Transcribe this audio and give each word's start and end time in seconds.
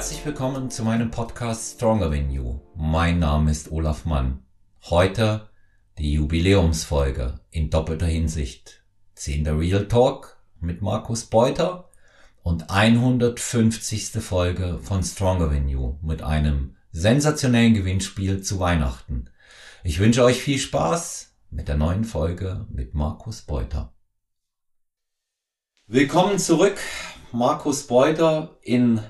Herzlich 0.00 0.24
willkommen 0.24 0.70
zu 0.70 0.82
meinem 0.82 1.10
Podcast 1.10 1.74
Stronger 1.74 2.10
Than 2.10 2.30
You. 2.30 2.60
Mein 2.74 3.18
Name 3.18 3.50
ist 3.50 3.70
Olaf 3.70 4.06
Mann. 4.06 4.42
Heute 4.84 5.50
die 5.98 6.14
Jubiläumsfolge 6.14 7.38
in 7.50 7.68
doppelter 7.68 8.06
Hinsicht. 8.06 8.82
10. 9.16 9.46
Real 9.46 9.88
Talk 9.88 10.38
mit 10.58 10.80
Markus 10.80 11.26
Beuter 11.26 11.90
und 12.42 12.70
150. 12.70 14.22
Folge 14.22 14.78
von 14.78 15.02
Stronger 15.02 15.50
Than 15.50 15.68
You 15.68 15.98
mit 16.00 16.22
einem 16.22 16.76
sensationellen 16.92 17.74
Gewinnspiel 17.74 18.40
zu 18.40 18.58
Weihnachten. 18.58 19.28
Ich 19.84 19.98
wünsche 19.98 20.24
euch 20.24 20.40
viel 20.40 20.58
Spaß 20.58 21.36
mit 21.50 21.68
der 21.68 21.76
neuen 21.76 22.04
Folge 22.04 22.66
mit 22.70 22.94
Markus 22.94 23.42
Beuter. 23.42 23.92
Willkommen 25.86 26.38
zurück, 26.38 26.78
Markus 27.32 27.86
Beuter 27.86 28.56
in 28.62 29.02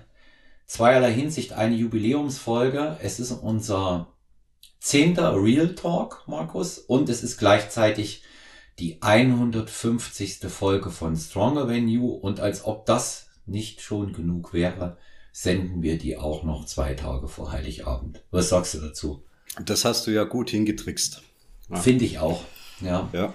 zweierlei 0.70 1.12
Hinsicht 1.12 1.52
eine 1.52 1.74
Jubiläumsfolge. 1.74 2.96
Es 3.02 3.18
ist 3.18 3.32
unser 3.32 4.12
zehnter 4.78 5.34
Real 5.34 5.74
Talk, 5.74 6.22
Markus, 6.28 6.78
und 6.78 7.08
es 7.08 7.24
ist 7.24 7.38
gleichzeitig 7.38 8.22
die 8.78 9.02
150. 9.02 10.38
Folge 10.48 10.90
von 10.90 11.16
Stronger 11.16 11.66
Than 11.66 11.88
You 11.88 12.10
und 12.10 12.38
als 12.38 12.64
ob 12.64 12.86
das 12.86 13.30
nicht 13.46 13.80
schon 13.80 14.12
genug 14.12 14.54
wäre, 14.54 14.96
senden 15.32 15.82
wir 15.82 15.98
die 15.98 16.16
auch 16.16 16.44
noch 16.44 16.66
zwei 16.66 16.94
Tage 16.94 17.26
vor 17.26 17.50
Heiligabend. 17.50 18.22
Was 18.30 18.50
sagst 18.50 18.74
du 18.74 18.78
dazu? 18.80 19.24
Das 19.64 19.84
hast 19.84 20.06
du 20.06 20.12
ja 20.12 20.22
gut 20.22 20.50
hingetrickst. 20.50 21.22
Ja. 21.68 21.76
Finde 21.78 22.04
ich 22.04 22.20
auch. 22.20 22.44
Ja. 22.80 23.10
ja. 23.12 23.34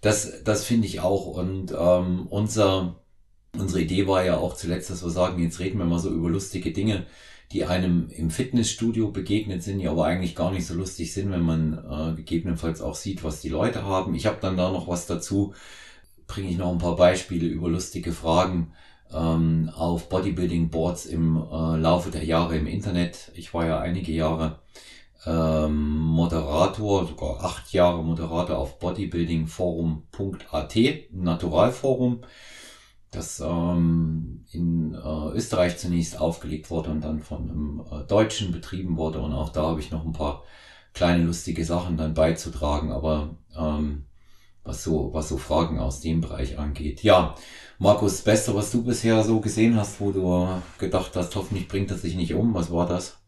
Das, 0.00 0.44
das 0.44 0.64
finde 0.64 0.86
ich 0.86 1.00
auch. 1.00 1.26
Und 1.26 1.74
ähm, 1.76 2.28
unser 2.28 3.00
Unsere 3.56 3.82
Idee 3.82 4.06
war 4.06 4.24
ja 4.24 4.36
auch 4.36 4.54
zuletzt, 4.54 4.90
dass 4.90 5.02
wir 5.02 5.10
sagen, 5.10 5.42
jetzt 5.42 5.58
reden 5.60 5.78
wir 5.78 5.86
mal 5.86 5.98
so 5.98 6.10
über 6.10 6.28
lustige 6.28 6.72
Dinge, 6.72 7.06
die 7.52 7.64
einem 7.64 8.08
im 8.10 8.30
Fitnessstudio 8.30 9.10
begegnet 9.10 9.62
sind, 9.62 9.78
die 9.78 9.88
aber 9.88 10.04
eigentlich 10.04 10.36
gar 10.36 10.50
nicht 10.50 10.66
so 10.66 10.74
lustig 10.74 11.14
sind, 11.14 11.30
wenn 11.30 11.42
man 11.42 11.78
äh, 11.78 12.14
gegebenenfalls 12.14 12.82
auch 12.82 12.94
sieht, 12.94 13.24
was 13.24 13.40
die 13.40 13.48
Leute 13.48 13.84
haben. 13.84 14.14
Ich 14.14 14.26
habe 14.26 14.36
dann 14.40 14.58
da 14.58 14.70
noch 14.70 14.86
was 14.86 15.06
dazu, 15.06 15.54
bringe 16.26 16.50
ich 16.50 16.58
noch 16.58 16.70
ein 16.70 16.78
paar 16.78 16.96
Beispiele 16.96 17.46
über 17.46 17.70
lustige 17.70 18.12
Fragen 18.12 18.72
ähm, 19.12 19.70
auf 19.74 20.10
Bodybuilding-Boards 20.10 21.06
im 21.06 21.36
äh, 21.36 21.76
Laufe 21.78 22.10
der 22.10 22.24
Jahre 22.24 22.58
im 22.58 22.66
Internet. 22.66 23.32
Ich 23.34 23.54
war 23.54 23.66
ja 23.66 23.80
einige 23.80 24.12
Jahre 24.12 24.58
ähm, 25.24 25.96
Moderator, 25.96 27.06
sogar 27.06 27.42
acht 27.42 27.72
Jahre 27.72 28.04
Moderator 28.04 28.58
auf 28.58 28.78
bodybuildingforum.at, 28.78 30.76
Naturalforum 31.12 32.20
das 33.10 33.40
ähm, 33.40 34.44
in 34.52 34.94
äh, 34.94 35.30
Österreich 35.34 35.78
zunächst 35.78 36.20
aufgelegt 36.20 36.70
wurde 36.70 36.90
und 36.90 37.02
dann 37.02 37.20
von 37.20 37.50
einem 37.50 37.82
äh, 37.90 38.06
Deutschen 38.06 38.52
betrieben 38.52 38.96
wurde. 38.96 39.20
Und 39.20 39.32
auch 39.32 39.48
da 39.48 39.62
habe 39.62 39.80
ich 39.80 39.90
noch 39.90 40.04
ein 40.04 40.12
paar 40.12 40.42
kleine 40.92 41.24
lustige 41.24 41.64
Sachen 41.64 41.96
dann 41.96 42.14
beizutragen, 42.14 42.92
aber 42.92 43.36
ähm, 43.56 44.04
was 44.64 44.84
so, 44.84 45.10
was 45.14 45.28
so 45.28 45.38
Fragen 45.38 45.78
aus 45.78 46.00
dem 46.00 46.20
Bereich 46.20 46.58
angeht. 46.58 47.02
Ja, 47.02 47.34
Markus, 47.78 48.12
das 48.12 48.22
Beste, 48.22 48.54
was 48.54 48.70
du 48.70 48.82
bisher 48.82 49.24
so 49.24 49.40
gesehen 49.40 49.76
hast, 49.76 50.00
wo 50.00 50.12
du 50.12 50.48
gedacht 50.78 51.12
hast, 51.16 51.34
hoffentlich 51.36 51.68
bringt 51.68 51.90
er 51.90 51.96
sich 51.96 52.14
nicht 52.14 52.34
um, 52.34 52.52
was 52.52 52.70
war 52.70 52.86
das? 52.86 53.18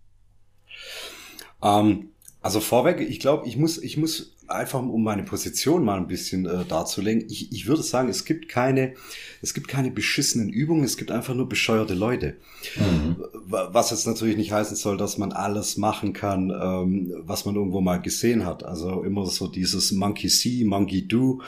Ähm, 1.62 2.10
also 2.42 2.60
vorweg, 2.60 3.00
ich 3.00 3.20
glaube, 3.20 3.46
ich 3.46 3.56
muss, 3.56 3.78
ich 3.78 3.96
muss 3.96 4.36
einfach 4.50 4.80
um 4.80 5.02
meine 5.02 5.22
Position 5.22 5.84
mal 5.84 5.96
ein 5.96 6.06
bisschen 6.06 6.46
äh, 6.46 6.64
darzulegen. 6.64 7.24
Ich, 7.28 7.52
ich 7.52 7.66
würde 7.66 7.82
sagen, 7.82 8.08
es 8.08 8.24
gibt 8.24 8.48
keine, 8.48 8.94
es 9.42 9.54
gibt 9.54 9.68
keine 9.68 9.90
beschissenen 9.90 10.48
Übungen, 10.48 10.84
es 10.84 10.96
gibt 10.96 11.10
einfach 11.10 11.34
nur 11.34 11.48
bescheuerte 11.48 11.94
Leute. 11.94 12.36
Mhm. 12.76 13.16
Was 13.46 13.90
jetzt 13.90 14.06
natürlich 14.06 14.36
nicht 14.36 14.52
heißen 14.52 14.76
soll, 14.76 14.96
dass 14.96 15.18
man 15.18 15.32
alles 15.32 15.76
machen 15.76 16.12
kann, 16.12 16.50
ähm, 16.50 17.14
was 17.20 17.44
man 17.44 17.54
irgendwo 17.54 17.80
mal 17.80 17.98
gesehen 17.98 18.44
hat. 18.44 18.64
Also 18.64 19.02
immer 19.02 19.26
so 19.26 19.48
dieses 19.48 19.92
Monkey 19.92 20.28
See, 20.28 20.64
Monkey 20.64 21.06
Do. 21.06 21.40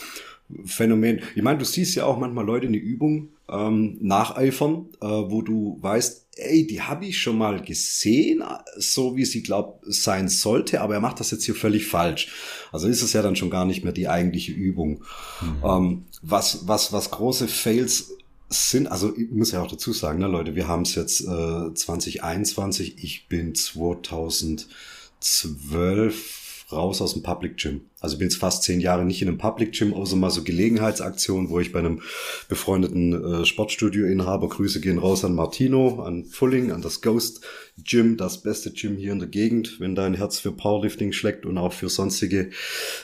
Phänomen. 0.65 1.21
Ich 1.35 1.43
meine, 1.43 1.59
du 1.59 1.65
siehst 1.65 1.95
ja 1.95 2.05
auch 2.05 2.19
manchmal 2.19 2.45
Leute 2.45 2.67
eine 2.67 2.77
Übung 2.77 3.29
ähm, 3.49 3.97
nacheifern, 4.01 4.87
äh, 5.01 5.07
wo 5.07 5.43
du 5.43 5.79
weißt, 5.81 6.22
ey, 6.37 6.67
die 6.67 6.81
habe 6.81 7.07
ich 7.07 7.21
schon 7.21 7.37
mal 7.37 7.63
gesehen, 7.63 8.43
so 8.77 9.17
wie 9.17 9.25
sie 9.25 9.43
glaubt 9.43 9.85
sein 9.87 10.29
sollte, 10.29 10.81
aber 10.81 10.95
er 10.95 11.01
macht 11.01 11.21
das 11.21 11.31
jetzt 11.31 11.45
hier 11.45 11.55
völlig 11.55 11.87
falsch. 11.87 12.33
Also 12.73 12.89
ist 12.89 13.03
es 13.03 13.13
ja 13.13 13.23
dann 13.23 13.37
schon 13.37 13.51
gar 13.51 13.67
nicht 13.67 13.85
mehr 13.85 13.93
die 13.93 14.09
eigentliche 14.09 14.53
Übung. 14.53 15.05
Mhm. 15.41 15.63
Ähm, 15.65 16.05
was, 16.23 16.67
was, 16.67 16.93
was 16.93 17.11
große 17.11 17.49
Fails 17.49 18.13
sind, 18.49 18.87
also 18.87 19.17
ich 19.17 19.31
muss 19.31 19.53
ja 19.53 19.63
auch 19.63 19.71
dazu 19.71 19.93
sagen, 19.93 20.19
ne, 20.19 20.27
Leute, 20.27 20.55
wir 20.55 20.69
haben 20.69 20.83
es 20.83 20.95
jetzt 20.95 21.23
äh, 21.23 21.75
2021, 21.75 23.03
ich 23.03 23.29
bin 23.29 23.55
2012 23.55 26.42
raus 26.73 27.01
aus 27.01 27.15
dem 27.15 27.23
Public 27.23 27.57
Gym. 27.57 27.83
Also 28.01 28.19
bin 28.19 28.29
jetzt 28.29 28.39
fast 28.39 28.63
zehn 28.65 28.81
Jahre 28.81 29.05
nicht 29.05 29.23
in 29.23 29.29
einem 29.29 29.39
Public 29.39 29.73
Gym, 29.73 29.95
außer 29.95 30.17
mal 30.17 30.31
so 30.31 30.43
Gelegenheitsaktionen, 30.43 31.51
wo 31.51 31.61
ich 31.61 31.73
bei 31.73 31.79
einem 31.79 32.03
befreundeten 32.49 33.43
äh, 33.43 33.45
Sportstudio-Inhaber, 33.45 34.49
Grüße 34.49 34.81
gehen 34.81 34.99
raus 34.99 35.25
an 35.25 35.35
Martino, 35.35 36.03
an 36.03 36.25
Fulling, 36.25 36.73
an 36.73 36.83
das 36.83 37.01
Ghost 37.01 37.45
Gym, 37.79 38.17
das 38.17 38.43
beste 38.43 38.73
Gym 38.73 38.97
hier 38.97 39.13
in 39.13 39.19
der 39.19 39.29
Gegend, 39.29 39.81
wenn 39.81 39.95
dein 39.95 40.15
Herz 40.15 40.39
für 40.39 40.53
Powerlifting 40.53 41.13
schlägt 41.13 41.47
und 41.47 41.59
auch 41.59 41.73
für 41.73 41.89
sonstige, 41.89 42.51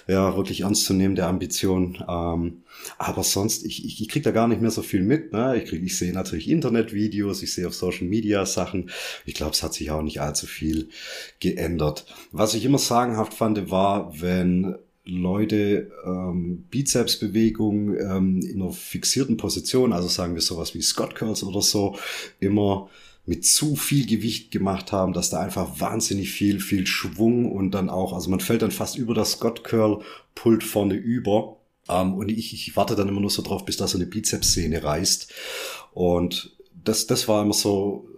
ja, 0.06 0.36
wirklich 0.36 0.62
ernstzunehmende 0.62 1.26
Ambitionen. 1.26 2.02
Ähm, 2.08 2.62
aber 2.98 3.22
sonst, 3.22 3.64
ich, 3.64 3.84
ich, 3.84 4.00
ich 4.00 4.08
krieg 4.08 4.22
da 4.22 4.30
gar 4.30 4.48
nicht 4.48 4.60
mehr 4.60 4.70
so 4.70 4.82
viel 4.82 5.02
mit. 5.02 5.32
Ne? 5.32 5.56
Ich, 5.56 5.68
krieg, 5.68 5.82
ich 5.82 5.96
sehe 5.96 6.12
natürlich 6.12 6.48
Internetvideos, 6.48 7.42
ich 7.42 7.52
sehe 7.52 7.66
auf 7.66 7.74
Social 7.74 8.06
Media 8.06 8.44
Sachen. 8.46 8.90
Ich 9.26 9.34
glaube, 9.34 9.52
es 9.52 9.62
hat 9.62 9.74
sich 9.74 9.90
auch 9.90 10.02
nicht 10.02 10.20
allzu 10.20 10.46
viel 10.46 10.88
geändert. 11.40 12.06
Was 12.32 12.54
ich 12.54 12.64
immer 12.64 12.78
sagenhaft 12.78 13.34
fand, 13.34 13.70
war, 13.70 14.20
wenn 14.20 14.76
Leute 15.04 15.90
ähm, 16.04 16.64
Bizepsbewegungen 16.70 17.96
ähm, 17.98 18.40
in 18.42 18.60
einer 18.60 18.72
fixierten 18.72 19.38
Position, 19.38 19.92
also 19.92 20.06
sagen 20.08 20.34
wir 20.34 20.42
sowas 20.42 20.74
wie 20.74 20.82
Scott 20.82 21.14
Curls 21.14 21.42
oder 21.42 21.62
so, 21.62 21.96
immer 22.40 22.90
mit 23.24 23.44
zu 23.44 23.76
viel 23.76 24.06
Gewicht 24.06 24.50
gemacht 24.50 24.90
haben, 24.90 25.12
dass 25.12 25.30
da 25.30 25.40
einfach 25.40 25.80
wahnsinnig 25.80 26.30
viel, 26.30 26.60
viel 26.60 26.86
Schwung 26.86 27.52
und 27.52 27.72
dann 27.72 27.90
auch, 27.90 28.14
also 28.14 28.30
man 28.30 28.40
fällt 28.40 28.62
dann 28.62 28.70
fast 28.70 28.96
über 28.96 29.12
das 29.14 29.32
Scott 29.32 29.64
Curl 29.64 30.00
Pult 30.34 30.64
vorne 30.64 30.94
über. 30.94 31.57
Ähm, 31.88 32.14
und 32.14 32.30
ich, 32.30 32.52
ich 32.52 32.76
warte 32.76 32.96
dann 32.96 33.08
immer 33.08 33.20
nur 33.20 33.30
so 33.30 33.42
drauf, 33.42 33.64
bis 33.64 33.76
da 33.76 33.86
so 33.86 33.98
eine 33.98 34.06
Bizepssehne 34.06 34.82
reißt. 34.82 35.32
Und 35.92 36.56
das, 36.84 37.06
das 37.06 37.28
war 37.28 37.42
immer 37.42 37.54
so, 37.54 38.08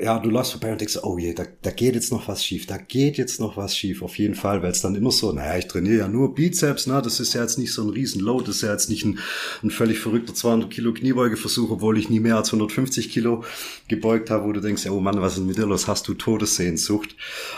ja, 0.00 0.18
du 0.18 0.30
läufst 0.30 0.52
vorbei 0.52 0.70
und 0.70 0.80
denkst, 0.80 0.98
oh 1.02 1.18
je, 1.18 1.34
da, 1.34 1.44
da 1.62 1.70
geht 1.70 1.94
jetzt 1.94 2.12
noch 2.12 2.28
was 2.28 2.44
schief, 2.44 2.66
da 2.66 2.76
geht 2.76 3.18
jetzt 3.18 3.40
noch 3.40 3.56
was 3.56 3.76
schief, 3.76 4.02
auf 4.02 4.18
jeden 4.18 4.34
Fall, 4.34 4.62
weil 4.62 4.70
es 4.70 4.80
dann 4.80 4.94
immer 4.94 5.10
so, 5.10 5.32
naja, 5.32 5.58
ich 5.58 5.66
trainiere 5.66 5.98
ja 5.98 6.08
nur 6.08 6.34
Bizeps, 6.34 6.86
na, 6.86 7.00
das 7.00 7.18
ist 7.20 7.34
ja 7.34 7.42
jetzt 7.42 7.58
nicht 7.58 7.72
so 7.72 7.82
ein 7.82 7.88
Riesenload, 7.88 8.44
das 8.44 8.56
ist 8.56 8.62
ja 8.62 8.72
jetzt 8.72 8.90
nicht 8.90 9.04
ein, 9.04 9.18
ein 9.62 9.70
völlig 9.70 9.98
verrückter 9.98 10.34
200 10.34 10.70
Kilo 10.70 10.92
Kniebeugeversuch, 10.92 11.70
obwohl 11.70 11.98
ich 11.98 12.10
nie 12.10 12.20
mehr 12.20 12.36
als 12.36 12.48
150 12.48 13.10
Kilo 13.10 13.44
gebeugt 13.88 14.30
habe, 14.30 14.44
wo 14.44 14.52
du 14.52 14.60
denkst, 14.60 14.86
oh 14.88 15.00
Mann, 15.00 15.20
was 15.20 15.38
ist 15.38 15.44
mit 15.44 15.56
dir 15.56 15.66
los, 15.66 15.88
hast 15.88 16.06
du 16.06 16.14
Todessehnsucht? 16.14 17.16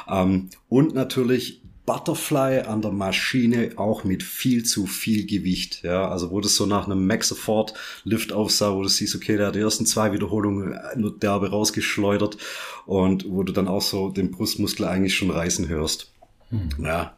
Ähm, 0.08 0.48
und 0.68 0.94
natürlich 0.94 1.59
Butterfly 1.86 2.60
an 2.60 2.82
der 2.82 2.92
Maschine 2.92 3.72
auch 3.76 4.04
mit 4.04 4.22
viel 4.22 4.64
zu 4.64 4.86
viel 4.86 5.26
Gewicht. 5.26 5.82
Ja, 5.82 6.08
also 6.08 6.30
wo 6.30 6.40
das 6.40 6.54
so 6.54 6.66
nach 6.66 6.86
einem 6.86 7.06
Max 7.06 7.32
Afford 7.32 7.74
Lift 8.04 8.32
aussah, 8.32 8.74
wo 8.74 8.82
du 8.82 8.88
siehst, 8.88 9.16
okay, 9.16 9.36
der 9.36 9.48
hat 9.48 9.54
die 9.54 9.60
ersten 9.60 9.86
zwei 9.86 10.12
Wiederholungen 10.12 10.78
nur 10.96 11.18
derbe 11.18 11.50
rausgeschleudert 11.50 12.36
und 12.86 13.26
wo 13.28 13.42
du 13.42 13.52
dann 13.52 13.68
auch 13.68 13.82
so 13.82 14.10
den 14.10 14.30
Brustmuskel 14.30 14.86
eigentlich 14.86 15.16
schon 15.16 15.30
reißen 15.30 15.68
hörst. 15.68 16.12
Hm. 16.50 16.68
Ja. 16.84 17.16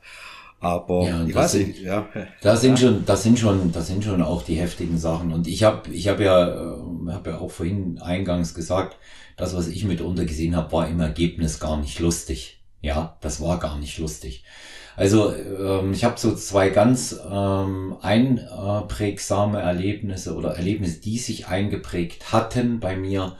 Aber 0.62 1.08
ja, 1.08 1.24
ich 1.26 1.34
weiß 1.34 1.54
nicht, 1.54 1.80
ja. 1.80 2.08
Das 2.40 2.60
sind 2.60 2.78
schon, 2.78 3.04
das 3.04 3.24
sind 3.24 3.36
schon, 3.36 3.72
das 3.72 3.88
sind 3.88 4.04
schon 4.04 4.22
auch 4.22 4.44
die 4.44 4.54
heftigen 4.54 4.96
Sachen. 4.96 5.32
Und 5.32 5.48
ich 5.48 5.64
habe, 5.64 5.90
ich 5.90 6.06
habe 6.06 6.22
ja, 6.22 6.48
äh, 6.48 7.12
habe 7.12 7.30
ja 7.30 7.38
auch 7.40 7.50
vorhin 7.50 7.98
eingangs 7.98 8.54
gesagt, 8.54 8.96
das, 9.36 9.56
was 9.56 9.66
ich 9.66 9.84
mitunter 9.84 10.24
gesehen 10.24 10.54
habe, 10.54 10.70
war 10.70 10.88
im 10.88 11.00
Ergebnis 11.00 11.58
gar 11.58 11.78
nicht 11.78 11.98
lustig. 11.98 12.61
Ja, 12.82 13.16
das 13.20 13.40
war 13.40 13.58
gar 13.58 13.78
nicht 13.78 13.98
lustig. 13.98 14.44
Also 14.96 15.34
ähm, 15.34 15.92
ich 15.92 16.04
habe 16.04 16.18
so 16.18 16.34
zwei 16.34 16.68
ganz 16.68 17.18
ähm, 17.30 17.96
einprägsame 18.02 19.60
Erlebnisse 19.60 20.36
oder 20.36 20.56
Erlebnisse, 20.56 21.00
die 21.00 21.18
sich 21.18 21.46
eingeprägt 21.46 22.32
hatten 22.32 22.80
bei 22.80 22.96
mir 22.96 23.36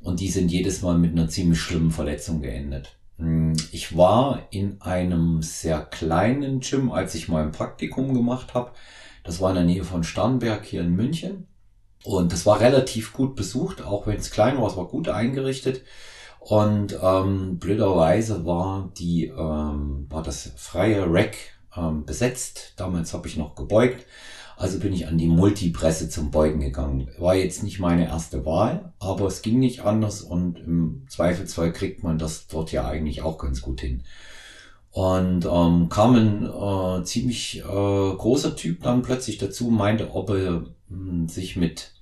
und 0.00 0.20
die 0.20 0.28
sind 0.28 0.50
jedes 0.50 0.82
Mal 0.82 0.98
mit 0.98 1.12
einer 1.12 1.28
ziemlich 1.28 1.60
schlimmen 1.60 1.90
Verletzung 1.90 2.42
geendet. 2.42 2.96
Hm, 3.18 3.54
ich 3.72 3.96
war 3.96 4.48
in 4.50 4.80
einem 4.82 5.40
sehr 5.42 5.80
kleinen 5.80 6.60
Gym, 6.60 6.90
als 6.90 7.14
ich 7.14 7.28
mal 7.28 7.42
ein 7.44 7.52
Praktikum 7.52 8.12
gemacht 8.12 8.54
habe. 8.54 8.72
Das 9.22 9.40
war 9.40 9.50
in 9.50 9.56
der 9.56 9.64
Nähe 9.64 9.84
von 9.84 10.04
Starnberg 10.04 10.64
hier 10.64 10.80
in 10.80 10.96
München. 10.96 11.46
Und 12.02 12.32
das 12.32 12.46
war 12.46 12.60
relativ 12.60 13.12
gut 13.12 13.36
besucht, 13.36 13.82
auch 13.82 14.06
wenn 14.06 14.16
es 14.16 14.30
klein 14.30 14.58
war, 14.58 14.68
es 14.68 14.76
war 14.76 14.88
gut 14.88 15.08
eingerichtet. 15.08 15.82
Und 16.40 16.98
ähm, 17.02 17.58
blöderweise 17.58 18.44
war 18.44 18.90
die 18.98 19.26
ähm, 19.26 20.06
war 20.08 20.22
das 20.22 20.52
freie 20.56 21.04
Rack 21.06 21.36
ähm, 21.76 22.04
besetzt. 22.04 22.72
Damals 22.76 23.12
habe 23.12 23.28
ich 23.28 23.36
noch 23.36 23.54
gebeugt. 23.54 24.06
Also 24.56 24.78
bin 24.78 24.92
ich 24.92 25.06
an 25.06 25.16
die 25.16 25.28
Multipresse 25.28 26.08
zum 26.10 26.30
Beugen 26.30 26.60
gegangen. 26.60 27.08
War 27.18 27.34
jetzt 27.34 27.62
nicht 27.62 27.78
meine 27.78 28.08
erste 28.08 28.44
Wahl, 28.44 28.92
aber 28.98 29.26
es 29.26 29.40
ging 29.40 29.58
nicht 29.58 29.80
anders 29.80 30.20
und 30.20 30.58
im 30.58 31.06
Zweifelsfall 31.08 31.72
kriegt 31.72 32.02
man 32.02 32.18
das 32.18 32.46
dort 32.46 32.70
ja 32.72 32.86
eigentlich 32.86 33.22
auch 33.22 33.38
ganz 33.38 33.62
gut 33.62 33.80
hin. 33.80 34.02
Und 34.90 35.46
ähm, 35.46 35.88
kam 35.88 36.14
ein 36.14 36.46
äh, 36.46 37.04
ziemlich 37.04 37.60
äh, 37.60 37.62
großer 37.62 38.56
Typ 38.56 38.82
dann 38.82 39.02
plötzlich 39.02 39.38
dazu, 39.38 39.70
meinte, 39.70 40.12
ob 40.14 40.30
er 40.30 40.50
mh, 40.50 40.66
hm, 40.88 41.28
sich 41.28 41.56
mit 41.56 41.92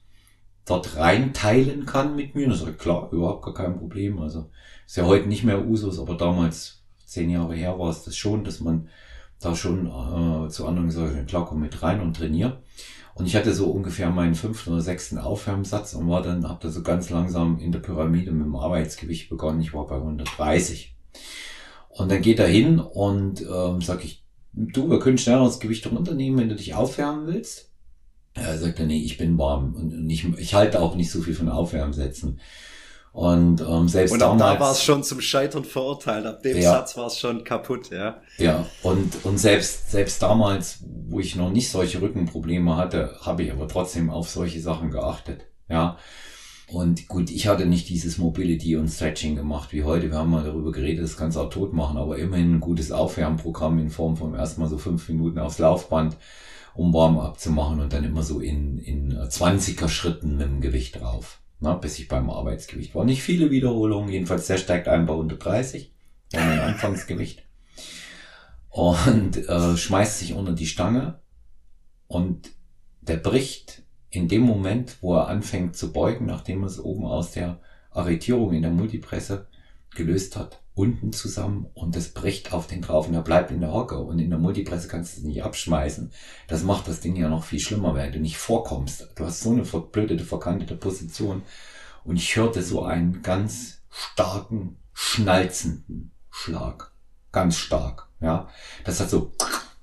dort 0.68 0.96
reinteilen 0.96 1.86
kann 1.86 2.16
mit 2.16 2.34
mir. 2.34 2.48
Das 2.48 2.62
ist 2.62 2.78
klar, 2.78 3.08
überhaupt 3.12 3.44
gar 3.44 3.54
kein 3.54 3.78
Problem. 3.78 4.18
Also 4.18 4.50
ist 4.86 4.96
ja 4.96 5.06
heute 5.06 5.28
nicht 5.28 5.44
mehr 5.44 5.66
Usus, 5.66 5.98
aber 5.98 6.16
damals, 6.16 6.82
zehn 7.04 7.30
Jahre 7.30 7.54
her, 7.54 7.78
war 7.78 7.90
es 7.90 8.04
das 8.04 8.16
schon, 8.16 8.44
dass 8.44 8.60
man 8.60 8.88
da 9.40 9.54
schon 9.54 9.86
äh, 9.86 10.48
zu 10.48 10.66
anderen 10.66 10.88
gesagt 10.88 11.16
hat, 11.16 11.26
klar, 11.26 11.46
komm 11.46 11.60
mit 11.60 11.82
rein 11.82 12.00
und 12.00 12.16
trainier. 12.16 12.60
Und 13.14 13.26
ich 13.26 13.34
hatte 13.34 13.52
so 13.52 13.66
ungefähr 13.66 14.10
meinen 14.10 14.36
fünften 14.36 14.72
oder 14.72 14.80
sechsten 14.80 15.18
Aufwärmsatz 15.18 15.94
und 15.94 16.08
war 16.08 16.22
dann, 16.22 16.48
hab 16.48 16.60
da 16.60 16.68
so 16.68 16.82
ganz 16.82 17.10
langsam 17.10 17.58
in 17.58 17.72
der 17.72 17.80
Pyramide 17.80 18.30
mit 18.30 18.46
dem 18.46 18.54
Arbeitsgewicht 18.54 19.28
begonnen. 19.28 19.60
Ich 19.60 19.74
war 19.74 19.86
bei 19.88 19.96
130. 19.96 20.94
Und 21.88 22.12
dann 22.12 22.22
geht 22.22 22.38
er 22.38 22.46
hin 22.46 22.78
und 22.78 23.42
ähm, 23.42 23.80
sag 23.80 24.04
ich, 24.04 24.24
du, 24.52 24.88
wir 24.88 25.00
können 25.00 25.18
schneller 25.18 25.44
das 25.44 25.58
Gewicht 25.58 25.90
runternehmen, 25.90 26.38
wenn 26.38 26.48
du 26.48 26.54
dich 26.54 26.74
aufwärmen 26.74 27.26
willst. 27.26 27.67
Er 28.42 28.58
sagt 28.58 28.78
er, 28.80 28.86
nee, 28.86 29.02
ich 29.02 29.18
bin 29.18 29.38
warm 29.38 29.74
und 29.74 30.10
ich, 30.10 30.24
ich 30.38 30.54
halte 30.54 30.80
auch 30.80 30.94
nicht 30.94 31.10
so 31.10 31.20
viel 31.22 31.34
von 31.34 31.48
Aufwärmsätzen. 31.48 32.40
Und 33.12 33.60
ähm, 33.62 33.88
selbst 33.88 34.12
und 34.12 34.20
damals, 34.20 34.58
da 34.58 34.60
war 34.60 34.72
es 34.72 34.84
schon 34.84 35.02
zum 35.02 35.20
Scheitern 35.20 35.64
verurteilt. 35.64 36.24
Ab 36.24 36.42
dem 36.42 36.56
ja, 36.56 36.72
Satz 36.72 36.96
war 36.96 37.08
es 37.08 37.18
schon 37.18 37.42
kaputt, 37.42 37.90
ja. 37.90 38.20
Ja, 38.36 38.64
und, 38.82 39.24
und 39.24 39.38
selbst, 39.38 39.90
selbst 39.90 40.22
damals, 40.22 40.84
wo 41.08 41.18
ich 41.18 41.34
noch 41.34 41.50
nicht 41.50 41.70
solche 41.70 42.00
Rückenprobleme 42.00 42.76
hatte, 42.76 43.16
habe 43.22 43.42
ich 43.42 43.50
aber 43.50 43.66
trotzdem 43.66 44.10
auf 44.10 44.28
solche 44.28 44.60
Sachen 44.60 44.90
geachtet. 44.90 45.46
Ja. 45.68 45.98
Und 46.70 47.08
gut, 47.08 47.30
ich 47.30 47.48
hatte 47.48 47.64
nicht 47.64 47.88
dieses 47.88 48.18
Mobility 48.18 48.76
und 48.76 48.88
Stretching 48.88 49.36
gemacht 49.36 49.72
wie 49.72 49.84
heute. 49.84 50.10
Wir 50.10 50.18
haben 50.18 50.30
mal 50.30 50.44
darüber 50.44 50.70
geredet, 50.70 51.02
das 51.02 51.16
kannst 51.16 51.38
du 51.38 51.40
auch 51.40 51.50
tot 51.50 51.72
machen, 51.72 51.96
aber 51.96 52.18
immerhin 52.18 52.56
ein 52.56 52.60
gutes 52.60 52.92
Aufwärmprogramm 52.92 53.78
in 53.78 53.88
Form 53.88 54.16
von 54.18 54.34
erstmal 54.34 54.68
so 54.68 54.76
fünf 54.76 55.08
Minuten 55.08 55.38
aufs 55.38 55.58
Laufband, 55.58 56.16
um 56.78 56.94
warm 56.94 57.18
abzumachen 57.18 57.80
und 57.80 57.92
dann 57.92 58.04
immer 58.04 58.22
so 58.22 58.38
in, 58.38 58.78
in 58.78 59.12
20er 59.12 59.88
Schritten 59.88 60.36
mit 60.36 60.46
dem 60.46 60.60
Gewicht 60.60 61.00
drauf. 61.00 61.40
Na, 61.58 61.74
bis 61.74 61.98
ich 61.98 62.06
beim 62.06 62.30
Arbeitsgewicht 62.30 62.94
war. 62.94 63.04
Nicht 63.04 63.20
viele 63.20 63.50
Wiederholungen, 63.50 64.12
jedenfalls 64.12 64.46
der 64.46 64.58
steigt 64.58 64.86
ein 64.86 65.04
bei 65.04 65.12
130, 65.12 65.92
war 66.32 66.44
mein 66.46 66.60
Anfangsgewicht. 66.60 67.42
Und 68.68 69.48
äh, 69.48 69.76
schmeißt 69.76 70.20
sich 70.20 70.34
unter 70.34 70.52
die 70.52 70.68
Stange 70.68 71.18
und 72.06 72.50
der 73.00 73.16
bricht 73.16 73.82
in 74.10 74.28
dem 74.28 74.42
Moment, 74.42 74.98
wo 75.00 75.16
er 75.16 75.26
anfängt 75.26 75.74
zu 75.74 75.92
beugen, 75.92 76.26
nachdem 76.26 76.62
er 76.62 76.68
es 76.68 76.78
oben 76.78 77.06
aus 77.06 77.32
der 77.32 77.58
Arretierung 77.90 78.52
in 78.52 78.62
der 78.62 78.70
Multipresse 78.70 79.48
gelöst 79.96 80.36
hat, 80.36 80.62
unten 80.78 81.12
zusammen 81.12 81.66
und 81.74 81.96
es 81.96 82.14
bricht 82.14 82.52
auf 82.52 82.68
den 82.68 82.82
drauf 82.82 83.08
und 83.08 83.14
er 83.14 83.22
bleibt 83.22 83.50
in 83.50 83.60
der 83.60 83.72
Hocke 83.72 83.98
und 83.98 84.20
in 84.20 84.30
der 84.30 84.38
Multipresse 84.38 84.86
kannst 84.86 85.16
du 85.16 85.20
es 85.20 85.26
nicht 85.26 85.42
abschmeißen. 85.42 86.12
Das 86.46 86.62
macht 86.62 86.86
das 86.86 87.00
Ding 87.00 87.16
ja 87.16 87.28
noch 87.28 87.42
viel 87.42 87.58
schlimmer, 87.58 87.94
weil 87.94 88.12
du 88.12 88.20
nicht 88.20 88.38
vorkommst. 88.38 89.08
Du 89.16 89.24
hast 89.24 89.40
so 89.40 89.50
eine 89.50 89.64
verblödete, 89.64 90.24
verkantete 90.24 90.76
Position 90.76 91.42
und 92.04 92.16
ich 92.16 92.36
hörte 92.36 92.62
so 92.62 92.84
einen 92.84 93.22
ganz 93.22 93.80
starken, 93.90 94.76
schnalzenden 94.94 96.12
Schlag. 96.30 96.92
Ganz 97.32 97.56
stark, 97.56 98.06
ja. 98.20 98.48
Das 98.84 99.00
hat 99.00 99.10
so 99.10 99.32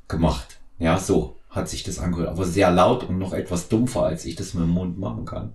gemacht, 0.07 0.61
ja, 0.79 0.97
so 0.97 1.37
hat 1.49 1.67
sich 1.67 1.83
das 1.83 1.99
angehört, 1.99 2.29
aber 2.29 2.45
sehr 2.45 2.71
laut 2.71 3.03
und 3.03 3.19
noch 3.19 3.33
etwas 3.33 3.67
dumpfer, 3.67 4.03
als 4.03 4.23
ich 4.23 4.35
das 4.35 4.53
mit 4.53 4.63
dem 4.63 4.69
Mund 4.69 4.97
machen 4.97 5.25
kann. 5.25 5.53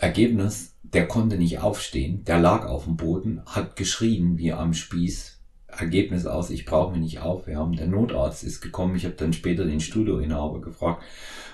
Ergebnis, 0.00 0.74
der 0.82 1.08
konnte 1.08 1.36
nicht 1.36 1.58
aufstehen, 1.60 2.24
der 2.24 2.38
lag 2.38 2.66
auf 2.66 2.84
dem 2.84 2.96
Boden, 2.96 3.42
hat 3.46 3.76
geschrien 3.76 4.38
wie 4.38 4.52
am 4.52 4.74
Spieß. 4.74 5.34
Ergebnis 5.66 6.26
aus, 6.26 6.50
ich 6.50 6.64
brauche 6.64 6.92
mich 6.92 7.00
nicht 7.00 7.18
aufwärmen. 7.20 7.76
Der 7.76 7.86
Notarzt 7.86 8.44
ist 8.44 8.60
gekommen, 8.60 8.96
ich 8.96 9.04
habe 9.04 9.14
dann 9.14 9.32
später 9.32 9.64
den 9.64 9.80
Studioinhaber 9.80 10.60
gefragt, 10.60 11.02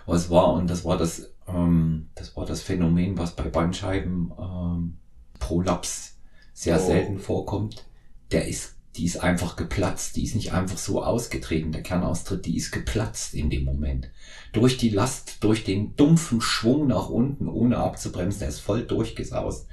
was 0.07 0.31
war 0.31 0.53
und 0.53 0.71
das 0.71 0.85
war 0.85 0.97
das, 0.97 1.33
ähm, 1.49 2.09
das 2.15 2.37
war 2.37 2.47
das 2.47 2.63
Phänomen, 2.63 3.19
was 3.19 3.35
bei 3.35 3.45
Bandscheiben 3.45 4.33
ähm, 4.39 4.99
Prolaps 5.39 6.19
sehr 6.53 6.81
oh. 6.81 6.87
selten 6.87 7.19
vorkommt. 7.19 7.85
Der 8.31 8.47
ist 8.47 8.77
die 8.97 9.07
ist 9.07 9.23
einfach 9.23 9.57
geplatzt, 9.57 10.17
die 10.17 10.25
ist 10.25 10.35
nicht 10.35 10.53
einfach 10.53 10.77
so 10.77 11.03
ausgetreten, 11.03 11.73
der 11.73 11.83
Kernaustritt, 11.83 12.45
die 12.45 12.57
ist 12.57 12.73
geplatzt 12.73 13.35
in 13.35 13.49
dem 13.49 13.65
Moment. 13.65 14.11
Durch 14.53 14.77
die 14.77 14.91
Last, 14.91 15.43
durch 15.43 15.65
den 15.65 15.97
dumpfen 15.97 16.43
Schwung 16.43 16.89
nach 16.89 17.09
unten, 17.09 17.49
ohne 17.49 17.79
abzubremsen, 17.79 18.41
der 18.41 18.49
ist 18.49 18.61
voll 18.61 18.83
durchgesaust. 18.83 19.67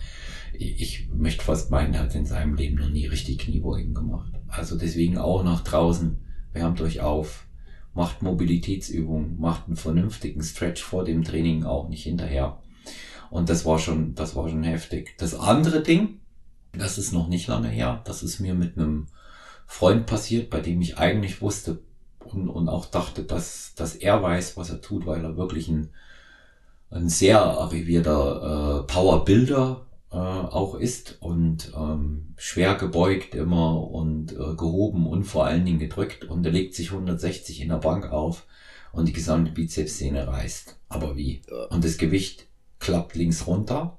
Ich 0.54 1.10
möchte 1.14 1.44
fast 1.44 1.70
meinen, 1.70 1.94
er 1.94 2.02
hat 2.02 2.16
in 2.16 2.26
seinem 2.26 2.56
Leben 2.56 2.76
noch 2.76 2.90
nie 2.90 3.08
richtig 3.08 3.40
Kniebeugen 3.40 3.94
gemacht. 3.94 4.32
Also 4.48 4.78
deswegen 4.78 5.18
auch 5.18 5.44
nach 5.44 5.64
draußen, 5.64 6.18
wärmt 6.54 6.80
euch 6.80 7.02
auf, 7.02 7.46
macht 7.94 8.22
Mobilitätsübungen, 8.22 9.40
macht 9.40 9.68
einen 9.68 9.76
vernünftigen 9.76 10.42
Stretch 10.42 10.82
vor 10.82 11.04
dem 11.04 11.24
Training 11.24 11.66
auch 11.66 11.90
nicht 11.90 12.04
hinterher. 12.04 12.62
Und 13.30 13.50
das 13.50 13.66
war 13.66 13.80
schon, 13.80 14.16
das 14.16 14.36
war 14.36 14.48
schon 14.50 14.64
heftig. 14.64 15.16
Das 15.18 15.36
andere 15.36 15.84
Ding, 15.84 16.20
das 16.74 16.98
ist 16.98 17.12
noch 17.12 17.28
nicht 17.28 17.48
lange 17.48 17.70
her. 17.70 18.02
Das 18.06 18.24
ist 18.24 18.40
mir 18.40 18.54
mit 18.54 18.78
einem 18.78 19.08
Freund 19.66 20.06
passiert, 20.06 20.50
bei 20.50 20.60
dem 20.60 20.82
ich 20.82 20.98
eigentlich 20.98 21.42
wusste 21.42 21.80
und, 22.20 22.50
und 22.50 22.70
auch 22.70 22.86
dachte, 22.86 23.24
dass, 23.24 23.74
dass 23.76 23.96
er 23.96 24.22
weiß, 24.22 24.58
was 24.58 24.70
er 24.70 24.82
tut, 24.82 25.06
weil 25.06 25.24
er 25.24 25.38
wirklich 25.38 25.68
ein, 25.68 25.90
ein 26.90 27.10
sehr 27.10 27.42
arrivierter 27.42 28.82
äh, 28.82 28.92
Powerbuilder 28.92 29.86
äh, 30.12 30.16
auch 30.16 30.76
ist 30.76 31.18
und 31.22 31.72
ähm, 31.76 32.34
schwer 32.36 32.76
gebeugt 32.76 33.36
immer 33.36 33.90
und 33.90 34.32
äh, 34.32 34.56
gehoben 34.56 35.08
und 35.08 35.24
vor 35.24 35.46
allen 35.46 35.66
Dingen 35.66 35.80
gedrückt 35.80 36.26
und 36.26 36.46
er 36.46 36.52
legt 36.52 36.74
sich 36.74 36.92
160 36.92 37.62
in 37.62 37.70
der 37.70 37.78
Bank 37.78 38.12
auf 38.12 38.48
und 38.92 39.08
die 39.08 39.14
gesamte 39.14 39.52
Bizepssehne 39.52 40.28
reißt. 40.28 40.80
Aber 40.90 41.16
wie? 41.16 41.44
Und 41.70 41.86
das 41.86 42.00
Gewicht 42.00 42.48
klappt 42.80 43.16
links 43.16 43.46
runter 43.46 43.99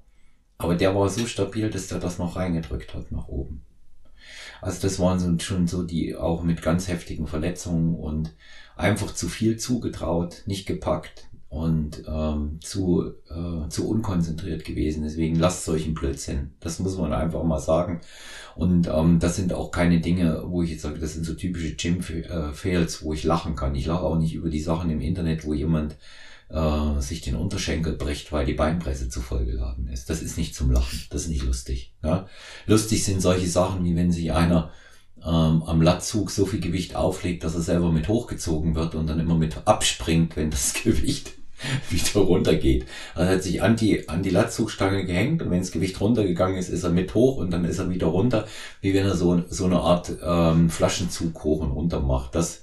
aber 0.60 0.74
der 0.74 0.94
war 0.94 1.08
so 1.08 1.26
stabil, 1.26 1.70
dass 1.70 1.88
der 1.88 1.98
das 1.98 2.18
noch 2.18 2.36
reingedrückt 2.36 2.94
hat 2.94 3.10
nach 3.10 3.28
oben. 3.28 3.62
Also 4.60 4.82
das 4.82 4.98
waren 4.98 5.18
so, 5.18 5.38
schon 5.38 5.66
so 5.66 5.82
die 5.82 6.14
auch 6.14 6.42
mit 6.42 6.60
ganz 6.60 6.86
heftigen 6.88 7.26
Verletzungen 7.26 7.94
und 7.94 8.34
einfach 8.76 9.14
zu 9.14 9.28
viel 9.28 9.56
zugetraut, 9.56 10.42
nicht 10.44 10.66
gepackt 10.66 11.28
und 11.48 12.04
ähm, 12.06 12.58
zu, 12.60 13.14
äh, 13.30 13.68
zu 13.70 13.88
unkonzentriert 13.88 14.66
gewesen. 14.66 15.02
Deswegen 15.02 15.36
lasst 15.36 15.64
solchen 15.64 15.94
Blödsinn. 15.94 16.50
Das 16.60 16.78
muss 16.78 16.98
man 16.98 17.14
einfach 17.14 17.42
mal 17.42 17.58
sagen. 17.58 18.02
Und 18.54 18.86
ähm, 18.86 19.18
das 19.18 19.36
sind 19.36 19.54
auch 19.54 19.70
keine 19.70 20.00
Dinge, 20.00 20.42
wo 20.46 20.62
ich 20.62 20.72
jetzt 20.72 20.82
sage, 20.82 21.00
das 21.00 21.14
sind 21.14 21.24
so 21.24 21.32
typische 21.32 21.74
Gym-Fails, 21.74 23.02
wo 23.02 23.14
ich 23.14 23.24
lachen 23.24 23.56
kann. 23.56 23.74
Ich 23.74 23.86
lache 23.86 24.02
auch 24.02 24.18
nicht 24.18 24.34
über 24.34 24.50
die 24.50 24.60
Sachen 24.60 24.90
im 24.90 25.00
Internet, 25.00 25.46
wo 25.46 25.54
jemand 25.54 25.96
äh, 26.50 27.00
sich 27.00 27.20
den 27.20 27.36
Unterschenkel 27.36 27.94
bricht, 27.94 28.32
weil 28.32 28.46
die 28.46 28.54
Beinpresse 28.54 29.08
zu 29.08 29.20
voll 29.20 29.44
geladen 29.44 29.88
ist. 29.88 30.10
Das 30.10 30.22
ist 30.22 30.36
nicht 30.36 30.54
zum 30.54 30.70
Lachen, 30.70 31.00
das 31.10 31.22
ist 31.22 31.28
nicht 31.28 31.44
lustig. 31.44 31.94
Ja? 32.02 32.26
Lustig 32.66 33.04
sind 33.04 33.20
solche 33.20 33.48
Sachen, 33.48 33.84
wie 33.84 33.96
wenn 33.96 34.12
sich 34.12 34.32
einer 34.32 34.70
ähm, 35.24 35.62
am 35.62 35.82
Latzug 35.82 36.30
so 36.30 36.46
viel 36.46 36.60
Gewicht 36.60 36.96
auflegt, 36.96 37.44
dass 37.44 37.54
er 37.54 37.60
selber 37.60 37.92
mit 37.92 38.08
hochgezogen 38.08 38.74
wird 38.74 38.94
und 38.94 39.06
dann 39.06 39.20
immer 39.20 39.36
mit 39.36 39.56
abspringt, 39.66 40.36
wenn 40.36 40.50
das 40.50 40.74
Gewicht 40.84 41.32
wieder 41.90 42.20
runtergeht. 42.20 42.86
Also 43.14 43.28
er 43.28 43.36
hat 43.36 43.42
sich 43.42 43.62
an 43.62 43.76
die, 43.76 44.08
an 44.08 44.22
die 44.22 44.30
Latzugstange 44.30 45.04
gehängt 45.04 45.42
und 45.42 45.50
wenn 45.50 45.58
das 45.58 45.72
Gewicht 45.72 46.00
runtergegangen 46.00 46.56
ist, 46.56 46.70
ist 46.70 46.84
er 46.84 46.90
mit 46.90 47.14
hoch 47.14 47.36
und 47.36 47.50
dann 47.50 47.64
ist 47.64 47.78
er 47.78 47.90
wieder 47.90 48.06
runter, 48.06 48.46
wie 48.80 48.94
wenn 48.94 49.04
er 49.04 49.16
so, 49.16 49.42
so 49.48 49.66
eine 49.66 49.80
Art 49.80 50.10
ähm, 50.24 50.70
Flaschenzug 50.70 51.44
hoch 51.44 51.60
und 51.60 51.72
runter 51.72 52.00
macht. 52.00 52.34
Das, 52.34 52.62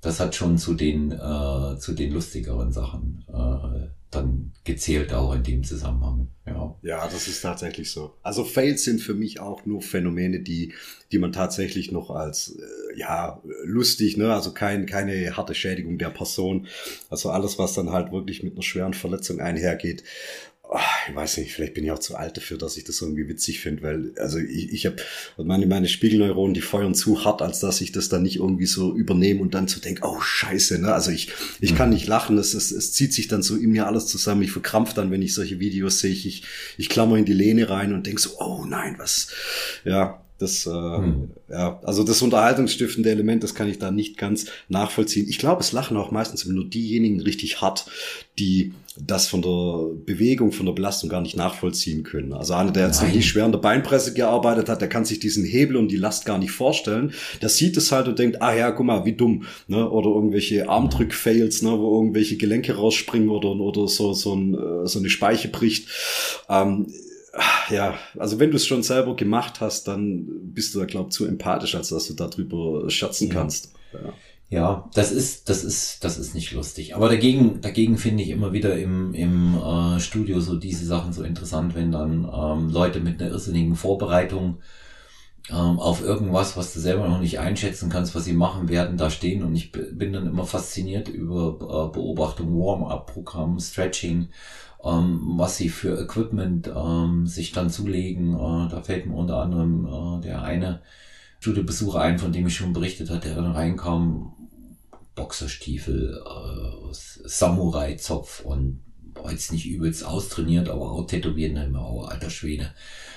das 0.00 0.20
hat 0.20 0.34
schon 0.34 0.58
zu 0.58 0.74
den, 0.74 1.12
äh, 1.12 1.78
zu 1.78 1.92
den 1.92 2.12
lustigeren 2.12 2.72
Sachen 2.72 3.24
äh, 3.28 3.88
dann 4.10 4.52
gezählt, 4.64 5.12
auch 5.12 5.34
in 5.34 5.44
dem 5.44 5.62
Zusammenhang. 5.62 6.28
Ja. 6.46 6.74
ja, 6.82 7.04
das 7.06 7.28
ist 7.28 7.42
tatsächlich 7.42 7.92
so. 7.92 8.14
Also 8.22 8.44
Fails 8.44 8.82
sind 8.82 9.00
für 9.00 9.14
mich 9.14 9.38
auch 9.38 9.66
nur 9.66 9.82
Phänomene, 9.82 10.40
die, 10.40 10.72
die 11.12 11.18
man 11.18 11.32
tatsächlich 11.32 11.92
noch 11.92 12.10
als 12.10 12.56
äh, 12.58 12.98
ja 12.98 13.40
lustig, 13.62 14.16
ne, 14.16 14.34
also 14.34 14.52
kein, 14.52 14.86
keine 14.86 15.36
harte 15.36 15.54
Schädigung 15.54 15.96
der 15.98 16.10
Person. 16.10 16.66
Also 17.08 17.30
alles, 17.30 17.58
was 17.58 17.74
dann 17.74 17.90
halt 17.90 18.10
wirklich 18.10 18.42
mit 18.42 18.54
einer 18.54 18.62
schweren 18.62 18.94
Verletzung 18.94 19.38
einhergeht, 19.38 20.02
ich 21.08 21.14
weiß 21.14 21.38
nicht, 21.38 21.52
vielleicht 21.52 21.74
bin 21.74 21.84
ich 21.84 21.90
auch 21.90 21.98
zu 21.98 22.16
alt 22.16 22.36
dafür, 22.36 22.56
dass 22.58 22.76
ich 22.76 22.84
das 22.84 23.00
irgendwie 23.00 23.28
witzig 23.28 23.60
finde, 23.60 23.82
weil, 23.82 24.12
also 24.18 24.38
ich, 24.38 24.72
ich 24.72 24.86
habe 24.86 24.96
meine, 25.36 25.66
meine 25.66 25.88
Spiegelneuronen, 25.88 26.54
die 26.54 26.60
feuern 26.60 26.94
zu 26.94 27.24
hart, 27.24 27.42
als 27.42 27.60
dass 27.60 27.80
ich 27.80 27.92
das 27.92 28.08
dann 28.08 28.22
nicht 28.22 28.36
irgendwie 28.36 28.66
so 28.66 28.94
übernehme 28.94 29.40
und 29.40 29.54
dann 29.54 29.68
so 29.68 29.80
denke, 29.80 30.02
oh 30.04 30.20
scheiße, 30.20 30.78
ne? 30.78 30.92
Also 30.92 31.10
ich, 31.10 31.30
ich 31.60 31.74
kann 31.74 31.88
mhm. 31.88 31.94
nicht 31.94 32.06
lachen, 32.06 32.38
es, 32.38 32.54
es, 32.54 32.70
es 32.70 32.92
zieht 32.92 33.12
sich 33.12 33.26
dann 33.26 33.42
so 33.42 33.56
in 33.56 33.70
mir 33.70 33.86
alles 33.86 34.06
zusammen. 34.06 34.42
Ich 34.42 34.52
verkrampf 34.52 34.94
dann, 34.94 35.10
wenn 35.10 35.22
ich 35.22 35.34
solche 35.34 35.58
Videos 35.58 36.00
sehe, 36.00 36.12
ich, 36.12 36.44
ich 36.78 36.88
klammer 36.88 37.16
in 37.16 37.24
die 37.24 37.32
Lehne 37.32 37.68
rein 37.68 37.92
und 37.92 38.06
denk 38.06 38.20
so, 38.20 38.38
oh 38.38 38.64
nein, 38.64 38.94
was, 38.98 39.28
ja, 39.84 40.22
Das, 40.38 40.66
äh, 40.66 40.70
hm. 40.70 41.30
ja, 41.50 41.80
also 41.82 42.02
das 42.02 42.22
unterhaltungsstiftende 42.22 43.10
Element, 43.10 43.42
das 43.42 43.54
kann 43.54 43.68
ich 43.68 43.78
da 43.78 43.90
nicht 43.90 44.16
ganz 44.16 44.46
nachvollziehen. 44.68 45.28
Ich 45.28 45.38
glaube, 45.38 45.60
es 45.60 45.72
lachen 45.72 45.98
auch 45.98 46.12
meistens 46.12 46.46
nur 46.46 46.64
diejenigen 46.64 47.20
richtig 47.20 47.60
hart, 47.60 47.84
die 48.38 48.72
das 48.96 49.28
von 49.28 49.40
der 49.40 49.94
Bewegung, 50.04 50.50
von 50.50 50.66
der 50.66 50.72
Belastung 50.72 51.08
gar 51.08 51.20
nicht 51.20 51.36
nachvollziehen 51.36 52.02
können. 52.02 52.32
Also 52.32 52.54
einer, 52.54 52.72
der 52.72 52.86
jetzt 52.86 53.02
nicht 53.02 53.28
schwer 53.28 53.44
an 53.44 53.52
der 53.52 53.60
Beinpresse 53.60 54.14
gearbeitet 54.14 54.68
hat, 54.68 54.80
der 54.80 54.88
kann 54.88 55.04
sich 55.04 55.20
diesen 55.20 55.44
Hebel 55.44 55.76
und 55.76 55.88
die 55.88 55.96
Last 55.96 56.24
gar 56.24 56.38
nicht 56.38 56.50
vorstellen. 56.50 57.12
Der 57.40 57.48
sieht 57.48 57.76
es 57.76 57.92
halt 57.92 58.08
und 58.08 58.18
denkt, 58.18 58.42
ah 58.42 58.54
ja, 58.54 58.72
guck 58.72 58.86
mal, 58.86 59.04
wie 59.04 59.12
dumm. 59.12 59.44
Ne? 59.68 59.88
Oder 59.88 60.10
irgendwelche 60.10 60.68
Armdrück-Fails, 60.68 61.62
ne? 61.62 61.70
wo 61.78 61.98
irgendwelche 62.00 62.36
Gelenke 62.36 62.74
rausspringen 62.74 63.28
oder, 63.28 63.50
oder 63.50 63.86
so, 63.86 64.12
so, 64.12 64.34
ein, 64.34 64.54
äh, 64.54 64.86
so 64.86 64.98
eine 64.98 65.08
Speiche 65.08 65.48
bricht. 65.48 65.88
Ähm, 66.48 66.88
ja, 67.70 67.96
also 68.18 68.40
wenn 68.40 68.50
du 68.50 68.56
es 68.56 68.66
schon 68.66 68.82
selber 68.82 69.14
gemacht 69.14 69.60
hast, 69.60 69.86
dann 69.86 70.26
bist 70.52 70.74
du 70.74 70.80
da, 70.80 70.84
glaub 70.84 71.12
zu 71.12 71.26
empathisch, 71.26 71.76
als 71.76 71.90
dass 71.90 72.08
du 72.08 72.14
darüber 72.14 72.90
scherzen 72.90 73.28
ja. 73.28 73.34
kannst. 73.34 73.72
Ja. 73.92 74.12
Ja, 74.50 74.90
das 74.94 75.12
ist, 75.12 75.48
das 75.48 75.62
ist, 75.62 76.02
das 76.02 76.18
ist 76.18 76.34
nicht 76.34 76.50
lustig. 76.50 76.96
Aber 76.96 77.08
dagegen, 77.08 77.60
dagegen 77.60 77.96
finde 77.98 78.24
ich 78.24 78.30
immer 78.30 78.52
wieder 78.52 78.76
im, 78.76 79.14
im 79.14 79.56
äh, 79.56 80.00
Studio 80.00 80.40
so 80.40 80.56
diese 80.56 80.84
Sachen 80.84 81.12
so 81.12 81.22
interessant, 81.22 81.76
wenn 81.76 81.92
dann 81.92 82.24
ähm, 82.24 82.68
Leute 82.68 82.98
mit 82.98 83.22
einer 83.22 83.30
irrsinnigen 83.30 83.76
Vorbereitung 83.76 84.58
ähm, 85.50 85.78
auf 85.78 86.02
irgendwas, 86.02 86.56
was 86.56 86.74
du 86.74 86.80
selber 86.80 87.08
noch 87.08 87.20
nicht 87.20 87.38
einschätzen 87.38 87.90
kannst, 87.90 88.16
was 88.16 88.24
sie 88.24 88.32
machen 88.32 88.68
werden, 88.68 88.96
da 88.96 89.08
stehen. 89.10 89.44
Und 89.44 89.54
ich 89.54 89.70
bin 89.72 90.12
dann 90.12 90.26
immer 90.26 90.44
fasziniert 90.46 91.08
über 91.08 91.54
äh, 91.60 91.94
Beobachtung, 91.94 92.52
Warm-up-Programm, 92.58 93.60
Stretching, 93.60 94.30
ähm, 94.84 95.20
was 95.36 95.58
sie 95.58 95.68
für 95.68 96.00
Equipment 96.00 96.68
ähm, 96.74 97.24
sich 97.26 97.52
dann 97.52 97.70
zulegen. 97.70 98.34
Äh, 98.34 98.68
da 98.68 98.82
fällt 98.82 99.06
mir 99.06 99.14
unter 99.14 99.36
anderem 99.42 99.86
äh, 99.86 100.22
der 100.22 100.42
eine 100.42 100.82
Studiobesucher 101.40 102.00
ein, 102.00 102.18
von 102.18 102.32
dem 102.32 102.46
ich 102.48 102.56
schon 102.56 102.72
berichtet 102.72 103.10
hatte, 103.10 103.28
der 103.28 103.36
dann 103.36 103.52
reinkam, 103.52 104.34
Boxerstiefel, 105.14 106.22
äh, 106.24 106.92
Samurai-Zopf 106.92 108.40
und 108.40 108.82
war 109.14 109.32
jetzt 109.32 109.52
nicht 109.52 109.66
übelst 109.66 110.04
austrainiert, 110.04 110.68
aber 110.68 110.92
auch 110.92 111.06
tätowiert, 111.06 111.52
ne, 111.52 111.70
oh, 111.74 112.02
alter 112.02 112.30
Schwede. 112.30 112.72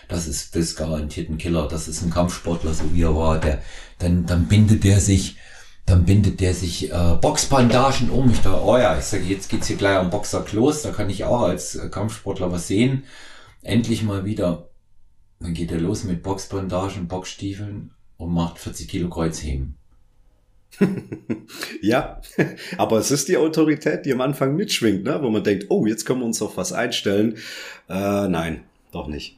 Das 0.07 0.27
ist, 0.27 0.55
das 0.55 0.63
ist 0.63 0.75
garantiert 0.75 1.29
ein 1.29 1.37
Killer. 1.37 1.67
Das 1.67 1.87
ist 1.87 2.01
ein 2.01 2.09
Kampfsportler, 2.09 2.73
so 2.73 2.93
wie 2.93 3.03
er 3.03 3.15
war. 3.15 3.39
Der, 3.39 3.61
dann, 3.99 4.25
dann 4.25 4.47
bindet 4.47 4.83
der 4.83 4.99
sich 4.99 5.37
dann 5.85 6.05
bindet 6.05 6.39
der 6.39 6.53
sich 6.53 6.91
äh, 6.91 7.17
Boxbandagen 7.19 8.09
um. 8.09 8.29
Ich 8.31 8.39
dachte, 8.39 8.63
oh 8.63 8.77
ja, 8.77 8.97
ich 8.97 9.03
sage, 9.03 9.23
jetzt 9.23 9.49
geht's 9.49 9.67
hier 9.67 9.75
gleich 9.75 9.97
am 9.97 10.09
Boxerklos, 10.09 10.81
da 10.81 10.91
kann 10.91 11.09
ich 11.09 11.25
auch 11.25 11.41
als 11.41 11.75
äh, 11.75 11.89
Kampfsportler 11.89 12.51
was 12.51 12.67
sehen. 12.67 13.03
Endlich 13.61 14.03
mal 14.03 14.23
wieder. 14.25 14.69
Dann 15.39 15.53
geht 15.53 15.71
er 15.71 15.81
los 15.81 16.05
mit 16.05 16.23
Boxbandagen, 16.23 17.07
Boxstiefeln 17.07 17.91
und 18.15 18.33
macht 18.33 18.59
40 18.59 18.87
Kilo 18.87 19.09
Kreuzheben. 19.09 19.77
ja, 21.81 22.21
aber 22.77 22.97
es 22.97 23.11
ist 23.11 23.27
die 23.27 23.37
Autorität, 23.37 24.05
die 24.05 24.13
am 24.13 24.21
Anfang 24.21 24.55
mitschwingt, 24.55 25.03
ne? 25.03 25.19
wo 25.21 25.29
man 25.29 25.43
denkt, 25.43 25.67
oh, 25.69 25.85
jetzt 25.85 26.05
können 26.05 26.19
wir 26.19 26.25
uns 26.25 26.41
auf 26.41 26.57
was 26.57 26.73
einstellen. 26.73 27.37
Äh, 27.89 28.27
nein, 28.27 28.63
doch 28.91 29.07
nicht. 29.07 29.37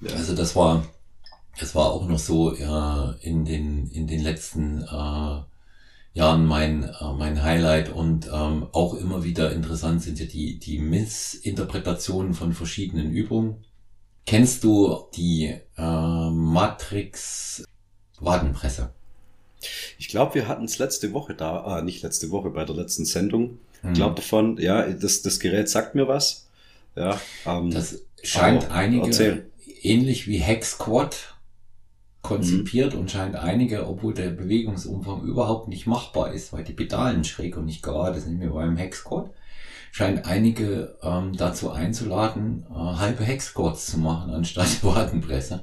Ja. 0.00 0.14
Also 0.14 0.34
das 0.34 0.56
war, 0.56 0.84
das 1.58 1.74
war 1.74 1.92
auch 1.92 2.08
noch 2.08 2.18
so 2.18 2.54
äh, 2.54 3.26
in 3.26 3.44
den 3.44 3.88
in 3.90 4.06
den 4.06 4.22
letzten 4.22 4.82
äh, 4.82 5.40
Jahren 6.14 6.44
mein 6.46 6.84
äh, 6.84 7.12
mein 7.16 7.42
Highlight 7.42 7.92
und 7.92 8.26
ähm, 8.32 8.66
auch 8.72 8.94
immer 8.94 9.24
wieder 9.24 9.52
interessant 9.52 10.02
sind 10.02 10.18
ja 10.18 10.26
die 10.26 10.58
die 10.58 10.78
Missinterpretationen 10.78 12.34
von 12.34 12.52
verschiedenen 12.52 13.10
Übungen. 13.12 13.64
Kennst 14.26 14.64
du 14.64 15.06
die 15.14 15.54
äh, 15.76 16.30
Matrix 16.30 17.64
Wadenpresse? 18.20 18.92
Ich 19.98 20.08
glaube, 20.08 20.34
wir 20.34 20.48
hatten 20.48 20.64
es 20.64 20.78
letzte 20.78 21.12
Woche 21.12 21.34
da, 21.34 21.60
ah, 21.60 21.82
nicht 21.82 22.02
letzte 22.02 22.30
Woche, 22.30 22.50
bei 22.50 22.64
der 22.64 22.74
letzten 22.74 23.04
Sendung. 23.04 23.58
Ich 23.82 23.90
mhm. 23.90 23.94
glaube 23.94 24.14
davon, 24.16 24.58
ja, 24.58 24.86
das, 24.88 25.22
das 25.22 25.40
Gerät 25.40 25.68
sagt 25.68 25.94
mir 25.94 26.08
was. 26.08 26.48
Ja, 26.94 27.20
ähm, 27.46 27.70
das 27.70 28.02
scheint 28.22 28.70
einige 28.70 29.06
erzähl. 29.06 29.50
ähnlich 29.82 30.26
wie 30.26 30.38
Hex 30.38 30.72
Squat 30.72 31.32
konzipiert 32.22 32.94
mhm. 32.94 33.00
und 33.00 33.10
scheint 33.10 33.36
einige, 33.36 33.88
obwohl 33.88 34.14
der 34.14 34.30
Bewegungsumfang 34.30 35.22
überhaupt 35.22 35.68
nicht 35.68 35.86
machbar 35.86 36.32
ist, 36.32 36.52
weil 36.52 36.64
die 36.64 36.72
Pedalen 36.72 37.24
schräg 37.24 37.56
und 37.56 37.64
nicht 37.64 37.82
gerade 37.82 38.20
sind 38.20 38.40
wie 38.40 38.46
beim 38.46 38.76
Hexquad, 38.76 39.30
scheint 39.90 40.26
einige 40.26 40.96
ähm, 41.02 41.36
dazu 41.36 41.70
einzuladen, 41.70 42.64
äh, 42.70 42.74
halbe 42.74 43.24
Hexquads 43.24 43.86
zu 43.86 43.98
machen 43.98 44.32
anstatt 44.32 44.82
Wadenpresse. 44.84 45.62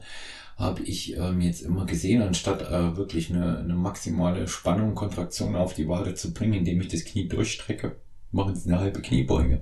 Habe 0.60 0.84
ich 0.84 1.16
ähm, 1.16 1.40
jetzt 1.40 1.62
immer 1.62 1.86
gesehen, 1.86 2.22
anstatt 2.22 2.62
äh, 2.62 2.98
wirklich 2.98 3.32
eine, 3.32 3.60
eine 3.60 3.76
maximale 3.76 4.48
Spannung, 4.50 4.94
Kontraktion 4.94 5.56
auf 5.56 5.74
die 5.74 5.88
Wade 5.88 6.16
zu 6.16 6.34
bringen, 6.34 6.54
indem 6.54 6.82
ich 6.82 6.90
das 6.90 7.06
Knie 7.06 7.30
durchstrecke, 7.30 7.96
machen 8.32 8.56
sie 8.56 8.70
eine 8.70 8.80
halbe 8.80 9.02
Kniebeuge. 9.02 9.62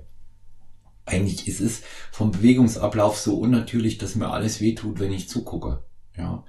Eigentlich 1.06 1.46
ist 1.46 1.60
es 1.60 1.82
vom 2.10 2.32
Bewegungsablauf 2.32 3.16
so 3.16 3.38
unnatürlich, 3.38 3.98
dass 3.98 4.16
mir 4.16 4.30
alles 4.30 4.60
wehtut, 4.60 4.98
wenn 4.98 5.12
ich 5.12 5.28
zugucke. 5.28 5.84
Ja. 6.16 6.44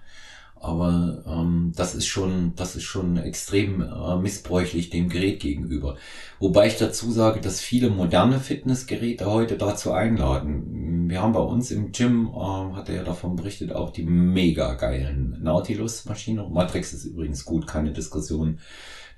Aber 0.62 1.24
ähm, 1.26 1.72
das 1.76 1.96
ist 1.96 2.08
schon, 2.08 2.54
das 2.56 2.76
ist 2.76 2.84
schon 2.84 3.18
extrem 3.18 3.82
äh, 3.82 4.18
missbräuchlich 4.18 4.90
dem 4.90 5.08
Gerät 5.08 5.40
gegenüber. 5.40 5.96
Wobei 6.40 6.68
ich 6.68 6.78
dazu 6.78 7.12
sage, 7.12 7.40
dass 7.40 7.62
viele 7.62 7.90
moderne 7.90 8.40
Fitnessgeräte 8.40 9.26
heute 9.26 9.56
dazu 9.58 9.94
einladen. 9.94 11.10
Wir 11.10 11.22
haben 11.22 11.34
bei 11.34 11.40
uns 11.40 11.72
im 11.72 11.92
Gym, 11.94 12.28
äh, 12.28 12.76
hat 12.76 12.90
er 12.90 12.96
ja 12.96 13.04
davon 13.04 13.38
berichtet, 13.38 13.72
auch 13.72 13.92
die 13.92 14.04
mega 14.04 14.74
geilen 14.74 15.38
Nautilus-Maschinen. 15.42 16.52
Matrix 16.52 16.94
ist 16.94 17.06
übrigens 17.06 17.46
gut, 17.46 17.66
keine 17.66 17.94
Diskussion. 17.94 18.60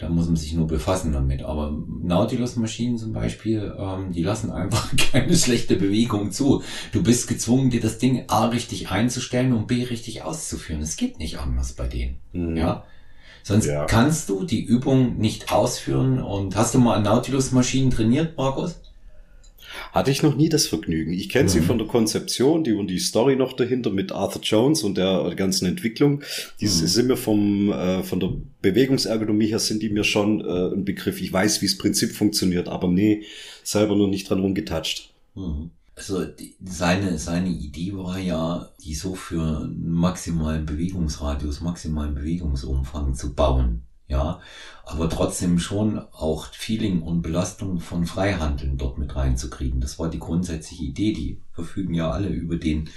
Da 0.02 0.10
muss 0.10 0.26
man 0.26 0.36
sich 0.36 0.54
nur 0.54 0.66
befassen 0.66 1.14
damit. 1.14 1.44
Aber 1.44 1.78
Nautilus-Maschinen 2.02 2.98
zum 2.98 3.14
Beispiel, 3.14 3.76
ähm, 3.78 4.12
die 4.12 4.24
lassen 4.24 4.52
einfach 4.52 4.90
keine 5.12 5.36
schlechte 5.36 5.76
Bewegung 5.76 6.32
zu. 6.32 6.64
Du 6.92 7.04
bist 7.04 7.28
gezwungen, 7.28 7.70
dir 7.70 7.82
das 7.82 8.00
Ding 8.00 8.24
A 8.28 8.48
richtig 8.48 8.90
einzustellen 8.90 9.54
und 9.54 9.68
B 9.68 9.84
richtig 9.84 10.24
auszuführen. 10.24 10.82
Es 10.82 10.98
geht 10.98 11.20
nicht 11.20 11.38
anders 11.38 11.74
bei 11.74 11.88
denen. 11.88 12.18
Mhm. 12.34 12.58
Ja. 12.58 12.84
Sonst 13.44 13.68
ja. 13.68 13.86
kannst 13.86 14.30
du 14.30 14.44
die 14.44 14.64
Übung 14.64 15.18
nicht 15.18 15.52
ausführen. 15.52 16.20
Und 16.20 16.56
hast 16.56 16.74
du 16.74 16.80
mal 16.80 16.96
an 16.96 17.04
Nautilus-Maschinen 17.04 17.92
trainiert, 17.92 18.38
Markus? 18.38 18.82
Hatte 19.92 20.12
ich 20.12 20.24
noch 20.24 20.36
nie 20.36 20.50
das 20.50 20.68
Vergnügen. 20.68 21.14
Ich 21.14 21.30
kenne 21.30 21.46
mhm. 21.46 21.50
sie 21.50 21.62
von 21.62 21.78
der 21.78 21.88
Konzeption, 21.88 22.64
die 22.64 22.74
und 22.74 22.88
die 22.88 23.00
Story 23.00 23.36
noch 23.36 23.54
dahinter 23.54 23.90
mit 23.90 24.12
Arthur 24.12 24.42
Jones 24.42 24.84
und 24.84 24.98
der, 24.98 25.24
der 25.24 25.36
ganzen 25.36 25.66
Entwicklung. 25.66 26.22
Die 26.60 26.66
mhm. 26.66 26.70
sind 26.70 27.08
mir 27.08 27.18
vom, 27.18 27.72
äh, 27.72 28.04
von 28.04 28.20
der 28.20 28.34
Bewegungsergonomie 28.62 29.48
her 29.48 29.60
sind 29.60 29.82
die 29.82 29.90
mir 29.90 30.04
schon 30.04 30.42
äh, 30.42 30.74
ein 30.74 30.86
Begriff. 30.86 31.22
Ich 31.22 31.32
weiß, 31.32 31.62
wie 31.62 31.68
das 31.68 31.78
Prinzip 31.78 32.12
funktioniert, 32.12 32.68
aber 32.68 32.88
nee, 32.88 33.24
selber 33.64 33.96
noch 33.96 34.08
nicht 34.08 34.30
dran 34.30 34.40
rumgetatscht. 34.40 35.14
Mhm. 35.36 35.72
Also 35.96 36.26
die, 36.26 36.56
seine, 36.64 37.18
seine 37.18 37.50
Idee 37.50 37.94
war 37.94 38.18
ja, 38.18 38.70
die 38.84 38.96
so 38.96 39.14
für 39.14 39.70
maximalen 39.78 40.66
Bewegungsradius, 40.66 41.62
maximalen 41.62 42.16
Bewegungsumfang 42.16 43.14
zu 43.14 43.34
bauen 43.34 43.84
ja, 44.12 44.42
aber 44.86 45.10
trotzdem 45.10 45.58
schon 45.58 46.00
auch 46.12 46.48
Feeling 46.48 47.02
und 47.02 47.22
Belastung 47.22 47.80
von 47.80 48.06
Freihandeln 48.06 48.78
dort 48.78 48.98
mit 48.98 49.16
reinzukriegen. 49.16 49.80
Das 49.80 50.00
war 50.00 50.10
die 50.10 50.20
grundsätzliche 50.20 50.84
Idee. 50.84 51.14
Die 51.14 51.42
verfügen 51.54 51.94
ja 51.94 52.12
alle 52.12 52.28
über 52.28 52.58
den 52.58 52.90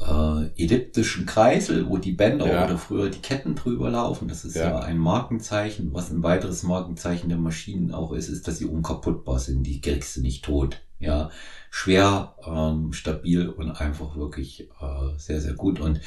äh, 0.00 0.46
elliptischen 0.56 1.26
Kreisel, 1.26 1.86
wo 1.90 1.98
die 1.98 2.12
Bänder 2.12 2.50
ja. 2.50 2.64
oder 2.64 2.78
früher 2.78 3.10
die 3.10 3.20
Ketten 3.20 3.56
drüber 3.56 3.90
laufen. 3.90 4.26
Das 4.26 4.46
ist 4.46 4.56
ja. 4.56 4.70
ja. 4.70 4.78
ein 4.80 4.96
Markenzeichen. 4.96 5.92
Was 5.92 6.10
ein 6.10 6.22
weiteres 6.22 6.62
Markenzeichen 6.62 7.28
der 7.28 7.38
Maschinen 7.38 7.92
auch 7.92 8.12
ist, 8.12 8.30
ist, 8.30 8.48
dass 8.48 8.56
sie 8.56 8.64
unkaputtbar 8.64 9.38
sind. 9.38 9.64
Die 9.64 9.82
kriegst 9.82 10.16
du 10.16 10.22
nicht 10.22 10.46
tot. 10.46 10.80
Ja, 10.98 11.30
schwer, 11.70 12.34
ähm, 12.44 12.94
stabil 12.94 13.50
und 13.50 13.70
einfach 13.70 14.16
wirklich 14.16 14.70
äh, 14.80 15.18
sehr, 15.18 15.42
sehr 15.42 15.54
gut. 15.54 15.78
Und 15.78 16.00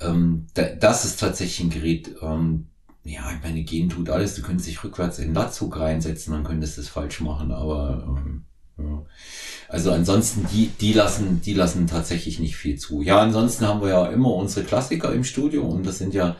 ähm, 0.00 0.46
das 0.54 1.04
ist 1.04 1.20
tatsächlich 1.20 1.60
ein 1.60 1.70
Gerät, 1.70 2.16
ähm, 2.20 2.66
ja, 3.04 3.32
ich 3.34 3.42
meine, 3.42 3.62
gehen 3.62 3.88
tut 3.88 4.10
alles. 4.10 4.34
Du 4.34 4.42
könntest 4.42 4.68
dich 4.68 4.82
rückwärts 4.84 5.18
in 5.18 5.28
den 5.28 5.34
Latzug 5.34 5.78
reinsetzen, 5.78 6.32
dann 6.32 6.44
könntest 6.44 6.76
du 6.76 6.82
es 6.82 6.88
falsch 6.88 7.20
machen, 7.20 7.52
aber 7.52 8.04
ähm, 8.06 8.44
ja. 8.78 9.04
Also 9.68 9.92
ansonsten, 9.92 10.46
die, 10.52 10.68
die 10.80 10.92
lassen, 10.92 11.40
die 11.42 11.54
lassen 11.54 11.86
tatsächlich 11.86 12.38
nicht 12.38 12.56
viel 12.56 12.78
zu. 12.78 13.02
Ja, 13.02 13.20
ansonsten 13.20 13.66
haben 13.66 13.80
wir 13.80 13.88
ja 13.88 14.06
immer 14.06 14.34
unsere 14.34 14.64
Klassiker 14.64 15.12
im 15.12 15.24
Studio 15.24 15.62
und 15.62 15.86
das 15.86 15.98
sind 15.98 16.14
ja, 16.14 16.36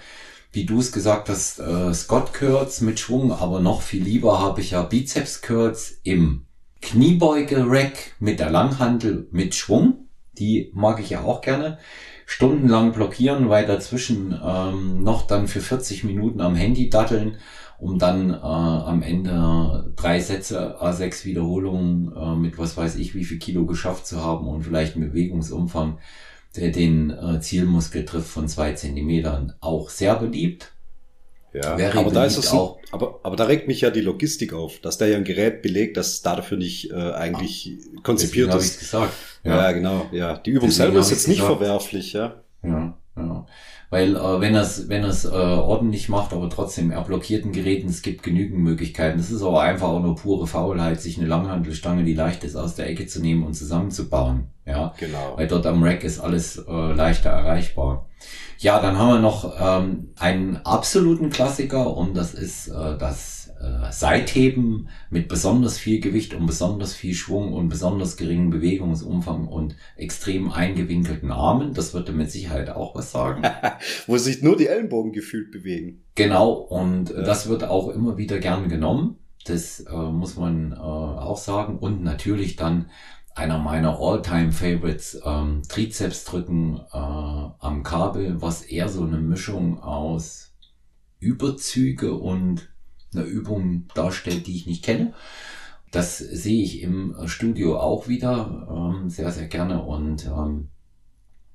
wie 0.52 0.64
du 0.64 0.78
es 0.78 0.92
gesagt 0.92 1.28
hast, 1.28 1.58
äh, 1.58 1.92
Scott 1.92 2.32
Curls 2.32 2.80
mit 2.80 3.00
Schwung, 3.00 3.32
aber 3.32 3.60
noch 3.60 3.82
viel 3.82 4.02
lieber 4.02 4.40
habe 4.40 4.60
ich 4.60 4.70
ja 4.70 4.82
Bizeps 4.82 5.42
Curls 5.42 6.00
im 6.04 6.46
Kniebeuge-Rack 6.80 8.14
mit 8.20 8.40
der 8.40 8.50
Langhandel 8.50 9.28
mit 9.30 9.54
Schwung. 9.54 10.08
Die 10.38 10.70
mag 10.72 11.00
ich 11.00 11.10
ja 11.10 11.22
auch 11.22 11.40
gerne 11.40 11.78
stundenlang 12.28 12.92
blockieren, 12.92 13.48
weil 13.48 13.64
dazwischen 13.64 14.38
ähm, 14.44 15.02
noch 15.02 15.26
dann 15.26 15.48
für 15.48 15.60
40 15.60 16.04
Minuten 16.04 16.42
am 16.42 16.56
Handy 16.56 16.90
datteln, 16.90 17.38
um 17.78 17.98
dann 17.98 18.30
äh, 18.30 18.36
am 18.36 19.00
Ende 19.00 19.90
drei 19.96 20.20
Sätze, 20.20 20.78
A6 20.78 21.24
Wiederholungen 21.24 22.12
äh, 22.14 22.36
mit 22.36 22.58
was 22.58 22.76
weiß 22.76 22.96
ich 22.96 23.14
wie 23.14 23.24
viel 23.24 23.38
Kilo 23.38 23.64
geschafft 23.64 24.06
zu 24.06 24.22
haben 24.22 24.46
und 24.46 24.62
vielleicht 24.62 24.94
einen 24.94 25.08
Bewegungsumfang, 25.08 26.00
der 26.54 26.70
den 26.70 27.10
äh, 27.10 27.40
Zielmuskel 27.40 28.04
trifft 28.04 28.28
von 28.28 28.46
zwei 28.46 28.74
Zentimetern, 28.74 29.54
auch 29.60 29.88
sehr 29.88 30.14
beliebt. 30.16 30.72
Ja, 31.54 31.78
Wäre 31.78 31.98
aber 31.98 32.10
da 32.10 32.26
ist 32.26 32.36
es 32.36 32.52
auch, 32.52 32.78
aber, 32.90 33.20
aber 33.22 33.36
da 33.36 33.44
regt 33.44 33.68
mich 33.68 33.80
ja 33.80 33.88
die 33.88 34.02
Logistik 34.02 34.52
auf, 34.52 34.80
dass 34.80 34.98
der 34.98 35.08
ja 35.08 35.16
ein 35.16 35.24
Gerät 35.24 35.62
belegt, 35.62 35.96
das 35.96 36.20
dafür 36.20 36.58
nicht 36.58 36.90
äh, 36.90 36.94
eigentlich 36.94 37.72
Ach, 37.96 38.02
konzipiert 38.02 38.54
ist. 38.54 38.80
Gesagt. 38.80 39.14
Ja. 39.48 39.62
ja, 39.64 39.72
genau, 39.72 40.06
ja. 40.12 40.36
Die 40.38 40.50
Übung 40.50 40.68
deswegen 40.68 40.86
selber 40.86 41.00
ist 41.00 41.10
jetzt 41.10 41.28
nicht 41.28 41.40
gesagt. 41.40 41.58
verwerflich, 41.58 42.12
ja. 42.12 42.34
Ja, 42.62 42.94
ja. 43.16 43.46
Weil 43.90 44.16
äh, 44.16 44.40
wenn 44.40 44.54
er 44.54 44.62
es 44.62 44.88
wenn 44.88 45.02
er's, 45.02 45.24
äh, 45.24 45.28
ordentlich 45.28 46.10
macht, 46.10 46.34
aber 46.34 46.50
trotzdem 46.50 46.90
er 46.90 47.02
blockierten 47.02 47.52
Geräten, 47.52 47.88
es 47.88 48.02
gibt 48.02 48.22
genügend 48.22 48.60
Möglichkeiten. 48.60 49.16
Das 49.16 49.30
ist 49.30 49.42
aber 49.42 49.62
einfach 49.62 49.88
auch 49.88 50.00
nur 50.00 50.14
pure 50.14 50.46
Faulheit, 50.46 51.00
sich 51.00 51.18
eine 51.18 51.26
Langhandelstange, 51.26 52.04
die 52.04 52.12
leicht 52.12 52.44
ist, 52.44 52.56
aus 52.56 52.74
der 52.74 52.88
Ecke 52.88 53.06
zu 53.06 53.20
nehmen 53.20 53.44
und 53.44 53.54
zusammenzubauen. 53.54 54.48
Ja, 54.66 54.92
genau. 54.98 55.34
Weil 55.36 55.48
dort 55.48 55.66
am 55.66 55.82
Rack 55.82 56.04
ist 56.04 56.20
alles 56.20 56.58
äh, 56.58 56.92
leichter 56.92 57.30
erreichbar. 57.30 58.06
Ja, 58.58 58.82
dann 58.82 58.98
haben 58.98 59.08
wir 59.08 59.20
noch 59.20 59.54
ähm, 59.58 60.08
einen 60.16 60.56
absoluten 60.58 61.30
Klassiker 61.30 61.96
und 61.96 62.14
das 62.14 62.34
ist 62.34 62.68
äh, 62.68 62.98
das 62.98 63.37
äh, 63.60 63.92
Seitheben 63.92 64.88
mit 65.10 65.28
besonders 65.28 65.78
viel 65.78 66.00
Gewicht 66.00 66.34
und 66.34 66.46
besonders 66.46 66.94
viel 66.94 67.14
Schwung 67.14 67.52
und 67.52 67.68
besonders 67.68 68.16
geringen 68.16 68.50
Bewegungsumfang 68.50 69.48
und 69.48 69.76
extrem 69.96 70.50
eingewinkelten 70.50 71.32
Armen. 71.32 71.74
Das 71.74 71.94
wird 71.94 72.14
mit 72.14 72.30
Sicherheit 72.30 72.70
auch 72.70 72.94
was 72.94 73.10
sagen. 73.10 73.42
Wo 74.06 74.16
sich 74.16 74.42
nur 74.42 74.56
die 74.56 74.68
Ellenbogen 74.68 75.12
gefühlt 75.12 75.50
bewegen. 75.50 76.04
Genau, 76.14 76.52
und 76.52 77.10
ja. 77.10 77.22
das 77.22 77.48
wird 77.48 77.64
auch 77.64 77.88
immer 77.88 78.16
wieder 78.16 78.38
gern 78.38 78.68
genommen. 78.68 79.16
Das 79.44 79.80
äh, 79.80 79.92
muss 79.92 80.36
man 80.36 80.72
äh, 80.72 80.76
auch 80.76 81.38
sagen. 81.38 81.78
Und 81.78 82.02
natürlich 82.02 82.56
dann 82.56 82.90
einer 83.34 83.58
meiner 83.58 83.98
All-Time-Favorites, 84.00 85.20
ähm, 85.24 85.62
Trizeps 85.68 86.24
drücken 86.24 86.80
äh, 86.92 86.96
am 86.96 87.82
Kabel, 87.84 88.42
was 88.42 88.62
eher 88.62 88.88
so 88.88 89.04
eine 89.04 89.18
Mischung 89.18 89.80
aus 89.80 90.52
Überzüge 91.20 92.14
und 92.14 92.68
eine 93.12 93.24
Übung 93.24 93.88
darstellt, 93.94 94.46
die 94.46 94.56
ich 94.56 94.66
nicht 94.66 94.84
kenne. 94.84 95.14
Das 95.90 96.18
sehe 96.18 96.62
ich 96.62 96.82
im 96.82 97.16
Studio 97.26 97.78
auch 97.78 98.08
wieder 98.08 98.68
ähm, 98.70 99.08
sehr, 99.08 99.30
sehr 99.32 99.46
gerne 99.46 99.82
und 99.82 100.26
ähm, 100.26 100.68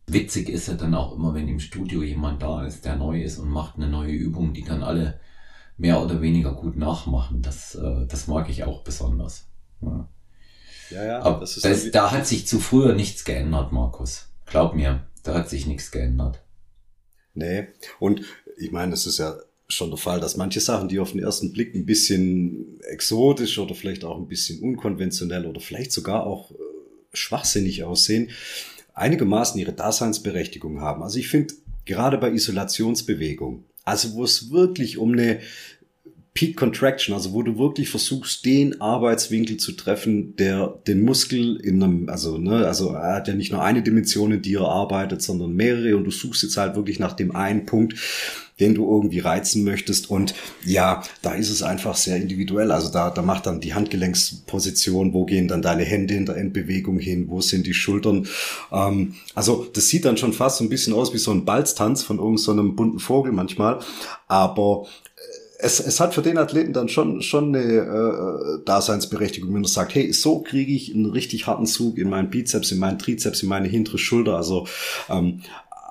witzig 0.07 0.49
ist 0.49 0.67
ja 0.67 0.73
dann 0.73 0.95
auch 0.95 1.15
immer, 1.15 1.33
wenn 1.33 1.47
im 1.47 1.59
Studio 1.59 2.01
jemand 2.01 2.41
da 2.41 2.65
ist, 2.65 2.85
der 2.85 2.95
neu 2.95 3.21
ist 3.21 3.37
und 3.37 3.49
macht 3.49 3.75
eine 3.75 3.87
neue 3.87 4.11
Übung, 4.11 4.53
die 4.53 4.63
dann 4.63 4.83
alle 4.83 5.19
mehr 5.77 6.01
oder 6.01 6.21
weniger 6.21 6.53
gut 6.53 6.77
nachmachen. 6.77 7.41
Das, 7.41 7.75
äh, 7.75 8.05
das 8.07 8.27
mag 8.27 8.49
ich 8.49 8.63
auch 8.63 8.83
besonders. 8.83 9.47
Ja, 9.81 10.09
ja, 10.91 11.03
ja 11.05 11.21
Aber 11.21 11.39
das 11.41 11.55
das, 11.55 11.91
da 11.91 12.11
hat 12.11 12.27
sich 12.27 12.47
zu 12.47 12.59
früher 12.59 12.93
nichts 12.93 13.25
geändert, 13.25 13.71
Markus. 13.71 14.29
Glaub 14.45 14.75
mir, 14.75 15.05
da 15.23 15.35
hat 15.35 15.49
sich 15.49 15.67
nichts 15.67 15.91
geändert. 15.91 16.41
Nee, 17.33 17.67
und 17.99 18.21
ich 18.57 18.71
meine, 18.71 18.93
es 18.93 19.07
ist 19.07 19.17
ja 19.17 19.35
schon 19.67 19.89
der 19.89 19.97
Fall, 19.97 20.19
dass 20.19 20.37
manche 20.37 20.59
Sachen, 20.59 20.89
die 20.89 20.99
auf 20.99 21.11
den 21.11 21.21
ersten 21.21 21.51
Blick 21.51 21.73
ein 21.73 21.85
bisschen 21.85 22.79
exotisch 22.81 23.57
oder 23.59 23.75
vielleicht 23.75 24.03
auch 24.03 24.17
ein 24.17 24.27
bisschen 24.27 24.59
unkonventionell 24.59 25.45
oder 25.45 25.61
vielleicht 25.61 25.91
sogar 25.91 26.25
auch 26.25 26.51
äh, 26.51 26.55
schwachsinnig 27.13 27.83
aussehen, 27.83 28.29
einigermaßen 28.93 29.59
ihre 29.59 29.73
Daseinsberechtigung 29.73 30.81
haben. 30.81 31.03
Also 31.03 31.17
ich 31.17 31.27
finde, 31.27 31.53
gerade 31.85 32.17
bei 32.17 32.31
Isolationsbewegung, 32.31 33.63
also 33.83 34.13
wo 34.13 34.23
es 34.23 34.51
wirklich 34.51 34.97
um 34.97 35.13
eine 35.13 35.39
Peak 36.33 36.57
Contraction, 36.57 37.13
also 37.13 37.33
wo 37.33 37.43
du 37.43 37.59
wirklich 37.59 37.89
versuchst, 37.89 38.43
den 38.43 38.81
Arbeitswinkel 38.81 39.57
zu 39.57 39.73
treffen, 39.73 40.35
der 40.35 40.79
den 40.87 41.03
Muskel 41.03 41.57
in 41.57 41.83
einem, 41.83 42.09
also, 42.09 42.39
ne, 42.39 42.65
also 42.65 42.89
er 42.89 43.15
hat 43.15 43.27
ja 43.27 43.35
nicht 43.35 43.51
nur 43.51 43.63
eine 43.63 43.83
Dimension, 43.83 44.31
in 44.31 44.41
die 44.41 44.55
er 44.55 44.67
arbeitet, 44.67 45.21
sondern 45.21 45.53
mehrere 45.53 45.95
und 45.95 46.05
du 46.05 46.11
suchst 46.11 46.41
jetzt 46.41 46.57
halt 46.57 46.75
wirklich 46.75 46.97
nach 46.99 47.13
dem 47.13 47.35
einen 47.35 47.67
Punkt, 47.67 47.95
den 48.59 48.75
du 48.75 48.89
irgendwie 48.89 49.19
reizen 49.19 49.63
möchtest. 49.63 50.09
Und 50.09 50.35
ja, 50.65 51.03
da 51.21 51.33
ist 51.33 51.49
es 51.49 51.63
einfach 51.63 51.95
sehr 51.95 52.17
individuell. 52.17 52.71
Also 52.71 52.91
da, 52.91 53.09
da 53.09 53.21
macht 53.21 53.45
dann 53.45 53.59
die 53.59 53.73
Handgelenksposition, 53.73 55.13
wo 55.13 55.25
gehen 55.25 55.47
dann 55.47 55.61
deine 55.61 55.83
Hände 55.83 56.13
in 56.13 56.25
der 56.25 56.37
Endbewegung 56.37 56.99
hin, 56.99 57.25
wo 57.29 57.41
sind 57.41 57.65
die 57.65 57.73
Schultern. 57.73 58.27
Ähm, 58.71 59.15
also 59.33 59.67
das 59.73 59.87
sieht 59.87 60.05
dann 60.05 60.17
schon 60.17 60.33
fast 60.33 60.57
so 60.57 60.63
ein 60.63 60.69
bisschen 60.69 60.93
aus 60.93 61.13
wie 61.13 61.17
so 61.17 61.31
ein 61.31 61.45
Balztanz 61.45 62.03
von 62.03 62.17
irgendeinem 62.17 62.67
so 62.69 62.75
bunten 62.75 62.99
Vogel 62.99 63.31
manchmal. 63.31 63.79
Aber 64.27 64.85
es, 65.63 65.79
es 65.79 65.99
hat 65.99 66.13
für 66.13 66.21
den 66.21 66.37
Athleten 66.37 66.73
dann 66.73 66.89
schon, 66.89 67.21
schon 67.21 67.55
eine 67.55 67.63
äh, 67.63 68.65
Daseinsberechtigung, 68.65 69.53
wenn 69.53 69.63
er 69.63 69.69
sagt, 69.69 69.95
hey, 69.95 70.11
so 70.11 70.41
kriege 70.41 70.73
ich 70.73 70.93
einen 70.93 71.05
richtig 71.05 71.47
harten 71.47 71.65
Zug 71.65 71.97
in 71.97 72.09
meinen 72.09 72.29
Bizeps, 72.29 72.71
in 72.71 72.79
meinen 72.79 72.99
Trizeps, 72.99 73.43
in 73.43 73.49
meine 73.49 73.69
hintere 73.69 73.97
Schulter. 73.97 74.35
Also 74.35 74.67
ähm, 75.09 75.39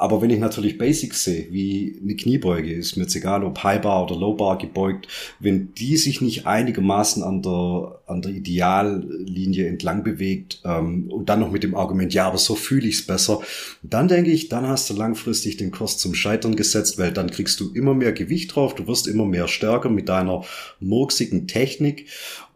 aber 0.03 0.21
wenn 0.21 0.31
ich 0.31 0.41
natürlich 0.41 0.79
Basics 0.79 1.23
sehe, 1.23 1.47
wie 1.53 1.97
eine 2.03 2.17
Kniebeuge, 2.17 2.73
ist 2.73 2.97
mir 2.97 3.05
jetzt 3.05 3.15
egal, 3.15 3.45
ob 3.45 3.63
High 3.63 3.81
Bar 3.81 4.03
oder 4.03 4.17
Low 4.17 4.35
Bar 4.35 4.59
gebeugt, 4.59 5.07
wenn 5.39 5.73
die 5.75 5.97
sich 5.97 6.21
nicht 6.21 6.45
einigermaßen 6.45 7.23
an 7.23 7.41
der, 7.41 8.01
an 8.09 8.21
der 8.21 8.33
Ideallinie 8.33 9.69
entlang 9.69 10.03
bewegt 10.03 10.61
ähm, 10.65 11.09
und 11.09 11.29
dann 11.29 11.39
noch 11.39 11.53
mit 11.53 11.63
dem 11.63 11.77
Argument, 11.77 12.13
ja, 12.13 12.27
aber 12.27 12.39
so 12.39 12.57
fühle 12.57 12.89
ich 12.89 12.97
es 12.97 13.07
besser, 13.07 13.43
dann 13.85 14.09
denke 14.09 14.33
ich, 14.33 14.49
dann 14.49 14.67
hast 14.67 14.91
du 14.91 14.95
langfristig 14.95 15.57
den 15.57 15.71
Kurs 15.71 15.99
zum 15.99 16.17
Scheitern 16.17 16.57
gesetzt, 16.57 16.99
weil 16.99 17.13
dann 17.13 17.31
kriegst 17.31 17.61
du 17.61 17.71
immer 17.73 17.95
mehr 17.95 18.13
Gewicht 18.13 18.57
drauf, 18.57 18.75
du 18.75 18.89
wirst 18.89 19.07
immer 19.07 19.25
mehr 19.25 19.47
stärker 19.47 19.89
mit 19.89 20.09
deiner 20.09 20.43
murksigen 20.81 21.47
Technik 21.47 22.09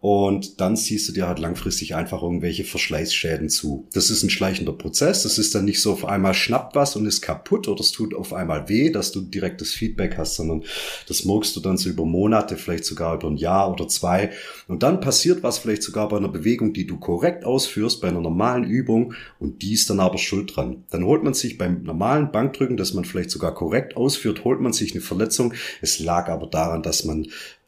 und 0.07 0.61
dann 0.61 0.77
siehst 0.77 1.09
du 1.09 1.13
dir 1.13 1.27
halt 1.27 1.41
langfristig 1.41 1.97
einfach 1.97 2.23
irgendwelche 2.23 2.63
Verschleißschäden 2.63 3.49
zu. 3.49 3.89
Das 3.93 4.09
ist 4.09 4.23
ein 4.23 4.31
schleichender 4.31 4.73
Prozess. 4.73 5.25
Das 5.25 5.37
ist 5.37 5.53
dann 5.53 5.65
nicht 5.65 5.83
so 5.83 5.91
auf 5.91 6.05
einmal 6.05 6.33
schnappt 6.33 6.77
was 6.77 6.95
und 6.95 7.07
ist 7.07 7.23
kaputt 7.23 7.67
oder 7.67 7.81
es 7.81 7.91
tut 7.91 8.15
auf 8.15 8.33
einmal 8.33 8.69
weh, 8.69 8.93
dass 8.93 9.11
du 9.11 9.21
direktes 9.21 9.73
Feedback 9.73 10.17
hast, 10.17 10.37
sondern 10.37 10.63
das 11.09 11.25
merkst 11.25 11.57
du 11.57 11.61
dann 11.61 11.77
so 11.77 11.89
über 11.89 12.05
Monate, 12.05 12.57
vielleicht 12.57 12.85
sogar 12.85 13.17
über 13.17 13.27
ein 13.27 13.37
Jahr 13.37 13.69
oder 13.73 13.89
zwei. 13.89 14.31
Und 14.69 14.85
dann 14.85 15.01
passiert 15.01 15.43
was 15.43 15.59
vielleicht 15.59 15.83
sogar 15.83 16.09
bei 16.09 16.19
einer 16.19 16.29
Bewegung, 16.29 16.73
die 16.73 16.87
du 16.87 17.01
korrekt 17.01 17.45
ausführst, 17.45 18.01
bei 18.01 18.07
einer 18.07 18.21
normalen 18.21 18.63
Übung 18.63 19.13
und 19.41 19.63
die 19.63 19.73
ist 19.73 19.91
dann 19.91 19.99
aber 19.99 20.19
schuld 20.19 20.55
dran. 20.55 20.85
Dann 20.91 21.05
holt 21.05 21.25
man 21.25 21.35
sich 21.35 21.59
beim 21.59 21.83
normalen 21.83 22.31
Bankdrücken, 22.31 22.77
das 22.77 22.95
man 22.95 23.05
vielleicht 23.05 23.33
sogar 23.33 23.55
korrekt 23.55 23.97
ausführt, 23.97 24.45
holt 24.45 24.61
man 24.61 24.73
sich 24.73 24.93
eine 24.93 25.01
Verletzung. 25.01 25.53
Es 25.83 25.99
lag 25.99 26.29
aber 26.29 26.47
daran, 26.47 26.85
dass 26.85 27.03
man 27.03 27.27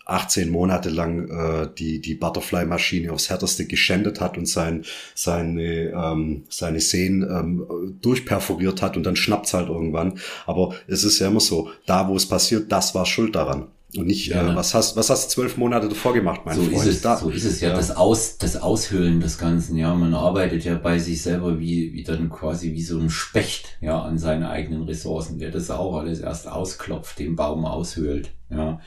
18 0.08 0.50
Monate 0.50 0.88
lang 0.88 1.28
äh, 1.28 1.68
die, 1.78 2.00
die 2.00 2.14
Butterfly-Maschine 2.14 3.12
aufs 3.12 3.28
härteste 3.28 3.66
geschändet 3.66 4.20
hat 4.20 4.38
und 4.38 4.46
sein, 4.46 4.84
seine, 5.14 5.90
ähm, 5.90 6.44
seine 6.48 6.80
Sehnen 6.80 7.22
ähm, 7.22 7.98
durchperforiert 8.00 8.80
hat 8.80 8.96
und 8.96 9.04
dann 9.04 9.16
schnappt's 9.16 9.52
halt 9.52 9.68
irgendwann. 9.68 10.18
Aber 10.46 10.74
es 10.86 11.04
ist 11.04 11.18
ja 11.18 11.28
immer 11.28 11.40
so, 11.40 11.70
da 11.86 12.08
wo 12.08 12.16
es 12.16 12.26
passiert, 12.26 12.72
das 12.72 12.94
war 12.94 13.04
schuld 13.04 13.36
daran. 13.36 13.66
Und 13.96 14.06
nicht, 14.06 14.26
ja, 14.26 14.42
äh, 14.42 14.50
ne? 14.50 14.56
was 14.56 14.74
hast, 14.74 14.96
was 14.96 15.08
hast 15.10 15.26
du 15.26 15.34
zwölf 15.34 15.56
Monate 15.56 15.88
davor 15.88 16.12
gemacht, 16.12 16.42
mein 16.44 16.56
so 16.56 16.62
Freund? 16.62 16.76
Ist 16.76 16.86
es, 16.86 17.00
da, 17.00 17.16
so 17.16 17.30
ist 17.30 17.44
es 17.44 17.60
ja, 17.60 17.70
ja, 17.70 17.76
Das, 17.76 17.94
Aus, 17.94 18.36
das 18.38 18.56
Aushöhlen 18.56 19.20
des 19.20 19.38
Ganzen, 19.38 19.76
ja. 19.76 19.94
Man 19.94 20.14
arbeitet 20.14 20.64
ja 20.64 20.76
bei 20.76 20.98
sich 20.98 21.22
selber 21.22 21.58
wie, 21.58 21.92
wie 21.94 22.02
dann 22.02 22.28
quasi 22.28 22.72
wie 22.72 22.82
so 22.82 22.98
ein 22.98 23.08
Specht, 23.08 23.78
ja, 23.80 24.00
an 24.00 24.18
seine 24.18 24.50
eigenen 24.50 24.82
Ressourcen, 24.82 25.38
der 25.38 25.50
das 25.50 25.70
auch 25.70 25.96
alles 25.96 26.20
erst 26.20 26.48
ausklopft, 26.48 27.18
den 27.18 27.34
Baum 27.36 27.64
aushöhlt, 27.64 28.30
ja 28.50 28.78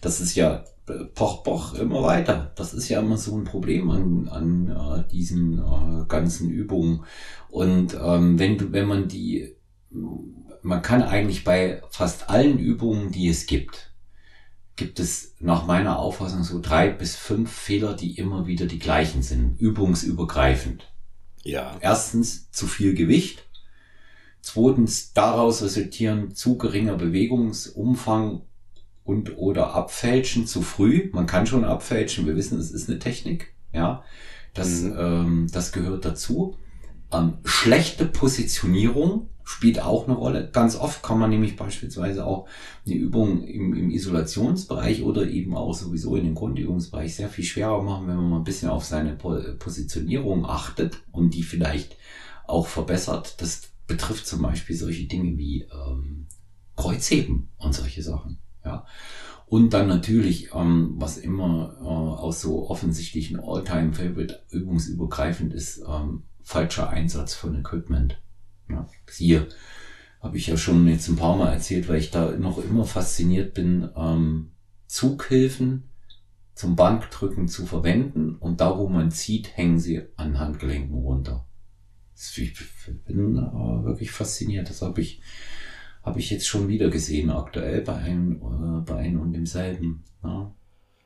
das 0.00 0.20
ist 0.20 0.34
ja 0.34 0.64
poch, 1.14 1.42
poch 1.42 1.74
immer 1.74 2.02
weiter. 2.02 2.52
Das 2.56 2.74
ist 2.74 2.88
ja 2.88 3.00
immer 3.00 3.16
so 3.16 3.36
ein 3.36 3.44
Problem 3.44 3.90
an, 3.90 4.28
an 4.28 4.68
äh, 4.68 5.10
diesen 5.10 5.58
äh, 5.58 6.04
ganzen 6.08 6.50
Übungen. 6.50 7.04
Und 7.50 7.96
ähm, 8.00 8.38
wenn 8.38 8.58
du, 8.58 8.72
wenn 8.72 8.86
man 8.86 9.08
die, 9.08 9.54
man 10.62 10.82
kann 10.82 11.02
eigentlich 11.02 11.44
bei 11.44 11.82
fast 11.90 12.30
allen 12.30 12.58
Übungen, 12.58 13.10
die 13.10 13.28
es 13.28 13.46
gibt, 13.46 13.92
gibt 14.76 15.00
es 15.00 15.34
nach 15.40 15.66
meiner 15.66 15.98
Auffassung 15.98 16.44
so 16.44 16.60
drei 16.60 16.88
bis 16.88 17.16
fünf 17.16 17.50
Fehler, 17.50 17.94
die 17.94 18.16
immer 18.16 18.46
wieder 18.46 18.66
die 18.66 18.78
gleichen 18.78 19.22
sind, 19.22 19.60
übungsübergreifend. 19.60 20.92
Ja. 21.42 21.76
Erstens 21.80 22.50
zu 22.50 22.66
viel 22.66 22.94
Gewicht. 22.94 23.44
Zweitens 24.40 25.12
daraus 25.12 25.62
resultieren 25.62 26.34
zu 26.34 26.56
geringer 26.58 26.94
Bewegungsumfang 26.94 28.42
und 29.08 29.38
oder 29.38 29.74
abfälschen 29.74 30.46
zu 30.46 30.60
früh. 30.60 31.08
Man 31.14 31.26
kann 31.26 31.46
schon 31.46 31.64
abfälschen, 31.64 32.26
wir 32.26 32.36
wissen, 32.36 32.58
es 32.58 32.70
ist 32.70 32.90
eine 32.90 32.98
Technik, 32.98 33.54
ja. 33.72 34.04
Das, 34.52 34.82
mhm. 34.82 34.96
ähm, 34.98 35.46
das 35.50 35.72
gehört 35.72 36.04
dazu. 36.04 36.56
Ähm, 37.10 37.38
schlechte 37.42 38.04
Positionierung 38.04 39.30
spielt 39.44 39.80
auch 39.80 40.06
eine 40.06 40.14
Rolle. 40.14 40.50
Ganz 40.52 40.76
oft 40.76 41.02
kann 41.02 41.18
man 41.18 41.30
nämlich 41.30 41.56
beispielsweise 41.56 42.26
auch 42.26 42.48
eine 42.84 42.96
Übung 42.96 43.44
im, 43.44 43.72
im 43.72 43.90
Isolationsbereich 43.90 45.02
oder 45.02 45.26
eben 45.26 45.56
auch 45.56 45.72
sowieso 45.72 46.16
in 46.16 46.24
den 46.24 46.34
Grundübungsbereich 46.34 47.16
sehr 47.16 47.30
viel 47.30 47.44
schwerer 47.44 47.82
machen, 47.82 48.08
wenn 48.08 48.16
man 48.16 48.28
mal 48.28 48.36
ein 48.38 48.44
bisschen 48.44 48.68
auf 48.68 48.84
seine 48.84 49.14
Positionierung 49.14 50.44
achtet 50.44 50.98
und 51.12 51.32
die 51.32 51.44
vielleicht 51.44 51.96
auch 52.46 52.66
verbessert. 52.66 53.40
Das 53.40 53.62
betrifft 53.86 54.26
zum 54.26 54.42
Beispiel 54.42 54.76
solche 54.76 55.06
Dinge 55.06 55.38
wie 55.38 55.62
ähm, 55.62 56.26
Kreuzheben 56.76 57.48
und 57.56 57.74
solche 57.74 58.02
Sachen. 58.02 58.38
Ja. 58.68 58.86
Und 59.46 59.72
dann 59.72 59.88
natürlich, 59.88 60.50
ähm, 60.54 60.94
was 60.96 61.16
immer 61.16 61.76
äh, 61.80 61.84
aus 61.84 62.42
so 62.42 62.68
offensichtlichen 62.68 63.40
All-Time-Favorite 63.40 64.42
übungsübergreifend 64.50 65.54
ist, 65.54 65.82
ähm, 65.88 66.24
falscher 66.42 66.90
Einsatz 66.90 67.34
von 67.34 67.58
Equipment. 67.58 68.20
Ja, 68.68 68.86
siehe, 69.06 69.48
habe 70.20 70.36
ich 70.36 70.48
ja 70.48 70.58
schon 70.58 70.86
jetzt 70.86 71.08
ein 71.08 71.16
paar 71.16 71.36
Mal 71.36 71.52
erzählt, 71.52 71.88
weil 71.88 71.98
ich 71.98 72.10
da 72.10 72.32
noch 72.32 72.58
immer 72.58 72.84
fasziniert 72.84 73.54
bin, 73.54 73.88
ähm, 73.96 74.50
Zughilfen 74.86 75.84
zum 76.54 76.76
Bankdrücken 76.76 77.48
zu 77.48 77.64
verwenden 77.64 78.34
und 78.34 78.60
da, 78.60 78.76
wo 78.76 78.88
man 78.88 79.10
zieht, 79.10 79.56
hängen 79.56 79.78
sie 79.78 80.02
an 80.16 80.38
Handgelenken 80.38 80.96
runter. 80.96 81.46
Ich 82.16 82.52
bin 83.06 83.38
äh, 83.38 83.84
wirklich 83.84 84.10
fasziniert. 84.10 84.68
Das 84.68 84.82
habe 84.82 85.00
ich, 85.00 85.22
habe 86.08 86.20
ich 86.20 86.30
jetzt 86.30 86.48
schon 86.48 86.68
wieder 86.68 86.88
gesehen, 86.88 87.30
aktuell 87.30 87.82
bei 87.82 87.94
einem, 87.94 88.36
äh, 88.36 88.80
bei 88.90 88.96
einem 88.96 89.20
und 89.20 89.32
demselben. 89.34 90.04
Ja. 90.24 90.54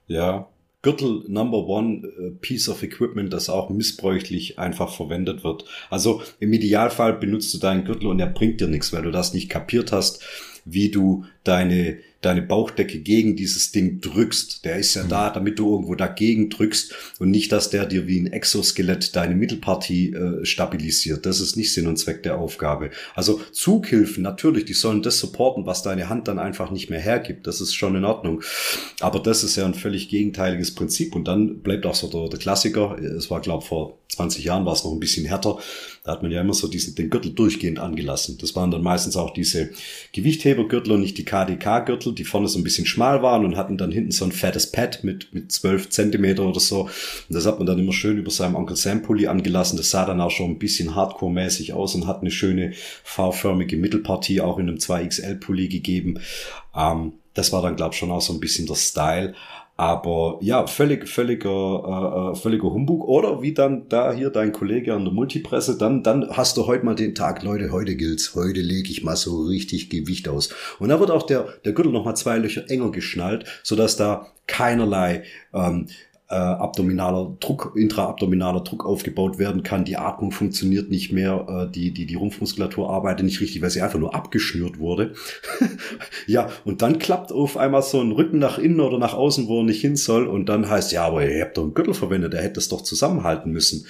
ja, 0.06 0.48
Gürtel 0.80 1.24
Number 1.26 1.66
One 1.66 2.06
äh, 2.06 2.30
Piece 2.40 2.68
of 2.68 2.84
Equipment, 2.84 3.32
das 3.32 3.48
auch 3.48 3.68
missbräuchlich 3.68 4.60
einfach 4.60 4.94
verwendet 4.94 5.42
wird. 5.42 5.64
Also 5.90 6.22
im 6.38 6.52
Idealfall 6.52 7.14
benutzt 7.14 7.52
du 7.52 7.58
deinen 7.58 7.84
Gürtel 7.84 8.06
und 8.06 8.20
er 8.20 8.28
bringt 8.28 8.60
dir 8.60 8.68
nichts, 8.68 8.92
weil 8.92 9.02
du 9.02 9.10
das 9.10 9.34
nicht 9.34 9.48
kapiert 9.48 9.90
hast, 9.90 10.22
wie 10.64 10.90
du 10.90 11.24
deine 11.42 11.98
deine 12.22 12.42
Bauchdecke 12.42 13.00
gegen 13.00 13.37
dieses 13.37 13.72
Ding 13.72 14.00
drückst. 14.00 14.64
Der 14.64 14.76
ist 14.76 14.94
ja 14.94 15.04
mhm. 15.04 15.08
da, 15.08 15.30
damit 15.30 15.58
du 15.58 15.70
irgendwo 15.70 15.94
dagegen 15.94 16.48
drückst 16.48 16.94
und 17.18 17.30
nicht, 17.30 17.52
dass 17.52 17.70
der 17.70 17.87
dir 17.87 18.06
wie 18.06 18.20
ein 18.20 18.32
Exoskelett 18.32 19.14
deine 19.14 19.35
Mittelpartie 19.35 20.12
äh, 20.12 20.44
stabilisiert. 20.44 21.26
Das 21.26 21.40
ist 21.40 21.56
nicht 21.56 21.72
Sinn 21.74 21.87
und 21.87 21.98
Zweck 21.98 22.22
der 22.22 22.38
Aufgabe. 22.38 22.90
Also 23.14 23.40
Zughilfen, 23.52 24.22
natürlich, 24.22 24.64
die 24.64 24.72
sollen 24.72 25.02
das 25.02 25.18
supporten, 25.18 25.66
was 25.66 25.82
deine 25.82 26.08
Hand 26.08 26.28
dann 26.28 26.38
einfach 26.38 26.70
nicht 26.70 26.90
mehr 26.90 27.00
hergibt. 27.00 27.46
Das 27.46 27.61
ist 27.61 27.74
schon 27.74 27.96
in 27.96 28.04
Ordnung. 28.04 28.42
Aber 29.00 29.18
das 29.20 29.44
ist 29.44 29.56
ja 29.56 29.66
ein 29.66 29.74
völlig 29.74 30.08
gegenteiliges 30.08 30.74
Prinzip. 30.74 31.14
Und 31.14 31.28
dann 31.28 31.58
bleibt 31.61 31.87
auch 31.87 31.94
so 31.94 32.08
der, 32.08 32.28
der 32.28 32.38
Klassiker. 32.38 32.96
Es 32.98 33.30
war, 33.30 33.40
glaube 33.40 33.64
vor 33.64 33.98
20 34.12 34.44
Jahren 34.44 34.64
war 34.64 34.75
es 34.75 34.85
noch 34.85 34.92
ein 34.92 35.01
bisschen 35.01 35.27
härter. 35.27 35.59
Da 36.05 36.12
hat 36.12 36.22
man 36.22 36.31
ja 36.31 36.40
immer 36.40 36.55
so 36.55 36.68
diesen, 36.68 36.94
den 36.94 37.11
Gürtel 37.11 37.33
durchgehend 37.33 37.79
angelassen. 37.79 38.38
Das 38.40 38.55
waren 38.55 38.70
dann 38.70 38.83
meistens 38.83 39.16
auch 39.16 39.31
diese 39.31 39.70
Gewichthebergürtel 40.12 40.92
und 40.92 41.01
nicht 41.01 41.16
die 41.18 41.25
KDK-Gürtel, 41.25 42.14
die 42.14 42.25
vorne 42.25 42.48
so 42.48 42.59
ein 42.59 42.64
bisschen 42.64 42.87
schmal 42.87 43.22
waren 43.22 43.44
und 43.44 43.57
hatten 43.57 43.79
dann 43.79 43.92
hinten 43.92 44.11
so 44.11 44.25
ein 44.25 44.33
fettes 44.33 44.70
Pad 44.70 45.05
mit, 45.05 45.33
mit 45.33 45.51
12 45.51 45.90
Zentimeter 45.90 46.46
oder 46.46 46.61
so. 46.61 46.83
Und 46.83 46.90
das 47.31 47.46
hat 47.46 47.59
man 47.59 47.66
dann 47.66 47.79
immer 47.79 47.92
schön 47.92 48.18
über 48.18 48.31
seinem 48.31 48.57
Onkel 48.57 48.77
Sam 48.77 49.03
Pulli 49.03 49.27
angelassen. 49.27 49.77
Das 49.77 49.90
sah 49.90 50.05
dann 50.05 50.20
auch 50.20 50.31
schon 50.31 50.51
ein 50.51 50.59
bisschen 50.59 50.94
Hardcore-mäßig 50.94 51.72
aus 51.72 51.94
und 51.94 52.07
hat 52.07 52.20
eine 52.20 52.31
schöne 52.31 52.72
V-förmige 53.05 53.77
Mittelpartie 53.77 54.40
auch 54.40 54.59
in 54.59 54.68
einem 54.68 54.79
2XL 54.79 55.37
Pulli 55.37 55.68
gegeben. 55.68 56.20
Ähm, 56.77 57.12
das 57.35 57.53
war 57.53 57.62
dann, 57.62 57.77
glaube 57.77 57.94
ich, 57.94 57.98
schon 57.98 58.11
auch 58.11 58.20
so 58.20 58.33
ein 58.33 58.40
bisschen 58.40 58.66
der 58.66 58.75
Style. 58.75 59.35
Aber 59.83 60.38
ja, 60.42 60.68
völlig, 60.68 61.09
völliger, 61.09 61.51
äh, 61.51 62.31
äh, 62.31 62.35
völliger 62.37 62.73
Humbug. 62.73 63.05
Oder 63.09 63.42
wie 63.42 63.53
dann 63.53 63.88
da 63.88 64.12
hier 64.12 64.31
dein 64.31 64.53
Kollege 64.53 64.95
an 64.95 65.05
der 65.05 65.12
Multipresse, 65.12 65.77
dann, 65.77 66.05
dann 66.05 66.31
hast 66.31 66.57
du 66.57 66.68
heute 66.68 66.85
mal 66.85 66.95
den 66.95 67.16
Tag, 67.16 67.42
Leute, 67.42 67.73
heute 67.73 67.97
gilt's, 67.97 68.37
heute 68.37 68.61
lege 68.61 68.92
ich 68.92 69.03
mal 69.03 69.16
so 69.16 69.42
richtig 69.42 69.90
Gewicht 69.90 70.29
aus. 70.29 70.51
Und 70.79 70.90
da 70.90 71.01
wird 71.01 71.11
auch 71.11 71.25
der, 71.25 71.49
der 71.64 71.73
Gürtel 71.73 71.90
nochmal 71.90 72.14
zwei 72.14 72.38
Löcher 72.38 72.71
enger 72.71 72.92
geschnallt, 72.92 73.45
sodass 73.64 73.97
da 73.97 74.29
keinerlei 74.47 75.25
ähm, 75.53 75.88
äh, 76.33 76.35
abdominaler 76.35 77.37
Druck, 77.40 77.75
intraabdominaler 77.77 78.61
Druck 78.61 78.87
aufgebaut 78.87 79.38
werden 79.38 79.62
kann. 79.62 79.85
Die 79.85 79.99
Atmung 79.99 80.33
funktioniert 80.33 80.88
nicht 80.88 81.12
mehr, 81.12 81.47
äh, 81.68 81.71
die, 81.71 81.92
die, 81.92 82.07
die 82.07 82.14
Rumpfmuskulatur 82.14 82.88
arbeitet 82.88 83.27
nicht 83.27 83.42
richtig, 83.42 83.61
weil 83.61 83.68
sie 83.68 83.83
einfach 83.83 83.99
nur 83.99 84.14
abgeschnürt 84.14 84.79
wurde. 84.79 85.12
ja, 86.27 86.49
und 86.64 86.81
dann 86.81 86.99
klappt 86.99 87.33
auf 87.33 87.59
einmal 87.59 87.83
so 87.83 88.01
ein 88.01 88.12
Rücken 88.12 88.38
nach 88.38 88.57
innen 88.57 88.81
oder 88.81 88.99
nach 88.99 89.12
außen, 89.12 89.47
wo 89.47 89.61
er 89.61 89.64
nicht 89.64 89.83
hin 89.83 89.95
soll. 89.95 90.27
Und 90.27 90.49
dann 90.49 90.71
heißt, 90.71 90.90
ja, 90.92 91.05
aber 91.05 91.29
ihr 91.29 91.45
habt 91.45 91.59
doch 91.59 91.64
einen 91.64 91.75
Gürtel 91.75 91.92
verwendet, 91.92 92.33
der 92.33 92.42
hätte 92.42 92.61
es 92.61 92.71
doch 92.71 92.81
zusammenhalten 92.81 93.53
müssen. 93.53 93.87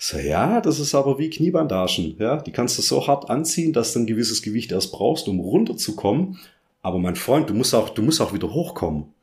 So, 0.00 0.18
ja, 0.18 0.60
das 0.60 0.80
ist 0.80 0.96
aber 0.96 1.20
wie 1.20 1.30
Kniebandagen. 1.30 2.16
Ja, 2.18 2.38
die 2.38 2.52
kannst 2.52 2.76
du 2.78 2.82
so 2.82 3.06
hart 3.06 3.30
anziehen, 3.30 3.72
dass 3.72 3.92
du 3.92 4.00
ein 4.00 4.06
gewisses 4.06 4.42
Gewicht 4.42 4.72
erst 4.72 4.90
brauchst, 4.90 5.28
um 5.28 5.38
runterzukommen. 5.38 6.38
Aber 6.82 6.98
mein 6.98 7.16
Freund, 7.16 7.48
du 7.50 7.54
musst 7.54 7.72
auch, 7.72 7.90
du 7.90 8.02
musst 8.02 8.20
auch 8.20 8.34
wieder 8.34 8.52
hochkommen. 8.52 9.14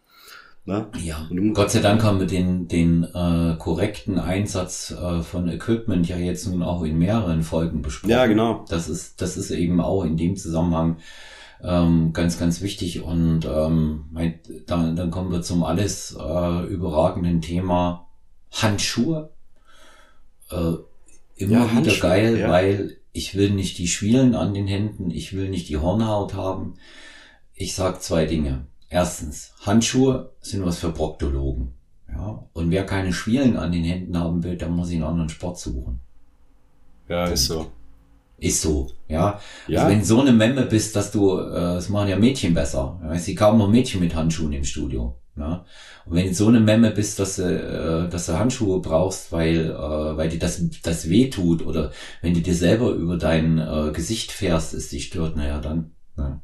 Ne? 0.67 0.87
Ja, 1.03 1.29
Gott 1.53 1.69
sei 1.69 1.79
Dank 1.79 2.03
haben 2.03 2.19
wir 2.19 2.25
den, 2.25 2.67
den 2.67 3.03
äh, 3.03 3.55
korrekten 3.59 4.17
Einsatz 4.17 4.89
äh, 4.91 5.21
von 5.21 5.47
Equipment 5.47 6.07
ja 6.07 6.17
jetzt 6.17 6.47
nun 6.47 6.63
auch 6.63 6.81
in 6.83 6.97
mehreren 6.97 7.43
Folgen 7.43 7.83
besprochen. 7.83 8.09
Ja, 8.09 8.25
genau. 8.25 8.65
Das 8.67 8.89
ist, 8.89 9.21
das 9.21 9.37
ist 9.37 9.51
eben 9.51 9.79
auch 9.79 10.03
in 10.03 10.17
dem 10.17 10.35
Zusammenhang 10.35 10.97
ähm, 11.63 12.13
ganz, 12.13 12.39
ganz 12.39 12.61
wichtig. 12.61 13.03
Und 13.03 13.45
ähm, 13.45 14.05
dann, 14.65 14.95
dann 14.95 15.11
kommen 15.11 15.31
wir 15.31 15.43
zum 15.43 15.63
alles 15.63 16.17
äh, 16.19 16.65
überragenden 16.65 17.41
Thema 17.41 18.07
Handschuhe. 18.51 19.29
Äh, 20.49 20.55
immer 21.35 21.51
ja, 21.51 21.63
wieder 21.65 21.73
Handschuhe, 21.73 21.99
geil, 21.99 22.39
ja. 22.39 22.49
weil 22.49 22.97
ich 23.11 23.35
will 23.35 23.51
nicht 23.51 23.77
die 23.77 23.87
Schwielen 23.87 24.33
an 24.33 24.55
den 24.55 24.65
Händen, 24.65 25.11
ich 25.11 25.33
will 25.33 25.49
nicht 25.49 25.69
die 25.69 25.77
Hornhaut 25.77 26.33
haben. 26.33 26.73
Ich 27.53 27.75
sag 27.75 28.01
zwei 28.01 28.25
Dinge. 28.25 28.65
Erstens, 28.95 29.51
Handschuhe 29.65 30.31
sind 30.39 30.65
was 30.65 30.79
für 30.79 30.89
Proktologen. 30.89 31.73
Ja, 32.07 32.47
und 32.53 32.71
wer 32.71 32.85
keine 32.85 33.11
Schwielen 33.11 33.57
an 33.57 33.73
den 33.73 33.83
Händen 33.83 34.17
haben 34.17 34.41
will, 34.41 34.55
der 34.55 34.69
muss 34.69 34.87
sich 34.87 34.95
einen 34.95 35.03
anderen 35.03 35.27
Sport 35.27 35.59
suchen. 35.59 35.99
Ja, 37.09 37.25
ist 37.25 37.47
so. 37.47 37.73
Ist 38.37 38.61
so, 38.61 38.89
ja. 39.09 39.41
ja. 39.67 39.81
Also 39.81 39.91
wenn 39.91 39.99
du 39.99 40.05
so 40.05 40.21
eine 40.21 40.31
Memme 40.31 40.61
bist, 40.61 40.95
dass 40.95 41.11
du, 41.11 41.37
äh, 41.37 41.75
das 41.75 41.89
machen 41.89 42.07
ja 42.07 42.15
Mädchen 42.15 42.53
besser. 42.53 42.97
Ja, 43.03 43.19
sehe 43.19 43.35
kaum 43.35 43.57
noch 43.57 43.67
Mädchen 43.67 43.99
mit 43.99 44.15
Handschuhen 44.15 44.53
im 44.53 44.63
Studio. 44.63 45.17
Ja. 45.35 45.65
Und 46.05 46.15
wenn 46.15 46.27
du 46.27 46.33
so 46.33 46.47
eine 46.47 46.61
Memme 46.61 46.91
bist, 46.91 47.19
dass 47.19 47.35
du, 47.35 47.43
äh, 47.43 48.09
dass 48.09 48.27
du 48.27 48.39
Handschuhe 48.39 48.79
brauchst, 48.79 49.33
weil, 49.33 49.71
äh, 49.71 50.15
weil 50.15 50.29
dir 50.29 50.39
das, 50.39 50.61
das 50.83 51.09
weh 51.09 51.29
tut 51.29 51.65
oder 51.65 51.91
wenn 52.21 52.33
du 52.33 52.39
dir 52.39 52.55
selber 52.55 52.91
über 52.91 53.17
dein 53.17 53.57
äh, 53.57 53.91
Gesicht 53.91 54.31
fährst, 54.31 54.73
ist 54.73 54.93
dich 54.93 55.07
stört, 55.07 55.35
naja, 55.35 55.59
dann. 55.59 55.91
Ja. 56.17 56.39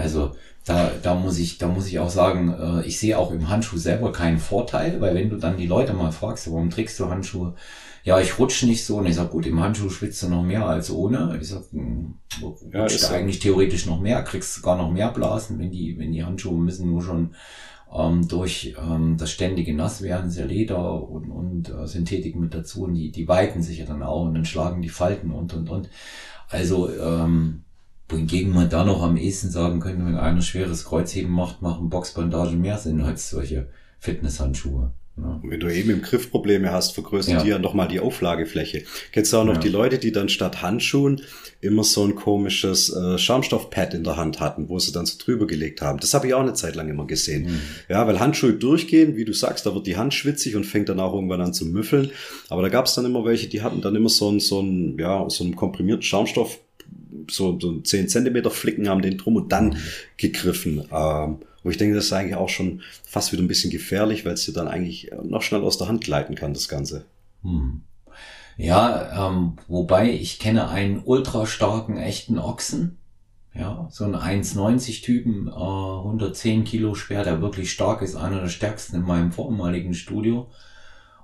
Also 0.00 0.32
da, 0.64 0.90
da 1.02 1.14
muss 1.14 1.38
ich, 1.38 1.58
da 1.58 1.68
muss 1.68 1.86
ich 1.86 1.98
auch 1.98 2.10
sagen, 2.10 2.54
äh, 2.58 2.86
ich 2.86 2.98
sehe 2.98 3.18
auch 3.18 3.30
im 3.30 3.48
Handschuh 3.48 3.76
selber 3.76 4.12
keinen 4.12 4.38
Vorteil, 4.38 5.00
weil 5.00 5.14
wenn 5.14 5.30
du 5.30 5.36
dann 5.36 5.56
die 5.56 5.66
Leute 5.66 5.92
mal 5.92 6.12
fragst, 6.12 6.50
warum 6.50 6.70
trägst 6.70 6.98
du 6.98 7.08
Handschuhe? 7.08 7.54
Ja, 8.02 8.18
ich 8.18 8.38
rutsche 8.38 8.66
nicht 8.66 8.84
so. 8.84 8.96
Und 8.96 9.06
ich 9.06 9.16
sag, 9.16 9.30
gut, 9.30 9.46
im 9.46 9.60
Handschuh 9.60 9.90
schwitzt 9.90 10.22
du 10.22 10.28
noch 10.28 10.42
mehr 10.42 10.66
als 10.66 10.90
ohne. 10.90 11.38
Ich 11.40 11.48
sag, 11.48 11.64
hm, 11.70 12.14
ja, 12.72 12.80
rutscht 12.80 13.02
du 13.02 13.08
eigentlich 13.08 13.40
theoretisch 13.40 13.86
noch 13.86 14.00
mehr, 14.00 14.22
kriegst 14.22 14.54
sogar 14.54 14.76
noch 14.76 14.90
mehr 14.90 15.10
Blasen, 15.10 15.58
wenn 15.58 15.70
die, 15.70 15.98
wenn 15.98 16.12
die 16.12 16.24
Handschuhe 16.24 16.58
müssen 16.58 16.88
nur 16.88 17.02
schon 17.02 17.34
ähm, 17.94 18.26
durch 18.28 18.74
ähm, 18.80 19.16
das 19.18 19.30
ständige 19.30 19.74
Nasswerden, 19.74 20.30
sehr 20.30 20.46
Leder 20.46 21.08
und, 21.08 21.30
und 21.30 21.68
äh, 21.68 21.86
Synthetik 21.86 22.36
mit 22.36 22.54
dazu 22.54 22.84
und 22.84 22.94
die, 22.94 23.10
die 23.10 23.28
weiten 23.28 23.62
sich 23.62 23.78
ja 23.78 23.84
dann 23.84 24.02
auch 24.02 24.24
und 24.24 24.34
dann 24.34 24.44
schlagen 24.44 24.80
die 24.80 24.88
Falten 24.88 25.30
und 25.30 25.52
und 25.52 25.68
und. 25.68 25.90
Also 26.48 26.90
ähm, 26.90 27.64
wohingegen 28.10 28.52
man 28.52 28.68
da 28.68 28.84
noch 28.84 29.02
am 29.02 29.16
ehesten 29.16 29.50
sagen 29.50 29.80
könnte, 29.80 30.04
wenn 30.04 30.16
einer 30.16 30.42
schweres 30.42 30.84
Kreuzheben 30.84 31.30
macht, 31.30 31.62
machen 31.62 31.90
Boxbandagen 31.90 32.60
mehr 32.60 32.78
Sinn 32.78 33.00
als 33.00 33.30
solche 33.30 33.68
Fitnesshandschuhe. 33.98 34.92
Ja. 35.16 35.40
wenn 35.42 35.60
du 35.60 35.68
eben 35.68 35.90
im 35.90 36.02
Griff 36.02 36.30
Probleme 36.30 36.72
hast, 36.72 36.92
vergrößert 36.92 37.34
ja. 37.34 37.42
die 37.42 37.48
ja 37.50 37.58
nochmal 37.58 37.88
die 37.88 38.00
Auflagefläche. 38.00 38.84
Kennst 39.12 39.32
du 39.32 39.38
auch 39.38 39.44
noch 39.44 39.54
ja. 39.54 39.60
die 39.60 39.68
Leute, 39.68 39.98
die 39.98 40.12
dann 40.12 40.28
statt 40.28 40.62
Handschuhen 40.62 41.20
immer 41.60 41.84
so 41.84 42.04
ein 42.04 42.14
komisches 42.14 42.94
äh, 42.94 43.18
Schaumstoffpad 43.18 43.94
in 43.94 44.04
der 44.04 44.16
Hand 44.16 44.40
hatten, 44.40 44.68
wo 44.68 44.78
sie 44.78 44.92
dann 44.92 45.06
so 45.06 45.18
drüber 45.18 45.46
gelegt 45.46 45.82
haben. 45.82 46.00
Das 46.00 46.14
habe 46.14 46.28
ich 46.28 46.34
auch 46.34 46.40
eine 46.40 46.54
Zeit 46.54 46.74
lang 46.74 46.88
immer 46.88 47.06
gesehen. 47.06 47.50
Mhm. 47.50 47.60
Ja, 47.88 48.06
weil 48.06 48.18
Handschuhe 48.18 48.54
durchgehen, 48.54 49.16
wie 49.16 49.24
du 49.24 49.32
sagst, 49.32 49.66
da 49.66 49.74
wird 49.74 49.86
die 49.86 49.96
Hand 49.96 50.14
schwitzig 50.14 50.56
und 50.56 50.64
fängt 50.64 50.88
dann 50.88 51.00
auch 51.00 51.12
irgendwann 51.12 51.42
an 51.42 51.52
zu 51.52 51.66
müffeln. 51.66 52.10
Aber 52.48 52.62
da 52.62 52.68
gab 52.68 52.86
es 52.86 52.94
dann 52.94 53.04
immer 53.04 53.24
welche, 53.24 53.48
die 53.48 53.62
hatten 53.62 53.82
dann 53.82 53.96
immer 53.96 54.08
so 54.08 54.30
ein, 54.30 54.40
so 54.40 54.60
ein, 54.60 54.98
ja, 54.98 55.28
so 55.28 55.44
ein 55.44 55.54
komprimierten 55.54 56.02
Schaumstoff 56.02 56.60
so, 57.30 57.58
so 57.58 57.80
10 57.80 58.08
Zentimeter 58.08 58.50
Flicken 58.50 58.88
haben 58.88 59.02
den 59.02 59.18
drum 59.18 59.36
und 59.36 59.52
dann 59.52 59.76
gegriffen. 60.16 60.84
Ähm, 60.92 61.38
wo 61.62 61.70
ich 61.70 61.76
denke, 61.76 61.94
das 61.94 62.06
ist 62.06 62.12
eigentlich 62.12 62.36
auch 62.36 62.48
schon 62.48 62.82
fast 63.04 63.32
wieder 63.32 63.42
ein 63.42 63.48
bisschen 63.48 63.70
gefährlich, 63.70 64.24
weil 64.24 64.34
es 64.34 64.46
dir 64.46 64.52
dann 64.52 64.68
eigentlich 64.68 65.10
noch 65.22 65.42
schnell 65.42 65.62
aus 65.62 65.78
der 65.78 65.88
Hand 65.88 66.02
gleiten 66.02 66.34
kann, 66.34 66.54
das 66.54 66.68
Ganze. 66.68 67.04
Hm. 67.42 67.82
Ja, 68.56 69.28
ähm, 69.28 69.56
wobei 69.68 70.10
ich 70.10 70.38
kenne 70.38 70.68
einen 70.68 71.02
ultra 71.04 71.46
starken 71.46 71.96
echten 71.96 72.38
Ochsen. 72.38 72.98
Ja, 73.54 73.88
so 73.90 74.04
ein 74.04 74.14
1,90 74.14 75.02
Typen, 75.02 75.48
äh, 75.48 75.50
110 75.50 76.64
Kilo 76.64 76.94
schwer, 76.94 77.24
der 77.24 77.42
wirklich 77.42 77.72
stark 77.72 78.00
ist, 78.02 78.14
einer 78.14 78.40
der 78.40 78.48
stärksten 78.48 78.96
in 78.96 79.02
meinem 79.02 79.32
vormaligen 79.32 79.94
Studio. 79.94 80.50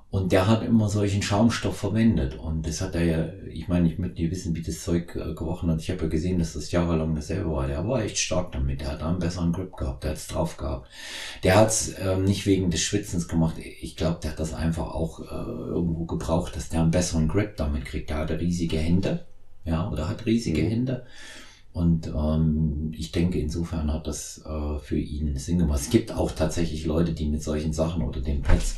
Und 0.08 0.30
der 0.32 0.46
hat 0.46 0.62
immer 0.62 0.88
solchen 0.88 1.20
Schaumstoff 1.20 1.78
verwendet. 1.78 2.38
Und 2.38 2.66
das 2.66 2.80
hat 2.80 2.94
er 2.94 3.04
ja, 3.04 3.28
ich 3.52 3.68
meine, 3.68 3.88
ich 3.88 3.98
möchte 3.98 4.20
nicht 4.22 4.30
wissen, 4.30 4.54
wie 4.54 4.62
das 4.62 4.82
Zeug 4.82 5.14
äh, 5.16 5.34
gerochen 5.34 5.70
hat. 5.70 5.80
Ich 5.80 5.90
habe 5.90 6.02
ja 6.02 6.08
gesehen, 6.08 6.38
dass 6.38 6.54
das 6.54 6.70
jahrelang 6.70 7.14
dasselbe 7.14 7.50
war. 7.50 7.66
Der 7.66 7.86
war 7.86 8.02
echt 8.02 8.18
stark 8.18 8.52
damit. 8.52 8.80
Der 8.80 8.92
hat 8.92 9.02
da 9.02 9.08
einen 9.08 9.18
besseren 9.18 9.52
Grip 9.52 9.76
gehabt. 9.76 10.04
Der 10.04 10.12
hat 10.12 10.18
es 10.18 10.28
drauf 10.28 10.56
gehabt. 10.56 10.88
Der 11.42 11.56
hat 11.56 11.68
es 11.68 11.94
ähm, 11.98 12.24
nicht 12.24 12.46
wegen 12.46 12.70
des 12.70 12.80
Schwitzens 12.82 13.26
gemacht. 13.26 13.56
Ich 13.58 13.96
glaube, 13.96 14.20
der 14.22 14.30
hat 14.30 14.40
das 14.40 14.54
einfach 14.54 14.94
auch 14.94 15.20
äh, 15.20 15.24
irgendwo 15.24 16.04
gebraucht, 16.04 16.56
dass 16.56 16.68
der 16.68 16.82
einen 16.82 16.92
besseren 16.92 17.28
Grip 17.28 17.56
damit 17.56 17.84
kriegt. 17.84 18.08
Der 18.08 18.18
hatte 18.18 18.40
riesige 18.40 18.78
Hände. 18.78 19.26
Ja, 19.64 19.90
oder 19.90 20.08
hat 20.08 20.24
riesige 20.24 20.62
mhm. 20.62 20.68
Hände. 20.68 21.06
Und 21.76 22.06
ähm, 22.06 22.90
ich 22.96 23.12
denke, 23.12 23.38
insofern 23.38 23.92
hat 23.92 24.06
das 24.06 24.42
äh, 24.46 24.78
für 24.78 24.96
ihn 24.96 25.36
Sinn 25.36 25.58
gemacht. 25.58 25.82
Es 25.82 25.90
gibt 25.90 26.10
auch 26.10 26.32
tatsächlich 26.32 26.86
Leute, 26.86 27.12
die 27.12 27.26
mit 27.28 27.42
solchen 27.42 27.74
Sachen 27.74 28.02
oder 28.02 28.22
den 28.22 28.40
Pads 28.40 28.76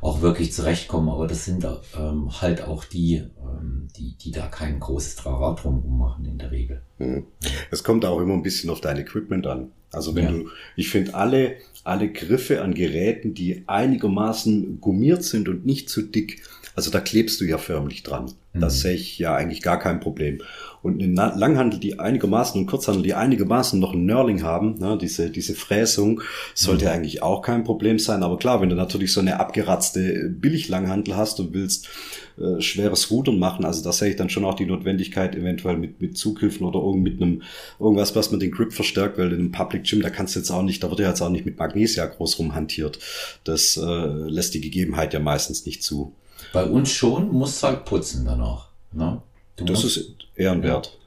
auch 0.00 0.20
wirklich 0.20 0.52
zurechtkommen, 0.52 1.10
aber 1.10 1.28
das 1.28 1.44
sind 1.44 1.64
ähm, 1.96 2.28
halt 2.40 2.62
auch 2.62 2.82
die, 2.82 3.22
ähm, 3.40 3.86
die, 3.96 4.16
die 4.16 4.32
da 4.32 4.48
kein 4.48 4.80
großes 4.80 5.14
Trara 5.14 5.54
drum 5.54 5.96
machen 5.96 6.24
in 6.24 6.38
der 6.38 6.50
Regel. 6.50 6.82
Hm. 6.98 7.24
Es 7.70 7.84
kommt 7.84 8.04
auch 8.04 8.18
immer 8.18 8.34
ein 8.34 8.42
bisschen 8.42 8.68
auf 8.70 8.80
dein 8.80 8.96
Equipment 8.96 9.46
an. 9.46 9.70
Also 9.92 10.16
wenn 10.16 10.24
ja. 10.24 10.30
du, 10.32 10.48
ich 10.74 10.88
finde 10.88 11.14
alle, 11.14 11.54
alle 11.84 12.10
Griffe 12.10 12.62
an 12.62 12.74
Geräten, 12.74 13.32
die 13.32 13.62
einigermaßen 13.68 14.80
gummiert 14.80 15.22
sind 15.22 15.48
und 15.48 15.66
nicht 15.66 15.88
zu 15.88 16.02
dick, 16.02 16.42
also 16.80 16.90
da 16.90 17.00
klebst 17.00 17.42
du 17.42 17.44
ja 17.44 17.58
förmlich 17.58 18.02
dran. 18.04 18.32
Mhm. 18.54 18.60
Das 18.60 18.80
sehe 18.80 18.94
ich 18.94 19.18
ja 19.18 19.34
eigentlich 19.34 19.60
gar 19.60 19.78
kein 19.78 20.00
Problem. 20.00 20.40
Und 20.82 21.02
eine 21.02 21.34
Langhandel, 21.36 21.78
die 21.78 21.98
einigermaßen 21.98 22.58
und 22.58 22.66
Kurzhandel, 22.66 23.02
die 23.02 23.12
einigermaßen 23.12 23.78
noch 23.78 23.92
ein 23.92 24.06
Nörling 24.06 24.42
haben, 24.42 24.78
ne, 24.78 24.96
diese, 24.98 25.28
diese 25.28 25.54
Fräsung, 25.54 26.22
sollte 26.54 26.86
mhm. 26.86 26.92
eigentlich 26.92 27.22
auch 27.22 27.42
kein 27.42 27.64
Problem 27.64 27.98
sein. 27.98 28.22
Aber 28.22 28.38
klar, 28.38 28.62
wenn 28.62 28.70
du 28.70 28.76
natürlich 28.76 29.12
so 29.12 29.20
eine 29.20 29.38
abgeratzte 29.40 30.30
Billig-Langhandel 30.30 31.18
hast 31.18 31.38
und 31.38 31.52
willst 31.52 31.90
äh, 32.38 32.62
schweres 32.62 33.10
Rudern 33.10 33.38
machen, 33.38 33.66
also 33.66 33.84
da 33.84 33.92
sehe 33.92 34.08
ich 34.08 34.16
dann 34.16 34.30
schon 34.30 34.46
auch 34.46 34.54
die 34.54 34.64
Notwendigkeit, 34.64 35.36
eventuell 35.36 35.76
mit, 35.76 36.00
mit 36.00 36.16
Zughilfen 36.16 36.66
oder 36.66 36.80
irgend 36.80 37.02
mit 37.02 37.20
einem, 37.20 37.42
irgendwas, 37.78 38.16
was 38.16 38.30
man 38.30 38.40
den 38.40 38.52
Grip 38.52 38.72
verstärkt, 38.72 39.18
weil 39.18 39.34
in 39.34 39.38
einem 39.38 39.52
Public 39.52 39.84
Gym, 39.84 40.00
da 40.00 40.08
kannst 40.08 40.34
du 40.34 40.38
jetzt 40.38 40.50
auch 40.50 40.62
nicht, 40.62 40.82
da 40.82 40.88
wird 40.88 41.00
ja 41.00 41.10
jetzt 41.10 41.20
auch 41.20 41.28
nicht 41.28 41.44
mit 41.44 41.58
Magnesia 41.58 42.06
groß 42.06 42.38
rumhantiert. 42.38 42.98
Das 43.44 43.76
äh, 43.76 43.80
lässt 43.84 44.54
die 44.54 44.62
Gegebenheit 44.62 45.12
ja 45.12 45.20
meistens 45.20 45.66
nicht 45.66 45.82
zu. 45.82 46.14
Bei 46.52 46.64
uns 46.64 46.90
schon, 46.90 47.32
musst 47.32 47.62
halt 47.62 47.84
putzen 47.84 48.24
danach. 48.24 48.68
Ne? 48.92 49.22
Du 49.56 49.64
das 49.64 49.82
musst, 49.82 49.96
ist 49.96 50.14
ehrenwert. 50.34 50.98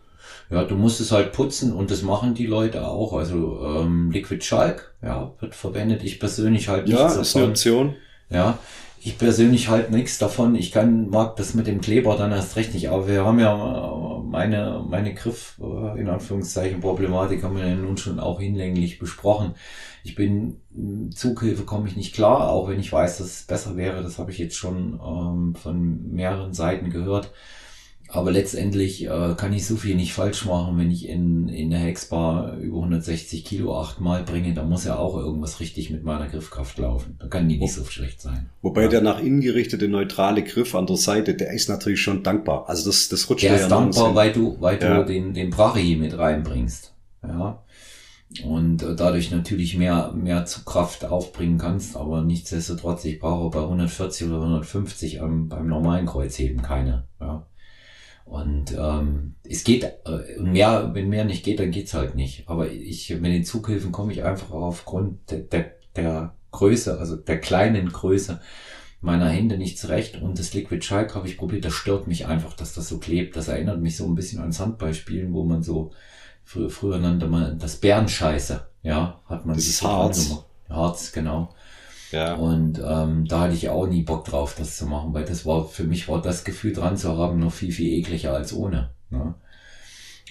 Ja. 0.50 0.62
ja. 0.62 0.64
du 0.66 0.76
musst 0.76 1.00
es 1.02 1.12
halt 1.12 1.32
putzen 1.34 1.74
und 1.74 1.92
das 1.92 2.02
machen 2.02 2.34
die 2.34 2.46
Leute 2.46 2.88
auch. 2.88 3.14
Also 3.14 3.62
ähm, 3.64 4.12
Liquid 4.12 4.44
Schalk, 4.44 4.94
ja, 5.02 5.32
wird 5.40 5.56
verwendet. 5.56 6.04
Ich 6.04 6.20
persönlich 6.20 6.68
halt 6.68 6.88
nicht. 6.88 6.98
Ja, 6.98 7.08
ist 7.08 7.34
davon. 7.34 7.42
eine 7.42 7.52
Option. 7.52 7.96
Ja, 8.30 8.58
ich 9.06 9.18
persönlich 9.18 9.68
halt 9.68 9.92
nichts 9.92 10.18
davon. 10.18 10.56
Ich 10.56 10.72
kann, 10.72 11.10
mag 11.10 11.36
das 11.36 11.54
mit 11.54 11.68
dem 11.68 11.82
Kleber 11.82 12.16
dann 12.16 12.32
erst 12.32 12.56
recht 12.56 12.74
nicht. 12.74 12.90
Aber 12.90 13.06
wir 13.06 13.26
haben 13.26 13.38
ja 13.38 13.54
äh, 13.54 14.24
meine, 14.24 14.86
meine 14.88 15.14
Griff, 15.14 15.60
äh, 15.62 16.00
in 16.00 16.08
Anführungszeichen, 16.08 16.80
Problematik 16.80 17.44
haben 17.44 17.58
wir 17.58 17.68
ja 17.68 17.76
nun 17.76 17.98
schon 17.98 18.22
auch 18.22 18.40
hinlänglich 18.40 19.00
besprochen. 19.00 19.56
Ich 20.06 20.16
bin, 20.16 20.62
Zughilfe 21.14 21.64
komme 21.64 21.90
ich 21.90 21.98
nicht 21.98 22.16
klar, 22.16 22.50
auch 22.50 22.70
wenn 22.70 22.80
ich 22.80 22.94
weiß, 22.94 23.18
dass 23.18 23.28
es 23.28 23.44
besser 23.44 23.76
wäre. 23.76 24.04
Das 24.04 24.20
habe 24.20 24.32
ich 24.32 24.38
jetzt 24.38 24.56
schon 24.56 25.02
ähm, 25.06 25.56
von 25.56 26.14
mehreren 26.14 26.54
Seiten 26.54 26.90
gehört. 26.90 27.32
Aber 28.16 28.32
letztendlich 28.32 29.06
äh, 29.06 29.34
kann 29.36 29.54
ich 29.54 29.66
so 29.66 29.76
viel 29.76 29.96
nicht 29.96 30.14
falsch 30.14 30.46
machen, 30.46 30.78
wenn 30.78 30.92
ich 30.92 31.10
in, 31.10 31.50
in 31.50 31.72
der 31.72 31.80
Hexbar 31.80 32.58
über 32.58 32.78
160 32.78 33.44
Kilo 33.44 33.76
achtmal 33.76 34.22
bringe, 34.22 34.54
da 34.54 34.62
muss 34.62 34.86
ja 34.86 34.98
auch 34.98 35.18
irgendwas 35.18 35.60
richtig 35.60 35.90
mit 35.90 36.04
meiner 36.04 36.28
Griffkraft 36.28 36.78
laufen. 36.78 37.18
Da 37.20 37.26
kann 37.26 37.50
die 37.50 37.58
nicht 37.58 37.74
so 37.74 37.84
schlecht 37.86 38.22
sein. 38.22 38.52
Wobei 38.62 38.84
ja. 38.84 38.90
der 38.90 39.02
nach 39.02 39.20
innen 39.20 39.42
gerichtete 39.42 39.88
neutrale 39.88 40.44
Griff 40.44 40.76
an 40.76 40.86
der 40.86 40.98
Seite, 40.98 41.34
der 41.34 41.52
ist 41.54 41.70
natürlich 41.70 42.02
schon 42.02 42.22
dankbar. 42.22 42.70
Also 42.70 42.88
das, 42.88 43.10
das 43.10 43.28
rutscht 43.32 43.46
der 43.46 43.56
ist 43.56 43.62
ja 43.62 43.68
dankbar, 43.68 44.14
weil 44.14 44.32
du, 44.32 44.58
weil 44.60 44.80
ja. 44.80 45.00
du 45.00 45.06
den, 45.08 45.34
den 45.34 45.50
Brachi 45.50 45.96
mit 45.96 46.16
reinbringst. 46.16 46.94
Ja. 47.28 47.64
Und 48.46 48.84
äh, 48.84 48.96
dadurch 48.96 49.32
natürlich 49.32 49.76
mehr, 49.76 50.14
mehr 50.14 50.46
Zugkraft 50.46 51.04
aufbringen 51.04 51.58
kannst, 51.58 51.98
aber 51.98 52.22
nichtsdestotrotz, 52.22 53.06
ich 53.06 53.20
brauche 53.20 53.50
bei 53.50 53.64
140 53.64 54.28
oder 54.28 54.38
150 54.38 55.20
am, 55.20 55.48
beim 55.50 55.66
normalen 55.66 56.06
Kreuzheben 56.06 56.62
keine. 56.62 57.08
Ja. 57.20 57.48
Und 58.26 58.76
ähm, 58.78 59.36
es 59.44 59.64
geht, 59.64 59.84
äh, 59.84 60.40
mehr, 60.40 60.92
wenn 60.94 61.10
mehr 61.10 61.26
nicht 61.26 61.44
geht, 61.44 61.60
dann 61.60 61.72
geht's 61.72 61.94
halt 61.94 62.16
nicht. 62.16 62.48
Aber 62.48 62.70
ich, 62.72 63.10
mit 63.10 63.32
den 63.32 63.44
Zughilfen 63.44 63.92
komme 63.92 64.14
ich 64.14 64.24
einfach 64.24 64.52
aufgrund 64.52 65.30
der, 65.30 65.40
der, 65.40 65.72
der 65.96 66.34
Größe, 66.52 67.00
also 67.00 67.16
der 67.16 67.40
kleinen 67.40 67.90
Größe 67.90 68.40
meiner 69.02 69.30
Hände 69.30 69.58
nicht 69.58 69.78
zurecht. 69.78 70.22
Und 70.22 70.40
das 70.40 70.54
Liquid 70.54 70.84
Shark 70.84 71.16
habe 71.16 71.28
ich 71.28 71.38
probiert, 71.38 71.66
das 71.66 71.74
stört 71.74 72.08
mich 72.08 72.26
einfach, 72.26 72.54
dass 72.54 72.74
das 72.74 72.88
so 72.88 72.98
klebt. 72.98 73.36
Das 73.36 73.50
erinnert 73.50 73.82
mich 73.82 73.98
so 73.98 74.06
ein 74.06 74.16
bisschen 74.16 74.42
an 74.42 74.58
Handballspielen, 74.58 75.34
wo 75.34 75.44
man 75.44 75.62
so, 75.62 75.92
früher, 76.44 76.70
früher 76.70 77.00
nannte 77.00 77.28
man 77.28 77.60
das 77.60 77.76
Bärenscheiße, 77.76 78.66
ja, 78.84 79.22
hat 79.26 79.46
man. 79.46 79.56
Das 79.56 79.68
ist 79.68 79.84
Harz. 79.84 80.46
Harz, 80.70 81.12
genau. 81.12 81.54
Ja. 82.14 82.36
Und 82.36 82.80
ähm, 82.80 83.26
da 83.28 83.42
hatte 83.42 83.56
ich 83.56 83.70
auch 83.70 83.88
nie 83.88 84.04
Bock 84.04 84.26
drauf, 84.26 84.56
das 84.58 84.78
zu 84.78 84.86
machen, 84.86 85.14
weil 85.14 85.26
das 85.26 85.46
war, 85.48 85.68
für 85.68 85.84
mich 85.84 86.08
war 86.08 86.22
das 86.22 86.44
Gefühl 86.44 86.72
dran 86.72 86.96
zu 86.96 87.18
haben 87.18 87.40
noch 87.40 87.52
viel, 87.52 87.72
viel 87.72 87.92
ekliger 87.98 88.34
als 88.34 88.54
ohne. 88.54 88.92
Ne? 89.10 89.34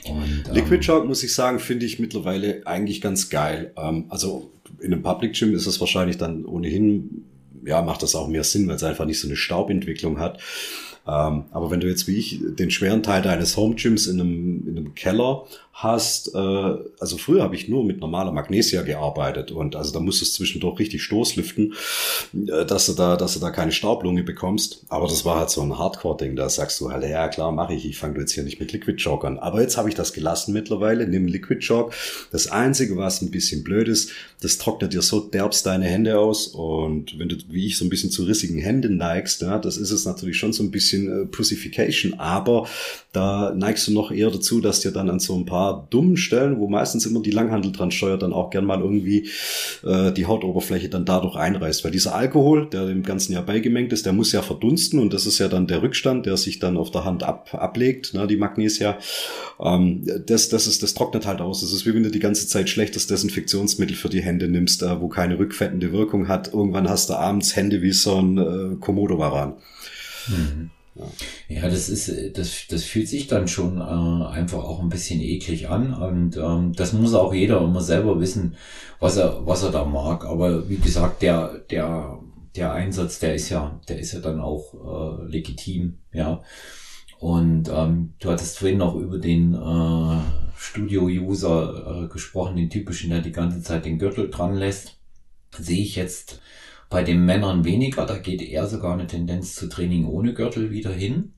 Und, 0.05 0.45
ähm, 0.49 0.55
Liquid 0.55 0.83
Shark, 0.85 1.07
muss 1.07 1.25
ich 1.25 1.35
sagen, 1.35 1.59
finde 1.59 1.85
ich 1.85 1.99
mittlerweile 1.99 2.65
eigentlich 2.67 3.01
ganz 3.01 3.31
geil. 3.31 3.73
Ähm, 3.77 4.07
also 4.11 4.53
in 4.81 4.93
einem 4.93 5.03
Public 5.03 5.35
Gym 5.35 5.55
ist 5.55 5.67
es 5.67 5.81
wahrscheinlich 5.81 6.19
dann 6.19 6.45
ohnehin, 6.45 7.25
ja, 7.65 7.83
macht 7.83 8.05
das 8.05 8.15
auch 8.15 8.29
mehr 8.29 8.45
Sinn, 8.45 8.69
weil 8.69 8.77
es 8.77 8.85
einfach 8.85 9.05
nicht 9.05 9.21
so 9.21 9.27
eine 9.27 9.37
Staubentwicklung 9.37 10.21
hat. 10.21 10.39
Ähm, 11.05 11.47
aber 11.51 11.73
wenn 11.73 11.81
du 11.81 11.89
jetzt 11.89 12.07
wie 12.07 12.17
ich 12.17 12.41
den 12.43 12.71
schweren 12.71 13.03
Teil 13.03 13.23
deines 13.23 13.57
Home 13.57 13.75
Gyms 13.75 14.07
in 14.07 14.21
einem, 14.21 14.69
in 14.69 14.79
einem 14.79 14.95
Keller 14.95 15.47
hast, 15.73 16.35
äh, 16.35 16.39
also 16.39 17.17
früher 17.17 17.43
habe 17.43 17.57
ich 17.57 17.69
nur 17.69 17.83
mit 17.85 17.99
normaler 17.99 18.31
Magnesia 18.31 18.83
gearbeitet 18.83 19.51
und 19.51 19.75
also 19.75 19.93
da 19.93 20.01
musstest 20.01 20.35
du 20.35 20.37
zwischendurch 20.39 20.79
richtig 20.79 21.03
Stoßlüften, 21.03 21.73
äh, 22.35 22.67
dass 22.67 22.87
du 22.87 22.93
da, 22.93 23.17
dass 23.17 23.35
du 23.35 23.41
da 23.41 23.51
keine 23.51 23.73
Staublunge 23.73 24.23
bekommst. 24.23 24.85
Aber 24.89 25.09
das 25.09 25.25
war 25.25 25.39
halt 25.39 25.51
so 25.51 25.63
ein 25.63 25.79
Hardcore-Ding, 25.79 26.37
da 26.37 26.49
sagst 26.49 26.81
du 26.81 26.91
halt, 26.91 27.05
ja 27.05 27.29
klar, 27.29 27.53
mache 27.53 27.75
ich, 27.75 27.87
ich 27.87 27.97
fange 27.97 28.21
jetzt 28.21 28.33
hier 28.33 28.45
nicht 28.45 28.61
mit 28.61 28.73
Liquid 28.73 28.97
Chalk 28.97 29.25
an. 29.25 29.39
Aber 29.39 29.63
jetzt 29.63 29.79
habe 29.79 29.89
ich 29.89 29.95
das 29.95 30.13
gelassen 30.13 30.53
mittlerweile, 30.53 31.09
nimm 31.09 31.27
Liquid 31.27 31.61
Chalk. 31.61 31.95
Das 32.31 32.49
Einzige, 32.49 32.97
was 32.97 33.23
ein 33.23 33.31
bisschen 33.31 33.65
blöd 33.65 33.89
ist, 33.89 34.11
das 34.41 34.59
trocknet 34.59 34.93
dir 34.93 35.03
so 35.03 35.21
derbst 35.21 35.65
deine 35.65 35.87
Hände 35.87 36.19
aus 36.19 36.49
und 36.49 37.19
wenn 37.19 37.29
du, 37.29 37.37
wie 37.49 37.67
ich, 37.67 37.79
so 37.79 37.85
ein 37.85 37.89
bisschen 37.89 38.11
zu 38.11 38.25
rissigen 38.25 38.59
Händen 38.59 38.99
neigst, 38.99 39.41
ja, 39.41 39.59
das 39.59 39.79
ist 39.79 39.91
es 39.91 40.05
natürlich 40.05 40.37
schon 40.37 40.53
so 40.53 40.63
ein 40.63 40.71
bisschen 40.71 41.23
äh, 41.23 41.27
Pussification, 41.27 42.15
aber 42.15 42.69
da 43.13 43.55
neigst 43.55 43.87
du 43.87 43.93
noch 43.93 44.11
eher 44.11 44.31
dazu, 44.31 44.61
dass 44.61 44.81
dir 44.81 44.91
dann 44.91 45.09
an 45.09 45.21
so 45.21 45.35
ein 45.37 45.47
paar 45.47 45.62
dummen 45.71 46.17
Stellen, 46.17 46.59
wo 46.59 46.69
meistens 46.69 47.07
immer 47.07 47.23
die 47.23 47.31
Langhandel 47.31 47.73
dran 47.73 47.91
steuert, 47.91 48.23
dann 48.23 48.33
auch 48.33 48.51
gern 48.51 48.65
mal 48.65 48.81
irgendwie 48.81 49.29
äh, 49.85 50.13
die 50.13 50.27
Hautoberfläche 50.27 50.89
dann 50.89 51.05
dadurch 51.05 51.37
einreißt. 51.37 51.85
Weil 51.85 51.91
dieser 51.91 52.15
Alkohol, 52.15 52.69
der 52.69 52.87
dem 52.87 53.03
Ganzen 53.03 53.33
ja 53.33 53.41
beigemengt 53.41 53.93
ist, 53.93 54.07
der 54.07 54.13
muss 54.13 54.33
ja 54.33 54.43
verdunsten 54.43 54.99
und 54.99 55.13
das 55.13 55.27
ist 55.27 55.39
ja 55.39 55.49
dann 55.49 55.67
der 55.67 55.83
Rückstand, 55.83 56.27
der 56.27 56.37
sich 56.37 56.59
dann 56.59 56.77
auf 56.77 56.91
der 56.91 57.05
Hand 57.05 57.23
ab, 57.23 57.51
ablegt, 57.53 58.15
ne, 58.15 58.27
die 58.27 58.37
Magnesia. 58.37 58.99
Ähm, 59.61 60.05
das, 60.27 60.49
das, 60.49 60.67
ist, 60.67 60.83
das 60.83 60.95
trocknet 60.95 61.27
halt 61.27 61.41
aus. 61.41 61.61
Das 61.61 61.73
ist 61.73 61.87
wie 61.87 61.95
wenn 61.95 62.03
du 62.03 62.11
die 62.11 62.19
ganze 62.19 62.47
Zeit 62.47 62.69
schlechtes 62.69 63.07
Desinfektionsmittel 63.07 63.97
für 63.97 64.09
die 64.09 64.23
Hände 64.23 64.49
nimmst, 64.49 64.83
äh, 64.83 65.01
wo 65.01 65.09
keine 65.09 65.39
rückfettende 65.39 65.93
Wirkung 65.93 66.29
hat. 66.29 66.53
Irgendwann 66.53 66.89
hast 66.89 67.11
du 67.11 67.15
abends 67.15 67.55
Hände 67.57 67.83
wie 67.83 67.93
so 67.93 68.17
ein 68.17 68.39
äh, 68.39 68.77
Komodo-Varan. 68.81 69.55
Mhm. 70.29 70.71
Ja. 70.95 71.69
das 71.69 71.89
ist, 71.89 72.37
das, 72.37 72.67
das 72.69 72.85
fühlt 72.85 73.09
sich 73.09 73.27
dann 73.27 73.49
schon 73.49 73.79
äh, 73.79 74.27
einfach 74.27 74.63
auch 74.63 74.81
ein 74.81 74.91
bisschen 74.91 75.21
eklig 75.21 75.69
an 75.69 75.95
und 75.95 76.37
ähm, 76.37 76.75
das 76.75 76.93
muss 76.93 77.15
auch 77.15 77.33
jeder 77.33 77.63
immer 77.63 77.81
selber 77.81 78.21
wissen, 78.21 78.57
was 79.01 79.17
er, 79.17 79.47
was 79.47 79.63
er 79.63 79.71
da 79.71 79.85
mag. 79.85 80.25
Aber 80.27 80.69
wie 80.69 80.77
gesagt, 80.77 81.23
der, 81.23 81.59
der, 81.71 82.19
der 82.57 82.73
Einsatz, 82.75 83.19
der 83.21 83.35
ist 83.35 83.49
ja, 83.49 83.81
der 83.89 83.99
ist 83.99 84.13
ja 84.13 84.21
dann 84.21 84.41
auch 84.41 84.75
äh, 84.75 85.31
legitim, 85.31 85.99
ja. 86.13 86.43
Und 87.19 87.71
ähm, 87.73 88.15
du 88.19 88.31
hattest 88.31 88.59
vorhin 88.59 88.79
noch 88.79 88.97
über 88.97 89.17
den 89.17 89.55
äh, 89.55 90.19
Studio-User 90.57 92.05
äh, 92.05 92.09
gesprochen, 92.09 92.57
den 92.57 92.69
typischen, 92.69 93.11
der 93.11 93.21
die 93.21 93.31
ganze 93.31 93.63
Zeit 93.63 93.85
den 93.85 93.99
Gürtel 93.99 94.29
dran 94.29 94.57
lässt. 94.57 94.99
Sehe 95.57 95.83
ich 95.83 95.95
jetzt 95.95 96.41
bei 96.93 97.03
den 97.03 97.25
Männern 97.25 97.65
weniger, 97.65 98.07
da 98.07 98.19
geht 98.19 98.43
eher 98.43 98.67
sogar 98.67 98.93
eine 98.93 99.07
Tendenz 99.07 99.55
zu 99.57 99.69
Training 99.69 100.07
ohne 100.07 100.35
Gürtel 100.35 100.71
wieder 100.71 100.93
hin. 100.93 101.33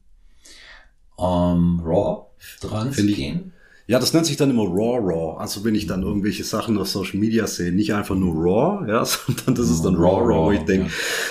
Ähm, 1.19 1.81
Raw 1.85 2.27
dran 2.61 2.93
Find 2.93 3.11
zu 3.11 3.17
gehen. 3.17 3.53
Ja, 3.87 3.99
das 3.99 4.15
nennt 4.15 4.25
sich 4.25 4.37
dann 4.37 4.51
immer 4.51 4.65
Raw 4.65 4.99
Raw. 4.99 5.39
Also 5.39 5.63
wenn 5.63 5.75
ich 5.75 5.87
dann 5.87 6.03
irgendwelche 6.03 6.43
Sachen 6.43 6.79
auf 6.79 6.89
Social 6.89 7.19
Media 7.19 7.47
sehe, 7.47 7.71
nicht 7.71 7.93
einfach 7.95 8.17
nur 8.17 8.35
Raw, 8.35 8.91
ja, 8.91 9.05
sondern 9.05 9.55
das 9.55 9.71
ist 9.71 9.85
dann 9.85 9.95
Raw 9.95 10.23
Raw. 10.23 10.47
Raw. 10.47 10.55
Ich 10.55 10.65
denke, 10.65 10.91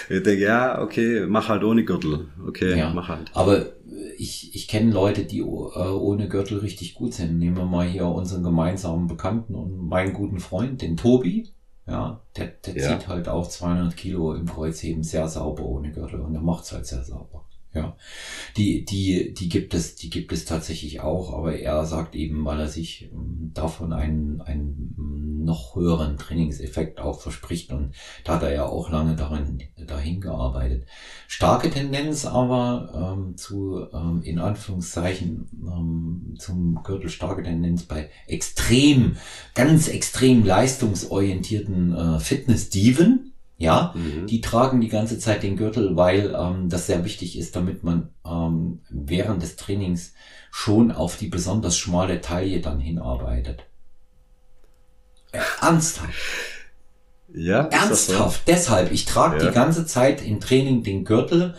ja. 0.09 0.15
ich 0.15 0.23
denke, 0.23 0.43
ja, 0.43 0.81
okay, 0.81 1.25
mach 1.27 1.49
halt 1.49 1.63
ohne 1.63 1.83
Gürtel. 1.83 2.27
Okay, 2.47 2.77
ja. 2.77 2.93
mach 2.93 3.09
halt. 3.09 3.31
Aber 3.33 3.65
ich, 4.17 4.55
ich 4.55 4.67
kenne 4.67 4.91
Leute, 4.91 5.25
die 5.25 5.39
äh, 5.39 5.43
ohne 5.43 6.29
Gürtel 6.29 6.59
richtig 6.59 6.93
gut 6.93 7.13
sind. 7.13 7.39
Nehmen 7.39 7.57
wir 7.57 7.65
mal 7.65 7.87
hier 7.87 8.05
unseren 8.05 8.43
gemeinsamen 8.43 9.07
Bekannten 9.07 9.55
und 9.55 9.87
meinen 9.87 10.13
guten 10.13 10.39
Freund, 10.39 10.81
den 10.81 10.95
Tobi. 10.95 11.49
Ja, 11.85 12.21
der, 12.37 12.47
der 12.47 12.75
ja. 12.75 12.87
zieht 12.87 13.07
halt 13.07 13.27
auch 13.27 13.47
200 13.47 13.95
Kilo 13.95 14.33
im 14.33 14.47
Kreuzheben 14.47 15.03
sehr 15.03 15.27
sauber 15.27 15.63
ohne 15.63 15.91
Gürtel 15.91 16.21
und 16.21 16.33
er 16.33 16.41
macht's 16.41 16.71
halt 16.71 16.85
sehr 16.85 17.03
sauber. 17.03 17.43
Ja, 17.73 17.97
die, 18.55 18.85
die, 18.85 19.33
die 19.33 19.49
gibt 19.49 19.73
es, 19.73 19.95
die 19.95 20.11
gibt 20.11 20.31
es 20.31 20.45
tatsächlich 20.45 21.01
auch, 21.01 21.33
aber 21.33 21.57
er 21.57 21.85
sagt 21.85 22.13
eben, 22.13 22.45
weil 22.45 22.59
er 22.59 22.67
sich 22.67 23.09
ähm, 23.11 23.49
davon 23.55 23.93
einen, 23.93 24.41
einen 24.41 25.43
noch 25.43 25.75
höheren 25.75 26.17
Trainingseffekt 26.17 26.99
auch 26.99 27.19
verspricht 27.19 27.71
und 27.71 27.95
da 28.23 28.35
hat 28.35 28.43
er 28.43 28.53
ja 28.53 28.65
auch 28.65 28.91
lange 28.91 29.15
darin, 29.15 29.63
dahin 29.87 30.21
gearbeitet. 30.21 30.85
Starke 31.27 31.71
Tendenz 31.71 32.25
aber 32.25 33.15
ähm, 33.17 33.37
zu, 33.37 33.87
ähm, 33.91 34.21
in 34.23 34.37
Anführungszeichen, 34.37 35.49
ähm, 35.65 36.35
zum 36.37 36.83
Gürtel 36.83 37.09
starke 37.09 37.41
Tendenz 37.41 37.83
bei 37.83 38.11
extrem, 38.27 39.17
ganz 39.55 39.87
extrem 39.87 40.45
leistungsorientierten 40.45 41.95
äh, 41.95 42.19
Fitness-Diven, 42.19 43.32
ja, 43.57 43.93
mhm. 43.95 44.27
die 44.27 44.41
tragen 44.41 44.81
die 44.81 44.89
ganze 44.89 45.19
Zeit 45.19 45.43
den 45.43 45.57
Gürtel, 45.57 45.95
weil 45.95 46.35
ähm, 46.37 46.69
das 46.69 46.87
sehr 46.87 47.05
wichtig 47.05 47.37
ist, 47.37 47.55
damit 47.55 47.83
man 47.83 48.09
ähm, 48.25 48.81
während 48.89 49.41
des 49.41 49.55
Trainings 49.55 50.13
schon 50.51 50.91
auf 50.91 51.17
die 51.17 51.27
besonders 51.27 51.77
schmale 51.77 52.21
Taille 52.21 52.61
dann 52.61 52.79
hinarbeitet. 52.79 53.65
Ernsthaft. 55.61 56.13
Ja. 57.33 57.67
Ernsthaft. 57.67 58.45
So? 58.45 58.51
Deshalb, 58.51 58.91
ich 58.91 59.05
trage 59.05 59.37
ja. 59.37 59.49
die 59.49 59.55
ganze 59.55 59.85
Zeit 59.85 60.23
im 60.23 60.39
Training 60.39 60.83
den 60.83 61.03
Gürtel, 61.05 61.55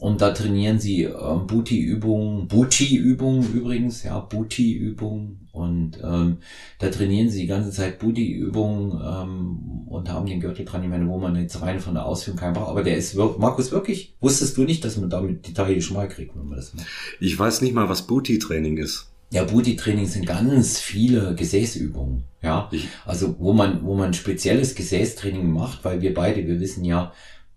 und 0.00 0.20
da 0.20 0.30
trainieren 0.32 0.80
sie 0.80 1.04
ähm, 1.04 1.46
Booty-Übungen, 1.46 2.48
Booty-Übungen 2.48 3.52
übrigens, 3.52 4.02
ja, 4.02 4.18
Booty-Übungen. 4.18 5.48
Und 5.52 5.98
ähm, 6.02 6.38
da 6.80 6.88
trainieren 6.88 7.30
sie 7.30 7.42
die 7.42 7.46
ganze 7.46 7.70
Zeit 7.70 8.00
Booty-Übungen 8.00 8.90
ähm, 8.90 9.86
und 9.86 10.10
haben 10.10 10.26
den 10.26 10.40
Gürtel 10.40 10.64
dran. 10.64 10.82
Ich 10.82 10.88
meine, 10.88 11.08
wo 11.08 11.18
man 11.18 11.36
jetzt 11.36 11.62
rein 11.62 11.78
von 11.78 11.94
der 11.94 12.06
Ausführung 12.06 12.40
keinen 12.40 12.54
braucht. 12.54 12.70
Aber 12.70 12.82
der 12.82 12.96
ist 12.96 13.14
wirklich, 13.14 13.38
Markus, 13.38 13.70
wirklich, 13.70 14.14
wusstest 14.20 14.56
du 14.56 14.64
nicht, 14.64 14.84
dass 14.84 14.96
man 14.96 15.10
damit 15.10 15.46
die 15.46 15.54
Taille 15.54 15.80
schmal 15.80 16.08
kriegt, 16.08 16.34
wenn 16.34 16.48
man 16.48 16.56
das 16.56 16.74
macht? 16.74 16.86
Ich 17.20 17.38
weiß 17.38 17.60
nicht 17.60 17.72
mal, 17.72 17.88
was 17.88 18.02
Booty-Training 18.02 18.78
ist. 18.78 19.10
Ja, 19.30 19.44
Booty-Training 19.44 20.06
sind 20.06 20.26
ganz 20.26 20.80
viele 20.80 21.36
Gesäßübungen. 21.36 22.24
Ja, 22.42 22.68
also 23.06 23.36
wo 23.38 23.52
man, 23.52 23.84
wo 23.84 23.94
man 23.94 24.12
spezielles 24.12 24.74
Gesäßtraining 24.74 25.50
macht, 25.50 25.84
weil 25.84 26.02
wir 26.02 26.12
beide, 26.12 26.46
wir 26.46 26.60
wissen 26.60 26.84
ja, 26.84 27.12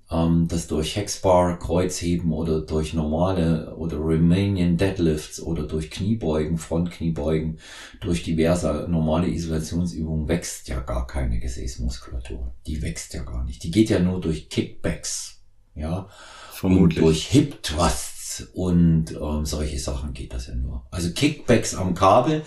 ähm, 0.09 0.47
dass 0.47 0.67
durch 0.67 0.95
Hexbar, 0.95 1.59
Kreuzheben 1.59 2.31
oder 2.31 2.61
durch 2.61 2.93
normale 2.93 3.75
oder 3.75 3.97
Romanian 3.97 4.77
Deadlifts 4.77 5.41
oder 5.41 5.63
durch 5.63 5.91
Kniebeugen, 5.91 6.57
Frontkniebeugen, 6.57 7.59
durch 7.99 8.23
diverse 8.23 8.87
normale 8.89 9.27
Isolationsübungen 9.27 10.27
wächst 10.27 10.69
ja 10.69 10.79
gar 10.79 11.07
keine 11.07 11.39
Gesäßmuskulatur. 11.39 12.53
Die 12.65 12.81
wächst 12.81 13.13
ja 13.13 13.23
gar 13.23 13.43
nicht. 13.43 13.63
Die 13.63 13.71
geht 13.71 13.89
ja 13.89 13.99
nur 13.99 14.21
durch 14.21 14.49
Kickbacks. 14.49 15.41
Ja. 15.75 16.07
Vermutlich. 16.51 16.99
Und 16.99 17.05
durch 17.05 17.27
Hip 17.27 17.61
Thrusts 17.61 18.47
und 18.53 19.11
ähm, 19.11 19.45
solche 19.45 19.79
Sachen 19.79 20.13
geht 20.13 20.33
das 20.33 20.47
ja 20.47 20.55
nur. 20.55 20.85
Also 20.89 21.11
Kickbacks 21.11 21.75
am 21.75 21.93
Kabel 21.93 22.43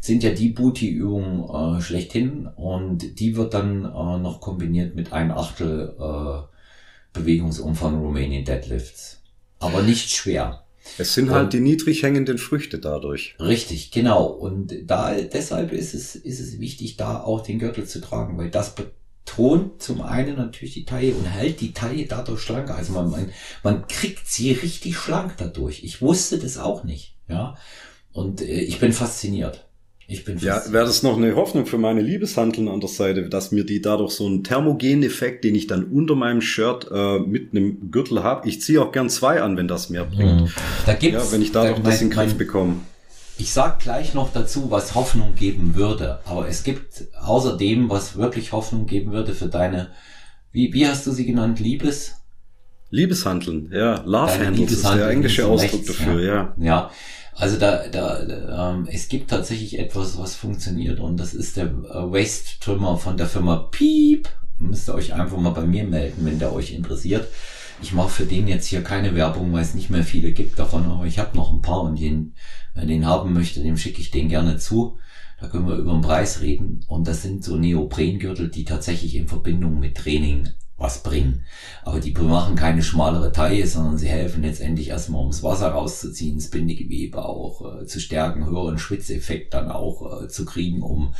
sind 0.00 0.22
ja 0.22 0.30
die 0.30 0.50
Booty-Übungen 0.50 1.78
äh, 1.78 1.80
schlechthin 1.80 2.46
und 2.46 3.18
die 3.20 3.36
wird 3.36 3.54
dann 3.54 3.84
äh, 3.84 4.18
noch 4.18 4.40
kombiniert 4.40 4.94
mit 4.94 5.12
ein 5.12 5.30
Achtel 5.30 5.96
äh, 5.98 6.53
Bewegungsumfang 7.14 7.98
Romanian 7.98 8.44
Deadlifts. 8.44 9.22
Aber 9.58 9.82
nicht 9.82 10.10
schwer. 10.10 10.64
Es 10.98 11.14
sind 11.14 11.30
halt 11.30 11.44
und, 11.44 11.52
die 11.54 11.60
niedrig 11.60 12.02
hängenden 12.02 12.36
Früchte 12.36 12.78
dadurch. 12.78 13.34
Richtig, 13.40 13.90
genau. 13.90 14.26
Und 14.26 14.74
da, 14.84 15.14
deshalb 15.14 15.72
ist 15.72 15.94
es, 15.94 16.14
ist 16.14 16.40
es 16.40 16.60
wichtig, 16.60 16.96
da 16.98 17.22
auch 17.22 17.40
den 17.40 17.58
Gürtel 17.58 17.86
zu 17.86 18.00
tragen, 18.00 18.36
weil 18.36 18.50
das 18.50 18.74
betont 18.74 19.82
zum 19.82 20.02
einen 20.02 20.36
natürlich 20.36 20.74
die 20.74 20.84
Taille 20.84 21.14
und 21.14 21.24
hält 21.24 21.60
die 21.60 21.72
Taille 21.72 22.06
dadurch 22.06 22.42
schlanker. 22.42 22.74
Also 22.74 22.92
man, 22.92 23.10
man, 23.10 23.30
man 23.62 23.88
kriegt 23.88 24.28
sie 24.28 24.52
richtig 24.52 24.98
schlank 24.98 25.36
dadurch. 25.38 25.82
Ich 25.84 26.02
wusste 26.02 26.38
das 26.38 26.58
auch 26.58 26.84
nicht, 26.84 27.16
ja. 27.28 27.56
Und 28.12 28.42
äh, 28.42 28.60
ich 28.60 28.78
bin 28.78 28.92
fasziniert. 28.92 29.66
Ich 30.06 30.24
bin 30.24 30.38
Ja, 30.38 30.62
wäre 30.70 30.84
das 30.84 31.02
noch 31.02 31.16
eine 31.16 31.34
Hoffnung 31.34 31.64
für 31.66 31.78
meine 31.78 32.02
Liebeshandeln 32.02 32.68
an 32.68 32.80
der 32.80 32.88
Seite, 32.90 33.28
dass 33.28 33.52
mir 33.52 33.64
die 33.64 33.80
dadurch 33.80 34.12
so 34.12 34.26
einen 34.26 34.44
thermogenen 34.44 35.02
Effekt, 35.02 35.44
den 35.44 35.54
ich 35.54 35.66
dann 35.66 35.84
unter 35.84 36.14
meinem 36.14 36.42
Shirt 36.42 36.88
äh, 36.92 37.20
mit 37.20 37.52
einem 37.52 37.90
Gürtel 37.90 38.22
habe. 38.22 38.46
Ich 38.48 38.60
ziehe 38.60 38.82
auch 38.82 38.92
gern 38.92 39.08
zwei 39.08 39.40
an, 39.40 39.56
wenn 39.56 39.68
das 39.68 39.88
mehr 39.88 40.04
bringt. 40.04 40.42
Mhm. 40.42 40.48
Da 40.84 40.94
gibt's, 40.94 41.24
ja, 41.24 41.32
wenn 41.32 41.42
ich 41.42 41.52
dadurch 41.52 41.76
da, 41.76 41.82
das 41.82 42.02
in 42.02 42.10
den 42.10 42.16
Griff 42.16 42.34
bekomme. 42.34 42.76
Ich 43.38 43.52
sag 43.52 43.80
gleich 43.80 44.14
noch 44.14 44.32
dazu, 44.32 44.70
was 44.70 44.94
Hoffnung 44.94 45.34
geben 45.34 45.74
würde. 45.74 46.20
Aber 46.26 46.48
es 46.48 46.62
gibt 46.62 47.04
außerdem, 47.20 47.88
was 47.88 48.16
wirklich 48.16 48.52
Hoffnung 48.52 48.86
geben 48.86 49.12
würde 49.12 49.32
für 49.32 49.48
deine, 49.48 49.88
wie, 50.52 50.72
wie 50.72 50.86
hast 50.86 51.06
du 51.06 51.12
sie 51.12 51.26
genannt, 51.26 51.60
Liebes? 51.60 52.16
Liebeshandeln, 52.90 53.72
ja. 53.72 54.02
Love 54.04 54.38
Handles 54.38 54.70
ist 54.70 54.84
der 54.84 55.08
englische 55.08 55.46
Ausdruck 55.46 55.80
rechts, 55.80 55.86
dafür, 55.86 56.22
ja. 56.22 56.34
ja. 56.34 56.64
Ja, 56.64 56.90
also 57.36 57.58
da, 57.58 57.88
da 57.88 58.72
ähm, 58.72 58.86
es 58.90 59.08
gibt 59.08 59.30
tatsächlich 59.30 59.78
etwas, 59.78 60.18
was 60.18 60.36
funktioniert 60.36 61.00
und 61.00 61.18
das 61.18 61.34
ist 61.34 61.56
der 61.56 61.66
äh, 61.66 62.12
Waste 62.12 62.60
Trimmer 62.60 62.96
von 62.96 63.16
der 63.16 63.26
Firma 63.26 63.56
Piep. 63.70 64.28
Müsst 64.58 64.88
ihr 64.88 64.94
euch 64.94 65.14
einfach 65.14 65.38
mal 65.38 65.50
bei 65.50 65.66
mir 65.66 65.84
melden, 65.84 66.24
wenn 66.24 66.38
der 66.38 66.52
euch 66.52 66.72
interessiert. 66.72 67.28
Ich 67.82 67.92
mache 67.92 68.08
für 68.08 68.24
den 68.24 68.46
jetzt 68.46 68.66
hier 68.66 68.82
keine 68.82 69.14
Werbung, 69.16 69.52
weil 69.52 69.62
es 69.62 69.74
nicht 69.74 69.90
mehr 69.90 70.04
viele 70.04 70.32
gibt 70.32 70.58
davon, 70.58 70.84
aber 70.84 71.06
ich 71.06 71.18
habe 71.18 71.36
noch 71.36 71.52
ein 71.52 71.60
paar 71.60 71.82
und 71.82 71.98
den, 71.98 72.34
wer 72.74 72.86
den 72.86 73.04
haben 73.04 73.32
möchte, 73.32 73.60
dem 73.60 73.76
schicke 73.76 74.00
ich 74.00 74.12
den 74.12 74.28
gerne 74.28 74.58
zu. 74.58 74.98
Da 75.40 75.48
können 75.48 75.66
wir 75.66 75.76
über 75.76 75.92
den 75.92 76.00
Preis 76.00 76.40
reden. 76.40 76.84
Und 76.86 77.08
das 77.08 77.22
sind 77.22 77.42
so 77.42 77.56
Neoprengürtel, 77.56 78.48
die 78.48 78.64
tatsächlich 78.64 79.16
in 79.16 79.26
Verbindung 79.26 79.80
mit 79.80 79.96
Training 79.96 80.48
was 80.76 81.04
bringen. 81.04 81.44
Aber 81.84 82.00
die 82.00 82.10
machen 82.12 82.56
keine 82.56 82.82
schmalere 82.82 83.30
Taille, 83.30 83.66
sondern 83.66 83.96
sie 83.96 84.08
helfen 84.08 84.42
letztendlich 84.42 84.88
erstmal, 84.88 85.20
ums 85.20 85.42
Wasser 85.42 85.68
rauszuziehen, 85.68 86.36
das 86.36 86.50
Bindegewebe 86.50 87.24
auch 87.24 87.82
äh, 87.82 87.86
zu 87.86 88.00
stärken, 88.00 88.46
höheren 88.46 88.78
Schwitzeffekt 88.78 89.54
dann 89.54 89.70
auch 89.70 90.24
äh, 90.24 90.28
zu 90.28 90.44
kriegen, 90.44 90.82
um 90.82 91.14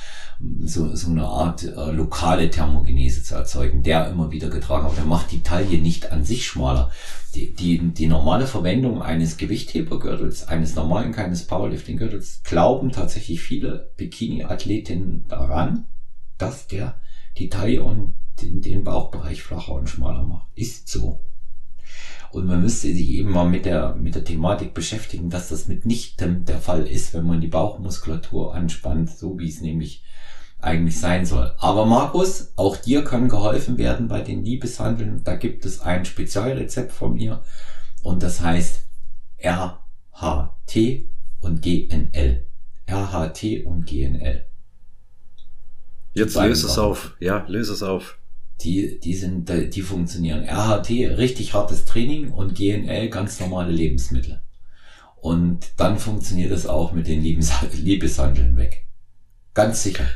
so, 0.65 0.95
so 0.97 1.09
eine 1.09 1.27
Art 1.27 1.63
äh, 1.63 1.93
lokale 1.93 2.51
Thermogenese 2.51 3.23
zu 3.23 3.37
erzeugen, 3.37 3.85
der 3.85 4.11
immer 4.11 4.33
wieder 4.33 4.51
getragen 4.51 4.87
wird. 4.87 4.99
Der 4.99 5.05
macht 5.05 5.31
die 5.31 5.43
Taille 5.43 5.79
nicht 5.79 6.11
an 6.11 6.25
sich 6.25 6.47
schmaler. 6.47 6.91
Die, 7.37 7.55
die, 7.55 7.79
die 7.79 8.07
normale 8.07 8.47
Verwendung 8.47 9.03
eines 9.03 9.37
Gewichthebergürtels, 9.37 10.49
eines 10.49 10.75
normalen, 10.75 11.13
keines 11.13 11.47
Powerlifting-Gürtels, 11.47 12.43
glauben 12.43 12.91
tatsächlich 12.91 13.41
viele 13.41 13.93
Bikini-Athletinnen 13.97 15.27
daran, 15.29 15.87
dass 16.39 16.67
der 16.67 16.97
die 17.39 17.49
Taille 17.49 17.83
und 17.83 18.15
den, 18.43 18.61
den 18.61 18.85
Bauchbereich 18.85 19.43
flacher 19.43 19.75
und 19.75 19.89
schmaler 19.89 20.25
macht. 20.25 20.47
Ist 20.55 20.89
so. 20.89 21.21
Und 22.35 22.47
man 22.47 22.63
müsste 22.63 22.89
sich 22.89 23.11
eben 23.11 23.31
mal 23.31 23.49
mit 23.49 23.65
der, 23.65 23.95
mit 23.95 24.17
der 24.17 24.25
Thematik 24.25 24.75
beschäftigen, 24.75 25.31
dass 25.31 25.51
das 25.51 25.69
mitnichten 25.69 26.45
der 26.45 26.59
Fall 26.59 26.87
ist, 26.87 27.15
wenn 27.15 27.27
man 27.27 27.41
die 27.41 27.49
Bauchmuskulatur 27.49 28.55
anspannt, 28.55 29.11
so 29.11 29.39
wie 29.39 29.49
es 29.49 29.61
nämlich 29.61 30.03
eigentlich 30.61 30.99
sein 30.99 31.27
soll. 31.27 31.55
Aber 31.59 31.87
Markus, 31.87 32.53
auch 32.57 32.77
dir 32.77 33.05
kann 33.05 33.29
geholfen 33.29 33.79
werden 33.79 34.09
bei 34.09 34.21
den 34.21 34.45
Liebeshandeln. 34.45 35.23
Da 35.23 35.37
gibt 35.37 35.65
es 35.65 35.81
ein 35.81 36.05
Spezialrezept 36.05 36.91
von 36.91 37.15
mir 37.15 37.45
und 38.03 38.23
das 38.23 38.41
heißt 38.41 38.85
RHT 39.39 40.77
und 41.41 41.63
GNL. 41.63 42.47
RHT 42.91 43.65
und 43.65 43.87
GNL. 43.87 44.45
Jetzt 46.15 46.37
löse 46.37 46.67
es 46.67 46.79
auf. 46.79 47.15
Ja, 47.21 47.45
löse 47.47 47.75
es 47.75 47.83
auf 47.83 48.19
die, 48.61 48.99
die 49.01 49.15
sind, 49.15 49.49
die 49.49 49.83
funktionieren. 49.83 50.45
RHT, 50.49 50.91
richtig 51.19 51.55
hartes 51.55 51.85
Training 51.85 52.31
und 52.31 52.55
GNL, 52.55 53.09
ganz 53.09 53.41
normale 53.41 53.73
Lebensmittel. 53.73 54.41
Und 55.17 55.73
dann 55.77 55.99
funktioniert 55.99 56.53
es 56.53 56.67
auch 56.67 56.93
mit 56.93 57.07
den 57.07 57.23
Liebes 57.23 57.51
Liebeshandeln 57.73 58.57
weg. 58.57 58.87
Ganz 59.55 59.83
sicher. 59.83 60.07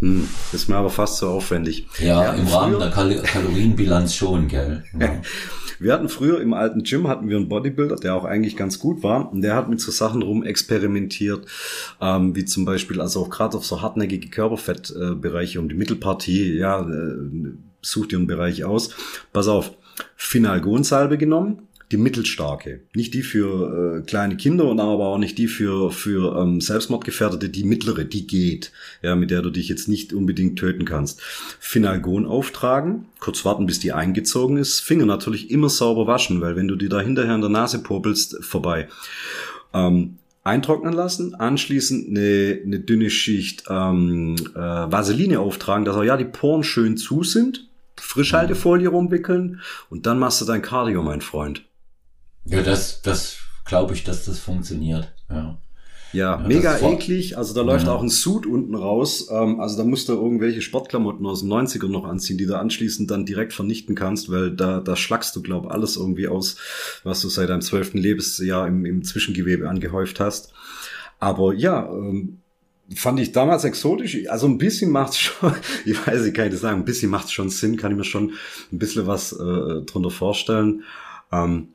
Hm, 0.00 0.28
ist 0.52 0.68
mir 0.68 0.76
aber 0.76 0.90
fast 0.90 1.18
so 1.18 1.28
aufwendig. 1.28 1.86
Ja, 1.98 2.24
ja 2.24 2.32
im 2.34 2.46
Rahmen 2.46 2.78
der 2.78 2.90
Kal 2.90 3.14
Kalorienbilanz 3.22 4.14
schon, 4.14 4.48
gell. 4.48 4.84
Ja. 4.98 5.22
Wir 5.78 5.92
hatten 5.92 6.08
früher 6.08 6.40
im 6.40 6.54
alten 6.54 6.84
Gym 6.84 7.06
hatten 7.06 7.28
wir 7.28 7.36
einen 7.36 7.48
Bodybuilder, 7.48 7.96
der 7.96 8.14
auch 8.14 8.24
eigentlich 8.24 8.56
ganz 8.56 8.78
gut 8.78 9.02
war. 9.02 9.30
Und 9.30 9.42
der 9.42 9.54
hat 9.54 9.68
mit 9.68 9.80
so 9.80 9.90
Sachen 9.90 10.22
rum 10.22 10.42
experimentiert, 10.42 11.46
ähm, 12.00 12.34
wie 12.34 12.44
zum 12.44 12.64
Beispiel, 12.64 13.00
also 13.00 13.22
auch 13.22 13.30
gerade 13.30 13.56
auf 13.56 13.66
so 13.66 13.82
hartnäckige 13.82 14.28
Körperfettbereiche 14.28 15.58
äh, 15.58 15.60
um 15.60 15.68
die 15.68 15.74
Mittelpartie, 15.74 16.56
ja, 16.56 16.80
äh, 16.80 17.16
such 17.82 18.06
dir 18.06 18.16
einen 18.18 18.26
Bereich 18.26 18.64
aus. 18.64 18.90
Pass 19.32 19.48
auf, 19.48 19.72
Finalgonsalbe 20.16 21.18
genommen, 21.18 21.68
die 21.92 21.96
mittelstarke. 21.96 22.80
Nicht 22.94 23.14
die 23.14 23.22
für 23.22 23.98
äh, 23.98 24.02
kleine 24.02 24.36
Kinder 24.36 24.64
und 24.64 24.80
aber 24.80 25.06
auch 25.06 25.18
nicht 25.18 25.38
die 25.38 25.46
für, 25.46 25.90
für 25.90 26.36
ähm, 26.40 26.60
Selbstmordgefährdete, 26.60 27.48
die 27.48 27.64
mittlere, 27.64 28.04
die 28.04 28.26
geht, 28.26 28.72
ja, 29.02 29.14
mit 29.14 29.30
der 29.30 29.42
du 29.42 29.50
dich 29.50 29.68
jetzt 29.68 29.86
nicht 29.86 30.12
unbedingt 30.12 30.58
töten 30.58 30.84
kannst. 30.84 31.20
Finalgon 31.60 32.26
auftragen, 32.26 33.06
kurz 33.20 33.44
warten, 33.44 33.66
bis 33.66 33.78
die 33.78 33.92
eingezogen 33.92 34.56
ist, 34.56 34.80
Finger 34.80 35.06
natürlich 35.06 35.50
immer 35.50 35.68
sauber 35.68 36.06
waschen, 36.06 36.40
weil 36.40 36.56
wenn 36.56 36.68
du 36.68 36.76
die 36.76 36.88
da 36.88 37.00
hinterher 37.00 37.34
in 37.34 37.40
der 37.40 37.50
Nase 37.50 37.82
popelst, 37.82 38.42
vorbei. 38.44 38.88
Ähm, 39.72 40.18
eintrocknen 40.42 40.92
lassen, 40.92 41.34
anschließend 41.34 42.08
eine, 42.08 42.60
eine 42.64 42.80
dünne 42.80 43.10
Schicht 43.10 43.64
ähm, 43.68 44.36
äh, 44.54 44.58
Vaseline 44.58 45.40
auftragen, 45.40 45.84
dass 45.84 45.96
auch 45.96 46.04
ja 46.04 46.16
die 46.16 46.24
Poren 46.24 46.64
schön 46.64 46.96
zu 46.96 47.22
sind, 47.22 47.68
Frischhaltefolie 47.96 48.88
rumwickeln 48.88 49.60
und 49.88 50.06
dann 50.06 50.18
machst 50.18 50.40
du 50.40 50.44
dein 50.44 50.62
Cardio, 50.62 51.02
mein 51.02 51.20
Freund. 51.20 51.64
Ja, 52.46 52.62
das, 52.62 53.02
das 53.02 53.38
glaube 53.64 53.94
ich, 53.94 54.04
dass 54.04 54.24
das 54.24 54.38
funktioniert. 54.38 55.12
Ja. 55.28 55.58
Ja, 56.12 56.40
ja 56.40 56.46
mega 56.46 56.78
eklig. 56.78 57.36
Also 57.36 57.54
da 57.54 57.62
läuft 57.62 57.86
ja. 57.86 57.92
auch 57.92 58.02
ein 58.02 58.08
Suit 58.08 58.46
unten 58.46 58.74
raus. 58.74 59.28
Ähm, 59.30 59.60
also 59.60 59.76
da 59.76 59.84
musst 59.84 60.08
du 60.08 60.14
irgendwelche 60.14 60.62
Sportklamotten 60.62 61.26
aus 61.26 61.40
den 61.40 61.52
90ern 61.52 61.88
noch 61.88 62.04
anziehen, 62.04 62.38
die 62.38 62.46
du 62.46 62.58
anschließend 62.58 63.10
dann 63.10 63.26
direkt 63.26 63.52
vernichten 63.52 63.94
kannst, 63.94 64.30
weil 64.30 64.52
da, 64.52 64.80
da 64.80 64.96
schlagst 64.96 65.34
du, 65.36 65.42
glaub 65.42 65.70
alles 65.70 65.96
irgendwie 65.96 66.28
aus, 66.28 66.56
was 67.04 67.20
du 67.20 67.28
seit 67.28 67.50
deinem 67.50 67.62
zwölften 67.62 67.98
Lebensjahr 67.98 68.66
im, 68.66 68.84
im 68.84 69.02
Zwischengewebe 69.02 69.68
angehäuft 69.68 70.20
hast. 70.20 70.52
Aber 71.18 71.52
ja, 71.54 71.88
ähm, 71.90 72.38
fand 72.94 73.18
ich 73.20 73.32
damals 73.32 73.64
exotisch. 73.64 74.28
Also 74.28 74.46
ein 74.46 74.58
bisschen 74.58 74.90
macht's 74.90 75.18
schon, 75.18 75.54
ich 75.84 76.06
weiß, 76.06 76.24
ich 76.24 76.34
kann 76.34 76.48
nicht 76.48 76.60
sagen, 76.60 76.80
ein 76.80 76.84
bisschen 76.84 77.10
macht's 77.10 77.32
schon 77.32 77.50
Sinn, 77.50 77.76
kann 77.76 77.90
ich 77.90 77.98
mir 77.98 78.04
schon 78.04 78.32
ein 78.72 78.78
bisschen 78.78 79.06
was 79.06 79.32
äh, 79.32 79.82
drunter 79.82 80.10
vorstellen. 80.10 80.84
Ähm, 81.32 81.68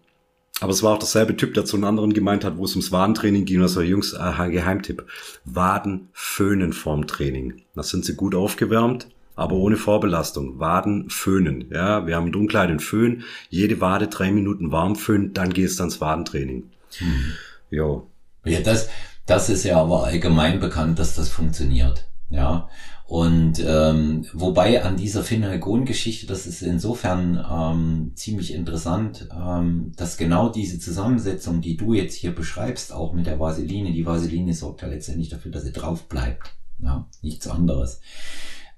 aber 0.61 0.71
es 0.71 0.83
war 0.83 0.93
auch 0.93 0.99
derselbe 0.99 1.35
Typ, 1.35 1.55
der 1.55 1.65
zu 1.65 1.75
einem 1.75 1.85
anderen 1.85 2.13
gemeint 2.13 2.45
hat, 2.45 2.57
wo 2.57 2.65
es 2.65 2.75
ums 2.75 2.91
Wadentraining 2.91 3.45
ging. 3.45 3.63
Also 3.63 3.81
Jungs, 3.81 4.15
aha, 4.15 4.45
Geheimtipp. 4.45 5.03
Waden 5.43 6.09
föhnen 6.13 6.71
vorm 6.71 7.07
Training. 7.07 7.63
Da 7.73 7.81
sind 7.81 8.05
sie 8.05 8.15
gut 8.15 8.35
aufgewärmt, 8.35 9.07
aber 9.35 9.55
ohne 9.55 9.75
Vorbelastung. 9.75 10.59
Waden 10.59 11.09
föhnen. 11.09 11.65
Ja, 11.71 12.05
wir 12.05 12.15
haben 12.15 12.31
dunkel 12.31 12.67
den 12.67 12.79
Föhn. 12.79 13.23
Jede 13.49 13.81
Wade 13.81 14.07
drei 14.07 14.31
Minuten 14.31 14.71
warm 14.71 14.95
föhnen, 14.95 15.33
dann 15.33 15.51
gehst 15.51 15.79
du 15.79 15.83
ans 15.83 15.99
Wadentraining. 15.99 16.69
Hm. 16.97 17.23
Jo. 17.71 18.07
Ja, 18.45 18.59
das, 18.59 18.87
das 19.25 19.49
ist 19.49 19.63
ja 19.63 19.81
aber 19.81 20.03
allgemein 20.03 20.59
bekannt, 20.59 20.99
dass 20.99 21.15
das 21.15 21.29
funktioniert. 21.29 22.07
Ja. 22.29 22.69
Und 23.11 23.61
ähm, 23.67 24.25
wobei 24.31 24.85
an 24.85 24.95
dieser 24.95 25.21
Phenolgon-Geschichte, 25.21 26.27
das 26.27 26.47
ist 26.47 26.61
insofern 26.61 27.45
ähm, 27.51 28.11
ziemlich 28.15 28.53
interessant, 28.53 29.27
ähm, 29.37 29.91
dass 29.97 30.15
genau 30.15 30.47
diese 30.47 30.79
Zusammensetzung, 30.79 31.59
die 31.59 31.75
du 31.75 31.93
jetzt 31.93 32.15
hier 32.15 32.33
beschreibst, 32.33 32.93
auch 32.93 33.11
mit 33.11 33.25
der 33.27 33.37
Vaseline, 33.37 33.91
die 33.91 34.05
Vaseline 34.05 34.53
sorgt 34.53 34.81
ja 34.81 34.87
letztendlich 34.87 35.27
dafür, 35.27 35.51
dass 35.51 35.63
sie 35.63 35.73
drauf 35.73 36.07
bleibt. 36.07 36.53
Ja, 36.81 37.05
nichts 37.21 37.49
anderes. 37.49 37.99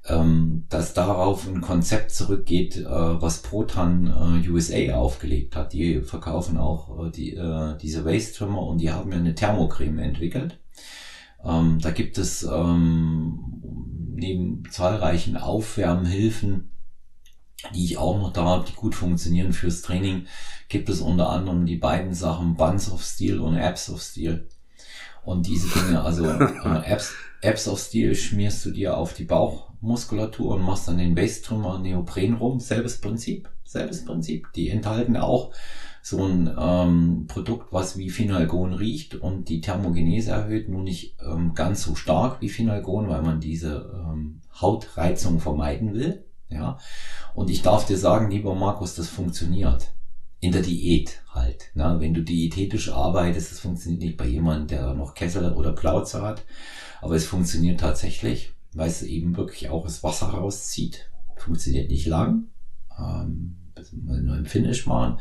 Ähm, 0.07 0.63
dass 0.67 0.95
darauf 0.95 1.47
ein 1.47 1.61
Konzept 1.61 2.09
zurückgeht, 2.09 2.77
äh, 2.77 2.85
was 2.87 3.43
Proton 3.43 4.07
äh, 4.43 4.49
USA 4.49 4.95
aufgelegt 4.95 5.55
hat. 5.55 5.73
Die 5.73 6.01
verkaufen 6.01 6.57
auch 6.57 7.05
äh, 7.05 7.11
die, 7.11 7.35
äh, 7.35 7.77
diese 7.77 8.03
Waste 8.03 8.33
Trimmer 8.33 8.63
und 8.63 8.79
die 8.79 8.89
haben 8.89 9.11
ja 9.11 9.19
eine 9.19 9.35
Thermocreme 9.35 9.99
entwickelt. 9.99 10.57
Ähm, 11.45 11.77
da 11.79 11.91
gibt 11.91 12.17
es 12.17 12.41
ähm, 12.41 13.92
neben 14.15 14.63
zahlreichen 14.69 15.37
Aufwärmhilfen, 15.37 16.71
die 17.73 17.85
ich 17.85 17.97
auch 17.97 18.17
noch 18.17 18.33
da 18.33 18.43
habe, 18.43 18.65
die 18.67 18.75
gut 18.75 18.95
funktionieren 18.95 19.53
fürs 19.53 19.81
Training, 19.81 20.27
gibt 20.69 20.89
es 20.89 21.01
unter 21.01 21.29
anderem 21.29 21.65
die 21.65 21.77
beiden 21.77 22.13
Sachen 22.13 22.55
Buns 22.55 22.91
of 22.91 23.03
Steel 23.03 23.39
und 23.39 23.55
Apps 23.57 23.89
of 23.89 24.01
Steel. 24.01 24.47
Und 25.23 25.47
diese 25.47 25.67
Dinge, 25.79 26.01
also 26.01 26.25
äh, 26.29 26.85
Apps, 26.85 27.13
Apps 27.41 27.67
of 27.67 27.79
Steel 27.79 28.15
schmierst 28.15 28.65
du 28.65 28.71
dir 28.71 28.97
auf 28.97 29.13
die 29.13 29.25
Bauchmuskulatur 29.25 30.55
und 30.55 30.63
machst 30.63 30.87
dann 30.87 30.97
den 30.97 31.15
Waist-Trümmer 31.15 31.79
Neopren 31.79 32.33
rum. 32.33 32.59
Selbes 32.59 32.99
Prinzip, 32.99 33.49
selbes 33.63 34.03
Prinzip. 34.03 34.47
Die 34.53 34.69
enthalten 34.69 35.15
auch 35.17 35.53
so 36.05 36.25
ein 36.25 36.53
ähm, 36.59 37.27
Produkt, 37.29 37.71
was 37.71 37.97
wie 37.97 38.09
Phenolgon 38.09 38.73
riecht 38.73 39.15
und 39.15 39.47
die 39.47 39.61
Thermogenese 39.61 40.31
erhöht, 40.31 40.67
nur 40.67 40.83
nicht 40.83 41.15
ähm, 41.25 41.53
ganz 41.53 41.83
so 41.83 41.95
stark 41.95 42.41
wie 42.41 42.49
Phenolgon, 42.49 43.07
weil 43.07 43.21
man 43.21 43.39
diese 43.39 43.89
ähm, 43.95 44.41
Hautreizung 44.59 45.39
vermeiden 45.39 45.93
will. 45.93 46.25
Ja. 46.49 46.77
Und 47.33 47.49
ich 47.49 47.61
darf 47.61 47.85
dir 47.85 47.97
sagen, 47.97 48.29
lieber 48.29 48.53
Markus, 48.53 48.95
das 48.95 49.07
funktioniert. 49.07 49.93
In 50.41 50.51
der 50.51 50.61
Diät 50.61 51.23
halt. 51.29 51.71
Ne? 51.73 51.95
Wenn 51.99 52.13
du 52.13 52.21
diätetisch 52.21 52.91
arbeitest, 52.91 53.53
das 53.53 53.59
funktioniert 53.61 54.01
nicht 54.01 54.17
bei 54.17 54.27
jemandem, 54.27 54.67
der 54.67 54.93
noch 54.93 55.13
Kessel 55.13 55.53
oder 55.53 55.71
Plauze 55.71 56.21
hat, 56.21 56.43
aber 57.01 57.15
es 57.15 57.25
funktioniert 57.25 57.79
tatsächlich, 57.79 58.51
weil 58.73 58.89
es 58.89 59.03
eben 59.03 59.37
wirklich 59.37 59.69
auch 59.69 59.85
das 59.85 60.03
Wasser 60.03 60.27
rauszieht. 60.27 61.09
Funktioniert 61.37 61.89
nicht 61.89 62.07
lang, 62.07 62.47
ähm, 62.99 63.55
nur 63.93 64.35
im 64.35 64.45
Finish 64.45 64.85
machen. 64.85 65.17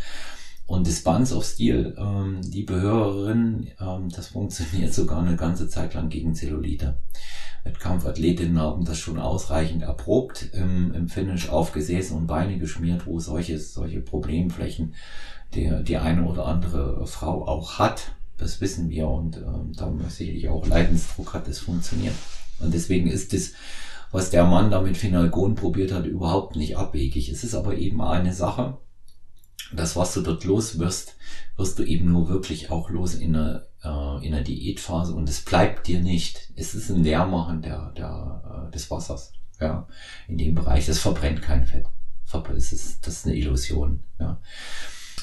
Und 0.72 0.86
das 0.86 1.02
Buns 1.02 1.34
of 1.34 1.44
Steel, 1.44 1.94
ähm, 1.98 2.40
die 2.42 2.62
Behörerin, 2.62 3.68
ähm, 3.78 4.08
das 4.08 4.28
funktioniert 4.28 4.94
sogar 4.94 5.20
eine 5.20 5.36
ganze 5.36 5.68
Zeit 5.68 5.92
lang 5.92 6.08
gegen 6.08 6.34
Zellulite. 6.34 6.96
Wettkampfathletinnen 7.64 8.58
haben 8.58 8.86
das 8.86 8.98
schon 8.98 9.18
ausreichend 9.18 9.82
erprobt, 9.82 10.48
im, 10.54 10.94
im 10.94 11.08
Finish 11.08 11.50
auf 11.50 11.72
Gesäße 11.72 12.14
und 12.14 12.26
Beine 12.26 12.58
geschmiert, 12.58 13.06
wo 13.06 13.20
solche, 13.20 13.58
solche 13.58 14.00
Problemflächen 14.00 14.94
der, 15.54 15.82
die 15.82 15.98
eine 15.98 16.24
oder 16.24 16.46
andere 16.46 17.06
Frau 17.06 17.46
auch 17.46 17.78
hat. 17.78 18.12
Das 18.38 18.62
wissen 18.62 18.88
wir 18.88 19.08
und 19.08 19.36
ähm, 19.36 19.74
da 19.76 19.92
sicherlich 20.08 20.48
auch 20.48 20.66
Leidensdruck 20.66 21.34
hat, 21.34 21.48
das 21.48 21.58
funktioniert. 21.58 22.14
Und 22.60 22.72
deswegen 22.72 23.08
ist 23.08 23.34
das, 23.34 23.52
was 24.10 24.30
der 24.30 24.46
Mann 24.46 24.70
da 24.70 24.80
mit 24.80 24.96
Phenolgon 24.96 25.54
probiert 25.54 25.92
hat, 25.92 26.06
überhaupt 26.06 26.56
nicht 26.56 26.78
abwegig. 26.78 27.28
Es 27.28 27.44
ist 27.44 27.54
aber 27.54 27.76
eben 27.76 28.00
eine 28.00 28.32
Sache, 28.32 28.78
das, 29.72 29.96
was 29.96 30.14
du 30.14 30.20
dort 30.20 30.44
los 30.44 30.78
wirst, 30.78 31.16
wirst 31.56 31.78
du 31.78 31.84
eben 31.84 32.10
nur 32.10 32.28
wirklich 32.28 32.70
auch 32.70 32.90
los 32.90 33.14
in 33.14 33.34
einer, 33.36 33.66
äh, 33.82 34.26
in 34.26 34.34
einer 34.34 34.42
Diätphase 34.42 35.14
und 35.14 35.28
es 35.28 35.40
bleibt 35.42 35.86
dir 35.86 36.00
nicht. 36.00 36.52
Es 36.56 36.74
ist 36.74 36.90
ein 36.90 37.02
Leermachen 37.02 37.62
der, 37.62 37.90
der, 37.96 38.66
äh, 38.68 38.70
des 38.72 38.90
Wassers, 38.90 39.32
ja, 39.60 39.86
in 40.28 40.38
dem 40.38 40.54
Bereich. 40.54 40.86
Das 40.86 40.98
verbrennt 40.98 41.42
kein 41.42 41.66
Fett. 41.66 41.86
Das 42.32 42.72
ist, 42.72 43.06
das 43.06 43.18
ist 43.18 43.26
eine 43.26 43.36
Illusion, 43.36 44.02
ja. 44.18 44.40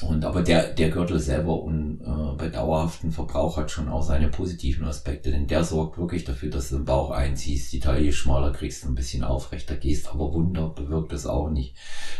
Und 0.02 0.24
aber 0.24 0.42
der, 0.42 0.72
der 0.72 0.90
Gürtel 0.90 1.18
selber 1.18 1.62
und 1.62 2.00
äh, 2.00 2.36
bei 2.36 2.48
dauerhaften 2.48 3.12
Verbrauch 3.12 3.56
hat 3.56 3.70
schon 3.70 3.88
auch 3.88 4.02
seine 4.02 4.28
positiven 4.28 4.86
Aspekte, 4.86 5.30
denn 5.30 5.46
der 5.46 5.64
sorgt 5.64 5.98
wirklich 5.98 6.24
dafür, 6.24 6.50
dass 6.50 6.70
du 6.70 6.76
den 6.76 6.84
Bauch 6.84 7.10
einziehst, 7.10 7.72
die 7.72 7.80
Taille 7.80 8.12
schmaler 8.12 8.52
kriegst, 8.52 8.84
ein 8.84 8.94
bisschen 8.94 9.24
aufrechter 9.24 9.76
gehst, 9.76 10.08
aber 10.08 10.32
Wunder 10.32 10.68
bewirkt 10.68 11.12
es 11.12 11.26
auch 11.26 11.50
nicht. 11.50 11.76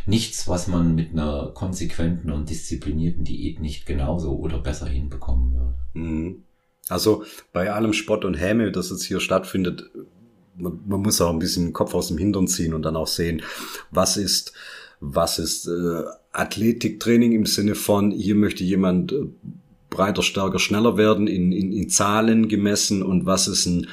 Nichts, 0.07 0.49
was 0.49 0.67
man 0.67 0.95
mit 0.95 1.13
einer 1.13 1.53
konsequenten 1.55 2.31
und 2.31 2.51
disziplinierten 2.51 3.25
Diät 3.25 3.61
nicht 3.61 3.87
genauso 3.87 4.37
oder 4.37 4.59
besser 4.59 4.87
hinbekommen 4.87 5.55
würde. 5.55 5.75
Mhm. 5.95 6.45
Also 6.89 7.25
bei 7.53 7.73
allem 7.73 7.93
Spott 7.93 8.25
und 8.25 8.35
Häme, 8.35 8.73
das 8.73 8.91
jetzt 8.91 9.05
hier 9.05 9.21
stattfindet, 9.21 9.85
man, 10.57 10.81
man 10.87 11.01
muss 11.01 11.21
auch 11.21 11.31
ein 11.31 11.39
bisschen 11.39 11.67
den 11.67 11.73
Kopf 11.73 11.95
aus 11.95 12.09
dem 12.09 12.19
Hintern 12.19 12.49
ziehen 12.49 12.75
und 12.75 12.83
dann 12.83 12.97
auch 12.97 13.07
sehen, 13.07 13.43
was 13.91 14.17
ist 14.17 14.53
was 15.01 15.39
ist 15.39 15.67
äh, 15.67 16.03
Athletiktraining 16.33 17.33
im 17.33 17.47
Sinne 17.47 17.75
von, 17.75 18.11
hier 18.11 18.35
möchte 18.35 18.63
jemand 18.63 19.13
äh, 19.13 19.27
breiter, 19.89 20.23
stärker, 20.23 20.59
schneller 20.59 20.97
werden, 20.97 21.27
in, 21.27 21.53
in, 21.53 21.73
in 21.73 21.89
Zahlen 21.89 22.49
gemessen? 22.49 23.03
Und 23.03 23.27
was 23.27 23.49
ist 23.49 23.67
ein, 23.67 23.89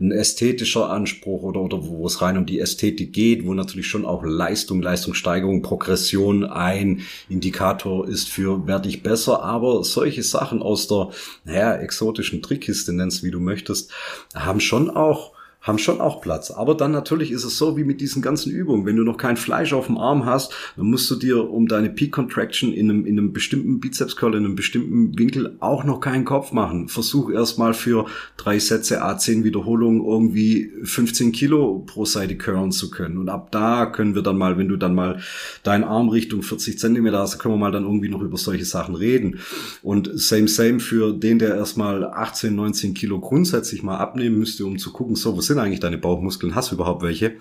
ein 0.00 0.12
ästhetischer 0.12 0.88
Anspruch 0.88 1.42
oder, 1.42 1.60
oder 1.60 1.86
wo 1.86 2.06
es 2.06 2.22
rein 2.22 2.38
um 2.38 2.46
die 2.46 2.60
Ästhetik 2.60 3.12
geht, 3.12 3.44
wo 3.44 3.54
natürlich 3.54 3.88
schon 3.88 4.06
auch 4.06 4.22
Leistung, 4.24 4.80
Leistungssteigerung, 4.80 5.62
Progression 5.62 6.44
ein 6.44 7.02
Indikator 7.28 8.08
ist 8.08 8.28
für 8.28 8.66
werde 8.66 8.88
ich 8.88 9.02
besser, 9.02 9.42
aber 9.42 9.84
solche 9.84 10.22
Sachen 10.22 10.62
aus 10.62 10.86
der, 10.86 11.10
naja, 11.44 11.74
exotischen 11.74 12.40
Trickkiste 12.40 12.92
nennst, 12.92 13.22
wie 13.22 13.30
du 13.30 13.40
möchtest, 13.40 13.92
haben 14.34 14.60
schon 14.60 14.90
auch 14.90 15.31
haben 15.62 15.78
schon 15.78 16.00
auch 16.00 16.20
Platz. 16.20 16.50
Aber 16.50 16.74
dann 16.74 16.90
natürlich 16.90 17.30
ist 17.30 17.44
es 17.44 17.56
so 17.56 17.76
wie 17.76 17.84
mit 17.84 18.00
diesen 18.00 18.20
ganzen 18.20 18.50
Übungen. 18.50 18.84
Wenn 18.84 18.96
du 18.96 19.04
noch 19.04 19.16
kein 19.16 19.36
Fleisch 19.36 19.72
auf 19.72 19.86
dem 19.86 19.96
Arm 19.96 20.26
hast, 20.26 20.52
dann 20.76 20.86
musst 20.86 21.10
du 21.10 21.14
dir 21.14 21.50
um 21.50 21.68
deine 21.68 21.88
Peak 21.88 22.12
Contraction 22.12 22.72
in 22.72 22.90
einem, 22.90 23.06
in 23.06 23.18
einem 23.18 23.32
bestimmten 23.32 23.78
Bizeps 23.78 24.16
Curl, 24.16 24.34
in 24.34 24.44
einem 24.44 24.56
bestimmten 24.56 25.16
Winkel 25.18 25.56
auch 25.60 25.84
noch 25.84 26.00
keinen 26.00 26.24
Kopf 26.24 26.52
machen. 26.52 26.88
Versuch 26.88 27.30
erstmal 27.30 27.74
für 27.74 28.06
drei 28.36 28.58
Sätze 28.58 29.04
A10 29.04 29.44
Wiederholungen 29.44 30.04
irgendwie 30.04 30.72
15 30.82 31.30
Kilo 31.30 31.84
pro 31.86 32.04
Seite 32.04 32.36
curlen 32.36 32.72
zu 32.72 32.90
können. 32.90 33.18
Und 33.18 33.28
ab 33.28 33.52
da 33.52 33.86
können 33.86 34.16
wir 34.16 34.22
dann 34.22 34.36
mal, 34.36 34.58
wenn 34.58 34.68
du 34.68 34.76
dann 34.76 34.94
mal 34.96 35.20
deinen 35.62 35.84
Arm 35.84 36.08
Richtung 36.08 36.42
40 36.42 36.78
Zentimeter 36.78 37.18
hast, 37.18 37.38
können 37.38 37.54
wir 37.54 37.58
mal 37.58 37.72
dann 37.72 37.84
irgendwie 37.84 38.08
noch 38.08 38.22
über 38.22 38.36
solche 38.36 38.64
Sachen 38.64 38.96
reden. 38.96 39.38
Und 39.82 40.10
same, 40.14 40.48
same 40.48 40.80
für 40.80 41.12
den, 41.12 41.38
der 41.38 41.54
erstmal 41.54 42.04
18, 42.04 42.54
19 42.54 42.94
Kilo 42.94 43.20
grundsätzlich 43.20 43.84
mal 43.84 43.98
abnehmen 43.98 44.38
müsste, 44.38 44.66
um 44.66 44.78
zu 44.78 44.92
gucken, 44.92 45.14
so, 45.14 45.36
wo 45.36 45.40
sind 45.52 45.62
eigentlich 45.62 45.80
deine 45.80 45.98
Bauchmuskeln? 45.98 46.54
Hast 46.54 46.70
du 46.70 46.76
überhaupt 46.76 47.02
welche? 47.02 47.32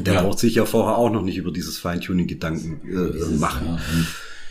Der 0.00 0.14
ja. 0.14 0.22
braucht 0.22 0.38
sich 0.38 0.54
ja 0.54 0.64
vorher 0.64 0.98
auch 0.98 1.10
noch 1.10 1.22
nicht 1.22 1.38
über 1.38 1.50
dieses 1.50 1.78
Feintuning 1.78 2.26
Gedanken 2.26 2.80
äh, 2.86 3.36
machen. 3.36 3.66
Ja. 3.66 3.78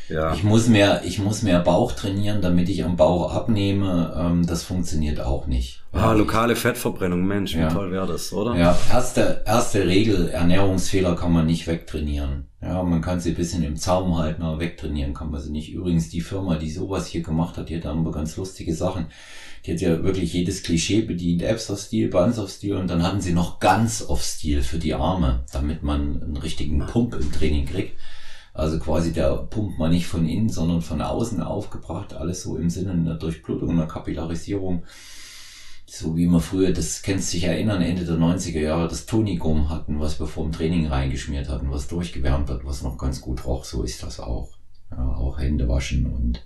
Ja. 0.07 0.33
Ich 0.35 0.43
muss 0.43 0.67
mehr, 0.67 1.01
ich 1.03 1.19
muss 1.19 1.41
mehr 1.41 1.59
Bauch 1.59 1.91
trainieren, 1.91 2.41
damit 2.41 2.69
ich 2.69 2.83
am 2.83 2.95
Bauch 2.95 3.33
abnehme. 3.33 4.13
Ähm, 4.15 4.45
das 4.45 4.63
funktioniert 4.63 5.19
auch 5.19 5.47
nicht. 5.47 5.83
Ah, 5.93 6.13
lokale 6.13 6.55
Fettverbrennung, 6.55 7.25
Mensch, 7.25 7.55
wie 7.55 7.59
ja. 7.59 7.69
toll 7.69 7.91
wäre 7.91 8.05
das, 8.05 8.31
oder? 8.31 8.55
Ja, 8.55 8.77
erste, 8.91 9.41
erste 9.45 9.87
Regel, 9.87 10.29
Ernährungsfehler 10.29 11.15
kann 11.15 11.31
man 11.31 11.47
nicht 11.47 11.65
wegtrainieren. 11.67 12.49
Ja, 12.61 12.83
man 12.83 13.01
kann 13.01 13.19
sie 13.19 13.29
ein 13.29 13.35
bisschen 13.35 13.63
im 13.63 13.77
Zaum 13.77 14.17
halten, 14.17 14.43
aber 14.43 14.59
wegtrainieren 14.59 15.13
kann 15.13 15.31
man 15.31 15.41
sie 15.41 15.51
nicht. 15.51 15.73
Übrigens, 15.73 16.09
die 16.09 16.21
Firma, 16.21 16.57
die 16.57 16.69
sowas 16.69 17.07
hier 17.07 17.23
gemacht 17.23 17.57
hat, 17.57 17.69
die 17.69 17.77
hat 17.77 17.85
da 17.85 17.91
aber 17.91 18.11
ganz 18.11 18.37
lustige 18.37 18.75
Sachen. 18.75 19.07
Die 19.65 19.73
hat 19.73 19.81
ja 19.81 20.03
wirklich 20.03 20.33
jedes 20.33 20.61
Klischee 20.61 21.01
bedient, 21.01 21.41
Apps 21.41 21.71
of 21.71 21.79
Steel, 21.79 22.09
Buns 22.09 22.37
of 22.37 22.51
Steel 22.51 22.75
und 22.75 22.87
dann 22.87 23.01
hatten 23.01 23.21
sie 23.21 23.33
noch 23.33 23.59
ganz 23.59 24.05
of 24.07 24.21
Steel 24.21 24.61
für 24.61 24.77
die 24.77 24.93
Arme, 24.93 25.43
damit 25.51 25.81
man 25.81 26.21
einen 26.21 26.37
richtigen 26.37 26.85
Pump 26.85 27.15
im 27.15 27.31
Training 27.31 27.65
kriegt. 27.65 27.97
Also 28.53 28.79
quasi 28.79 29.11
der 29.11 29.35
pumpt 29.35 29.79
man 29.79 29.91
nicht 29.91 30.07
von 30.07 30.27
innen, 30.27 30.49
sondern 30.49 30.81
von 30.81 31.01
außen 31.01 31.41
aufgebracht, 31.41 32.13
alles 32.13 32.43
so 32.43 32.57
im 32.57 32.69
Sinne 32.69 32.91
einer 32.91 33.15
Durchblutung, 33.15 33.71
einer 33.71 33.87
Kapillarisierung. 33.87 34.83
So 35.87 36.15
wie 36.15 36.27
wir 36.27 36.39
früher, 36.39 36.71
das 36.71 37.01
kennst 37.01 37.33
dich 37.33 37.43
erinnern, 37.43 37.81
Ende 37.81 38.05
der 38.05 38.15
90er 38.15 38.61
Jahre 38.61 38.87
das 38.87 39.07
Tonicum 39.07 39.69
hatten, 39.69 39.99
was 39.99 40.19
wir 40.19 40.27
vor 40.27 40.43
dem 40.43 40.53
Training 40.53 40.87
reingeschmiert 40.87 41.49
hatten, 41.49 41.71
was 41.71 41.87
durchgewärmt 41.87 42.49
hat, 42.49 42.65
was 42.65 42.81
noch 42.81 42.97
ganz 42.97 43.19
gut 43.19 43.45
roch, 43.45 43.65
so 43.65 43.83
ist 43.83 44.03
das 44.03 44.19
auch. 44.19 44.51
Ja, 44.91 45.15
auch 45.15 45.39
Hände 45.39 45.67
waschen 45.67 46.05
und 46.05 46.45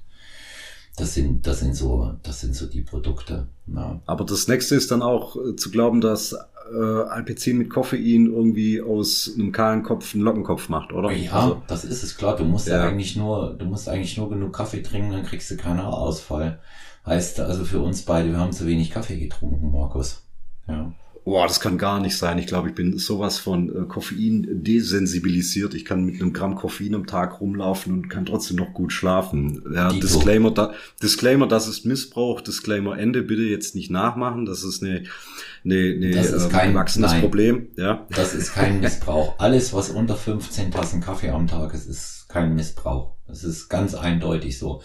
das 0.95 1.13
sind, 1.13 1.47
das 1.47 1.59
sind 1.59 1.75
so, 1.75 2.13
das 2.23 2.41
sind 2.41 2.55
so 2.55 2.65
die 2.67 2.81
Produkte. 2.81 3.47
Ja. 3.67 4.01
Aber 4.05 4.25
das 4.25 4.47
nächste 4.47 4.75
ist 4.75 4.91
dann 4.91 5.01
auch 5.01 5.35
äh, 5.35 5.55
zu 5.55 5.71
glauben, 5.71 6.01
dass 6.01 6.33
äh, 6.33 7.01
Alpecin 7.09 7.57
mit 7.57 7.69
Koffein 7.69 8.27
irgendwie 8.27 8.81
aus 8.81 9.31
einem 9.33 9.51
kahlen 9.51 9.83
Kopf 9.83 10.13
einen 10.13 10.23
Lockenkopf 10.23 10.69
macht, 10.69 10.91
oder? 10.93 11.11
Ja, 11.11 11.31
also, 11.31 11.61
das 11.67 11.85
ist 11.85 12.03
es 12.03 12.17
klar. 12.17 12.35
Du 12.35 12.43
musst 12.43 12.67
ja. 12.67 12.83
eigentlich 12.83 13.15
nur, 13.15 13.55
du 13.57 13.65
musst 13.65 13.89
eigentlich 13.89 14.17
nur 14.17 14.29
genug 14.29 14.53
Kaffee 14.53 14.81
trinken, 14.81 15.11
dann 15.11 15.23
kriegst 15.23 15.49
du 15.51 15.57
keinen 15.57 15.81
Haarausfall. 15.81 16.59
Heißt 17.05 17.39
also 17.39 17.65
für 17.65 17.79
uns 17.79 18.03
beide, 18.03 18.29
wir 18.29 18.37
haben 18.37 18.51
zu 18.51 18.67
wenig 18.67 18.91
Kaffee 18.91 19.17
getrunken, 19.17 19.71
Markus. 19.71 20.23
Ja. 20.67 20.93
Boah, 21.29 21.45
das 21.45 21.59
kann 21.59 21.77
gar 21.77 21.99
nicht 21.99 22.17
sein. 22.17 22.39
Ich 22.39 22.47
glaube, 22.47 22.69
ich 22.69 22.73
bin 22.73 22.97
sowas 22.97 23.37
von 23.37 23.69
äh, 23.69 23.85
Koffein 23.87 24.47
desensibilisiert. 24.49 25.75
Ich 25.75 25.85
kann 25.85 26.03
mit 26.03 26.19
einem 26.19 26.33
Gramm 26.33 26.55
Koffein 26.55 26.95
am 26.95 27.05
Tag 27.05 27.39
rumlaufen 27.39 27.93
und 27.93 28.09
kann 28.09 28.25
trotzdem 28.25 28.57
noch 28.57 28.73
gut 28.73 28.91
schlafen. 28.91 29.63
Ja, 29.71 29.93
Disclaimer, 29.93 30.49
da, 30.49 30.73
Disclaimer, 31.03 31.47
das 31.47 31.67
ist 31.67 31.85
Missbrauch. 31.85 32.41
Disclaimer, 32.41 32.97
Ende 32.97 33.21
bitte 33.21 33.43
jetzt 33.43 33.75
nicht 33.75 33.91
nachmachen. 33.91 34.47
Das 34.47 34.63
ist 34.63 34.81
eine, 34.81 35.03
eine, 35.63 35.75
eine 35.75 36.11
das 36.15 36.31
ist 36.31 36.47
äh, 36.47 36.49
kein 36.49 36.71
gewachsenes 36.71 37.11
nein, 37.11 37.21
Problem. 37.21 37.67
Ja. 37.77 38.07
Das 38.09 38.33
ist 38.33 38.55
kein 38.55 38.79
Missbrauch. 38.79 39.37
Alles, 39.37 39.71
was 39.71 39.91
unter 39.91 40.15
15 40.15 40.71
Tassen 40.71 40.99
Kaffee 40.99 41.29
am 41.29 41.45
Tag 41.45 41.75
ist, 41.75 41.85
ist 41.85 42.25
kein 42.27 42.55
Missbrauch. 42.55 43.17
Das 43.27 43.43
ist 43.43 43.69
ganz 43.69 43.93
eindeutig 43.93 44.57
so. 44.57 44.81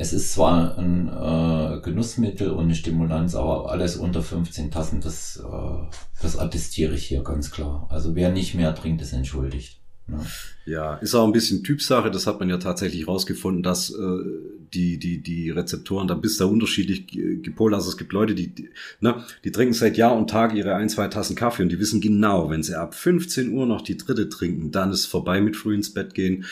Es 0.00 0.12
ist 0.12 0.32
zwar 0.32 0.78
ein 0.78 1.08
äh, 1.08 1.80
Genussmittel 1.80 2.52
und 2.52 2.66
eine 2.66 2.76
Stimulanz, 2.76 3.34
aber 3.34 3.68
alles 3.72 3.96
unter 3.96 4.22
15 4.22 4.70
Tassen, 4.70 5.00
das, 5.00 5.42
äh, 5.44 5.96
das 6.22 6.38
attestiere 6.38 6.94
ich 6.94 7.06
hier 7.06 7.24
ganz 7.24 7.50
klar. 7.50 7.88
Also 7.90 8.14
wer 8.14 8.30
nicht 8.30 8.54
mehr 8.54 8.72
trinkt, 8.76 9.02
ist 9.02 9.12
entschuldigt. 9.12 9.80
Ja. 10.06 10.20
Ja, 10.68 10.94
ist 10.96 11.14
auch 11.14 11.24
ein 11.24 11.32
bisschen 11.32 11.64
Typsache. 11.64 12.10
Das 12.10 12.26
hat 12.26 12.40
man 12.40 12.48
ja 12.50 12.58
tatsächlich 12.58 13.08
rausgefunden, 13.08 13.62
dass 13.62 13.90
äh, 13.90 14.18
die, 14.74 14.98
die, 14.98 15.22
die 15.22 15.50
Rezeptoren 15.50 16.08
da 16.08 16.14
bis 16.14 16.36
da 16.36 16.44
unterschiedlich 16.44 17.06
gepolt. 17.06 17.74
Also 17.74 17.88
es 17.88 17.96
gibt 17.96 18.12
Leute, 18.12 18.34
die, 18.34 18.54
die, 18.54 18.68
ne, 19.00 19.24
die 19.44 19.52
trinken 19.52 19.72
seit 19.72 19.96
Jahr 19.96 20.14
und 20.16 20.28
Tag 20.28 20.54
ihre 20.54 20.74
ein, 20.74 20.88
zwei 20.88 21.08
Tassen 21.08 21.36
Kaffee 21.36 21.62
und 21.62 21.70
die 21.70 21.78
wissen 21.78 22.00
genau, 22.00 22.50
wenn 22.50 22.62
sie 22.62 22.78
ab 22.78 22.94
15 22.94 23.50
Uhr 23.50 23.66
noch 23.66 23.80
die 23.80 23.96
dritte 23.96 24.28
trinken, 24.28 24.70
dann 24.70 24.90
ist 24.90 25.06
vorbei 25.06 25.40
mit 25.40 25.56
früh 25.56 25.74
ins 25.74 25.92
Bett 25.92 26.14
gehen. 26.14 26.44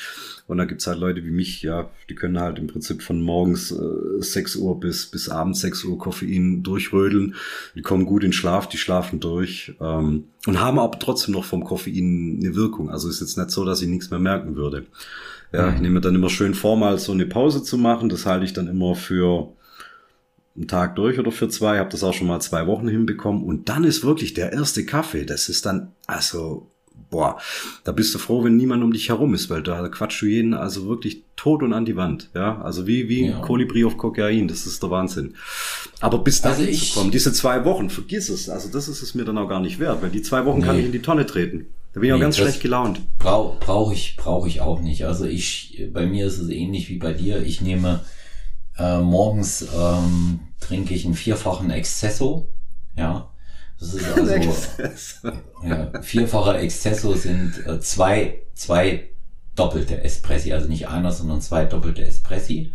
Und 0.46 0.58
da 0.58 0.64
gibt's 0.64 0.86
halt 0.86 1.00
Leute 1.00 1.24
wie 1.24 1.30
mich, 1.30 1.62
ja, 1.62 1.90
die 2.08 2.14
können 2.14 2.38
halt 2.38 2.58
im 2.58 2.68
Prinzip 2.68 3.02
von 3.02 3.20
morgens 3.20 3.72
äh, 3.72 4.22
6 4.22 4.56
Uhr 4.56 4.78
bis, 4.78 5.06
bis 5.06 5.28
abends 5.28 5.60
6 5.60 5.84
Uhr 5.84 5.98
Koffein 5.98 6.62
durchrödeln. 6.62 7.34
Die 7.74 7.82
kommen 7.82 8.06
gut 8.06 8.22
in 8.22 8.32
Schlaf, 8.32 8.68
die 8.68 8.78
schlafen 8.78 9.18
durch 9.18 9.74
ähm, 9.80 10.24
und 10.46 10.60
haben 10.60 10.78
aber 10.78 11.00
trotzdem 11.00 11.34
noch 11.34 11.44
vom 11.44 11.64
Koffein 11.64 12.38
eine 12.40 12.54
Wirkung. 12.54 12.90
Also 12.90 13.08
ist 13.08 13.20
jetzt 13.20 13.36
nicht 13.36 13.50
so, 13.50 13.64
dass 13.64 13.82
ich 13.82 13.88
nichts 13.88 14.05
mehr 14.11 14.20
merken 14.20 14.57
würde. 14.57 14.86
Ja, 15.52 15.70
ich 15.70 15.76
mhm. 15.76 15.82
nehme 15.82 16.00
dann 16.00 16.14
immer 16.14 16.28
schön 16.30 16.54
vor, 16.54 16.76
mal 16.76 16.98
so 16.98 17.12
eine 17.12 17.26
Pause 17.26 17.62
zu 17.62 17.78
machen. 17.78 18.09
Das 18.09 18.26
halte 18.26 18.44
ich 18.44 18.52
dann 18.52 18.68
immer 18.68 18.94
für 18.94 19.52
einen 20.57 20.68
Tag 20.68 20.96
durch 20.96 21.18
oder 21.18 21.30
für 21.30 21.48
zwei. 21.48 21.78
Habe 21.78 21.90
das 21.90 22.02
auch 22.02 22.14
schon 22.14 22.26
mal 22.26 22.40
zwei 22.40 22.66
Wochen 22.66 22.88
hinbekommen. 22.88 23.44
Und 23.44 23.68
dann 23.68 23.84
ist 23.84 24.04
wirklich 24.04 24.34
der 24.34 24.52
erste 24.52 24.84
Kaffee. 24.84 25.24
Das 25.24 25.48
ist 25.48 25.66
dann, 25.66 25.92
also 26.07 26.68
boah, 27.11 27.38
da 27.84 27.92
bist 27.92 28.14
du 28.14 28.18
froh, 28.18 28.44
wenn 28.44 28.57
niemand 28.57 28.82
um 28.82 28.92
dich 28.92 29.09
herum 29.09 29.34
ist, 29.34 29.50
weil 29.50 29.62
da 29.62 29.88
quatschst 29.88 30.22
du 30.22 30.26
jeden 30.26 30.54
also 30.54 30.88
wirklich 30.88 31.22
tot 31.36 31.62
und 31.62 31.72
an 31.72 31.84
die 31.84 31.96
Wand, 31.96 32.30
ja, 32.34 32.61
also 32.62 32.86
wie, 32.86 33.09
wie 33.09 33.28
ja. 33.28 33.40
Kolibri 33.40 33.84
auf 33.84 33.96
Kokain, 33.96 34.48
das 34.48 34.66
ist 34.66 34.82
der 34.82 34.90
Wahnsinn. 34.90 35.34
Aber 36.00 36.18
bis 36.18 36.40
dahin 36.40 36.66
also 36.66 36.70
ich, 36.70 36.92
zu 36.92 36.98
kommen, 36.98 37.11
diese 37.11 37.32
zwei 37.32 37.64
Wochen, 37.64 37.90
vergiss 37.90 38.28
es, 38.28 38.48
also 38.48 38.68
das 38.70 38.88
ist 38.88 39.02
es 39.02 39.14
mir 39.14 39.24
dann 39.24 39.38
auch 39.38 39.48
gar 39.48 39.61
nicht 39.61 39.78
wert, 39.78 40.02
weil 40.02 40.11
die 40.11 40.22
zwei 40.22 40.44
Wochen 40.44 40.61
nee. 40.61 40.66
kann 40.66 40.78
ich 40.78 40.86
in 40.86 40.92
die 40.92 41.02
Tonne 41.02 41.26
treten. 41.26 41.66
Da 41.97 42.01
bin 42.01 42.11
ich 42.11 42.12
nee, 42.12 42.18
auch 42.18 42.24
ganz 42.24 42.36
schlecht 42.36 42.61
gelaunt. 42.61 43.01
Brauche 43.18 43.59
brauch 43.59 43.90
ich, 43.90 44.16
brauche 44.16 44.47
ich 44.47 44.61
auch 44.61 44.80
nicht. 44.80 45.07
Also 45.07 45.24
ich, 45.24 45.82
bei 45.94 46.05
mir 46.05 46.26
ist 46.26 46.36
es 46.38 46.51
ähnlich 46.51 46.90
wie 46.90 46.99
bei 46.99 47.14
dir. 47.14 47.42
Ich 47.42 47.62
nehme 47.62 48.01
äh, 48.76 48.99
morgens 48.99 49.66
ähm, 49.74 50.40
trinke 50.61 50.92
ich 50.92 51.07
einen 51.07 51.14
vierfachen 51.14 51.70
Excesso, 51.70 52.51
ja, 52.99 53.30
das 53.80 53.94
ist 53.94 54.07
also 54.14 54.34
ja, 55.64 56.03
vierfacher 56.03 56.61
Excesso 56.61 57.14
sind 57.14 57.66
äh, 57.66 57.80
zwei, 57.80 58.42
zwei 58.53 59.09
doppelte 59.55 60.05
Espressi, 60.05 60.53
also 60.53 60.68
nicht 60.68 60.88
einer, 60.88 61.12
sondern 61.12 61.40
zwei 61.40 61.64
doppelte 61.64 62.05
Espressi. 62.05 62.74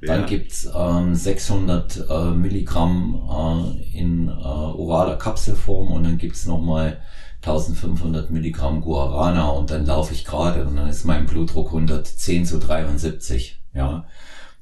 Dann 0.00 0.20
ja. 0.20 0.26
gibt's 0.26 0.70
ähm, 0.72 1.16
600 1.16 2.06
äh, 2.08 2.30
Milligramm 2.30 3.74
äh, 3.82 3.98
in 3.98 4.28
äh, 4.28 4.30
oraler 4.30 5.16
Kapselform 5.16 5.88
und 5.88 6.04
dann 6.04 6.18
gibt's 6.18 6.46
nochmal 6.46 7.00
1500 7.42 8.30
Milligramm 8.30 8.80
Guarana 8.80 9.48
und 9.50 9.70
dann 9.70 9.86
laufe 9.86 10.12
ich 10.12 10.24
gerade 10.24 10.66
und 10.66 10.76
dann 10.76 10.88
ist 10.88 11.04
mein 11.04 11.26
Blutdruck 11.26 11.68
110 11.68 12.44
zu 12.44 12.58
73. 12.58 13.60
Ja. 13.74 14.04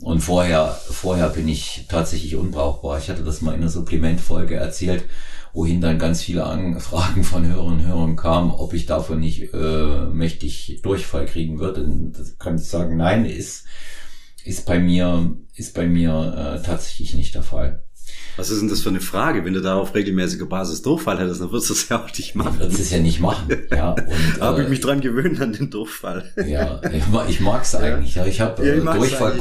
Und 0.01 0.21
vorher, 0.21 0.79
vorher 0.91 1.29
bin 1.31 1.49
ich 1.49 1.87
tatsächlich 1.89 2.37
unbrauchbar. 2.37 2.99
Ich 2.99 3.11
hatte 3.11 3.25
das 3.25 3.41
mal 3.41 3.55
in 3.55 3.63
einer 3.63 3.71
Supplementfolge 3.71 4.55
erzählt 4.55 5.05
wohin 5.53 5.81
dann 5.81 5.99
ganz 5.99 6.23
viele 6.23 6.45
Anfragen 6.45 7.25
von 7.25 7.47
Hörerinnen 7.47 7.81
und 7.81 7.87
Hörern 7.87 8.17
kamen, 8.17 8.51
ob 8.51 8.75
ich 8.75 8.87
davon 8.87 9.21
nicht 9.21 9.53
äh, 9.53 10.07
mächtig 10.07 10.81
Durchfall 10.83 11.27
kriegen 11.27 11.59
würde. 11.59 11.83
Und 11.85 12.13
das 12.13 12.39
kann 12.39 12.57
ich 12.57 12.65
sagen, 12.65 12.97
nein, 12.97 13.25
ist, 13.25 13.67
ist 14.45 14.67
bei 14.67 14.79
mir, 14.79 15.37
ist 15.55 15.75
bei 15.75 15.87
mir 15.87 16.61
äh, 16.61 16.65
tatsächlich 16.65 17.15
nicht 17.15 17.35
der 17.35 17.43
Fall. 17.43 17.83
Was 18.39 18.51
ist 18.51 18.61
denn 18.61 18.69
das 18.69 18.83
für 18.83 18.89
eine 18.89 19.01
Frage? 19.01 19.45
Wenn 19.45 19.55
du 19.55 19.61
da 19.61 19.75
auf 19.75 19.97
regelmäßiger 19.97 20.47
Basis 20.47 20.81
Durchfall 20.81 21.19
hättest, 21.19 21.41
dann 21.41 21.51
würdest 21.51 21.71
du 21.71 21.75
es 21.75 21.89
ja 21.89 22.01
auch 22.01 22.17
nicht 22.17 22.37
machen. 22.37 22.61
Würdest 22.61 22.79
es 22.79 22.91
ja 22.91 23.01
nicht 23.01 23.19
machen. 23.19 23.49
Ja, 23.69 23.91
und, 23.91 24.07
habe 24.41 24.61
äh, 24.61 24.63
ich 24.63 24.69
mich 24.69 24.81
dran 24.81 25.01
gewöhnt 25.01 25.41
an 25.41 25.53
den 25.53 25.71
Durchfall. 25.71 26.25
Ja, 26.47 26.81
ich, 26.93 27.03
ich 27.29 27.41
mag 27.41 27.63
es 27.65 27.75
eigentlich. 27.75 28.15
Ja, 28.15 28.25
ich 28.25 28.41
habe 28.41 28.65
ja, 28.65 28.75
äh, 28.75 28.97
Durchfall. 28.97 29.41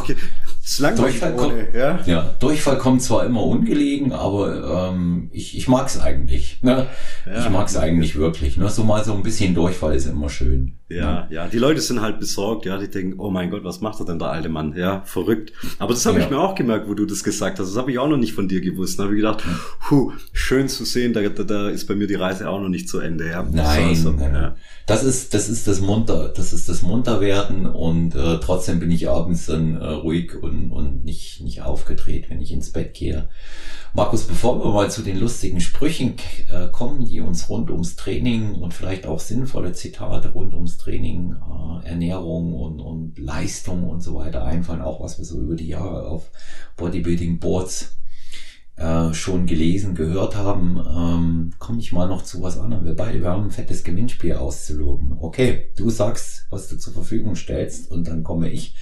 Durchfall, 0.97 1.35
kommt, 1.35 1.53
ja? 1.73 1.99
ja, 2.05 2.35
Durchfall 2.39 2.77
kommt 2.77 3.01
zwar 3.01 3.25
immer 3.25 3.41
ungelegen, 3.43 4.11
aber 4.11 4.89
ähm, 4.91 5.29
ich, 5.31 5.57
ich 5.57 5.69
mag 5.69 5.87
es 5.87 5.99
eigentlich. 5.99 6.61
Ne? 6.61 6.87
Ja, 7.25 7.39
ich 7.39 7.49
mag 7.49 7.67
es 7.67 7.77
eigentlich 7.77 8.17
wirklich. 8.17 8.57
Ne? 8.57 8.69
So 8.69 8.83
mal 8.83 9.03
so 9.05 9.13
ein 9.13 9.23
bisschen 9.23 9.55
Durchfall 9.55 9.95
ist 9.95 10.07
immer 10.07 10.29
schön. 10.29 10.73
Ja, 10.89 11.21
ne? 11.21 11.27
ja, 11.29 11.47
die 11.47 11.57
Leute 11.57 11.79
sind 11.79 12.01
halt 12.01 12.19
besorgt, 12.19 12.65
ja, 12.65 12.77
die 12.77 12.89
denken, 12.89 13.19
oh 13.19 13.29
mein 13.29 13.49
Gott, 13.49 13.63
was 13.63 13.81
macht 13.81 13.99
er 13.99 14.05
denn 14.05 14.19
der 14.19 14.29
alte 14.29 14.49
Mann? 14.49 14.73
Ja, 14.75 15.01
verrückt. 15.05 15.53
Aber 15.79 15.93
das 15.93 16.05
habe 16.05 16.19
ja. 16.19 16.25
ich 16.25 16.29
mir 16.29 16.39
auch 16.39 16.55
gemerkt, 16.55 16.89
wo 16.89 16.93
du 16.93 17.05
das 17.05 17.23
gesagt 17.23 17.59
hast. 17.59 17.69
Das 17.69 17.77
habe 17.77 17.91
ich 17.91 17.99
auch 17.99 18.07
noch 18.07 18.17
nicht 18.17 18.33
von 18.33 18.47
dir 18.49 18.59
gewusst. 18.59 18.99
Da 18.99 19.03
habe 19.03 19.13
ich 19.13 19.21
gedacht, 19.21 19.43
hu, 19.89 20.11
schön 20.33 20.67
zu 20.67 20.83
sehen, 20.83 21.13
da, 21.13 21.21
da, 21.21 21.43
da 21.43 21.69
ist 21.69 21.87
bei 21.87 21.95
mir 21.95 22.07
die 22.07 22.15
Reise 22.15 22.49
auch 22.49 22.59
noch 22.59 22.69
nicht 22.69 22.89
zu 22.89 22.99
Ende. 22.99 23.27
Ja, 23.27 23.45
nein, 23.49 23.95
so, 23.95 24.11
nein. 24.11 24.33
Ja. 24.33 24.55
das 24.85 25.03
ist 25.03 25.33
das 25.33 25.49
ist 25.49 25.67
das 25.67 25.81
munter, 25.81 26.33
das 26.35 26.53
ist 26.53 26.69
das 26.69 26.81
Munterwerden 26.81 27.65
und 27.65 28.15
äh, 28.15 28.39
trotzdem 28.39 28.79
bin 28.79 28.91
ich 28.91 29.09
abends 29.09 29.45
dann 29.45 29.79
äh, 29.79 29.85
ruhig 29.85 30.41
und 30.41 30.56
und 30.71 31.05
nicht 31.05 31.41
nicht 31.41 31.61
aufgedreht, 31.61 32.29
wenn 32.29 32.41
ich 32.41 32.51
ins 32.51 32.71
Bett 32.71 32.93
gehe. 32.93 33.29
Markus, 33.93 34.25
bevor 34.25 34.63
wir 34.63 34.71
mal 34.71 34.91
zu 34.91 35.01
den 35.01 35.17
lustigen 35.17 35.61
Sprüchen 35.61 36.15
äh, 36.51 36.67
kommen, 36.67 37.05
die 37.05 37.21
uns 37.21 37.49
rund 37.49 37.71
ums 37.71 37.95
Training 37.95 38.55
und 38.55 38.73
vielleicht 38.73 39.05
auch 39.05 39.19
sinnvolle 39.19 39.73
Zitate 39.73 40.29
rund 40.29 40.53
ums 40.53 40.77
Training, 40.77 41.35
äh, 41.35 41.87
Ernährung 41.87 42.53
und, 42.53 42.79
und 42.79 43.17
Leistung 43.17 43.89
und 43.89 44.01
so 44.01 44.15
weiter 44.15 44.43
einfallen, 44.43 44.81
auch 44.81 45.01
was 45.01 45.17
wir 45.17 45.25
so 45.25 45.39
über 45.39 45.55
die 45.55 45.67
Jahre 45.67 46.07
auf 46.07 46.31
Bodybuilding 46.75 47.39
Boards 47.39 47.97
äh, 49.09 49.13
schon 49.13 49.45
gelesen, 49.45 49.95
gehört 49.95 50.35
haben, 50.35 50.79
ähm, 50.79 51.53
komme 51.59 51.79
ich 51.79 51.91
mal 51.91 52.07
noch 52.07 52.21
zu 52.21 52.41
was 52.41 52.57
anderem. 52.57 52.85
Wir 52.85 52.95
beide, 52.95 53.21
wir 53.21 53.29
haben 53.29 53.45
ein 53.45 53.51
fettes 53.51 53.83
Gewinnspiel 53.83 54.33
auszuloben. 54.33 55.17
Okay, 55.19 55.69
du 55.77 55.89
sagst, 55.89 56.45
was 56.49 56.67
du 56.67 56.77
zur 56.77 56.93
Verfügung 56.93 57.35
stellst 57.35 57.91
und 57.91 58.07
dann 58.07 58.23
komme 58.23 58.49
ich 58.49 58.75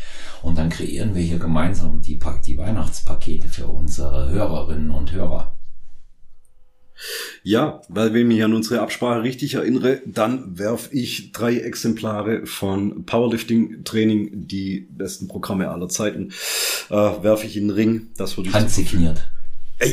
und 0.43 0.57
dann 0.57 0.69
kreieren 0.69 1.15
wir 1.15 1.21
hier 1.21 1.39
gemeinsam 1.39 2.01
die, 2.01 2.19
die 2.45 2.57
Weihnachtspakete 2.57 3.47
für 3.47 3.67
unsere 3.67 4.29
Hörerinnen 4.29 4.91
und 4.91 5.11
Hörer. 5.11 5.55
Ja, 7.43 7.81
weil 7.89 8.13
wenn 8.13 8.21
ich 8.21 8.27
mich 8.37 8.43
an 8.43 8.53
unsere 8.53 8.81
Absprache 8.81 9.21
richtig 9.21 9.55
erinnere, 9.55 10.01
dann 10.05 10.57
werf 10.57 10.89
ich 10.91 11.31
drei 11.33 11.57
Exemplare 11.57 12.45
von 12.45 13.05
Powerlifting 13.05 13.83
Training, 13.83 14.47
die 14.47 14.87
besten 14.91 15.27
Programme 15.27 15.69
aller 15.69 15.89
Zeiten, 15.89 16.31
äh, 16.89 16.93
werfe 16.93 17.45
ich 17.45 17.57
in 17.57 17.67
den 17.67 17.75
Ring. 17.75 18.07
Das 18.17 18.37
würde 18.37 18.49
ich 18.49 18.55
Handsigniert. 18.55 19.29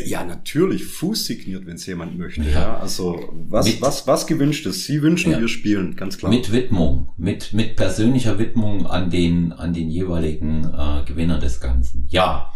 Ja, 0.07 0.25
natürlich, 0.25 0.85
Fuß 0.85 1.27
signiert, 1.27 1.67
wenn 1.67 1.75
es 1.75 1.87
jemand 1.87 2.17
möchte. 2.17 2.43
Ja. 2.43 2.51
ja. 2.51 2.77
also 2.77 3.33
was, 3.49 3.67
mit, 3.67 3.83
was, 3.83 4.07
was 4.07 4.27
gewünscht 4.29 4.65
ist. 4.67 4.85
Sie 4.85 5.03
wünschen, 5.03 5.33
ja. 5.33 5.41
wir 5.41 5.49
spielen, 5.49 5.97
ganz 5.97 6.19
klar. 6.19 6.31
Mit 6.31 6.53
Widmung, 6.53 7.09
mit, 7.17 7.53
mit 7.53 7.75
persönlicher 7.75 8.39
Widmung 8.39 8.87
an 8.87 9.11
den, 9.11 9.53
an 9.53 9.75
den 9.75 9.91
jeweiligen 9.91 10.65
äh, 10.65 11.05
Gewinner 11.05 11.39
des 11.39 11.61
Ganzen. 11.61 12.07
Ja. 12.11 12.53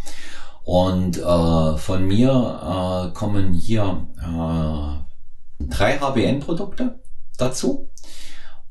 Und 0.62 1.18
äh, 1.18 1.76
von 1.76 2.06
mir 2.06 3.10
äh, 3.10 3.14
kommen 3.14 3.54
hier 3.54 4.06
äh, 4.20 5.64
drei 5.64 5.98
HBN-Produkte 5.98 7.00
dazu 7.38 7.90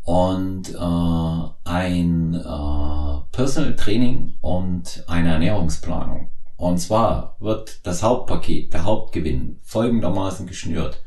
und 0.03 0.74
äh, 0.74 1.70
ein 1.70 2.36
äh, 2.36 3.36
Personal 3.36 3.76
Training 3.76 4.36
und 4.39 5.03
eine 5.08 5.32
Ernährungsplanung. 5.32 6.30
Und 6.58 6.78
zwar 6.78 7.36
wird 7.39 7.86
das 7.86 8.01
Hauptpaket, 8.01 8.74
der 8.74 8.86
Hauptgewinn 8.86 9.60
folgendermaßen 9.64 10.47
geschnürt. 10.47 11.03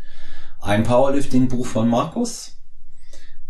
Ein 0.60 0.82
Powerlifting-Buch 0.82 1.66
von 1.66 1.88
Markus, 1.88 2.58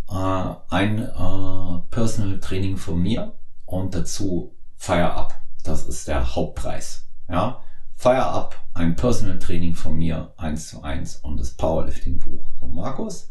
äh, 0.08 0.54
ein 0.70 0.98
äh, 1.00 1.80
Personal 1.90 2.38
Training 2.40 2.76
von 2.76 3.00
mir 3.00 3.34
und 3.64 3.94
dazu 3.94 4.54
Fire 4.76 5.12
Up. 5.12 5.40
Das 5.64 5.86
ist 5.86 6.06
der 6.06 6.34
Hauptpreis. 6.34 7.06
Ja, 7.28 7.62
Fire 7.96 8.26
Up, 8.26 8.56
ein 8.74 8.94
Personal 8.94 9.38
Training 9.38 9.74
von 9.74 9.96
mir, 9.96 10.32
eins 10.36 10.68
zu 10.68 10.82
eins 10.82 11.16
und 11.16 11.38
das 11.38 11.54
Powerlifting 11.54 12.18
Buch 12.18 12.46
von 12.60 12.74
Markus. 12.74 13.28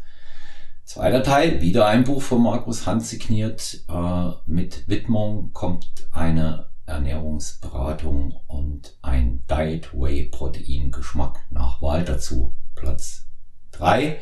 Zweiter 0.84 1.22
Teil, 1.22 1.60
wieder 1.60 1.86
ein 1.86 2.04
Buch 2.04 2.22
von 2.22 2.42
Markus, 2.42 2.86
handsigniert. 2.86 3.84
Äh, 3.88 4.30
mit 4.46 4.88
Widmung 4.88 5.52
kommt 5.52 6.08
eine 6.12 6.66
Ernährungsberatung 6.88 8.34
und 8.46 8.96
ein 9.02 9.44
Diet 9.48 9.92
Whey 9.94 10.24
Protein 10.24 10.90
Geschmack 10.90 11.40
nach 11.50 11.80
Wahl 11.80 12.04
dazu. 12.04 12.54
Platz 12.74 13.26
drei 13.70 14.20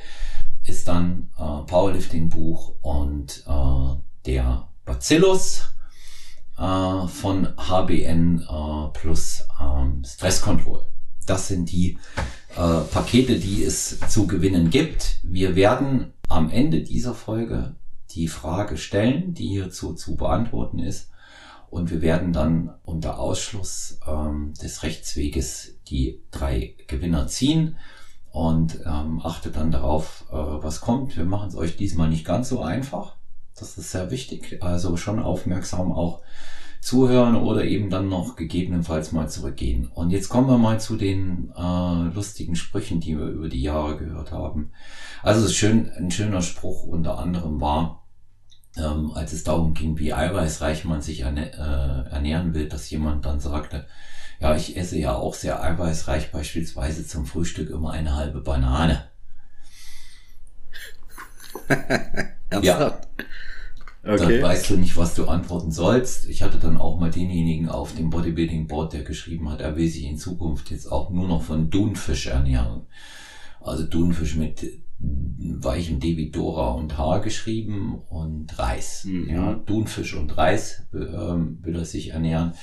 ist 0.65 0.89
dann 0.89 1.31
äh, 1.39 1.43
Powerlifting 1.67 2.29
Buch 2.29 2.75
und 2.83 3.45
äh, 3.47 3.97
der 4.27 4.69
Bacillus 4.85 5.75
äh, 6.59 7.07
von 7.07 7.49
HBN 7.57 8.43
äh, 8.43 8.99
plus 8.99 9.47
ähm, 9.61 10.03
Stress 10.05 10.43
Control. 10.43 10.85
Das 11.27 11.49
sind 11.49 11.71
die 11.71 11.99
äh, 12.57 12.81
Pakete, 12.93 13.39
die 13.39 13.65
es 13.65 14.01
zu 14.09 14.27
gewinnen 14.27 14.71
gibt. 14.71 15.19
Wir 15.23 15.57
werden 15.57 16.13
am 16.29 16.51
Ende 16.51 16.83
dieser 16.83 17.15
Folge 17.15 17.75
die 18.11 18.29
Frage 18.29 18.77
stellen, 18.77 19.35
die 19.35 19.49
hierzu 19.49 19.95
zu 19.95 20.17
beantworten 20.17 20.79
ist. 20.79 21.11
Und 21.77 21.91
wir 21.91 22.01
werden 22.01 22.33
dann 22.33 22.71
unter 22.85 23.19
Ausschluss 23.19 24.01
ähm, 24.09 24.55
des 24.63 24.83
Rechtsweges 24.83 25.77
die 25.91 26.23
drei 26.31 26.75
Gewinner 26.87 27.27
ziehen 27.27 27.77
und 28.31 28.81
ähm, 28.87 29.21
achtet 29.23 29.57
dann 29.57 29.73
darauf, 29.73 30.25
äh, 30.31 30.37
was 30.37 30.81
kommt. 30.81 31.19
Wir 31.19 31.27
machen 31.27 31.51
es 31.51 31.55
euch 31.55 31.77
diesmal 31.77 32.09
nicht 32.09 32.25
ganz 32.25 32.49
so 32.49 32.63
einfach. 32.63 33.17
Das 33.59 33.77
ist 33.77 33.91
sehr 33.91 34.11
wichtig. 34.11 34.63
Also 34.63 34.97
schon 34.97 35.19
aufmerksam 35.19 35.93
auch 35.93 36.23
zuhören 36.81 37.37
oder 37.37 37.67
eben 37.67 37.91
dann 37.91 38.09
noch 38.09 38.37
gegebenenfalls 38.37 39.13
mal 39.13 39.29
zurückgehen. 39.29 39.87
Und 39.87 40.09
jetzt 40.13 40.31
kommen 40.31 40.49
wir 40.49 40.57
mal 40.57 40.81
zu 40.81 40.97
den 40.97 41.53
äh, 41.55 42.15
lustigen 42.15 42.57
Sprüchen, 42.57 43.01
die 43.01 43.19
wir 43.19 43.27
über 43.27 43.51
die 43.51 43.61
Jahre 43.61 43.99
gehört 43.99 44.33
haben. 44.33 44.73
Also 45.23 45.47
schön, 45.49 45.91
ein 45.91 46.11
schöner 46.11 46.41
Spruch 46.41 46.85
unter 46.85 47.19
anderem 47.19 47.61
war, 47.61 48.06
ähm, 48.77 49.13
als 49.15 49.33
es 49.33 49.45
darum 49.45 49.75
ging, 49.75 49.99
wie 49.99 50.13
eiweißreich 50.13 50.85
man 50.85 51.03
sich 51.03 51.21
erne 51.21 51.53
äh, 51.53 52.11
ernähren 52.11 52.55
will, 52.55 52.69
dass 52.69 52.91
jemand 52.91 53.25
dann 53.25 53.41
sagte, 53.41 53.87
ja, 54.41 54.55
ich 54.55 54.77
esse 54.77 54.99
ja 54.99 55.15
auch 55.15 55.35
sehr 55.35 55.63
eiweißreich, 55.63 56.31
beispielsweise 56.31 57.07
zum 57.07 57.27
Frühstück 57.27 57.71
immer 57.71 57.93
eine 57.93 58.15
halbe 58.15 58.41
Banane. 58.41 59.09
ja. 62.63 63.01
Okay. 64.03 64.19
Dann 64.19 64.43
weißt 64.43 64.71
du 64.71 64.77
nicht, 64.77 64.97
was 64.97 65.15
du 65.15 65.27
antworten 65.27 65.73
sollst. 65.73 66.29
Ich 66.29 66.43
hatte 66.43 66.59
dann 66.59 66.77
auch 66.77 67.01
mal 67.01 67.11
denjenigen 67.11 67.69
auf 67.69 67.93
dem 67.95 68.11
Bodybuilding 68.11 68.69
Board, 68.69 68.93
der 68.93 69.03
geschrieben 69.03 69.51
hat, 69.51 69.61
er 69.61 69.77
will 69.77 69.89
sich 69.89 70.05
in 70.05 70.17
Zukunft 70.17 70.71
jetzt 70.71 70.93
auch 70.93 71.11
nur 71.11 71.27
noch 71.27 71.43
von 71.43 71.71
Dunfisch 71.71 72.27
ernähren. 72.27 72.83
Also 73.61 73.83
Dunfisch 73.83 74.37
mit 74.37 74.65
weichem 74.99 76.01
Devidora 76.01 76.73
und 76.73 76.97
Haar 76.97 77.21
geschrieben 77.21 78.01
und 78.09 78.59
Reis. 78.59 79.05
Mhm. 79.05 79.29
Ja, 79.29 79.55
Dunfisch 79.55 80.15
und 80.15 80.37
Reis 80.37 80.87
ähm, 80.95 81.59
will 81.63 81.77
er 81.77 81.85
sich 81.85 82.11
ernähren. 82.11 82.55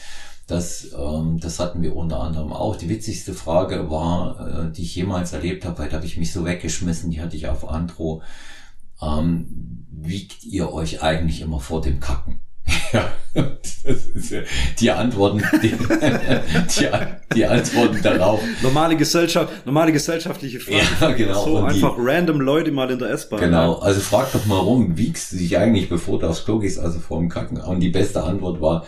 Das, 0.47 0.91
ähm, 0.97 1.39
das 1.39 1.59
hatten 1.59 1.81
wir 1.81 1.95
unter 1.95 2.19
anderem 2.19 2.51
auch. 2.51 2.75
Die 2.75 2.89
witzigste 2.89 3.33
Frage 3.33 3.89
war, 3.89 4.67
äh, 4.67 4.71
die 4.71 4.81
ich 4.81 4.95
jemals 4.95 5.33
erlebt 5.33 5.65
habe, 5.65 5.79
weil 5.79 5.89
da 5.89 5.97
habe 5.97 6.05
ich 6.05 6.17
mich 6.17 6.33
so 6.33 6.45
weggeschmissen, 6.45 7.11
die 7.11 7.21
hatte 7.21 7.35
ich 7.35 7.47
auf 7.47 7.69
Andro 7.69 8.21
ähm, 9.03 9.85
wiegt 9.91 10.43
ihr 10.43 10.71
euch 10.71 11.01
eigentlich 11.01 11.41
immer 11.41 11.59
vor 11.59 11.81
dem 11.81 11.99
Kacken? 11.99 12.39
Ja, 12.93 13.11
die 14.79 14.91
Antworten, 14.91 15.43
die, 15.61 15.71
die, 15.71 16.87
die, 17.35 17.45
Antworten 17.45 18.01
darauf. 18.01 18.39
Normale 18.61 18.95
Gesellschaft, 18.95 19.65
normale 19.65 19.91
gesellschaftliche 19.91 20.59
Fragen. 20.59 20.87
Ja, 21.01 21.11
genau. 21.11 21.43
So 21.43 21.57
einfach 21.57 21.95
die, 21.95 22.01
random 22.01 22.39
Leute 22.39 22.71
mal 22.71 22.89
in 22.91 22.99
der 22.99 23.09
S-Bahn. 23.09 23.39
Genau. 23.39 23.79
Also 23.79 23.99
frag 23.99 24.31
doch 24.31 24.45
mal 24.45 24.59
rum, 24.59 24.97
wiegst 24.97 25.31
du 25.31 25.37
dich 25.37 25.57
eigentlich, 25.57 25.89
bevor 25.89 26.19
du 26.19 26.27
aufs 26.27 26.45
Klo 26.45 26.59
gehst, 26.59 26.79
also 26.79 26.99
vor 26.99 27.19
dem 27.19 27.29
Kacken? 27.29 27.57
Und 27.57 27.79
die 27.79 27.89
beste 27.89 28.23
Antwort 28.23 28.61
war, 28.61 28.85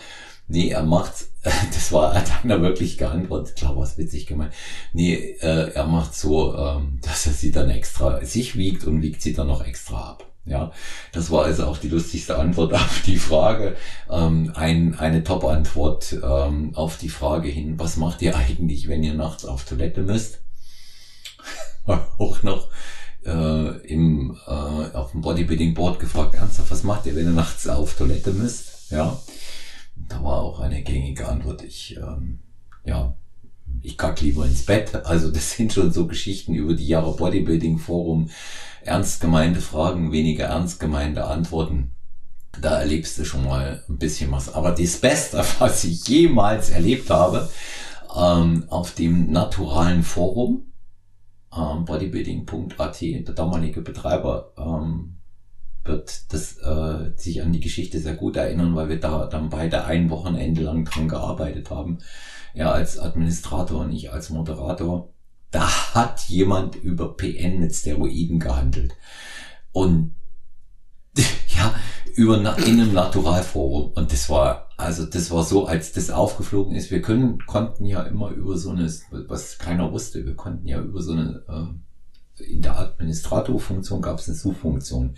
Nee, 0.48 0.68
er 0.68 0.84
macht's, 0.84 1.32
das 1.42 1.92
war, 1.92 2.14
hat 2.14 2.44
einer 2.44 2.62
wirklich 2.62 2.98
geantwortet, 2.98 3.56
klar, 3.56 3.76
was 3.76 3.98
witzig 3.98 4.26
gemeint. 4.26 4.52
Nee, 4.92 5.36
äh, 5.40 5.72
er 5.72 5.86
macht 5.86 6.14
so, 6.14 6.54
ähm, 6.56 7.00
dass 7.02 7.26
er 7.26 7.32
sie 7.32 7.50
dann 7.50 7.68
extra 7.68 8.24
sich 8.24 8.56
wiegt 8.56 8.84
und 8.84 9.02
wiegt 9.02 9.22
sie 9.22 9.32
dann 9.32 9.48
noch 9.48 9.66
extra 9.66 10.10
ab. 10.10 10.35
Ja, 10.46 10.70
das 11.12 11.30
war 11.32 11.44
also 11.44 11.66
auch 11.66 11.76
die 11.76 11.88
lustigste 11.88 12.38
Antwort 12.38 12.72
auf 12.74 13.02
die 13.04 13.18
Frage. 13.18 13.76
Ähm, 14.08 14.52
ein, 14.54 14.96
eine 14.98 15.24
Top-Antwort 15.24 16.16
ähm, 16.22 16.74
auf 16.74 16.98
die 16.98 17.08
Frage 17.08 17.48
hin, 17.48 17.78
was 17.78 17.96
macht 17.96 18.22
ihr 18.22 18.36
eigentlich, 18.36 18.88
wenn 18.88 19.02
ihr 19.02 19.14
nachts 19.14 19.44
auf 19.44 19.64
Toilette 19.64 20.02
müsst? 20.02 20.40
auch 22.18 22.42
noch 22.42 22.68
äh, 23.24 23.76
im, 23.86 24.36
äh, 24.46 24.50
auf 24.50 25.10
dem 25.12 25.20
Bodybuilding 25.20 25.74
Board 25.74 25.98
gefragt, 25.98 26.34
ernsthaft, 26.34 26.70
was 26.70 26.84
macht 26.84 27.06
ihr, 27.06 27.16
wenn 27.16 27.26
ihr 27.26 27.32
nachts 27.32 27.66
auf 27.66 27.94
Toilette 27.94 28.32
müsst? 28.32 28.90
Ja, 28.90 29.20
da 30.08 30.22
war 30.22 30.42
auch 30.42 30.60
eine 30.60 30.82
gängige 30.82 31.26
Antwort. 31.26 31.64
Ich, 31.64 31.96
ähm, 31.96 32.38
ja, 32.84 33.14
ich 33.82 33.98
kack 33.98 34.20
lieber 34.20 34.46
ins 34.46 34.64
Bett. 34.64 34.94
Also 34.94 35.30
das 35.30 35.52
sind 35.52 35.72
schon 35.72 35.92
so 35.92 36.06
Geschichten 36.06 36.54
über 36.54 36.74
die 36.74 36.86
Jahre 36.86 37.16
Bodybuilding 37.16 37.78
Forum. 37.78 38.30
Ernst 38.86 39.20
gemeinte 39.20 39.60
Fragen, 39.60 40.12
weniger 40.12 40.46
ernst 40.46 40.80
gemeinte 40.80 41.24
Antworten. 41.24 41.92
Da 42.60 42.80
erlebst 42.80 43.18
du 43.18 43.24
schon 43.24 43.44
mal 43.44 43.82
ein 43.88 43.98
bisschen 43.98 44.30
was. 44.32 44.54
Aber 44.54 44.70
das 44.70 44.96
Beste, 44.98 45.44
was 45.58 45.84
ich 45.84 46.06
jemals 46.08 46.70
erlebt 46.70 47.10
habe, 47.10 47.48
ähm, 48.16 48.64
auf 48.68 48.94
dem 48.94 49.30
naturalen 49.30 50.02
Forum, 50.02 50.72
ähm, 51.56 51.84
bodybuilding.at, 51.84 53.00
der 53.00 53.34
damalige 53.34 53.82
Betreiber, 53.82 54.52
ähm, 54.56 55.16
wird 55.84 56.32
das, 56.32 56.58
äh, 56.58 57.12
sich 57.16 57.42
an 57.42 57.52
die 57.52 57.60
Geschichte 57.60 57.98
sehr 57.98 58.14
gut 58.14 58.36
erinnern, 58.36 58.74
weil 58.74 58.88
wir 58.88 59.00
da 59.00 59.26
dann 59.26 59.50
beide 59.50 59.84
ein 59.84 60.10
Wochenende 60.10 60.62
lang 60.62 60.84
dran 60.84 61.08
gearbeitet 61.08 61.70
haben. 61.70 61.98
Er 62.54 62.72
als 62.72 62.98
Administrator 62.98 63.82
und 63.82 63.92
ich 63.92 64.12
als 64.12 64.30
Moderator. 64.30 65.12
Da 65.56 65.94
hat 65.94 66.28
jemand 66.28 66.76
über 66.76 67.16
PN 67.16 67.60
mit 67.60 67.74
Steroiden 67.74 68.38
gehandelt. 68.38 68.94
Und 69.72 70.14
ja, 71.16 71.74
über 72.14 72.36
in 72.36 72.46
einem 72.46 72.92
Naturalforum. 72.92 73.92
Und 73.92 74.12
das 74.12 74.28
war, 74.28 74.68
also 74.76 75.06
das 75.06 75.30
war 75.30 75.44
so, 75.44 75.66
als 75.66 75.92
das 75.92 76.10
aufgeflogen 76.10 76.76
ist. 76.76 76.90
Wir 76.90 77.00
können, 77.00 77.38
konnten 77.46 77.86
ja 77.86 78.02
immer 78.02 78.32
über 78.32 78.58
so 78.58 78.68
eine, 78.68 78.92
was 79.10 79.56
keiner 79.56 79.90
wusste, 79.92 80.26
wir 80.26 80.34
konnten 80.34 80.68
ja 80.68 80.78
über 80.78 81.00
so 81.00 81.12
eine, 81.12 81.42
äh, 81.48 82.44
in 82.44 82.60
der 82.60 82.78
Administratorfunktion 82.78 84.02
gab 84.02 84.18
es 84.18 84.28
eine 84.28 84.36
Suchfunktion. 84.36 85.16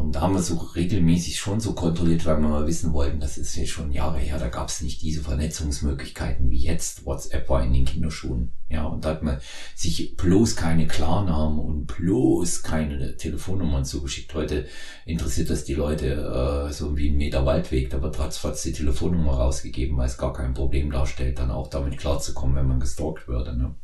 Und 0.00 0.12
da 0.12 0.22
haben 0.22 0.34
wir 0.34 0.42
so 0.42 0.56
regelmäßig 0.56 1.38
schon 1.38 1.60
so 1.60 1.74
kontrolliert, 1.74 2.24
weil 2.24 2.40
wir 2.40 2.48
mal 2.48 2.66
wissen 2.66 2.92
wollten, 2.92 3.20
das 3.20 3.36
ist 3.36 3.54
ja 3.54 3.66
schon 3.66 3.92
Jahre 3.92 4.18
her, 4.18 4.38
da 4.38 4.48
gab 4.48 4.68
es 4.68 4.80
nicht 4.80 5.02
diese 5.02 5.20
Vernetzungsmöglichkeiten 5.22 6.50
wie 6.50 6.58
jetzt. 6.58 7.04
WhatsApp 7.04 7.48
war 7.48 7.62
in 7.62 7.72
den 7.72 7.84
Kinderschuhen. 7.84 8.52
Ja, 8.68 8.86
und 8.86 9.04
da 9.04 9.10
hat 9.10 9.22
man 9.22 9.40
sich 9.74 10.16
bloß 10.16 10.56
keine 10.56 10.86
Klarnamen 10.86 11.58
und 11.58 11.86
bloß 11.86 12.62
keine 12.62 13.16
Telefonnummern 13.16 13.84
zugeschickt. 13.84 14.32
Heute 14.32 14.66
interessiert 15.04 15.50
das 15.50 15.64
die 15.64 15.74
Leute 15.74 16.68
äh, 16.68 16.72
so 16.72 16.96
wie 16.96 17.10
ein 17.10 17.16
Meter 17.16 17.44
Waldweg. 17.44 17.90
Da 17.90 18.00
wird 18.00 18.18
ratzfatz 18.18 18.62
die 18.62 18.72
Telefonnummer 18.72 19.32
rausgegeben, 19.32 19.96
weil 19.98 20.06
es 20.06 20.18
gar 20.18 20.32
kein 20.32 20.54
Problem 20.54 20.90
darstellt, 20.90 21.38
dann 21.38 21.50
auch 21.50 21.68
damit 21.68 21.98
klarzukommen, 21.98 22.56
wenn 22.56 22.68
man 22.68 22.80
gestalkt 22.80 23.28
würde. 23.28 23.56
Ne? 23.56 23.74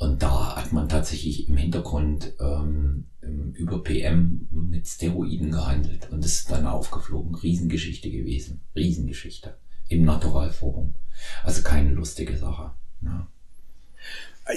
Und 0.00 0.22
da 0.22 0.56
hat 0.56 0.72
man 0.72 0.88
tatsächlich 0.88 1.46
im 1.46 1.58
Hintergrund 1.58 2.32
ähm, 2.40 3.04
über 3.52 3.82
PM 3.82 4.48
mit 4.50 4.88
Steroiden 4.88 5.50
gehandelt. 5.50 6.08
Und 6.10 6.24
ist 6.24 6.50
dann 6.50 6.66
aufgeflogen. 6.66 7.34
Riesengeschichte 7.34 8.10
gewesen. 8.10 8.62
Riesengeschichte. 8.74 9.58
Im 9.88 10.06
Naturalforum. 10.06 10.94
Also 11.44 11.62
keine 11.62 11.92
lustige 11.92 12.34
Sache. 12.38 12.70
Ja. 13.02 13.28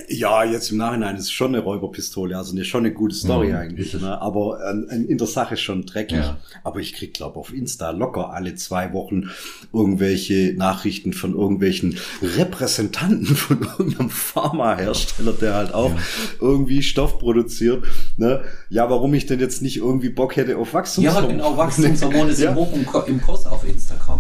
Ja, 0.08 0.44
jetzt 0.44 0.72
im 0.72 0.78
Nachhinein 0.78 1.16
ist 1.16 1.24
es 1.24 1.32
schon 1.32 1.56
eine 1.56 1.64
Räuberpistole, 1.64 2.38
also 2.38 2.52
eine, 2.52 2.66
schon 2.66 2.86
eine 2.86 2.94
gute 2.94 3.16
Story 3.16 3.50
mhm, 3.50 3.56
eigentlich. 3.56 3.94
Ne? 3.94 4.22
Aber 4.22 4.60
äh, 4.62 4.96
in 4.96 5.18
der 5.18 5.28
Sache 5.28 5.58
schon 5.58 5.86
dreckig. 5.86 6.18
Ja. 6.18 6.38
Aber 6.64 6.80
ich 6.80 6.94
krieg, 6.94 7.14
glaube 7.14 7.40
auf 7.40 7.54
Insta 7.54 7.92
locker 7.92 8.32
alle 8.32 8.56
zwei 8.56 8.94
Wochen 8.94 9.30
irgendwelche 9.72 10.54
Nachrichten 10.58 11.14
von 11.14 11.34
irgendwelchen 11.36 11.98
Repräsentanten 12.22 13.36
von 13.36 13.62
irgendeinem 13.78 14.10
Pharmahersteller, 14.10 15.34
der 15.34 15.54
halt 15.56 15.74
auch 15.74 15.92
ja. 15.92 15.98
irgendwie 16.42 16.82
Stoff 16.84 17.20
produziert. 17.20 17.86
Ne? 18.18 18.44
Ja, 18.70 18.90
warum 18.90 19.14
ich 19.14 19.26
denn 19.26 19.40
jetzt 19.40 19.62
nicht 19.62 19.78
irgendwie 19.78 20.10
Bock 20.10 20.36
hätte 20.36 20.58
auf 20.58 20.74
Wachstumshormone? 20.74 21.28
Ja, 21.28 21.32
genau, 21.32 21.58
Wachstumshormone 21.58 22.34
sind 22.34 22.46
ja. 22.50 22.56
hoch 22.56 22.74
im, 22.74 22.86
im 23.08 23.22
Kurs 23.22 23.46
auf 23.46 23.68
Instagram. 23.68 24.20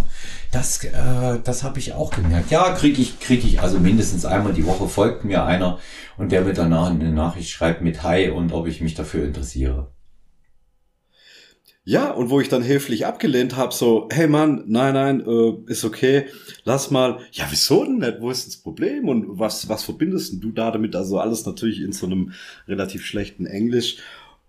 Das, 0.53 0.83
äh, 0.83 1.39
das 1.43 1.63
habe 1.63 1.79
ich 1.79 1.93
auch 1.93 2.11
gemerkt. 2.11 2.51
Ja, 2.51 2.73
kriege 2.73 3.01
ich, 3.01 3.19
kriege 3.19 3.47
ich, 3.47 3.61
also 3.61 3.79
mindestens 3.79 4.23
einmal 4.23 4.53
die 4.53 4.67
Woche 4.67 4.87
folgt 4.87 5.25
mir 5.25 5.43
einer 5.45 5.79
und 6.15 6.31
der 6.31 6.43
mir 6.43 6.53
danach 6.53 6.91
eine 6.91 7.11
Nachricht 7.11 7.49
schreibt 7.49 7.81
mit 7.81 8.03
Hi 8.03 8.29
und 8.29 8.53
ob 8.53 8.67
ich 8.67 8.79
mich 8.79 8.93
dafür 8.93 9.25
interessiere. 9.25 9.91
Ja, 11.85 12.11
und 12.11 12.29
wo 12.29 12.39
ich 12.39 12.49
dann 12.49 12.63
höflich 12.63 13.07
abgelehnt 13.07 13.57
habe, 13.57 13.73
so, 13.73 14.07
hey 14.11 14.27
Mann, 14.27 14.63
nein, 14.67 14.93
nein, 14.93 15.25
äh, 15.25 15.71
ist 15.71 15.83
okay, 15.83 16.27
lass 16.63 16.91
mal. 16.91 17.19
Ja, 17.31 17.45
wieso 17.49 17.83
denn 17.83 17.97
nicht? 17.97 18.21
Wo 18.21 18.29
ist 18.29 18.45
das 18.45 18.57
Problem? 18.57 19.09
Und 19.09 19.39
was, 19.39 19.67
was 19.69 19.83
verbindest 19.83 20.35
du 20.41 20.51
da 20.51 20.69
damit? 20.69 20.95
Also 20.95 21.19
alles 21.19 21.47
natürlich 21.47 21.81
in 21.81 21.93
so 21.93 22.05
einem 22.05 22.31
relativ 22.67 23.05
schlechten 23.05 23.47
Englisch. 23.47 23.97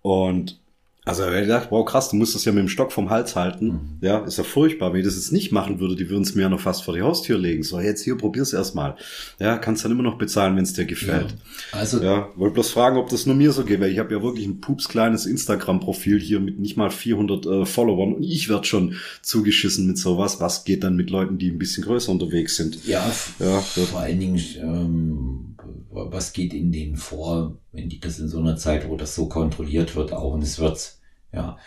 Und 0.01 0.61
also 1.05 1.21
er 1.21 1.45
dachte, 1.45 1.69
wow, 1.69 1.85
krass, 1.85 2.09
du 2.09 2.15
musst 2.15 2.33
das 2.33 2.45
ja 2.45 2.51
mit 2.51 2.61
dem 2.61 2.67
Stock 2.67 2.91
vom 2.91 3.11
Hals 3.11 3.35
halten. 3.35 3.67
Mhm. 3.67 3.79
Ja, 4.01 4.25
ist 4.25 4.39
ja 4.39 4.43
furchtbar. 4.43 4.91
Wenn 4.91 5.01
ich 5.01 5.05
das 5.05 5.15
jetzt 5.15 5.31
nicht 5.31 5.51
machen 5.51 5.79
würde, 5.79 5.95
die 5.95 6.09
würden 6.09 6.23
es 6.23 6.33
mir 6.33 6.41
ja 6.41 6.49
noch 6.49 6.59
fast 6.59 6.83
vor 6.83 6.95
die 6.95 7.03
Haustür 7.03 7.37
legen. 7.37 7.61
So, 7.61 7.79
jetzt 7.79 8.03
hier, 8.03 8.17
probier's 8.17 8.53
erstmal. 8.53 8.95
Ja, 9.39 9.57
kannst 9.59 9.85
dann 9.85 9.91
immer 9.91 10.01
noch 10.01 10.17
bezahlen, 10.17 10.55
wenn 10.55 10.63
es 10.63 10.73
dir 10.73 10.85
gefällt. 10.85 11.35
Ja, 11.71 11.79
also 11.79 12.01
ja, 12.01 12.29
wollte 12.35 12.55
bloß 12.55 12.71
fragen, 12.71 12.97
ob 12.97 13.09
das 13.09 13.27
nur 13.27 13.35
mir 13.35 13.51
so 13.51 13.63
geht, 13.63 13.79
weil 13.81 13.91
ich 13.91 13.99
habe 13.99 14.15
ja 14.15 14.23
wirklich 14.23 14.47
ein 14.47 14.61
pups 14.61 14.89
kleines 14.89 15.27
Instagram-Profil 15.27 16.19
hier 16.19 16.39
mit 16.39 16.59
nicht 16.59 16.75
mal 16.75 16.89
400 16.89 17.45
äh, 17.45 17.65
Followern 17.67 18.13
und 18.15 18.23
ich 18.23 18.49
werd 18.49 18.65
schon 18.65 18.95
zugeschissen 19.21 19.85
mit 19.85 19.99
sowas. 19.99 20.41
Was 20.41 20.65
geht 20.65 20.83
dann 20.83 20.95
mit 20.95 21.11
Leuten, 21.11 21.37
die 21.37 21.51
ein 21.51 21.59
bisschen 21.59 21.83
größer 21.83 22.11
unterwegs 22.11 22.55
sind? 22.55 22.83
Ja, 22.87 23.05
ja 23.39 23.59
vor 23.59 23.99
allen 23.99 24.19
Dingen, 24.19 24.43
ähm, 24.59 25.54
was 25.95 26.33
geht 26.33 26.53
in 26.53 26.71
denen 26.71 26.95
vor, 26.95 27.57
wenn 27.71 27.89
die 27.89 27.99
das 27.99 28.19
in 28.19 28.27
so 28.27 28.39
einer 28.39 28.57
Zeit, 28.57 28.89
wo 28.89 28.95
das 28.97 29.15
so 29.15 29.27
kontrolliert 29.27 29.95
wird, 29.95 30.13
auch 30.13 30.33
und 30.33 30.43
es 30.43 30.59
wird 30.59 30.97
ja, 31.35 31.57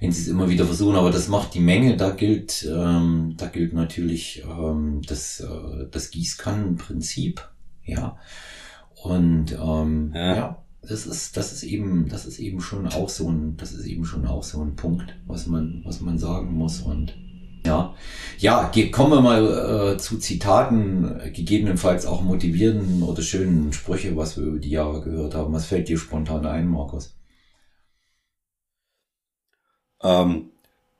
wenn 0.00 0.12
sie 0.12 0.22
es 0.22 0.28
immer 0.28 0.48
wieder 0.48 0.64
versuchen, 0.64 0.94
aber 0.96 1.10
das 1.10 1.28
macht 1.28 1.54
die 1.54 1.60
Menge, 1.60 1.96
da 1.96 2.10
gilt, 2.10 2.64
ähm, 2.70 3.34
da 3.36 3.48
gilt 3.48 3.72
natürlich 3.72 4.44
ähm, 4.48 5.02
das, 5.06 5.40
äh, 5.40 5.88
das 5.90 6.10
Gießkannenprinzip, 6.10 7.48
ja. 7.84 8.18
Und 9.02 9.52
ähm, 9.52 10.12
ja. 10.14 10.36
ja, 10.36 10.64
das 10.82 11.06
ist, 11.06 11.36
das 11.36 11.52
ist 11.52 11.64
eben, 11.64 12.08
das 12.08 12.26
ist 12.26 12.38
eben 12.38 12.60
schon 12.60 12.86
auch 12.86 13.08
so 13.08 13.28
ein, 13.28 13.56
das 13.56 13.72
ist 13.72 13.86
eben 13.86 14.04
schon 14.04 14.26
auch 14.26 14.44
so 14.44 14.62
ein 14.62 14.76
Punkt, 14.76 15.16
was 15.26 15.46
man, 15.46 15.82
was 15.84 16.00
man 16.00 16.18
sagen 16.18 16.52
muss. 16.54 16.80
Und 16.80 17.16
ja, 17.66 17.94
ja, 18.38 18.70
kommen 18.92 19.12
wir 19.12 19.20
mal 19.20 19.94
äh, 19.94 19.98
zu 19.98 20.18
Zitaten, 20.18 21.20
gegebenenfalls 21.32 22.06
auch 22.06 22.22
motivierenden 22.22 23.02
oder 23.02 23.22
schönen 23.22 23.72
Sprüche, 23.72 24.16
was 24.16 24.36
wir 24.36 24.44
über 24.44 24.58
die 24.58 24.70
Jahre 24.70 25.02
gehört 25.02 25.34
haben. 25.34 25.52
Was 25.52 25.66
fällt 25.66 25.88
dir 25.88 25.98
spontan 25.98 26.44
ein, 26.46 26.68
Markus? 26.68 27.16
Ähm, 30.02 30.50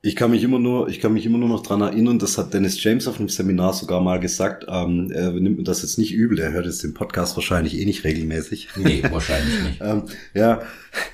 ich 0.03 0.17
kann 0.17 0.31
mich 0.31 0.43
immer 0.45 0.59
nur, 0.59 0.89
ich 0.89 1.01
kann 1.01 1.13
mich 1.13 1.27
immer 1.27 1.39
nur 1.39 1.49
noch 1.49 1.63
dran 1.63 1.81
erinnern, 1.81 2.19
das 2.19 2.39
hat 2.39 2.55
Dennis 2.55 2.83
James 2.83 3.09
auf 3.09 3.19
einem 3.19 3.29
Seminar 3.29 3.73
sogar 3.73 4.01
mal 4.01 4.21
gesagt. 4.21 4.65
Ähm, 4.69 5.11
er 5.11 5.33
nimmt 5.33 5.59
mir 5.59 5.65
das 5.65 5.83
jetzt 5.83 5.99
nicht 5.99 6.15
übel, 6.15 6.39
er 6.39 6.53
hört 6.53 6.67
jetzt 6.67 6.83
den 6.85 6.95
Podcast 6.95 7.37
wahrscheinlich 7.37 7.79
eh 7.79 7.85
nicht 7.85 8.05
regelmäßig. 8.05 8.69
Nee, 8.77 9.03
wahrscheinlich 9.11 9.63
nicht. 9.63 9.79
ähm, 9.81 10.05
ja, 10.33 10.63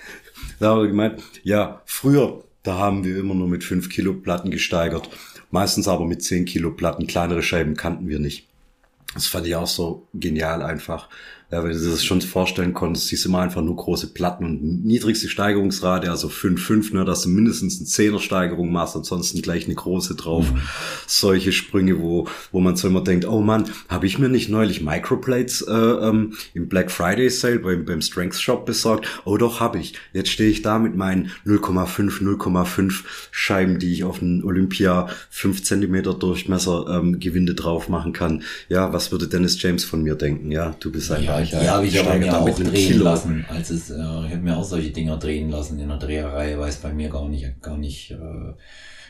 da 0.61 0.68
habe 0.68 0.84
ich 0.84 0.90
gemeint, 0.90 1.22
ja, 1.42 1.82
früher, 1.86 2.44
da 2.62 2.78
haben 2.78 3.03
wir 3.05 3.16
immer 3.16 3.34
nur 3.34 3.48
mit 3.48 3.64
fünf 3.64 3.88
Kilo 3.88 4.14
Platten 4.14 4.50
gesteigert. 4.50 5.09
Meistens 5.53 5.86
aber 5.86 6.07
mit 6.07 6.24
zehn 6.24 6.46
Kilo 6.46 6.72
Platten. 6.72 7.07
Kleinere 7.07 7.42
Scheiben 7.42 7.76
kannten 7.76 8.09
wir 8.09 8.18
nicht. 8.18 8.48
Das 9.14 9.26
fand 9.26 9.46
ich 9.46 9.55
auch 9.55 9.66
so 9.66 10.09
genial 10.14 10.62
einfach. 10.62 11.09
Ja, 11.53 11.62
wenn 11.62 11.72
du 11.72 11.78
dir 11.78 11.90
das 11.90 12.03
schon 12.03 12.22
vorstellen 12.22 12.72
konntest, 12.72 13.09
siehst 13.09 13.26
du 13.26 13.28
immer 13.28 13.40
einfach 13.40 13.61
nur 13.61 13.76
große 13.76 14.14
Platten 14.14 14.46
und 14.46 14.86
niedrigste 14.86 15.28
Steigerungsrate, 15.28 16.11
also 16.11 16.28
5,5, 16.28 16.94
ne, 16.94 17.05
dass 17.05 17.24
du 17.24 17.28
mindestens 17.28 17.76
eine 17.76 17.86
Zehner-Steigerung 17.86 18.72
machst, 18.72 18.96
ansonsten 18.96 19.42
gleich 19.42 19.66
eine 19.66 19.74
große 19.74 20.14
drauf. 20.14 20.50
Mhm. 20.50 20.61
Solche 21.07 21.53
Sprünge, 21.53 22.00
wo, 22.00 22.26
wo 22.53 22.61
man 22.61 22.76
so 22.76 22.88
immer 22.88 23.05
denkt, 23.05 23.26
oh 23.26 23.42
Mann, 23.42 23.66
habe 23.90 24.07
ich 24.07 24.18
mir 24.18 24.30
nicht 24.30 24.48
neulich 24.48 24.80
Microplates 24.80 25.61
äh, 25.61 25.72
ähm, 25.74 26.32
im 26.55 26.70
Black 26.70 26.90
Friday 26.90 27.28
Sale 27.28 27.59
beim, 27.59 27.84
beim 27.84 28.00
Strength 28.00 28.40
Shop 28.40 28.64
besorgt? 28.64 29.07
Oh 29.26 29.36
doch, 29.36 29.61
habe 29.61 29.78
ich. 29.78 29.92
Jetzt 30.14 30.30
stehe 30.30 30.48
ich 30.48 30.62
da 30.62 30.78
mit 30.78 30.96
meinen 30.96 31.32
0,5, 31.44 32.22
0,5 32.22 33.03
Scheiben, 33.30 33.78
die 33.78 33.92
ich 33.92 34.05
auf 34.05 34.22
einen 34.22 34.42
Olympia 34.42 35.07
5 35.28 35.62
Zentimeter 35.62 36.14
Durchmesser 36.14 36.86
ähm, 36.88 37.20
Gewinde 37.20 37.55
drauf 37.55 37.90
machen 37.90 38.14
kann. 38.14 38.42
Ja, 38.70 38.94
was 38.94 39.12
würde 39.12 39.28
Dennis 39.28 39.61
James 39.61 39.84
von 39.84 40.03
mir 40.03 40.14
denken? 40.14 40.50
Ja, 40.50 40.74
du 40.80 40.90
bist 40.90 41.12
einfach 41.12 41.40
ja, 41.40 41.41
die 41.43 41.68
habe 41.68 41.86
ich 41.86 41.99
aber 41.99 42.18
mir 42.18 42.38
auch 42.38 42.49
drehen 42.51 42.72
Kilo. 42.72 43.05
lassen. 43.05 43.45
Als 43.49 43.70
es, 43.70 43.90
äh, 43.90 43.95
ich 43.95 44.01
habe 44.01 44.38
mir 44.38 44.57
auch 44.57 44.64
solche 44.64 44.90
Dinger 44.90 45.16
drehen 45.18 45.51
lassen 45.51 45.78
in 45.78 45.88
der 45.88 45.99
Dreherei, 45.99 46.59
weil 46.59 46.68
es 46.68 46.76
bei 46.76 46.93
mir 46.93 47.09
gar 47.09 47.28
nicht, 47.28 47.61
gar 47.61 47.76
nicht 47.76 48.11
äh, 48.12 48.53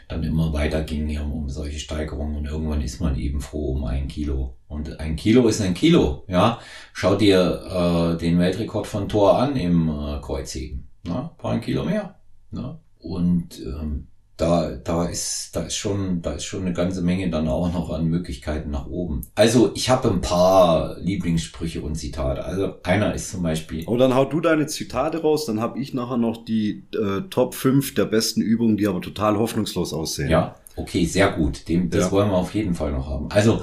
dann 0.09 0.23
immer 0.23 0.53
weiter 0.53 0.83
ging 0.83 1.09
ja, 1.09 1.23
um 1.23 1.49
solche 1.49 1.79
Steigerungen 1.79 2.37
und 2.37 2.45
irgendwann 2.47 2.83
ist 2.83 3.01
man 3.01 3.17
eben 3.17 3.41
froh 3.41 3.73
um 3.73 3.85
ein 3.85 4.09
Kilo. 4.09 4.57
Und 4.69 5.01
ein 5.01 5.17
Kilo 5.17 5.49
ist 5.49 5.61
ein 5.61 5.75
Kilo, 5.75 6.25
ja. 6.29 6.59
Schau 6.93 7.15
dir 7.15 8.15
äh, 8.15 8.19
den 8.19 8.39
Weltrekord 8.39 8.87
von 8.87 9.09
Thor 9.09 9.39
an 9.39 9.57
im 9.57 9.89
äh, 9.89 10.21
Kreuzheben. 10.21 10.89
Ne? 11.05 11.31
Paar 11.39 11.53
ein 11.53 11.61
Kilo 11.61 11.85
mehr. 11.85 12.17
Ne? 12.51 12.79
Und 12.99 13.61
ähm, 13.61 14.09
da, 14.43 14.73
da 14.73 15.05
ist, 15.05 15.51
da 15.55 15.63
ist 15.63 15.77
schon, 15.77 16.21
da 16.21 16.33
ist 16.33 16.45
schon 16.45 16.63
eine 16.63 16.73
ganze 16.73 17.01
Menge 17.01 17.31
dann 17.31 17.47
auch 17.47 17.73
noch 17.73 17.91
an 17.91 18.07
Möglichkeiten 18.07 18.73
nach 18.73 18.87
oben. 18.87 19.25
Also 19.37 19.71
ich 19.77 19.89
habe 19.89 20.11
ein 20.11 20.21
paar 20.21 20.99
Lieblingssprüche 20.99 21.81
und 21.81 21.95
Zitate. 21.95 22.45
Also 22.45 22.75
einer 22.83 23.15
ist 23.15 23.31
zum 23.31 23.45
Beispiel. 23.45 23.85
Oh, 23.87 23.97
dann 23.97 24.17
hau 24.17 24.25
du 24.25 24.41
deine 24.41 24.67
Zitate 24.67 25.23
raus, 25.23 25.47
dann 25.47 25.61
habe 25.61 25.79
ich 25.79 25.95
nachher 25.95 26.17
noch 26.17 26.45
die 26.45 26.89
äh, 26.93 27.23
Top 27.31 27.55
5 27.55 27.95
der 27.95 28.07
besten 28.07 28.41
Übungen, 28.41 28.77
die 28.77 28.89
aber 28.89 29.01
total 29.01 29.39
hoffnungslos 29.39 29.93
aussehen. 29.93 30.29
Ja, 30.29 30.57
okay, 30.75 31.05
sehr 31.05 31.31
gut. 31.31 31.69
Dem, 31.69 31.89
das 31.89 32.07
ja. 32.07 32.11
wollen 32.11 32.31
wir 32.31 32.37
auf 32.37 32.53
jeden 32.53 32.75
Fall 32.75 32.91
noch 32.91 33.09
haben. 33.09 33.31
Also, 33.31 33.63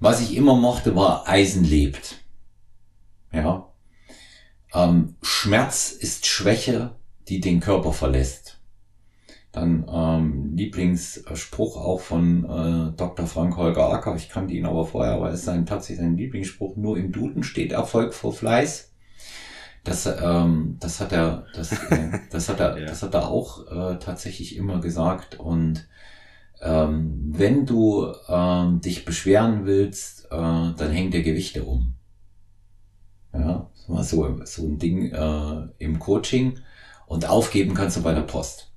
was 0.00 0.20
ich 0.20 0.36
immer 0.36 0.56
mochte, 0.56 0.96
war 0.96 1.28
Eisen 1.28 1.62
lebt. 1.62 2.16
Ja. 3.32 3.68
Ähm, 4.74 5.14
Schmerz 5.22 5.92
ist 5.92 6.26
Schwäche, 6.26 6.96
die 7.28 7.40
den 7.40 7.60
Körper 7.60 7.92
verlässt. 7.92 8.45
Dann 9.56 9.86
ähm, 9.90 10.54
Lieblingsspruch 10.54 11.78
auch 11.78 12.02
von 12.02 12.44
äh, 12.44 12.94
Dr. 12.94 13.26
Frank 13.26 13.56
Holger 13.56 13.90
Acker. 13.90 14.14
Ich 14.14 14.28
kannte 14.28 14.52
ihn 14.52 14.66
aber 14.66 14.84
vorher, 14.84 15.14
aber 15.14 15.30
es 15.30 15.38
ist 15.38 15.44
sein, 15.46 15.64
tatsächlich 15.64 16.00
sein 16.00 16.18
Lieblingsspruch. 16.18 16.76
Nur 16.76 16.98
im 16.98 17.10
Duden 17.10 17.42
steht 17.42 17.72
Erfolg 17.72 18.12
vor 18.12 18.34
Fleiß. 18.34 18.92
Das, 19.82 20.04
ähm, 20.04 20.76
das 20.78 21.00
hat 21.00 21.12
er, 21.12 21.46
das, 21.54 21.72
äh, 21.72 22.18
das 22.30 22.50
hat 22.50 22.60
er, 22.60 22.78
ja. 22.78 22.84
das 22.84 23.02
hat 23.02 23.14
er 23.14 23.30
auch 23.30 23.66
äh, 23.72 23.98
tatsächlich 23.98 24.56
immer 24.56 24.82
gesagt. 24.82 25.40
Und 25.40 25.88
ähm, 26.60 27.32
wenn 27.34 27.64
du 27.64 28.12
ähm, 28.28 28.82
dich 28.82 29.06
beschweren 29.06 29.64
willst, 29.64 30.26
äh, 30.26 30.36
dann 30.36 30.90
hängt 30.90 31.14
der 31.14 31.22
Gewichte 31.22 31.64
um. 31.64 31.94
Ja, 33.32 33.70
so, 34.02 34.38
so 34.44 34.66
ein 34.66 34.78
Ding 34.78 35.12
äh, 35.12 35.68
im 35.78 35.98
Coaching. 35.98 36.58
Und 37.06 37.26
aufgeben 37.26 37.72
kannst 37.72 37.96
du 37.96 38.02
bei 38.02 38.12
der 38.12 38.20
Post. 38.20 38.70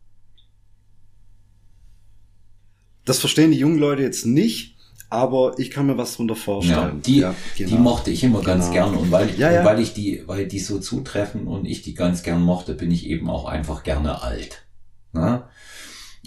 Das 3.09 3.17
verstehen 3.17 3.49
die 3.49 3.57
jungen 3.57 3.79
Leute 3.79 4.03
jetzt 4.03 4.27
nicht, 4.27 4.75
aber 5.09 5.57
ich 5.57 5.71
kann 5.71 5.87
mir 5.87 5.97
was 5.97 6.15
drunter 6.15 6.35
vorstellen. 6.35 6.77
Ja, 6.77 7.01
die, 7.03 7.17
ja, 7.17 7.35
genau. 7.57 7.69
die 7.71 7.77
mochte 7.79 8.11
ich 8.11 8.23
immer 8.23 8.43
ganz 8.43 8.65
genau. 8.65 8.91
gern 8.91 8.95
und 8.97 9.11
weil, 9.11 9.35
ja, 9.35 9.51
ja. 9.51 9.61
Und 9.61 9.65
weil 9.65 9.79
ich 9.79 9.95
die, 9.95 10.21
weil 10.27 10.45
die 10.45 10.59
so 10.59 10.77
zutreffen 10.77 11.47
und 11.47 11.65
ich 11.65 11.81
die 11.81 11.95
ganz 11.95 12.21
gern 12.21 12.43
mochte, 12.43 12.75
bin 12.75 12.91
ich 12.91 13.07
eben 13.07 13.27
auch 13.27 13.45
einfach 13.45 13.81
gerne 13.81 14.21
alt. 14.21 14.67
Na? 15.11 15.49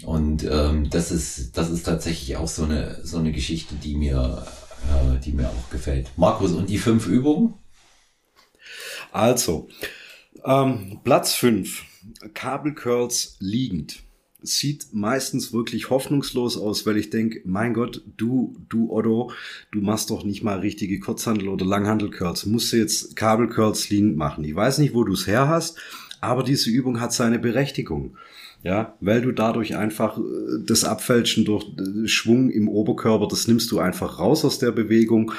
Und 0.03 0.43
ähm, 0.43 0.89
das 0.89 1.09
ist, 1.11 1.57
das 1.57 1.69
ist 1.69 1.83
tatsächlich 1.83 2.35
auch 2.35 2.49
so 2.49 2.65
eine, 2.65 2.99
so 3.05 3.17
eine 3.17 3.31
Geschichte, 3.31 3.75
die 3.75 3.95
mir, 3.95 4.45
äh, 4.91 5.19
die 5.21 5.31
mir 5.31 5.47
auch 5.47 5.69
gefällt. 5.69 6.09
Markus, 6.17 6.51
und 6.51 6.69
die 6.69 6.79
fünf 6.79 7.07
Übungen? 7.07 7.53
Also, 9.13 9.69
ähm, 10.43 10.99
Platz 11.05 11.33
fünf 11.33 11.85
Kabelcurls 12.33 13.37
liegend 13.39 14.03
sieht 14.43 14.93
meistens 14.93 15.53
wirklich 15.53 15.89
hoffnungslos 15.89 16.57
aus, 16.57 16.85
weil 16.85 16.97
ich 16.97 17.09
denke, 17.09 17.41
mein 17.45 17.73
Gott, 17.73 18.03
du, 18.17 18.55
du 18.69 18.91
Otto, 18.91 19.31
du 19.71 19.81
machst 19.81 20.09
doch 20.09 20.23
nicht 20.23 20.43
mal 20.43 20.59
richtige 20.59 20.99
Kurzhandel- 20.99 21.49
oder 21.49 21.65
Langhandel-Curls. 21.65 22.45
Musst 22.45 22.71
du 22.73 22.77
jetzt 22.77 23.15
Kabel-Curls 23.15 23.89
lean 23.89 24.15
machen. 24.15 24.43
Ich 24.43 24.55
weiß 24.55 24.77
nicht, 24.79 24.93
wo 24.93 25.03
du 25.03 25.13
es 25.13 25.27
her 25.27 25.47
hast, 25.47 25.79
aber 26.21 26.43
diese 26.43 26.69
Übung 26.69 26.99
hat 26.99 27.13
seine 27.13 27.39
Berechtigung. 27.39 28.17
Ja, 28.63 28.95
weil 29.01 29.21
du 29.21 29.33
dadurch 29.33 29.75
einfach 29.75 30.17
äh, 30.17 30.21
das 30.65 30.85
Abfälschen 30.85 31.43
durch 31.43 31.65
äh, 31.77 32.07
Schwung 32.07 32.49
im 32.49 32.69
Oberkörper, 32.69 33.27
das 33.27 33.47
nimmst 33.47 33.69
du 33.71 33.79
einfach 33.79 34.19
raus 34.19 34.45
aus 34.45 34.57
der 34.57 34.71
Bewegung. 34.71 35.33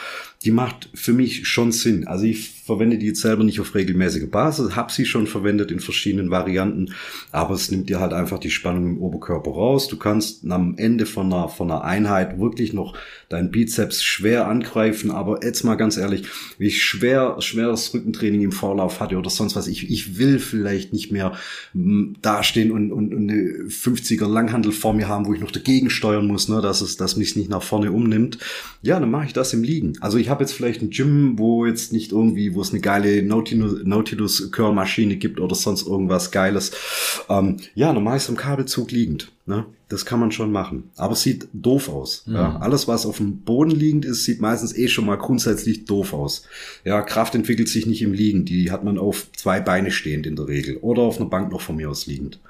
die 0.45 0.51
macht 0.51 0.91
für 0.95 1.15
mich 1.15 1.49
schon 1.49 1.73
Sinn. 1.73 2.07
Also 2.07 2.27
ich 2.27 2.51
verwende 2.65 2.99
die 2.99 3.07
jetzt 3.07 3.23
selber 3.23 3.45
nicht 3.45 3.61
auf 3.61 3.75
regelmäßige 3.75 4.31
Basis, 4.31 4.77
habe 4.77 4.93
sie 4.93 5.07
schon 5.07 5.27
verwendet 5.27 5.71
in 5.71 5.81
verschiedenen 5.81 6.31
Varianten, 6.31 6.93
aber 7.33 7.55
es 7.55 7.71
nimmt 7.71 7.89
dir 7.89 8.01
halt 8.01 8.13
einfach 8.13 8.39
die 8.39 8.51
Spannung 8.51 8.87
im 8.87 8.99
Oberkörper 8.99 9.51
raus. 9.51 9.89
Du 9.89 9.97
kannst 9.97 10.45
am 10.51 10.77
Ende 10.77 11.07
von 11.07 11.33
einer, 11.33 11.49
von 11.49 11.71
einer 11.71 11.85
Einheit 11.85 12.39
wirklich 12.39 12.75
noch 12.75 12.97
deinen 13.31 13.51
Bizeps 13.51 14.03
schwer 14.03 14.47
angreifen, 14.47 15.11
aber 15.11 15.43
jetzt 15.43 15.65
mal 15.65 15.77
ganz 15.77 15.97
ehrlich, 15.97 16.25
wie 16.59 16.67
ich 16.67 16.83
schwer, 16.83 17.37
schweres 17.41 17.95
Rückentraining 17.95 18.43
im 18.43 18.53
Vorlauf 18.53 19.01
hatte 19.01 19.17
oder 19.17 19.31
sonst 19.31 19.57
was, 19.57 19.67
ich, 19.67 19.91
ich 19.91 20.19
will 20.19 20.39
vielleicht 20.39 20.93
nicht 20.93 21.11
mehr 21.11 21.33
m, 21.75 22.17
dastehen 22.21 22.71
und, 22.71 22.93
und 22.93 23.14
eine 23.17 23.69
50er 23.69 24.27
Langhandel 24.27 24.73
vor 24.73 24.95
mir 24.95 25.09
haben, 25.09 25.27
wo 25.27 25.35
ich 25.35 25.41
noch 25.41 25.51
dagegen 25.51 25.91
steuern 25.91 26.27
muss, 26.27 26.49
ne, 26.49 26.61
dass 26.61 26.81
es, 26.81 26.97
dass 26.97 27.17
mich 27.17 27.37
nicht 27.37 27.51
nach 27.51 27.63
vorne 27.63 27.93
umnimmt. 27.93 28.39
Ja, 28.83 29.01
dann 29.01 29.11
mache 29.11 29.27
ich 29.27 29.33
das 29.33 29.53
im 29.53 29.63
Liegen. 29.63 29.95
Also 30.01 30.19
ich 30.19 30.29
habe 30.29 30.45
jetzt 30.45 30.53
vielleicht 30.53 30.83
ein 30.83 30.91
Gym, 30.91 31.39
wo 31.39 31.67
jetzt 31.67 31.93
nicht 31.93 32.13
irgendwie, 32.13 32.55
wo 32.55 32.61
es 32.61 32.71
eine 32.71 32.81
geile 32.81 33.23
Nautilus, 33.23 33.85
Nautilus 33.85 34.51
Curl 34.51 34.75
Maschine 34.75 35.17
gibt 35.17 35.41
oder 35.41 35.55
sonst 35.55 35.87
irgendwas 35.87 36.31
Geiles. 36.31 36.73
Ähm, 37.29 37.59
ja, 37.75 37.93
dann 37.93 38.03
mache 38.03 38.17
ich 38.17 38.23
es 38.25 38.29
im 38.29 38.37
Kabelzug 38.37 38.91
liegend. 38.91 39.33
Ne? 39.47 39.67
Das 39.89 40.07
kann 40.07 40.21
man 40.21 40.33
schon 40.33 40.51
machen. 40.51 40.91
Aber 40.97 41.13
es 41.13 41.23
sieht 41.23 41.49
doof 41.53 41.91
aus. 41.91 42.25
Mhm. 42.27 42.35
Ja? 42.35 42.57
Alles, 42.57 42.89
was 42.89 43.05
auf 43.05 43.19
dem 43.19 43.41
Boden 43.41 43.71
liegend 43.71 44.07
ist, 44.07 44.25
sieht 44.25 44.41
meistens 44.41 44.75
eh 44.77 44.89
schon 44.89 45.05
mal 45.05 45.17
grundsätzlich 45.17 45.85
doof 45.85 46.15
aus. 46.15 46.47
Ja, 46.85 47.03
Kraft 47.03 47.35
entwickelt 47.35 47.69
sich 47.69 47.87
nicht 47.87 48.01
im 48.01 48.15
Liegen. 48.15 48.47
Die 48.47 48.71
hat 48.71 48.85
man 48.85 48.99
auf 48.99 49.31
zwei 49.33 49.61
Beine 49.61 49.91
stehend 49.91 50.27
in 50.27 50.37
der 50.37 50.49
Regel. 50.49 50.79
Oder 50.79 51.03
auf 51.03 51.21
einer 51.21 51.29
Bank 51.29 51.53
noch 51.53 51.61
von 51.61 51.77
mir 51.77 51.91
aus 51.91 52.07
liegend. 52.07 52.41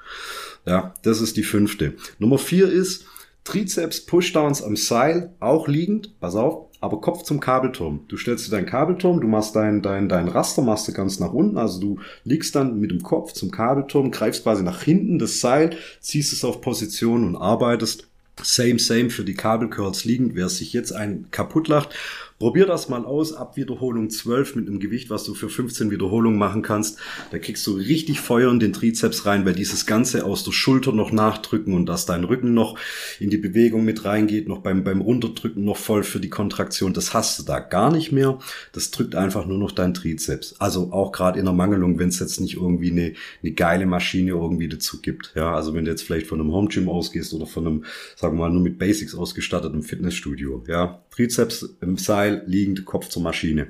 Ja, 0.65 0.93
das 1.03 1.21
ist 1.21 1.37
die 1.37 1.43
fünfte. 1.43 1.93
Nummer 2.19 2.37
vier 2.37 2.71
ist 2.71 3.05
Trizeps 3.43 4.01
Pushdowns 4.01 4.63
am 4.63 4.75
Seil, 4.75 5.31
auch 5.39 5.67
liegend. 5.67 6.19
Pass 6.19 6.35
auf, 6.35 6.65
aber 6.81 6.99
Kopf 6.99 7.23
zum 7.23 7.39
Kabelturm. 7.39 8.01
Du 8.07 8.17
stellst 8.17 8.47
dir 8.47 8.51
deinen 8.51 8.65
Kabelturm, 8.65 9.21
du 9.21 9.27
machst 9.27 9.55
dein, 9.55 9.83
dein, 9.83 10.09
dein 10.09 10.27
Raster, 10.27 10.63
machst 10.63 10.87
du 10.87 10.93
ganz 10.93 11.19
nach 11.19 11.31
unten, 11.31 11.57
also 11.57 11.79
du 11.79 11.99
liegst 12.23 12.55
dann 12.55 12.79
mit 12.79 12.91
dem 12.91 13.03
Kopf 13.03 13.33
zum 13.33 13.51
Kabelturm, 13.51 14.09
greifst 14.09 14.43
quasi 14.43 14.63
nach 14.63 14.81
hinten 14.81 15.19
das 15.19 15.39
Seil, 15.39 15.77
ziehst 15.99 16.33
es 16.33 16.43
auf 16.43 16.61
Position 16.61 17.23
und 17.23 17.35
arbeitest. 17.35 18.07
Same, 18.41 18.79
same 18.79 19.09
für 19.09 19.23
die 19.23 19.33
Kabelcurls 19.33 20.03
liegend. 20.03 20.35
Wer 20.35 20.49
sich 20.49 20.73
jetzt 20.73 20.91
einen 20.91 21.31
kaputt 21.31 21.67
lacht, 21.69 21.95
Probier 22.37 22.65
das 22.65 22.89
mal 22.89 23.05
aus, 23.05 23.31
ab 23.31 23.55
Wiederholung 23.55 24.09
12 24.09 24.57
mit 24.57 24.67
einem 24.67 24.81
Gewicht, 24.81 25.09
was 25.09 25.23
du 25.23 25.33
für 25.33 25.47
15 25.47 25.89
Wiederholungen 25.89 26.37
machen 26.37 26.63
kannst. 26.63 26.99
Da 27.31 27.39
kriegst 27.39 27.65
du 27.65 27.75
richtig 27.75 28.19
Feuer 28.19 28.51
in 28.51 28.59
den 28.59 28.73
Trizeps 28.73 29.25
rein, 29.25 29.45
weil 29.45 29.53
dieses 29.53 29.85
Ganze 29.85 30.25
aus 30.25 30.43
der 30.43 30.51
Schulter 30.51 30.91
noch 30.91 31.13
nachdrücken 31.13 31.73
und 31.73 31.85
dass 31.85 32.05
dein 32.05 32.25
Rücken 32.25 32.53
noch 32.53 32.77
in 33.21 33.29
die 33.29 33.37
Bewegung 33.37 33.85
mit 33.85 34.03
reingeht, 34.03 34.49
noch 34.49 34.59
beim, 34.59 34.83
beim 34.83 34.99
Runterdrücken 34.99 35.63
noch 35.63 35.77
voll 35.77 36.03
für 36.03 36.19
die 36.19 36.29
Kontraktion. 36.29 36.91
Das 36.91 37.13
hast 37.13 37.39
du 37.39 37.43
da 37.43 37.59
gar 37.59 37.89
nicht 37.89 38.11
mehr. 38.11 38.37
Das 38.73 38.91
drückt 38.91 39.15
einfach 39.15 39.45
nur 39.45 39.57
noch 39.57 39.71
dein 39.71 39.93
Trizeps. 39.93 40.55
Also 40.59 40.91
auch 40.91 41.13
gerade 41.13 41.39
in 41.39 41.45
der 41.45 41.53
Mangelung, 41.53 41.99
wenn 41.99 42.09
es 42.09 42.19
jetzt 42.19 42.41
nicht 42.41 42.57
irgendwie 42.57 42.91
eine, 42.91 43.13
eine 43.43 43.53
geile 43.53 43.85
Maschine 43.85 44.31
irgendwie 44.31 44.67
dazu 44.67 45.01
gibt. 45.01 45.31
Ja, 45.35 45.55
also 45.55 45.73
wenn 45.73 45.85
du 45.85 45.91
jetzt 45.91 46.03
vielleicht 46.03 46.27
von 46.27 46.41
einem 46.41 46.51
Home 46.51 46.67
Gym 46.67 46.89
ausgehst 46.89 47.33
oder 47.33 47.45
von 47.45 47.65
einem, 47.65 47.85
sagen 48.17 48.35
wir 48.35 48.41
mal, 48.41 48.51
nur 48.51 48.61
mit 48.61 48.77
Basics 48.77 49.15
ausgestattetem 49.15 49.83
Fitnessstudio. 49.83 50.65
Ja, 50.67 51.01
Trizeps 51.15 51.77
im 51.81 51.97
Seil, 51.97 52.43
liegend, 52.45 52.85
Kopf 52.85 53.09
zur 53.09 53.21
Maschine. 53.21 53.67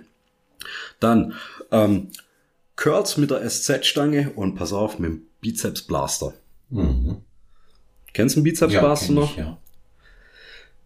Dann 1.00 1.34
ähm, 1.72 2.10
Curls 2.76 3.18
mit 3.18 3.32
der 3.32 3.48
SZ-Stange 3.48 4.32
und 4.36 4.56
pass 4.56 4.74
auf, 4.74 5.00
mit 5.00 5.12
dem 5.12 5.22
Bizeps 5.42 5.84
Blaster. 5.84 6.34
Mhm. 6.70 7.18
Kennst 8.14 8.36
du 8.36 8.40
den 8.40 8.46
Bizeps 8.46 8.74
Blaster 8.74 9.14
ja, 9.14 9.20
noch? 9.20 9.32
Ich, 9.32 9.38
ja. 9.38 9.58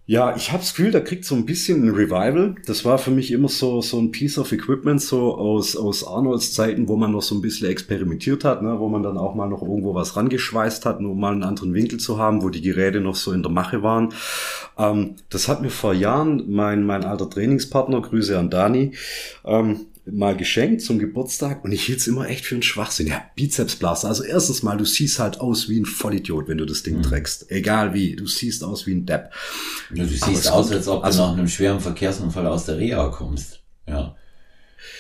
Ja, 0.10 0.36
ich 0.36 0.51
habe 0.51 0.64
das 0.64 0.74
Gefühl, 0.74 0.89
da 0.89 1.01
kriegt 1.01 1.24
so 1.24 1.36
ein 1.36 1.45
bisschen 1.45 1.86
ein 1.86 1.93
Revival. 1.93 2.55
Das 2.66 2.84
war 2.84 2.97
für 2.97 3.12
mich 3.12 3.30
immer 3.32 3.47
so 3.47 3.80
so 3.80 3.99
ein 3.99 4.10
Piece 4.10 4.39
of 4.39 4.51
Equipment 4.51 4.99
so 4.99 5.38
aus 5.38 5.76
aus 5.76 6.03
Arnolds 6.03 6.51
Zeiten, 6.51 6.88
wo 6.88 6.95
man 6.95 7.12
noch 7.12 7.22
so 7.22 7.36
ein 7.36 7.41
bisschen 7.41 7.70
experimentiert 7.70 8.43
hat, 8.43 8.64
ne, 8.64 8.80
wo 8.80 8.89
man 8.89 9.03
dann 9.03 9.20
auch 9.20 9.36
mal 9.36 9.47
noch 9.47 9.62
irgendwo 9.62 9.93
was 9.93 10.16
rangeschweißt 10.16 10.88
hat, 10.88 10.99
nur 10.99 11.12
um 11.12 11.20
mal 11.20 11.34
einen 11.34 11.43
anderen 11.43 11.76
Winkel 11.76 11.99
zu 11.99 12.18
haben, 12.18 12.41
wo 12.41 12.49
die 12.49 12.64
Geräte 12.64 13.01
noch 13.01 13.14
so 13.14 13.34
in 13.34 13.43
der 13.43 13.51
Mache 13.51 13.84
waren. 13.84 14.10
Ähm, 14.80 15.18
das 15.30 15.47
hat 15.47 15.62
mir 15.62 15.70
vor 15.70 15.93
Jahren 15.93 16.43
mein 16.49 16.88
mein 16.88 17.03
alter 17.03 17.30
Trainingspartner, 17.30 18.01
Grüße 18.01 18.36
an 18.36 18.49
Dani, 18.49 18.93
ähm, 19.45 19.82
mal 20.12 20.36
geschenkt 20.36 20.82
zum 20.82 20.99
Geburtstag 20.99 21.64
und 21.64 21.72
ich 21.72 21.84
hielt 21.86 21.99
es 21.99 22.07
immer 22.07 22.28
echt 22.28 22.45
für 22.45 22.55
einen 22.55 22.64
Schwachsinn. 22.64 23.07
Ja, 23.07 23.24
Bizepsblaster. 23.36 24.07
Also 24.07 24.24
erstens 24.24 24.64
mal, 24.64 24.78
du 24.78 24.86
siehst 24.86 25.20
halt 25.20 25.39
aus 25.39 25.70
wie 25.70 25.80
ein 25.80 25.86
Vollidiot, 25.86 26.47
wenn 26.47 26.57
du 26.57 26.66
das 26.66 26.84
Ding 26.84 26.97
mhm. 26.97 27.03
trägst. 27.03 27.51
Egal 27.51 27.93
wie. 27.93 28.16
Du 28.16 28.28
siehst 28.28 28.64
aus 28.64 28.88
wie 28.88 28.93
ein 28.93 29.05
Depp. 29.05 29.32
Ja, 29.93 30.03
du 30.03 30.10
siehst 30.10 30.51
aus, 30.51 30.72
als 30.72 30.88
ob 30.88 31.03
also, 31.03 31.24
du 31.24 31.28
nach 31.28 31.38
einem 31.38 31.47
schweren 31.47 31.80
Verkehrsunfall 31.80 32.47
aus 32.47 32.66
der 32.66 32.78
Reha 32.78 33.10
kommst. 33.10 33.62
Ja. 33.88 34.16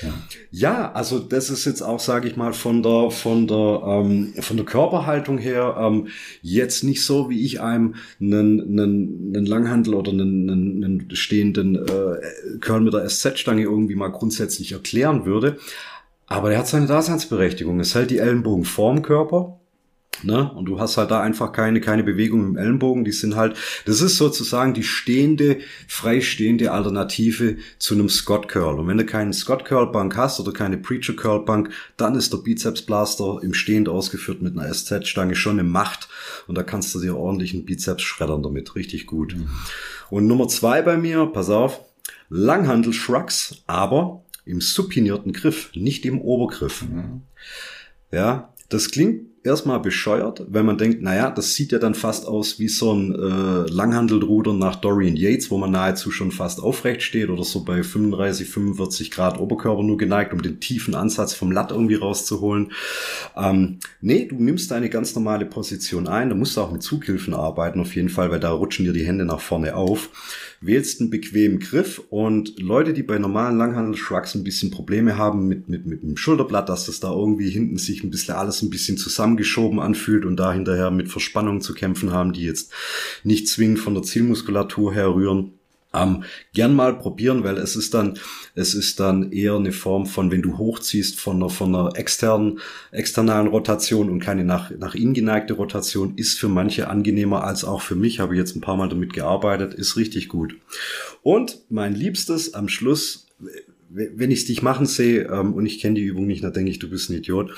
Ja. 0.01 0.13
ja, 0.51 0.91
also 0.93 1.19
das 1.19 1.49
ist 1.49 1.65
jetzt 1.65 1.81
auch, 1.81 1.99
sage 1.99 2.27
ich 2.27 2.37
mal, 2.37 2.53
von 2.53 2.81
der 2.81 3.11
von 3.11 3.47
der 3.47 3.81
ähm, 3.85 4.33
von 4.39 4.57
der 4.57 4.65
Körperhaltung 4.65 5.37
her 5.37 5.75
ähm, 5.77 6.07
jetzt 6.41 6.83
nicht 6.83 7.03
so, 7.03 7.29
wie 7.29 7.43
ich 7.45 7.61
einem 7.61 7.95
einen, 8.21 8.61
einen, 8.61 9.33
einen 9.35 9.45
Langhandel 9.45 9.95
oder 9.95 10.11
einen, 10.11 10.49
einen, 10.49 10.83
einen 10.83 11.15
stehenden 11.15 11.75
äh, 11.75 12.57
Curl 12.61 12.81
mit 12.81 12.93
der 12.93 13.07
SZ-Stange 13.07 13.63
irgendwie 13.63 13.95
mal 13.95 14.09
grundsätzlich 14.09 14.71
erklären 14.71 15.25
würde. 15.25 15.57
Aber 16.27 16.51
er 16.51 16.59
hat 16.59 16.67
seine 16.67 16.85
Daseinsberechtigung. 16.85 17.79
Es 17.79 17.95
hält 17.95 18.11
die 18.11 18.19
Ellenbogen 18.19 18.63
vorm 18.63 19.01
Körper 19.01 19.58
Ne? 20.23 20.51
Und 20.51 20.65
du 20.65 20.79
hast 20.79 20.97
halt 20.97 21.11
da 21.11 21.21
einfach 21.21 21.51
keine, 21.51 21.81
keine 21.81 22.03
Bewegung 22.03 22.45
im 22.45 22.57
Ellenbogen. 22.57 23.05
Die 23.05 23.11
sind 23.11 23.35
halt, 23.35 23.57
das 23.85 24.01
ist 24.01 24.17
sozusagen 24.17 24.73
die 24.73 24.83
stehende, 24.83 25.59
freistehende 25.87 26.71
Alternative 26.71 27.57
zu 27.77 27.93
einem 27.93 28.09
Scott 28.09 28.47
Curl. 28.47 28.79
Und 28.79 28.87
wenn 28.87 28.97
du 28.97 29.05
keinen 29.05 29.33
Scott 29.33 29.65
Curl 29.65 29.91
Bank 29.91 30.15
hast 30.17 30.39
oder 30.39 30.51
keine 30.51 30.77
Preacher 30.77 31.13
Curl 31.13 31.45
Bank, 31.45 31.69
dann 31.97 32.15
ist 32.15 32.33
der 32.33 32.39
Bizeps 32.39 32.81
Blaster 32.81 33.39
im 33.41 33.53
Stehend 33.53 33.89
ausgeführt 33.89 34.41
mit 34.41 34.57
einer 34.57 34.73
SZ-Stange 34.73 35.35
schon 35.35 35.59
eine 35.59 35.67
Macht. 35.67 36.09
Und 36.47 36.57
da 36.57 36.63
kannst 36.63 36.93
du 36.95 36.99
dir 36.99 37.15
ordentlich 37.15 37.53
einen 37.53 37.65
Bizeps 37.65 38.03
schreddern 38.03 38.43
damit. 38.43 38.75
Richtig 38.75 39.07
gut. 39.07 39.35
Mhm. 39.35 39.49
Und 40.09 40.27
Nummer 40.27 40.47
zwei 40.47 40.81
bei 40.81 40.97
mir, 40.97 41.25
pass 41.27 41.49
auf, 41.49 41.81
Langhandel 42.29 42.93
Shrugs, 42.93 43.63
aber 43.67 44.23
im 44.45 44.61
supinierten 44.61 45.33
Griff, 45.33 45.71
nicht 45.75 46.05
im 46.05 46.19
Obergriff. 46.21 46.81
Mhm. 46.81 47.21
Ja, 48.11 48.53
das 48.69 48.89
klingt 48.91 49.28
erstmal 49.43 49.79
bescheuert, 49.79 50.45
wenn 50.49 50.65
man 50.65 50.77
denkt, 50.77 51.01
naja, 51.01 51.31
das 51.31 51.53
sieht 51.55 51.71
ja 51.71 51.79
dann 51.79 51.95
fast 51.95 52.27
aus 52.27 52.59
wie 52.59 52.67
so 52.67 52.93
ein 52.93 53.13
äh, 53.13 53.71
Langhandelruder 53.71 54.53
nach 54.53 54.75
Dorian 54.75 55.15
Yates, 55.15 55.49
wo 55.51 55.57
man 55.57 55.71
nahezu 55.71 56.11
schon 56.11 56.31
fast 56.31 56.61
aufrecht 56.61 57.01
steht 57.01 57.29
oder 57.29 57.43
so 57.43 57.63
bei 57.63 57.83
35, 57.83 58.49
45 58.49 59.11
Grad 59.11 59.39
Oberkörper 59.39 59.83
nur 59.83 59.97
geneigt, 59.97 60.33
um 60.33 60.41
den 60.41 60.59
tiefen 60.59 60.95
Ansatz 60.95 61.33
vom 61.33 61.51
Latt 61.51 61.71
irgendwie 61.71 61.95
rauszuholen. 61.95 62.71
Ähm, 63.35 63.79
nee, 64.01 64.25
du 64.25 64.35
nimmst 64.35 64.71
deine 64.71 64.89
ganz 64.89 65.15
normale 65.15 65.45
Position 65.45 66.07
ein, 66.07 66.29
da 66.29 66.35
musst 66.35 66.57
du 66.57 66.61
auch 66.61 66.71
mit 66.71 66.83
Zughilfen 66.83 67.33
arbeiten 67.33 67.79
auf 67.79 67.95
jeden 67.95 68.09
Fall, 68.09 68.31
weil 68.31 68.39
da 68.39 68.51
rutschen 68.51 68.85
dir 68.85 68.93
die 68.93 69.05
Hände 69.05 69.25
nach 69.25 69.41
vorne 69.41 69.75
auf 69.75 70.09
wählst 70.61 70.99
einen 70.99 71.09
bequemen 71.09 71.59
Griff 71.59 72.01
und 72.09 72.59
Leute, 72.59 72.93
die 72.93 73.03
bei 73.03 73.17
normalen 73.17 73.57
Langhandel-Shrugs 73.57 74.35
ein 74.35 74.43
bisschen 74.43 74.71
Probleme 74.71 75.17
haben 75.17 75.47
mit, 75.47 75.69
mit, 75.69 75.85
mit 75.85 76.03
dem 76.03 76.17
Schulterblatt, 76.17 76.67
dass 76.67 76.85
das 76.85 76.99
da 76.99 77.11
irgendwie 77.11 77.49
hinten 77.49 77.77
sich 77.77 78.03
ein 78.03 78.09
bisschen 78.09 78.35
alles 78.35 78.61
ein 78.61 78.69
bisschen 78.69 78.97
zusammengeschoben 78.97 79.79
anfühlt 79.79 80.25
und 80.25 80.37
da 80.37 80.53
hinterher 80.53 80.91
mit 80.91 81.09
Verspannungen 81.09 81.61
zu 81.61 81.73
kämpfen 81.73 82.11
haben, 82.11 82.33
die 82.33 82.43
jetzt 82.43 82.73
nicht 83.23 83.47
zwingend 83.47 83.79
von 83.79 83.93
der 83.93 84.03
Zielmuskulatur 84.03 84.93
her 84.93 85.13
rühren 85.13 85.58
ähm, 85.93 86.23
gern 86.53 86.75
mal 86.75 86.97
probieren, 86.97 87.43
weil 87.43 87.57
es 87.57 87.75
ist 87.75 87.93
dann, 87.93 88.17
es 88.55 88.73
ist 88.73 88.99
dann 88.99 89.31
eher 89.31 89.55
eine 89.55 89.71
Form 89.71 90.05
von, 90.05 90.31
wenn 90.31 90.41
du 90.41 90.57
hochziehst 90.57 91.19
von 91.19 91.37
einer, 91.37 91.49
von 91.49 91.73
einer 91.73 91.97
externen, 91.97 92.59
externalen 92.91 93.47
Rotation 93.47 94.09
und 94.09 94.19
keine 94.19 94.43
nach, 94.43 94.71
nach 94.71 94.95
innen 94.95 95.13
geneigte 95.13 95.53
Rotation, 95.53 96.13
ist 96.15 96.39
für 96.39 96.49
manche 96.49 96.89
angenehmer 96.89 97.43
als 97.43 97.63
auch 97.63 97.81
für 97.81 97.95
mich. 97.95 98.19
Habe 98.19 98.35
jetzt 98.35 98.55
ein 98.55 98.61
paar 98.61 98.77
Mal 98.77 98.89
damit 98.89 99.13
gearbeitet, 99.13 99.73
ist 99.73 99.97
richtig 99.97 100.29
gut. 100.29 100.55
Und 101.23 101.59
mein 101.69 101.95
Liebstes 101.95 102.53
am 102.53 102.69
Schluss, 102.69 103.27
wenn 103.89 104.29
ich 104.29 104.41
es 104.41 104.45
dich 104.45 104.61
machen 104.61 104.85
sehe 104.85 105.23
ähm, 105.23 105.53
und 105.53 105.65
ich 105.65 105.79
kenne 105.79 105.95
die 105.95 106.03
Übung 106.03 106.27
nicht, 106.27 106.43
dann 106.43 106.53
denke 106.53 106.69
ich, 106.69 106.77
du 106.77 106.89
bist 106.89 107.09
ein 107.09 107.17
Idiot. 107.17 107.51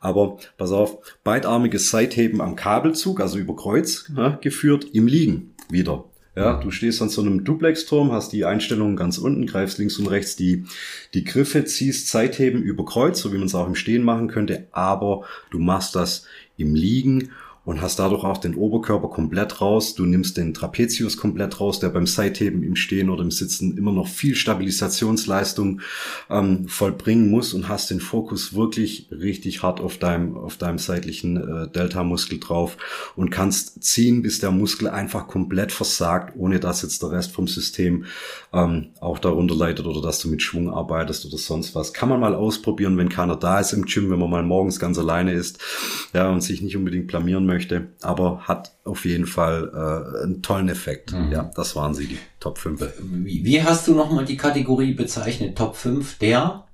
Aber 0.00 0.38
pass 0.58 0.72
auf, 0.72 0.98
beidarmiges 1.24 1.88
Seitheben 1.90 2.42
am 2.42 2.56
Kabelzug, 2.56 3.20
also 3.20 3.38
über 3.38 3.56
Kreuz 3.56 4.10
ja, 4.14 4.38
geführt, 4.42 4.88
im 4.92 5.06
Liegen 5.06 5.54
wieder. 5.70 6.04
Ja, 6.36 6.60
du 6.60 6.70
stehst 6.70 7.02
an 7.02 7.08
so 7.08 7.22
einem 7.22 7.44
Duplex-Turm, 7.44 8.12
hast 8.12 8.32
die 8.32 8.44
Einstellungen 8.44 8.94
ganz 8.94 9.18
unten, 9.18 9.46
greifst 9.46 9.78
links 9.78 9.98
und 9.98 10.06
rechts 10.06 10.36
die, 10.36 10.64
die 11.12 11.24
Griffe, 11.24 11.64
ziehst 11.64 12.08
Zeitheben 12.08 12.62
über 12.62 12.84
Kreuz, 12.84 13.20
so 13.20 13.32
wie 13.32 13.38
man 13.38 13.46
es 13.46 13.54
auch 13.54 13.66
im 13.66 13.74
Stehen 13.74 14.04
machen 14.04 14.28
könnte, 14.28 14.68
aber 14.70 15.24
du 15.50 15.58
machst 15.58 15.96
das 15.96 16.26
im 16.56 16.74
Liegen 16.74 17.30
und 17.64 17.82
hast 17.82 17.98
dadurch 17.98 18.24
auch 18.24 18.38
den 18.38 18.54
Oberkörper 18.54 19.08
komplett 19.08 19.60
raus. 19.60 19.94
Du 19.94 20.06
nimmst 20.06 20.36
den 20.36 20.54
Trapezius 20.54 21.16
komplett 21.16 21.60
raus, 21.60 21.78
der 21.78 21.90
beim 21.90 22.06
Seitheben 22.06 22.62
im 22.62 22.74
Stehen 22.74 23.10
oder 23.10 23.22
im 23.22 23.30
Sitzen 23.30 23.76
immer 23.76 23.92
noch 23.92 24.08
viel 24.08 24.34
Stabilisationsleistung 24.34 25.80
ähm, 26.30 26.68
vollbringen 26.68 27.30
muss 27.30 27.52
und 27.52 27.68
hast 27.68 27.90
den 27.90 28.00
Fokus 28.00 28.54
wirklich 28.54 29.08
richtig 29.10 29.62
hart 29.62 29.80
auf 29.80 29.98
deinem, 29.98 30.36
auf 30.36 30.56
deinem 30.56 30.78
seitlichen 30.78 31.36
äh, 31.36 31.68
Delta-Muskel 31.68 32.40
drauf 32.40 32.78
und 33.14 33.30
kannst 33.30 33.82
ziehen, 33.82 34.22
bis 34.22 34.38
der 34.38 34.50
Muskel 34.50 34.88
einfach 34.88 35.28
komplett 35.28 35.70
versagt, 35.70 36.34
ohne 36.36 36.60
dass 36.60 36.82
jetzt 36.82 37.02
der 37.02 37.10
Rest 37.10 37.32
vom 37.32 37.46
System 37.46 38.06
ähm, 38.54 38.88
auch 39.00 39.18
darunter 39.18 39.54
leidet 39.54 39.86
oder 39.86 40.00
dass 40.00 40.18
du 40.20 40.28
mit 40.28 40.42
Schwung 40.42 40.70
arbeitest 40.70 41.26
oder 41.26 41.36
sonst 41.36 41.74
was. 41.74 41.92
Kann 41.92 42.08
man 42.08 42.20
mal 42.20 42.34
ausprobieren, 42.34 42.96
wenn 42.96 43.10
keiner 43.10 43.36
da 43.36 43.60
ist 43.60 43.74
im 43.74 43.84
Gym, 43.84 44.10
wenn 44.10 44.18
man 44.18 44.30
mal 44.30 44.42
morgens 44.42 44.80
ganz 44.80 44.98
alleine 44.98 45.32
ist 45.32 45.58
ja, 46.14 46.30
und 46.30 46.40
sich 46.40 46.62
nicht 46.62 46.76
unbedingt 46.76 47.06
blamieren 47.06 47.49
möchte, 47.50 47.88
aber 48.00 48.40
hat 48.48 48.72
auf 48.84 49.04
jeden 49.04 49.26
Fall 49.26 49.70
äh, 49.74 50.24
einen 50.24 50.42
tollen 50.42 50.68
Effekt. 50.68 51.12
Mhm. 51.12 51.32
Ja, 51.32 51.50
das 51.54 51.76
waren 51.76 51.94
sie, 51.94 52.06
die 52.06 52.18
Top 52.38 52.58
5. 52.58 52.80
Wie, 53.00 53.44
wie 53.44 53.62
hast 53.62 53.86
du 53.88 53.94
nochmal 53.94 54.24
die 54.24 54.36
Kategorie 54.36 54.94
bezeichnet? 54.94 55.58
Top 55.58 55.76
5 55.76 56.18
der? 56.18 56.64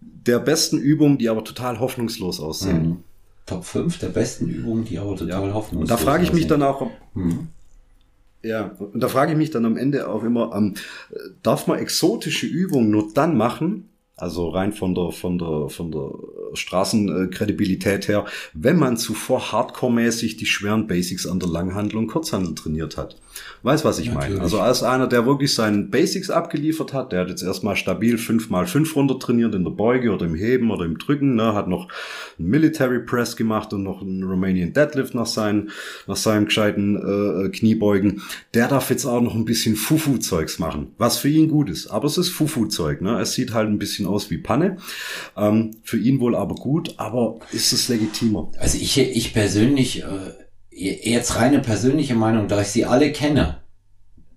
Der 0.00 0.38
besten 0.38 0.78
Übungen, 0.78 1.18
die 1.18 1.28
aber 1.28 1.44
total 1.44 1.78
hoffnungslos 1.78 2.40
aussehen. 2.40 2.88
Mhm. 2.88 3.04
Top 3.46 3.64
5 3.64 3.98
der 3.98 4.08
besten 4.08 4.48
Übungen, 4.48 4.84
die 4.84 4.98
aber 4.98 5.16
total 5.16 5.48
ja. 5.48 5.54
hoffnungslos 5.54 5.72
aussehen. 5.72 5.80
Und 5.80 5.90
da 5.90 5.96
frage 5.96 6.24
ich 6.24 6.32
mich 6.32 6.46
dann 6.46 6.62
auch, 6.62 6.90
mhm. 7.14 7.48
Ja, 8.42 8.70
und 8.78 9.00
da 9.00 9.08
frage 9.08 9.32
ich 9.32 9.38
mich 9.38 9.50
dann 9.50 9.66
am 9.66 9.76
Ende 9.76 10.08
auch 10.08 10.24
immer, 10.24 10.54
ähm, 10.56 10.74
darf 11.42 11.66
man 11.66 11.78
exotische 11.78 12.46
Übungen 12.46 12.90
nur 12.90 13.12
dann 13.12 13.36
machen, 13.36 13.89
also 14.20 14.50
rein 14.50 14.72
von 14.72 14.94
der, 14.94 15.12
von 15.12 15.38
der, 15.38 15.68
von 15.68 15.90
der 15.90 16.10
Straßenkredibilität 16.54 18.08
her, 18.08 18.26
wenn 18.52 18.76
man 18.76 18.96
zuvor 18.96 19.52
hardcore-mäßig 19.52 20.36
die 20.36 20.46
schweren 20.46 20.86
Basics 20.86 21.26
an 21.26 21.40
der 21.40 21.48
Langhandel 21.48 21.98
und 21.98 22.08
Kurzhandel 22.08 22.54
trainiert 22.54 22.96
hat. 22.96 23.16
Weiß, 23.62 23.84
was 23.84 23.98
ich 23.98 24.06
Natürlich. 24.06 24.30
meine. 24.30 24.42
Also 24.42 24.60
als 24.60 24.82
einer, 24.82 25.06
der 25.06 25.26
wirklich 25.26 25.54
seinen 25.54 25.90
Basics 25.90 26.30
abgeliefert 26.30 26.92
hat, 26.92 27.12
der 27.12 27.20
hat 27.20 27.28
jetzt 27.28 27.42
erstmal 27.42 27.76
stabil 27.76 28.16
fünf 28.16 28.48
mal 28.48 28.66
fünf 28.66 28.96
runter 28.96 29.18
trainiert 29.18 29.54
in 29.54 29.64
der 29.64 29.70
Beuge 29.70 30.12
oder 30.12 30.26
im 30.26 30.34
Heben 30.34 30.70
oder 30.70 30.84
im 30.84 30.98
Drücken, 30.98 31.34
ne, 31.34 31.54
hat 31.54 31.68
noch 31.68 31.88
einen 32.38 32.48
Military 32.48 33.00
Press 33.00 33.36
gemacht 33.36 33.72
und 33.72 33.82
noch 33.82 34.00
einen 34.00 34.24
Romanian 34.24 34.72
Deadlift 34.72 35.14
nach 35.14 35.26
seinen, 35.26 35.70
nach 36.06 36.16
seinem 36.16 36.46
gescheiten 36.46 36.96
äh, 36.96 37.48
Kniebeugen. 37.50 38.22
Der 38.54 38.68
darf 38.68 38.90
jetzt 38.90 39.04
auch 39.04 39.20
noch 39.20 39.34
ein 39.34 39.44
bisschen 39.44 39.76
Fufu-Zeugs 39.76 40.58
machen, 40.58 40.92
was 40.96 41.18
für 41.18 41.28
ihn 41.28 41.48
gut 41.48 41.68
ist. 41.68 41.88
Aber 41.88 42.06
es 42.06 42.16
ist 42.16 42.30
Fufu-Zeug, 42.30 43.02
ne. 43.02 43.20
Es 43.20 43.32
sieht 43.32 43.52
halt 43.52 43.68
ein 43.68 43.78
bisschen 43.78 44.06
aus 44.06 44.30
wie 44.30 44.38
Panne. 44.38 44.78
Ähm, 45.36 45.72
für 45.82 45.98
ihn 45.98 46.20
wohl 46.20 46.34
aber 46.34 46.54
gut, 46.54 46.94
aber 46.96 47.38
ist 47.52 47.72
es 47.72 47.88
legitimer? 47.88 48.50
Also 48.58 48.78
ich, 48.78 48.98
ich 48.98 49.34
persönlich, 49.34 50.02
äh 50.02 50.06
jetzt 50.80 51.36
reine 51.36 51.60
persönliche 51.60 52.14
Meinung, 52.14 52.48
da 52.48 52.60
ich 52.60 52.68
sie 52.68 52.84
alle 52.84 53.12
kenne, 53.12 53.62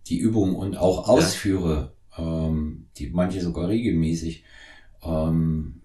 die 0.08 0.18
Übungen 0.18 0.56
und 0.56 0.78
auch 0.78 1.08
ausführe, 1.08 1.94
ja. 2.18 2.48
ähm, 2.48 2.88
die 2.98 3.10
manche 3.10 3.42
sogar 3.42 3.70
regelmäßig, 3.70 4.44
ähm, 5.04 5.82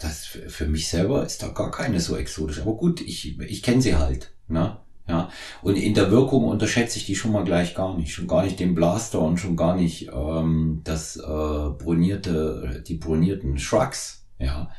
das 0.00 0.26
für 0.26 0.66
mich 0.66 0.88
selber 0.88 1.24
ist 1.24 1.42
da 1.42 1.48
gar 1.48 1.70
keine 1.70 2.00
so 2.00 2.16
exotisch. 2.16 2.60
Aber 2.60 2.74
gut, 2.74 3.00
ich, 3.00 3.38
ich 3.40 3.62
kenne 3.62 3.80
sie 3.80 3.96
halt. 3.96 4.32
Ne? 4.48 4.76
Ja. 5.08 5.30
Und 5.62 5.76
in 5.76 5.94
der 5.94 6.10
Wirkung 6.10 6.44
unterschätze 6.44 6.98
ich 6.98 7.06
die 7.06 7.14
schon 7.14 7.32
mal 7.32 7.44
gleich 7.44 7.74
gar 7.74 7.96
nicht. 7.96 8.12
Schon 8.12 8.26
gar 8.26 8.42
nicht 8.42 8.58
den 8.58 8.74
Blaster 8.74 9.20
und 9.20 9.38
schon 9.38 9.56
gar 9.56 9.76
nicht 9.76 10.10
ähm, 10.12 10.80
das 10.84 11.16
äh, 11.16 11.20
brunierte, 11.22 12.82
die 12.86 12.94
bronierten 12.94 13.58
Shrugs. 13.58 14.26
Ja. 14.38 14.70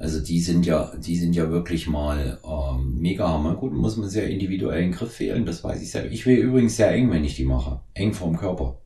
Also 0.00 0.18
die 0.18 0.40
sind 0.40 0.64
ja, 0.64 0.90
die 0.96 1.16
sind 1.16 1.36
ja 1.36 1.50
wirklich 1.50 1.86
mal 1.86 2.38
ähm, 2.42 2.98
mega 2.98 3.28
hammer. 3.28 3.54
Gut, 3.54 3.74
muss 3.74 3.98
man 3.98 4.08
sehr 4.08 4.30
individuell 4.30 4.82
in 4.82 4.92
Griff 4.92 5.12
fehlen, 5.12 5.44
das 5.44 5.62
weiß 5.62 5.82
ich 5.82 5.90
selber. 5.90 6.10
Ich 6.10 6.24
will 6.24 6.38
übrigens 6.38 6.76
sehr 6.76 6.90
eng, 6.90 7.10
wenn 7.10 7.22
ich 7.22 7.36
die 7.36 7.44
mache. 7.44 7.82
Eng 7.92 8.14
vorm 8.14 8.38
Körper. 8.38 8.80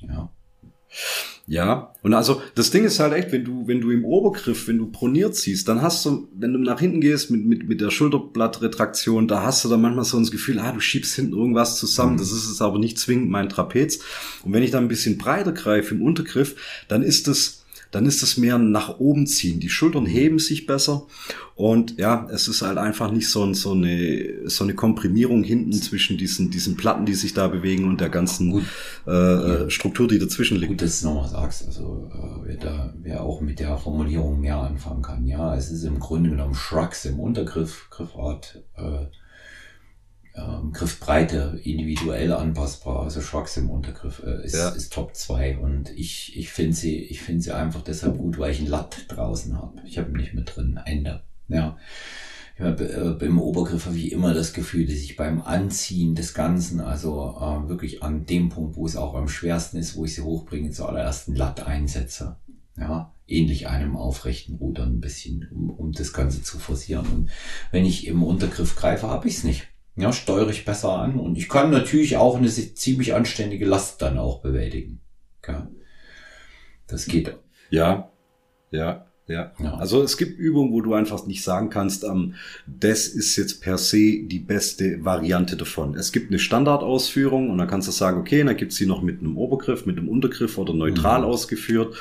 Ja. 0.00 0.30
Ja, 1.46 1.94
und 2.02 2.12
also 2.12 2.42
das 2.54 2.70
Ding 2.70 2.84
ist 2.84 3.00
halt 3.00 3.14
echt, 3.14 3.32
wenn 3.32 3.42
du, 3.42 3.66
wenn 3.66 3.80
du 3.80 3.90
im 3.90 4.04
Obergriff, 4.04 4.68
wenn 4.68 4.76
du 4.76 4.90
proniert 4.90 5.34
ziehst, 5.34 5.66
dann 5.66 5.80
hast 5.80 6.04
du, 6.04 6.28
wenn 6.34 6.52
du 6.52 6.58
nach 6.58 6.78
hinten 6.78 7.00
gehst 7.00 7.30
mit, 7.30 7.46
mit, 7.46 7.66
mit 7.66 7.80
der 7.80 7.90
Schulterblattretraktion, 7.90 9.28
da 9.28 9.44
hast 9.44 9.64
du 9.64 9.70
dann 9.70 9.80
manchmal 9.80 10.04
so 10.04 10.18
ein 10.18 10.26
Gefühl, 10.26 10.58
ah, 10.58 10.72
du 10.72 10.80
schiebst 10.80 11.14
hinten 11.14 11.32
irgendwas 11.32 11.78
zusammen, 11.78 12.14
mhm. 12.14 12.18
das 12.18 12.32
ist 12.32 12.50
es 12.50 12.60
aber 12.60 12.78
nicht 12.78 12.98
zwingend 12.98 13.30
mein 13.30 13.48
Trapez. 13.48 14.00
Und 14.44 14.52
wenn 14.52 14.62
ich 14.62 14.72
dann 14.72 14.84
ein 14.84 14.88
bisschen 14.88 15.16
breiter 15.16 15.52
greife 15.52 15.94
im 15.94 16.02
Untergriff, 16.02 16.84
dann 16.86 17.02
ist 17.02 17.28
das 17.28 17.57
dann 17.90 18.06
ist 18.06 18.22
es 18.22 18.36
mehr 18.36 18.58
nach 18.58 18.98
oben 18.98 19.26
ziehen. 19.26 19.60
Die 19.60 19.70
Schultern 19.70 20.06
heben 20.06 20.38
sich 20.38 20.66
besser 20.66 21.06
und 21.54 21.98
ja, 21.98 22.28
es 22.30 22.46
ist 22.46 22.62
halt 22.62 22.78
einfach 22.78 23.10
nicht 23.10 23.28
so, 23.28 23.52
so, 23.52 23.72
eine, 23.72 24.48
so 24.48 24.64
eine 24.64 24.74
Komprimierung 24.74 25.42
hinten 25.42 25.72
zwischen 25.72 26.16
diesen, 26.16 26.50
diesen 26.50 26.76
Platten, 26.76 27.04
die 27.04 27.14
sich 27.14 27.34
da 27.34 27.48
bewegen 27.48 27.88
und 27.88 28.00
der 28.00 28.10
ganzen 28.10 28.52
Gut. 28.52 28.64
Äh, 29.06 29.10
ja. 29.10 29.70
Struktur, 29.70 30.06
die 30.06 30.18
dazwischen 30.18 30.58
liegt. 30.58 30.70
Gut, 30.72 30.82
dass 30.82 31.00
du 31.00 31.08
nochmal 31.08 31.28
sagst, 31.28 31.66
also 31.66 32.10
äh, 32.12 32.46
wer 32.46 32.56
da 32.56 32.94
wer 33.00 33.22
auch 33.22 33.40
mit 33.40 33.58
der 33.58 33.76
Formulierung 33.76 34.40
mehr 34.40 34.58
anfangen 34.58 35.02
kann. 35.02 35.26
Ja, 35.26 35.56
es 35.56 35.70
ist 35.70 35.84
im 35.84 35.98
Grunde 35.98 36.30
genommen 36.30 36.54
Shrugs 36.54 37.04
im 37.06 37.18
Untergriff, 37.18 37.88
Griffart, 37.90 38.62
äh, 38.76 39.06
ähm, 40.68 40.72
Griffbreite 40.72 41.60
individuell 41.62 42.32
anpassbar, 42.32 43.04
also 43.04 43.20
Schwachs 43.20 43.56
im 43.56 43.70
Untergriff 43.70 44.22
äh, 44.24 44.44
ist, 44.44 44.54
ja. 44.54 44.70
ist 44.70 44.92
Top 44.92 45.14
2 45.14 45.58
und 45.58 45.90
ich, 45.90 46.36
ich 46.36 46.50
finde 46.50 46.74
sie, 46.74 46.98
ich 46.98 47.20
finde 47.20 47.42
sie 47.42 47.52
einfach 47.52 47.82
deshalb 47.82 48.18
gut, 48.18 48.38
weil 48.38 48.52
ich 48.52 48.60
ein 48.60 48.66
Latt 48.66 49.06
draußen 49.08 49.56
habe. 49.56 49.80
Ich 49.86 49.98
habe 49.98 50.16
nicht 50.16 50.34
mit 50.34 50.54
drin, 50.54 50.78
Ende. 50.84 51.22
Ja. 51.48 51.76
Ich 52.56 52.64
hab, 52.64 52.80
äh, 52.80 53.24
Im 53.24 53.40
Obergriff 53.40 53.86
habe 53.86 53.96
ich 53.96 54.10
immer 54.10 54.34
das 54.34 54.52
Gefühl, 54.52 54.86
dass 54.86 54.96
ich 54.96 55.16
beim 55.16 55.40
Anziehen 55.42 56.14
des 56.14 56.34
Ganzen, 56.34 56.80
also 56.80 57.36
äh, 57.40 57.68
wirklich 57.68 58.02
an 58.02 58.26
dem 58.26 58.48
Punkt, 58.48 58.76
wo 58.76 58.84
es 58.84 58.96
auch 58.96 59.14
am 59.14 59.28
schwersten 59.28 59.78
ist, 59.78 59.96
wo 59.96 60.04
ich 60.04 60.14
sie 60.14 60.22
hochbringe, 60.22 60.70
zuallererst 60.70 61.28
ein 61.28 61.36
Latt 61.36 61.66
einsetze. 61.66 62.36
Ja, 62.76 63.12
ähnlich 63.26 63.68
einem 63.68 63.96
aufrechten 63.96 64.56
Ruder 64.56 64.84
ein 64.84 65.00
bisschen, 65.00 65.48
um, 65.52 65.70
um 65.70 65.92
das 65.92 66.12
Ganze 66.12 66.42
zu 66.42 66.58
forcieren. 66.58 67.06
Und 67.06 67.30
wenn 67.72 67.84
ich 67.84 68.06
im 68.06 68.22
Untergriff 68.22 68.76
greife, 68.76 69.08
habe 69.08 69.28
ich 69.28 69.38
es 69.38 69.44
nicht 69.44 69.68
ja, 70.00 70.12
steuere 70.12 70.50
ich 70.50 70.64
besser 70.64 70.92
an 70.92 71.18
und 71.18 71.36
ich 71.36 71.48
kann 71.48 71.70
natürlich 71.70 72.16
auch 72.16 72.36
eine 72.36 72.48
ziemlich 72.48 73.14
anständige 73.14 73.66
Last 73.66 74.00
dann 74.02 74.18
auch 74.18 74.40
bewältigen. 74.40 75.00
Ja. 75.46 75.68
Das 76.86 77.06
geht. 77.06 77.36
Ja, 77.70 78.10
ja, 78.70 79.06
ja, 79.26 79.52
ja. 79.58 79.74
Also 79.74 80.02
es 80.02 80.16
gibt 80.16 80.38
Übungen, 80.38 80.72
wo 80.72 80.80
du 80.80 80.94
einfach 80.94 81.26
nicht 81.26 81.44
sagen 81.44 81.68
kannst, 81.68 82.02
ähm, 82.02 82.34
das 82.66 83.06
ist 83.06 83.36
jetzt 83.36 83.60
per 83.60 83.76
se 83.76 84.22
die 84.22 84.38
beste 84.38 85.04
Variante 85.04 85.56
davon. 85.56 85.94
Es 85.94 86.12
gibt 86.12 86.30
eine 86.30 86.38
Standardausführung 86.38 87.50
und 87.50 87.58
dann 87.58 87.68
kannst 87.68 87.88
du 87.88 87.92
sagen, 87.92 88.20
okay, 88.20 88.42
dann 88.42 88.56
gibt's 88.56 88.76
sie 88.76 88.86
noch 88.86 89.02
mit 89.02 89.20
einem 89.20 89.36
Obergriff, 89.36 89.84
mit 89.84 89.98
einem 89.98 90.08
Untergriff 90.08 90.56
oder 90.56 90.72
neutral 90.72 91.20
mhm. 91.20 91.26
ausgeführt. 91.26 91.94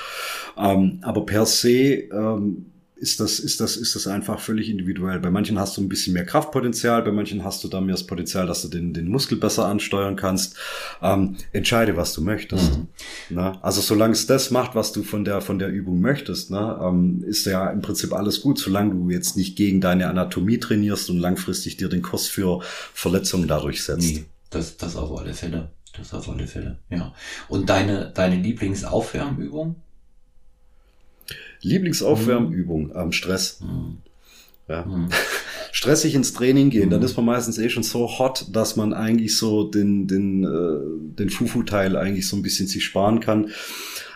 Ähm, 0.57 0.99
aber 1.01 1.25
per 1.25 1.45
se 1.45 2.03
ähm, 2.11 2.67
ist 2.99 3.19
das, 3.19 3.39
ist 3.39 3.59
das, 3.59 3.77
ist 3.77 3.95
das 3.95 4.07
einfach 4.07 4.39
völlig 4.39 4.69
individuell. 4.69 5.19
Bei 5.19 5.29
manchen 5.29 5.59
hast 5.59 5.77
du 5.77 5.81
ein 5.81 5.89
bisschen 5.89 6.13
mehr 6.13 6.25
Kraftpotenzial, 6.25 7.03
bei 7.03 7.11
manchen 7.11 7.43
hast 7.43 7.63
du 7.63 7.67
dann 7.67 7.85
mehr 7.85 7.95
das 7.95 8.05
Potenzial, 8.05 8.47
dass 8.47 8.61
du 8.63 8.67
den, 8.67 8.93
den 8.93 9.07
Muskel 9.07 9.37
besser 9.37 9.67
ansteuern 9.67 10.15
kannst. 10.15 10.55
Ähm, 11.01 11.37
entscheide, 11.53 11.95
was 11.95 12.13
du 12.13 12.21
möchtest. 12.21 12.77
Mhm. 12.77 12.87
Na? 13.29 13.59
Also 13.61 13.81
solange 13.81 14.13
es 14.13 14.27
das 14.27 14.51
macht, 14.51 14.75
was 14.75 14.91
du 14.91 15.03
von 15.03 15.25
der, 15.25 15.41
von 15.41 15.59
der 15.59 15.69
Übung 15.69 16.01
möchtest, 16.01 16.51
ne, 16.51 16.79
ähm, 16.81 17.23
ist 17.25 17.45
ja 17.45 17.69
im 17.69 17.81
Prinzip 17.81 18.13
alles 18.13 18.41
gut, 18.41 18.59
solange 18.59 18.93
du 18.93 19.09
jetzt 19.09 19.37
nicht 19.37 19.55
gegen 19.55 19.81
deine 19.81 20.07
Anatomie 20.07 20.59
trainierst 20.59 21.09
und 21.09 21.19
langfristig 21.19 21.77
dir 21.77 21.89
den 21.89 22.01
Kurs 22.01 22.27
für 22.27 22.61
Verletzungen 22.93 23.47
dadurch 23.47 23.83
setzt. 23.83 24.01
Nee, 24.01 24.25
das, 24.49 24.77
das 24.77 24.95
auf 24.95 25.17
alle 25.17 25.33
Fälle. 25.33 25.71
Das 25.97 26.13
auf 26.13 26.29
alle 26.29 26.45
Fälle, 26.45 26.77
ja. 26.89 27.13
Und 27.47 27.69
deine, 27.69 28.11
deine 28.13 28.35
Lieblingsaufwärmübung? 28.35 29.75
Lieblingsaufwärmübung 31.61 32.95
am 32.95 33.11
Stress. 33.11 33.59
Mhm. 33.61 33.97
Ja. 34.67 34.85
Mhm. 34.85 35.09
Stressig 35.71 36.15
ins 36.15 36.33
Training 36.33 36.69
gehen, 36.69 36.89
dann 36.89 37.01
mhm. 37.01 37.05
ist 37.05 37.17
man 37.17 37.25
meistens 37.25 37.57
eh 37.57 37.69
schon 37.69 37.83
so 37.83 38.19
hot, 38.19 38.47
dass 38.51 38.75
man 38.75 38.93
eigentlich 38.93 39.37
so 39.37 39.63
den, 39.63 40.07
den, 40.07 40.43
äh, 40.43 41.17
den 41.17 41.29
Fufu-Teil 41.29 41.95
eigentlich 41.95 42.27
so 42.27 42.35
ein 42.35 42.41
bisschen 42.41 42.67
sich 42.67 42.83
sparen 42.83 43.19
kann. 43.19 43.49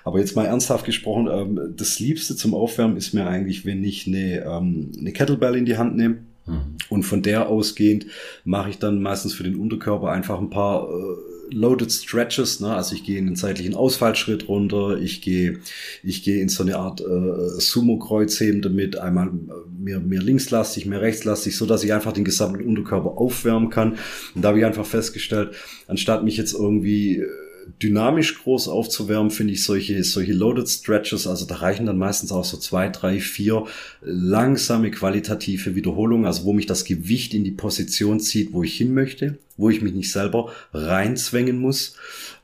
Aber 0.04 0.20
jetzt 0.20 0.36
mal 0.36 0.46
ernsthaft 0.46 0.86
gesprochen, 0.86 1.30
ähm, 1.32 1.74
das 1.78 2.00
Liebste 2.00 2.36
zum 2.36 2.54
Aufwärmen 2.54 2.98
ist 2.98 3.14
mir 3.14 3.28
eigentlich, 3.28 3.66
wenn 3.66 3.84
ich 3.84 4.08
eine, 4.08 4.44
ähm, 4.44 4.92
eine 4.98 5.12
Kettlebell 5.12 5.56
in 5.56 5.66
die 5.66 5.78
Hand 5.78 5.96
nehme. 5.96 6.20
Mhm. 6.48 6.78
Und 6.90 7.04
von 7.04 7.22
der 7.22 7.48
ausgehend 7.48 8.08
mache 8.44 8.72
ich 8.72 8.80
dann 8.80 9.02
meistens 9.02 9.34
für 9.34 9.44
den 9.44 9.56
Unterkörper 9.56 10.10
einfach 10.10 10.40
ein 10.40 10.50
paar 10.50 10.90
äh, 10.90 11.31
Loaded 11.54 11.92
Stretches, 11.92 12.60
ne? 12.60 12.74
also 12.76 12.96
ich 12.96 13.04
gehe 13.04 13.18
in 13.18 13.26
den 13.26 13.36
zeitlichen 13.36 13.76
Ausfallschritt 13.76 14.48
runter, 14.48 14.98
ich 14.98 15.22
gehe, 15.22 15.60
ich 16.04 16.24
gehe 16.24 16.42
in 16.42 16.50
so 16.50 16.64
eine 16.64 16.78
Art 16.78 17.02
äh, 17.02 17.60
Sumo-Kreuzheben 17.60 18.62
damit, 18.62 18.98
einmal 18.98 19.28
äh, 19.28 19.32
mehr, 19.78 20.00
mehr 20.00 20.22
linkslastig, 20.22 20.86
mehr 20.86 21.02
rechtslastig, 21.02 21.56
so 21.56 21.66
dass 21.66 21.84
ich 21.84 21.94
einfach 21.94 22.14
den 22.14 22.26
gesamten 22.26 22.68
Unterkörper 22.68 23.18
aufwärmen 23.18 23.70
kann. 23.70 23.98
Und 24.36 24.42
da 24.42 24.50
habe 24.50 24.60
ich 24.60 24.66
einfach 24.66 24.86
festgestellt, 24.86 25.56
anstatt 25.88 26.24
mich 26.24 26.38
jetzt 26.38 26.54
irgendwie 26.54 27.18
äh, 27.18 27.28
dynamisch 27.82 28.42
groß 28.44 28.68
aufzuwärmen, 28.68 29.32
finde 29.32 29.54
ich 29.54 29.64
solche, 29.64 30.04
solche 30.04 30.34
Loaded 30.34 30.70
Stretches, 30.70 31.28
also 31.28 31.46
da 31.46 31.56
reichen 31.56 31.86
dann 31.86 31.98
meistens 31.98 32.32
auch 32.32 32.46
so 32.46 32.58
zwei, 32.58 32.90
drei, 32.90 33.20
vier 33.20 33.66
langsame 34.02 34.92
qualitative 34.92 35.76
Wiederholungen, 35.76 36.26
also 36.26 36.44
wo 36.44 36.54
mich 36.54 36.66
das 36.66 36.86
Gewicht 36.86 37.34
in 37.34 37.44
die 37.44 37.52
Position 37.52 38.20
zieht, 38.20 38.54
wo 38.54 38.64
ich 38.64 38.76
hin 38.76 38.94
möchte, 38.94 39.38
wo 39.62 39.70
ich 39.70 39.82
mich 39.82 39.94
nicht 39.94 40.12
selber 40.12 40.52
reinzwängen 40.74 41.60
muss, 41.60 41.96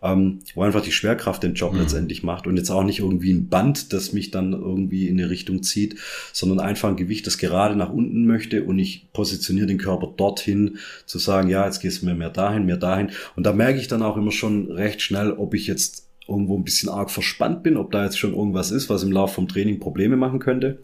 ähm, 0.01 0.39
wo 0.55 0.61
einfach 0.61 0.81
die 0.81 0.91
Schwerkraft 0.91 1.43
den 1.43 1.55
Job 1.55 1.73
mhm. 1.73 1.79
letztendlich 1.79 2.23
macht 2.23 2.47
und 2.47 2.57
jetzt 2.57 2.69
auch 2.69 2.83
nicht 2.83 2.99
irgendwie 2.99 3.33
ein 3.33 3.49
Band, 3.49 3.91
das 3.91 4.13
mich 4.13 4.31
dann 4.31 4.53
irgendwie 4.53 5.07
in 5.07 5.19
eine 5.19 5.29
Richtung 5.29 5.63
zieht, 5.63 5.97
sondern 6.31 6.59
einfach 6.59 6.89
ein 6.89 6.95
Gewicht, 6.95 7.27
das 7.27 7.37
gerade 7.37 7.75
nach 7.75 7.91
unten 7.91 8.25
möchte 8.25 8.63
und 8.63 8.79
ich 8.79 9.07
positioniere 9.13 9.67
den 9.67 9.79
Körper 9.79 10.13
dorthin, 10.15 10.77
zu 11.05 11.19
sagen, 11.19 11.49
ja, 11.49 11.65
jetzt 11.65 11.79
gehst 11.79 12.01
du 12.01 12.05
mir 12.05 12.15
mehr 12.15 12.29
dahin, 12.29 12.65
mehr 12.65 12.77
dahin 12.77 13.11
und 13.35 13.45
da 13.45 13.53
merke 13.53 13.79
ich 13.79 13.87
dann 13.87 14.03
auch 14.03 14.17
immer 14.17 14.31
schon 14.31 14.71
recht 14.71 15.01
schnell, 15.01 15.31
ob 15.31 15.53
ich 15.53 15.67
jetzt 15.67 16.07
irgendwo 16.27 16.57
ein 16.57 16.63
bisschen 16.63 16.89
arg 16.89 17.09
verspannt 17.09 17.63
bin, 17.63 17.77
ob 17.77 17.91
da 17.91 18.03
jetzt 18.03 18.19
schon 18.19 18.33
irgendwas 18.33 18.71
ist, 18.71 18.89
was 18.89 19.03
im 19.03 19.11
Laufe 19.11 19.35
vom 19.35 19.47
Training 19.47 19.79
Probleme 19.79 20.17
machen 20.17 20.39
könnte. 20.39 20.79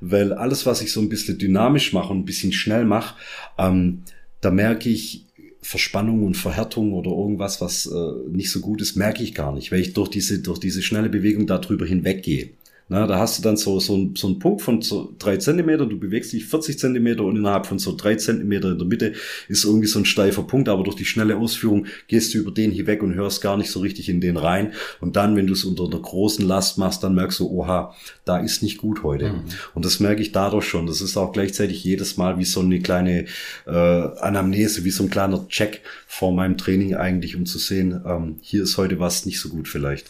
Weil 0.00 0.32
alles, 0.32 0.64
was 0.64 0.80
ich 0.80 0.92
so 0.92 1.00
ein 1.00 1.08
bisschen 1.08 1.38
dynamisch 1.38 1.92
mache 1.92 2.12
und 2.12 2.20
ein 2.20 2.24
bisschen 2.24 2.52
schnell 2.52 2.84
mache, 2.84 3.16
ähm, 3.58 4.02
da 4.40 4.50
merke 4.50 4.88
ich, 4.88 5.25
Verspannung 5.62 6.24
und 6.24 6.36
Verhärtung 6.36 6.92
oder 6.92 7.10
irgendwas, 7.10 7.60
was 7.60 7.86
äh, 7.86 8.28
nicht 8.30 8.50
so 8.50 8.60
gut 8.60 8.80
ist, 8.80 8.96
merke 8.96 9.22
ich 9.22 9.34
gar 9.34 9.52
nicht, 9.52 9.72
weil 9.72 9.80
ich 9.80 9.92
durch 9.92 10.08
diese, 10.08 10.40
durch 10.40 10.58
diese 10.58 10.82
schnelle 10.82 11.08
Bewegung 11.08 11.46
darüber 11.46 11.86
hinweggehe. 11.86 12.50
Na, 12.88 13.08
da 13.08 13.18
hast 13.18 13.38
du 13.38 13.42
dann 13.42 13.56
so, 13.56 13.80
so, 13.80 14.10
so 14.14 14.28
einen 14.28 14.38
Punkt 14.38 14.62
von 14.62 14.80
so 14.80 15.12
drei 15.18 15.38
Zentimeter, 15.38 15.86
du 15.86 15.98
bewegst 15.98 16.32
dich 16.32 16.46
40 16.46 16.78
Zentimeter 16.78 17.24
und 17.24 17.36
innerhalb 17.36 17.66
von 17.66 17.80
so 17.80 17.96
drei 17.96 18.14
Zentimeter 18.14 18.70
in 18.70 18.78
der 18.78 18.86
Mitte 18.86 19.12
ist 19.48 19.64
irgendwie 19.64 19.88
so 19.88 19.98
ein 19.98 20.04
steifer 20.04 20.44
Punkt, 20.44 20.68
aber 20.68 20.84
durch 20.84 20.94
die 20.94 21.04
schnelle 21.04 21.36
Ausführung 21.36 21.86
gehst 22.06 22.32
du 22.32 22.38
über 22.38 22.52
den 22.52 22.70
hier 22.70 22.86
weg 22.86 23.02
und 23.02 23.14
hörst 23.14 23.42
gar 23.42 23.56
nicht 23.56 23.72
so 23.72 23.80
richtig 23.80 24.08
in 24.08 24.20
den 24.20 24.36
rein. 24.36 24.72
Und 25.00 25.16
dann, 25.16 25.34
wenn 25.34 25.48
du 25.48 25.54
es 25.54 25.64
unter 25.64 25.86
einer 25.86 25.98
großen 25.98 26.46
Last 26.46 26.78
machst, 26.78 27.02
dann 27.02 27.16
merkst 27.16 27.40
du, 27.40 27.50
oha, 27.50 27.92
da 28.24 28.38
ist 28.38 28.62
nicht 28.62 28.78
gut 28.78 29.02
heute. 29.02 29.32
Mhm. 29.32 29.44
Und 29.74 29.84
das 29.84 29.98
merke 29.98 30.22
ich 30.22 30.30
dadurch 30.30 30.64
schon. 30.64 30.86
Das 30.86 31.00
ist 31.00 31.16
auch 31.16 31.32
gleichzeitig 31.32 31.82
jedes 31.82 32.16
Mal 32.16 32.38
wie 32.38 32.44
so 32.44 32.60
eine 32.60 32.78
kleine 32.78 33.24
äh, 33.66 33.70
Anamnese, 33.70 34.84
wie 34.84 34.90
so 34.90 35.02
ein 35.02 35.10
kleiner 35.10 35.48
Check 35.48 35.80
vor 36.06 36.32
meinem 36.32 36.56
Training 36.56 36.94
eigentlich, 36.94 37.34
um 37.34 37.46
zu 37.46 37.58
sehen, 37.58 38.00
ähm, 38.06 38.36
hier 38.42 38.62
ist 38.62 38.78
heute 38.78 39.00
was 39.00 39.26
nicht 39.26 39.40
so 39.40 39.48
gut 39.48 39.66
vielleicht. 39.66 40.06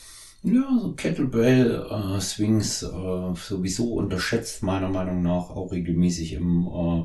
Ja, 0.47 0.79
so 0.81 0.93
Kettlebell 0.93 1.87
äh, 1.91 2.19
äh, 2.19 3.35
sowieso 3.35 3.95
unterschätzt 3.95 4.63
meiner 4.63 4.89
Meinung 4.89 5.21
nach 5.23 5.51
auch 5.51 5.73
regelmäßig 5.73 6.35
im 6.35 6.69
äh, 6.69 7.05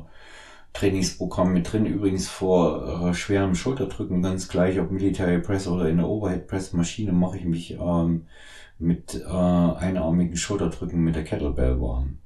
Trainingsprogramm 0.72 1.52
mit 1.52 1.72
drin. 1.72 1.86
Übrigens 1.86 2.28
vor 2.28 3.08
äh, 3.08 3.14
schwerem 3.14 3.56
Schulterdrücken 3.56 4.22
ganz 4.22 4.46
gleich, 4.48 4.78
ob 4.78 4.92
Military 4.92 5.40
Press 5.40 5.66
oder 5.66 5.88
in 5.88 5.96
der 5.96 6.08
Overhead 6.08 6.46
Press 6.46 6.72
Maschine 6.72 7.12
mache 7.12 7.38
ich 7.38 7.44
mich 7.44 7.78
ähm, 7.80 8.26
mit 8.78 9.20
äh, 9.20 9.28
einarmigen 9.28 10.36
Schulterdrücken 10.36 11.00
mit 11.00 11.16
der 11.16 11.24
Kettlebell 11.24 11.80
warm. 11.80 12.18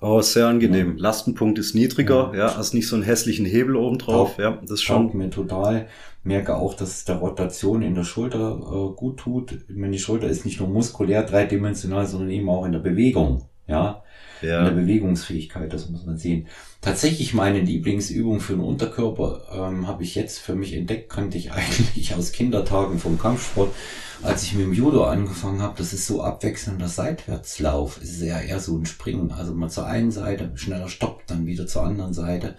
Oh, 0.00 0.20
sehr 0.20 0.46
angenehm. 0.46 0.96
Ja. 0.96 1.02
Lastenpunkt 1.02 1.58
ist 1.58 1.74
niedriger, 1.74 2.30
ja, 2.32 2.46
ja, 2.46 2.56
hast 2.56 2.74
nicht 2.74 2.86
so 2.86 2.94
einen 2.94 3.02
hässlichen 3.02 3.44
Hebel 3.44 3.74
oben 3.74 3.98
drauf, 3.98 4.38
ja, 4.38 4.58
das 4.64 4.82
schon. 4.82 5.16
mir 5.16 5.30
total. 5.30 5.88
Merke 6.28 6.56
auch, 6.56 6.74
dass 6.74 6.90
es 6.90 7.04
der 7.04 7.16
Rotation 7.16 7.82
in 7.82 7.94
der 7.94 8.04
Schulter 8.04 8.60
äh, 8.60 8.94
gut 8.94 9.18
tut. 9.18 9.64
Ich 9.68 9.76
meine, 9.76 9.92
die 9.92 9.98
Schulter 9.98 10.28
ist 10.28 10.44
nicht 10.44 10.60
nur 10.60 10.68
muskulär 10.68 11.24
dreidimensional, 11.24 12.06
sondern 12.06 12.30
eben 12.30 12.48
auch 12.48 12.64
in 12.64 12.72
der 12.72 12.78
Bewegung, 12.78 13.46
ja. 13.66 14.04
ja. 14.40 14.60
In 14.60 14.76
der 14.76 14.82
Bewegungsfähigkeit, 14.82 15.72
das 15.72 15.90
muss 15.90 16.06
man 16.06 16.16
sehen. 16.16 16.46
Tatsächlich 16.80 17.34
meine 17.34 17.60
Lieblingsübung 17.60 18.38
für 18.38 18.52
den 18.52 18.62
Unterkörper 18.62 19.42
ähm, 19.52 19.88
habe 19.88 20.04
ich 20.04 20.14
jetzt 20.14 20.38
für 20.38 20.54
mich 20.54 20.74
entdeckt, 20.74 21.10
kannte 21.10 21.36
ich 21.36 21.50
eigentlich 21.52 22.14
aus 22.14 22.30
Kindertagen 22.30 22.98
vom 22.98 23.18
Kampfsport 23.18 23.74
als 24.22 24.42
ich 24.42 24.54
mit 24.54 24.66
dem 24.66 24.72
Judo 24.72 25.04
angefangen 25.04 25.62
habe, 25.62 25.78
das 25.78 25.92
ist 25.92 26.06
so 26.06 26.22
abwechselnder 26.22 26.88
Seitwärtslauf. 26.88 28.00
Es 28.02 28.10
ist 28.10 28.22
ja 28.22 28.40
eher 28.40 28.58
so 28.58 28.76
ein 28.76 28.86
Springen. 28.86 29.30
Also 29.30 29.54
mal 29.54 29.70
zur 29.70 29.86
einen 29.86 30.10
Seite, 30.10 30.50
schneller 30.56 30.88
stoppt, 30.88 31.30
dann 31.30 31.46
wieder 31.46 31.66
zur 31.66 31.84
anderen 31.84 32.12
Seite, 32.12 32.56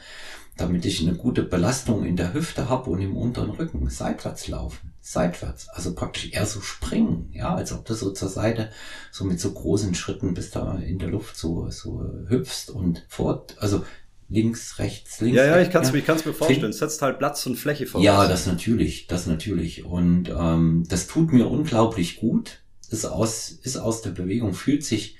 damit 0.60 0.86
ich 0.86 1.02
eine 1.02 1.16
gute 1.16 1.44
Belastung 1.44 2.06
in 2.06 2.16
der 2.16 2.34
Hüfte 2.34 2.70
habe 2.70 2.90
und 2.90 3.02
im 3.02 3.16
unteren 3.16 3.50
Rücken. 3.50 3.90
Seitwärts 3.90 4.48
laufen, 4.48 4.94
seitwärts. 5.00 5.70
Also 5.70 5.94
praktisch 5.94 6.32
eher 6.32 6.46
so 6.46 6.62
springen, 6.62 7.30
ja, 7.34 7.56
als 7.56 7.72
ob 7.72 7.86
du 7.86 7.94
so 7.94 8.12
zur 8.12 8.30
Seite 8.30 8.70
so 9.12 9.24
mit 9.24 9.40
so 9.40 9.52
großen 9.52 9.96
Schritten 9.96 10.34
bis 10.34 10.52
da 10.52 10.76
in 10.76 11.00
der 11.00 11.10
Luft 11.10 11.38
so, 11.38 11.70
so 11.70 12.04
hüpfst 12.28 12.70
und 12.70 13.06
fort. 13.08 13.56
Also 13.60 13.84
links, 14.30 14.80
rechts, 14.80 15.22
links. 15.22 15.38
Ja, 15.38 15.46
ja, 15.46 15.62
ich 15.62 15.72
kann 15.72 15.82
es 15.82 15.90
ja. 15.90 15.96
mir 15.96 16.34
vorstellen. 16.34 16.70
Es 16.70 16.78
setzt 16.78 17.02
halt 17.02 17.20
Platz 17.20 17.46
und 17.46 17.56
Fläche 17.56 17.88
voraus. 17.88 18.06
Ja, 18.06 18.28
das 18.28 18.46
natürlich, 18.46 19.08
das 19.08 19.28
natürlich. 19.28 19.86
Und 19.86 20.30
ähm, 20.30 20.86
das 20.88 21.08
tut 21.08 21.34
mir 21.34 21.48
unglaublich 21.48 22.18
gut. 22.18 22.62
Ist 22.90 23.06
aus, 23.06 23.52
ist 23.52 23.78
aus 23.78 24.02
der 24.02 24.12
Bewegung, 24.12 24.54
fühlt 24.54 24.84
sich, 24.84 25.16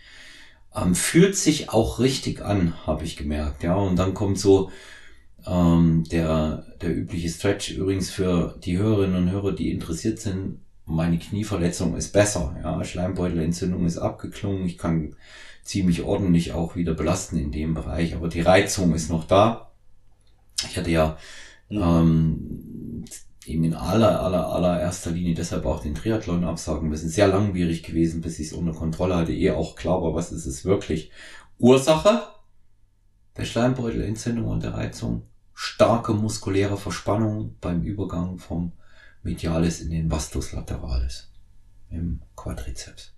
ähm, 0.76 0.96
fühlt 0.96 1.36
sich 1.36 1.70
auch 1.70 2.00
richtig 2.00 2.42
an, 2.42 2.74
habe 2.86 3.04
ich 3.04 3.16
gemerkt. 3.16 3.64
Ja, 3.64 3.76
und 3.76 3.96
dann 3.98 4.14
kommt 4.14 4.40
so 4.40 4.72
ähm, 5.46 6.04
der, 6.12 6.66
der 6.82 6.96
übliche 6.96 7.30
Stretch. 7.30 7.72
Übrigens 7.72 8.10
für 8.10 8.58
die 8.64 8.78
Hörerinnen 8.78 9.16
und 9.16 9.32
Hörer, 9.32 9.52
die 9.54 9.72
interessiert 9.72 10.20
sind, 10.20 10.60
meine 10.86 11.20
Knieverletzung 11.20 11.96
ist 11.96 12.12
besser. 12.12 12.56
Ja, 12.64 12.84
Schleimbeutelentzündung 12.84 13.86
ist 13.86 13.98
abgeklungen. 13.98 14.66
Ich 14.66 14.78
kann 14.78 15.16
ziemlich 15.64 16.02
ordentlich 16.02 16.54
auch 16.54 16.76
wieder 16.76 16.96
belasten 16.96 17.38
in 17.38 17.52
dem 17.52 17.76
Bereich. 17.76 18.16
Aber 18.16 18.28
die 18.28 18.42
Reizung 18.42 18.94
ist 18.96 19.10
noch 19.10 19.26
da. 19.26 19.72
Ich 20.68 20.78
hatte 20.78 20.90
ja 20.90 21.18
mhm. 21.70 21.82
ähm, 21.82 23.06
eben 23.46 23.64
in 23.64 23.76
aller, 23.76 24.22
aller, 24.22 24.48
allererster 24.48 25.12
Linie 25.12 25.36
deshalb 25.36 25.66
auch 25.66 25.82
den 25.82 25.96
Triathlon 25.96 26.44
absagen 26.44 26.90
müssen. 26.90 27.10
Sehr 27.10 27.28
langwierig 27.28 27.84
gewesen, 27.84 28.22
bis 28.22 28.40
ich 28.40 28.48
es 28.48 28.54
unter 28.54 28.74
Kontrolle 28.74 29.16
hatte. 29.16 29.34
Eh 29.34 29.52
auch 29.52 29.76
klar 29.76 30.02
war, 30.02 30.16
was 30.16 30.32
ist 30.32 30.48
es 30.48 30.66
wirklich. 30.66 31.12
Ursache 31.60 32.24
der 33.38 33.46
Schleimbeutelentzündung 33.46 34.48
und 34.48 34.64
der 34.64 34.74
Reizung. 34.74 35.29
Starke 35.62 36.14
muskuläre 36.14 36.78
Verspannung 36.78 37.58
beim 37.60 37.84
Übergang 37.84 38.38
vom 38.38 38.72
Medialis 39.24 39.82
in 39.82 39.90
den 39.90 40.10
Vastus 40.10 40.54
lateralis 40.54 41.34
im 41.90 42.22
Quadrizeps. 42.38 43.14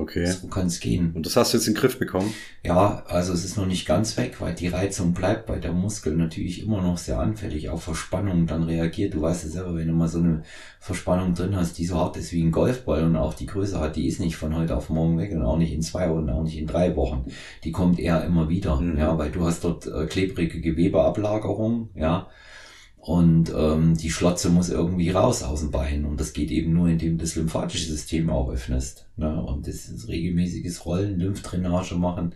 Okay. 0.00 0.26
So 0.26 0.46
kann 0.46 0.68
es 0.68 0.78
gehen. 0.80 1.12
Und 1.14 1.26
das 1.26 1.36
hast 1.36 1.52
du 1.52 1.56
jetzt 1.56 1.66
in 1.66 1.74
den 1.74 1.80
Griff 1.80 1.98
bekommen? 1.98 2.32
Ja, 2.62 3.02
also 3.06 3.32
es 3.32 3.44
ist 3.44 3.56
noch 3.56 3.66
nicht 3.66 3.86
ganz 3.86 4.16
weg, 4.16 4.36
weil 4.40 4.54
die 4.54 4.68
Reizung 4.68 5.12
bleibt 5.12 5.46
bei 5.46 5.58
der 5.58 5.72
Muskel 5.72 6.14
natürlich 6.14 6.62
immer 6.62 6.80
noch 6.80 6.98
sehr 6.98 7.18
anfällig 7.18 7.68
auf 7.68 7.82
Verspannung 7.82 8.46
dann 8.46 8.62
reagiert. 8.62 9.14
Du 9.14 9.22
weißt 9.22 9.44
es 9.44 9.52
selber, 9.52 9.74
wenn 9.74 9.88
du 9.88 9.94
mal 9.94 10.08
so 10.08 10.18
eine 10.18 10.42
Verspannung 10.78 11.34
drin 11.34 11.56
hast, 11.56 11.78
die 11.78 11.86
so 11.86 11.96
hart 11.96 12.16
ist 12.16 12.32
wie 12.32 12.42
ein 12.42 12.52
Golfball 12.52 13.02
und 13.04 13.16
auch 13.16 13.34
die 13.34 13.46
Größe 13.46 13.80
hat, 13.80 13.96
die 13.96 14.06
ist 14.06 14.20
nicht 14.20 14.36
von 14.36 14.54
heute 14.56 14.76
auf 14.76 14.88
morgen 14.88 15.18
weg 15.18 15.32
und 15.32 15.42
auch 15.42 15.58
nicht 15.58 15.72
in 15.72 15.82
zwei 15.82 16.08
und 16.08 16.30
auch 16.30 16.42
nicht 16.42 16.58
in 16.58 16.66
drei 16.66 16.94
Wochen. 16.94 17.26
Die 17.64 17.72
kommt 17.72 17.98
eher 17.98 18.24
immer 18.24 18.48
wieder, 18.48 18.80
mhm. 18.80 18.98
ja, 18.98 19.18
weil 19.18 19.30
du 19.30 19.44
hast 19.44 19.64
dort 19.64 19.86
äh, 19.86 20.06
klebrige 20.06 20.60
Gewebeablagerung, 20.60 21.90
ja, 21.94 22.28
und 23.08 23.50
ähm, 23.56 23.96
die 23.96 24.10
Schlotze 24.10 24.50
muss 24.50 24.68
irgendwie 24.68 25.08
raus 25.08 25.42
aus 25.42 25.60
dem 25.60 25.70
Bein. 25.70 26.04
Und 26.04 26.20
das 26.20 26.34
geht 26.34 26.50
eben 26.50 26.74
nur, 26.74 26.88
indem 26.88 27.16
du 27.16 27.24
das 27.24 27.36
lymphatische 27.36 27.86
System 27.86 28.28
auch 28.28 28.50
öffnest. 28.50 29.06
Ne? 29.16 29.42
Und 29.42 29.66
das 29.66 29.86
ist 29.86 30.08
regelmäßiges 30.08 30.84
Rollen, 30.84 31.18
Lymphdrainage 31.18 31.94
machen, 31.94 32.34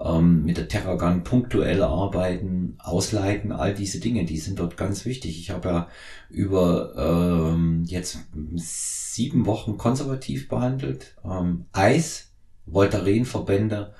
ähm, 0.00 0.44
mit 0.44 0.56
der 0.56 0.68
Terragan 0.68 1.24
punktuell 1.24 1.82
arbeiten, 1.82 2.76
ausleiten, 2.78 3.50
all 3.50 3.74
diese 3.74 3.98
Dinge, 3.98 4.24
die 4.24 4.38
sind 4.38 4.60
dort 4.60 4.76
ganz 4.76 5.04
wichtig. 5.04 5.36
Ich 5.40 5.50
habe 5.50 5.68
ja 5.68 5.88
über 6.30 6.94
ähm, 7.52 7.82
jetzt 7.84 8.18
sieben 8.54 9.46
Wochen 9.46 9.78
konservativ 9.78 10.46
behandelt. 10.46 11.16
Ähm, 11.24 11.64
Eis, 11.72 12.30
Voltarenverbände 12.66 13.92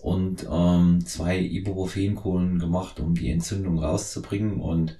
und 0.00 0.46
ähm, 0.50 1.04
zwei 1.04 1.38
Ibuprofenkohlen 1.38 2.58
gemacht, 2.58 3.00
um 3.00 3.14
die 3.14 3.30
Entzündung 3.30 3.80
rauszubringen. 3.80 4.62
Und 4.62 4.96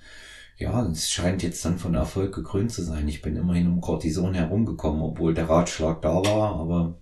ja, 0.59 0.85
es 0.87 1.09
scheint 1.09 1.43
jetzt 1.43 1.65
dann 1.65 1.79
von 1.79 1.95
Erfolg 1.95 2.35
gekrönt 2.35 2.73
zu 2.73 2.83
sein. 2.83 3.07
Ich 3.07 3.23
bin 3.23 3.37
immerhin 3.37 3.69
um 3.69 3.81
Cortison 3.81 4.35
herumgekommen, 4.35 5.03
obwohl 5.03 5.33
der 5.33 5.49
Ratschlag 5.49 6.03
da 6.03 6.15
war, 6.17 6.57
aber 6.57 6.99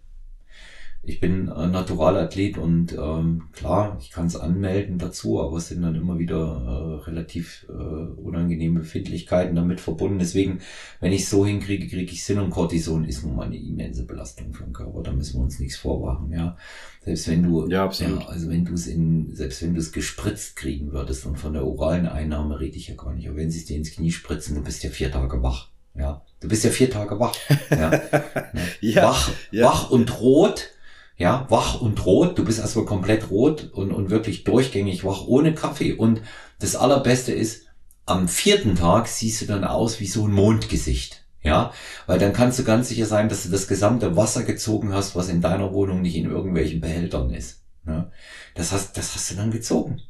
ich 1.06 1.20
bin 1.20 1.48
ein 1.48 1.70
Naturalathlet 1.70 2.58
und 2.58 2.92
ähm, 2.92 3.44
klar, 3.52 3.96
ich 4.00 4.10
kann 4.10 4.26
es 4.26 4.34
anmelden 4.34 4.98
dazu, 4.98 5.40
aber 5.40 5.58
es 5.58 5.68
sind 5.68 5.82
dann 5.82 5.94
immer 5.94 6.18
wieder 6.18 6.36
äh, 6.36 7.04
relativ 7.04 7.64
äh, 7.68 7.72
unangenehme 7.72 8.80
Befindlichkeiten 8.80 9.54
damit 9.54 9.80
verbunden. 9.80 10.18
Deswegen, 10.18 10.60
wenn 11.00 11.12
ich 11.12 11.22
es 11.22 11.30
so 11.30 11.46
hinkriege, 11.46 11.86
kriege 11.86 12.10
ich 12.10 12.24
Sinn 12.24 12.40
und 12.40 12.50
Cortison 12.50 13.04
ist 13.04 13.24
nun 13.24 13.36
mal 13.36 13.46
eine 13.46 13.56
immense 13.56 14.04
Belastung 14.04 14.52
für 14.52 14.64
den 14.64 14.72
Körper. 14.72 15.04
Da 15.04 15.12
müssen 15.12 15.38
wir 15.38 15.44
uns 15.44 15.60
nichts 15.60 15.76
vormachen, 15.76 16.32
ja. 16.32 16.56
Selbst 17.02 17.28
wenn 17.28 17.44
du, 17.44 17.68
ja, 17.68 17.84
absolut. 17.84 18.22
ja 18.22 18.28
also 18.28 18.50
wenn 18.50 18.64
du 18.64 18.74
es 18.74 18.88
in, 18.88 19.32
selbst 19.32 19.62
wenn 19.62 19.74
du 19.74 19.80
es 19.80 19.92
gespritzt 19.92 20.56
kriegen 20.56 20.90
würdest 20.90 21.24
und 21.24 21.38
von 21.38 21.52
der 21.52 21.64
oralen 21.64 22.06
Einnahme 22.06 22.58
rede 22.58 22.76
ich 22.76 22.88
ja 22.88 22.96
gar 22.96 23.14
nicht, 23.14 23.28
aber 23.28 23.36
wenn 23.36 23.50
sie 23.52 23.60
es 23.60 23.66
dir 23.66 23.76
ins 23.76 23.92
Knie 23.92 24.10
spritzen, 24.10 24.56
du 24.56 24.62
bist 24.62 24.82
ja 24.82 24.90
vier 24.90 25.12
Tage 25.12 25.40
wach. 25.40 25.68
Ja, 25.94 26.22
du 26.40 26.48
bist 26.48 26.64
ja 26.64 26.70
vier 26.70 26.90
Tage 26.90 27.18
wach. 27.20 27.34
Ja, 27.70 28.00
ja 28.80 29.02
wach, 29.04 29.30
ja. 29.52 29.66
wach 29.66 29.90
und 29.90 30.20
rot 30.20 30.72
ja, 31.16 31.46
wach 31.48 31.80
und 31.80 32.04
rot. 32.04 32.38
Du 32.38 32.44
bist 32.44 32.58
erstmal 32.58 32.84
komplett 32.84 33.30
rot 33.30 33.70
und, 33.72 33.92
und 33.92 34.10
wirklich 34.10 34.44
durchgängig 34.44 35.04
wach 35.04 35.26
ohne 35.26 35.54
Kaffee. 35.54 35.94
Und 35.94 36.22
das 36.58 36.76
Allerbeste 36.76 37.32
ist, 37.32 37.66
am 38.04 38.28
vierten 38.28 38.76
Tag 38.76 39.08
siehst 39.08 39.42
du 39.42 39.46
dann 39.46 39.64
aus 39.64 40.00
wie 40.00 40.06
so 40.06 40.26
ein 40.26 40.32
Mondgesicht. 40.32 41.22
Ja, 41.42 41.72
weil 42.06 42.18
dann 42.18 42.32
kannst 42.32 42.58
du 42.58 42.64
ganz 42.64 42.88
sicher 42.88 43.06
sein, 43.06 43.28
dass 43.28 43.44
du 43.44 43.50
das 43.50 43.68
gesamte 43.68 44.16
Wasser 44.16 44.42
gezogen 44.42 44.92
hast, 44.92 45.14
was 45.14 45.28
in 45.28 45.40
deiner 45.40 45.72
Wohnung 45.72 46.02
nicht 46.02 46.16
in 46.16 46.28
irgendwelchen 46.28 46.80
Behältern 46.80 47.30
ist. 47.30 47.62
Ja, 47.86 48.10
das 48.54 48.72
hast, 48.72 48.96
das 48.96 49.14
hast 49.14 49.30
du 49.30 49.36
dann 49.36 49.52
gezogen. 49.52 50.02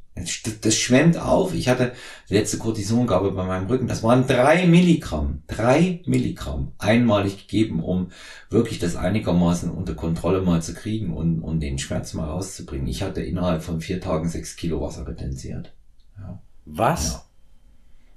Das 0.63 0.75
schwemmt 0.75 1.19
auf. 1.19 1.53
Ich 1.53 1.69
hatte 1.69 1.93
die 2.31 2.35
letzte 2.35 2.57
Kortisongabe 2.57 3.33
bei 3.33 3.45
meinem 3.45 3.67
Rücken. 3.67 3.87
Das 3.87 4.03
waren 4.03 4.27
drei 4.27 4.67
Milligramm. 4.67 5.43
Drei 5.47 6.01
Milligramm. 6.07 6.73
Einmalig 6.79 7.47
gegeben, 7.47 7.83
um 7.83 8.11
wirklich 8.49 8.79
das 8.79 8.97
einigermaßen 8.97 9.71
unter 9.71 9.95
Kontrolle 9.95 10.41
mal 10.41 10.63
zu 10.63 10.73
kriegen 10.73 11.15
und, 11.15 11.43
und 11.43 11.61
den 11.61 11.79
Schmerz 11.79 12.15
mal 12.15 12.25
rauszubringen. 12.25 12.87
Ich 12.87 13.03
hatte 13.03 13.21
innerhalb 13.21 13.63
von 13.63 13.83
vier 13.83 14.01
Tagen 14.01 14.29
sechs 14.29 14.57
Kilo 14.57 14.81
Wasser 14.81 15.07
retenziert. 15.07 15.75
Ja. 16.17 16.41
Was? 16.65 17.27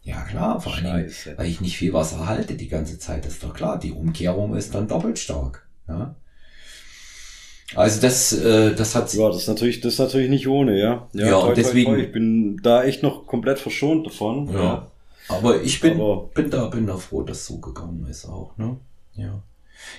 Ja. 0.04 0.16
ja 0.16 0.22
klar, 0.22 0.62
vor 0.62 0.76
allem, 0.76 1.12
weil 1.36 1.50
ich 1.50 1.60
nicht 1.60 1.78
viel 1.78 1.92
Wasser 1.92 2.28
halte 2.28 2.56
die 2.56 2.70
ganze 2.70 2.98
Zeit. 2.98 3.26
Das 3.26 3.34
ist 3.34 3.44
doch 3.44 3.54
klar. 3.54 3.78
Die 3.78 3.92
Umkehrung 3.92 4.56
ist 4.56 4.74
dann 4.74 4.88
doppelt 4.88 5.20
stark. 5.20 5.68
Ja. 5.90 6.16
Also 7.76 8.02
das, 8.02 8.34
äh, 8.34 8.74
das 8.76 8.96
hat. 8.96 9.14
Ja, 9.14 9.28
das 9.28 9.44
ist 9.44 9.48
natürlich, 9.48 9.82
das 9.82 9.94
ist 9.94 10.00
natürlich 10.00 10.30
nicht 10.30 10.48
ohne, 10.48 10.80
ja. 10.80 11.08
Ja, 11.14 11.26
ja 11.28 11.40
toi, 11.40 11.50
und 11.50 11.58
deswegen. 11.58 11.92
Toi, 11.92 11.98
toi. 11.98 12.04
Ich 12.06 12.12
bin 12.12 12.58
da 12.64 12.84
echt 12.84 13.04
noch 13.04 13.28
komplett 13.28 13.60
verschont 13.60 14.08
davon. 14.08 14.50
Ja. 14.52 14.64
ja. 14.64 14.92
Aber 15.28 15.62
ich 15.62 15.80
bin, 15.80 15.94
Aber, 16.02 16.28
bin 16.34 16.50
da, 16.50 16.66
bin 16.68 16.88
da 16.88 16.98
froh, 16.98 17.22
dass 17.22 17.46
so 17.46 17.60
gegangen 17.60 18.08
ist 18.10 18.26
auch, 18.26 18.58
ne? 18.58 18.78
Ja. 19.14 19.44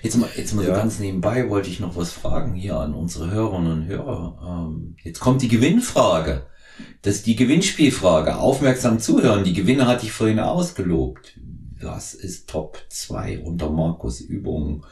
Jetzt 0.02 0.16
mal, 0.16 0.28
jetzt 0.36 0.54
mal 0.54 0.64
ja. 0.64 0.74
so 0.74 0.80
ganz 0.80 0.98
nebenbei 0.98 1.48
wollte 1.48 1.70
ich 1.70 1.80
noch 1.80 1.96
was 1.96 2.12
fragen 2.12 2.54
hier 2.54 2.76
an 2.76 2.94
unsere 2.94 3.30
Hörerinnen 3.30 3.72
und 3.72 3.86
Hörer. 3.86 4.66
Ähm, 4.68 4.96
jetzt 5.02 5.20
kommt 5.20 5.40
die 5.42 5.48
Gewinnfrage. 5.48 6.46
Das 7.02 7.16
ist 7.16 7.26
die 7.26 7.36
Gewinnspielfrage. 7.36 8.36
Aufmerksam 8.36 8.98
zuhören. 8.98 9.44
Die 9.44 9.52
Gewinne 9.52 9.86
hatte 9.86 10.04
ich 10.04 10.12
vorhin 10.12 10.40
ausgelobt. 10.40 11.38
Was 11.80 12.14
ist 12.14 12.48
Top 12.48 12.78
2 12.88 13.40
unter 13.40 13.70
Markus 13.70 14.20
Übungen? 14.20 14.84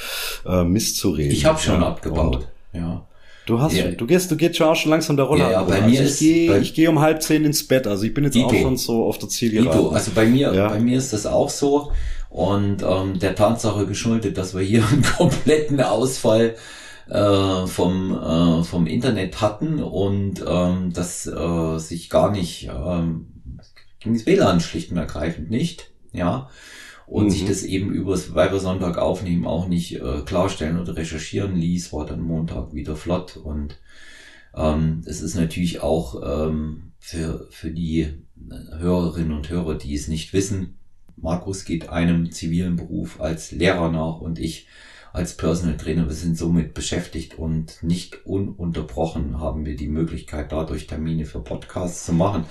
äh, 0.47 0.65
Mist 0.65 0.97
zu 0.97 1.11
reden. 1.11 1.33
Ich 1.33 1.45
habe 1.45 1.59
schon 1.59 1.83
ja. 1.83 1.89
abgebaut, 1.89 2.37
und, 2.37 2.49
ja. 2.81 3.08
Du 3.49 3.59
hast, 3.63 3.73
ja. 3.73 3.91
du 3.91 4.07
gehst, 4.07 4.31
du 4.31 4.37
gehst 4.37 4.59
schon 4.59 4.67
auch 4.67 4.77
schon 4.77 4.91
langsam 4.91 5.17
der 5.17 5.25
Rolle. 5.25 5.45
Ja, 5.45 5.53
ja, 5.53 5.63
bei 5.63 5.81
mir 5.81 6.01
also 6.01 6.13
ich 6.13 6.19
gehe, 6.19 6.59
ich 6.59 6.75
gehe 6.75 6.91
um 6.91 7.01
halb 7.01 7.23
zehn 7.23 7.47
ins 7.47 7.67
Bett. 7.67 7.87
Also 7.87 8.05
ich 8.05 8.13
bin 8.13 8.25
jetzt 8.25 8.35
Dito. 8.35 8.47
auch 8.47 8.55
schon 8.55 8.77
so 8.77 9.07
auf 9.07 9.17
der 9.17 9.31
Zielgerade. 9.31 9.71
Dito. 9.71 9.89
Also 9.89 10.11
bei 10.15 10.27
mir, 10.27 10.53
ja. 10.53 10.69
bei 10.69 10.79
mir 10.79 10.99
ist 10.99 11.15
das 11.15 11.25
auch 11.25 11.49
so 11.49 11.91
und 12.29 12.83
ähm, 12.83 13.19
der 13.19 13.35
Tatsache 13.35 13.87
geschuldet, 13.87 14.37
dass 14.37 14.55
wir 14.55 14.61
hier 14.61 14.87
einen 14.93 15.03
kompletten 15.03 15.81
Ausfall 15.81 16.57
äh, 17.09 17.67
vom 17.67 18.13
äh, 18.13 18.65
vom 18.65 18.87
Internet 18.87 19.41
hatten 19.41 19.83
und 19.83 20.45
ähm, 20.47 20.93
das 20.93 21.27
äh, 21.27 21.79
sich 21.79 22.11
gar 22.11 22.31
nicht 22.31 22.69
ähm, 22.69 23.29
ging 24.01 24.13
das 24.13 24.27
WLAN 24.27 24.61
schlicht 24.61 24.91
und 24.91 24.99
ergreifend 24.99 25.49
nicht. 25.49 25.91
Ja 26.13 26.51
und 27.09 27.27
mhm. 27.27 27.31
sich 27.31 27.45
das 27.47 27.63
eben 27.63 27.91
übers 27.91 28.35
Weibersonntag 28.35 28.99
aufnehmen 28.99 29.47
auch 29.47 29.67
nicht 29.67 29.97
äh, 29.97 30.21
klarstellen 30.25 30.79
oder 30.79 30.97
recherchieren 30.97 31.57
ließ, 31.57 31.93
war 31.93 32.07
dann 32.07 32.21
Montag 32.21 32.75
wieder 32.75 32.97
flott 32.97 33.37
und 33.37 33.79
ähm, 34.55 35.03
es 35.07 35.23
ist 35.23 35.35
natürlich 35.35 35.83
auch 35.83 36.49
ähm, 36.49 36.93
für, 36.99 37.47
für 37.51 37.71
die 37.71 38.09
Hörerinnen 38.79 39.33
und 39.33 39.49
Hörer, 39.51 39.75
die 39.77 39.95
es 39.95 40.09
nicht 40.09 40.33
wissen, 40.33 40.79
Markus 41.17 41.65
geht 41.65 41.89
einem 41.89 42.31
zivilen 42.31 42.77
Beruf 42.77 43.21
als 43.21 43.51
Lehrer 43.51 43.91
nach 43.91 44.21
und 44.21 44.39
ich 44.39 44.69
als 45.13 45.37
Personal 45.37 45.77
Trainer, 45.77 46.07
wir 46.07 46.15
sind 46.15 46.37
somit 46.37 46.75
beschäftigt 46.75 47.39
und 47.39 47.83
nicht 47.83 48.27
ununterbrochen 48.27 49.41
haben 49.41 49.65
wir 49.65 49.75
die 49.75 49.89
Möglichkeit, 49.89 50.53
dadurch 50.53 50.87
Termine 50.87 51.25
für 51.25 51.41
Podcasts 51.41 52.07
zu 52.07 52.13
machen. 52.13 52.45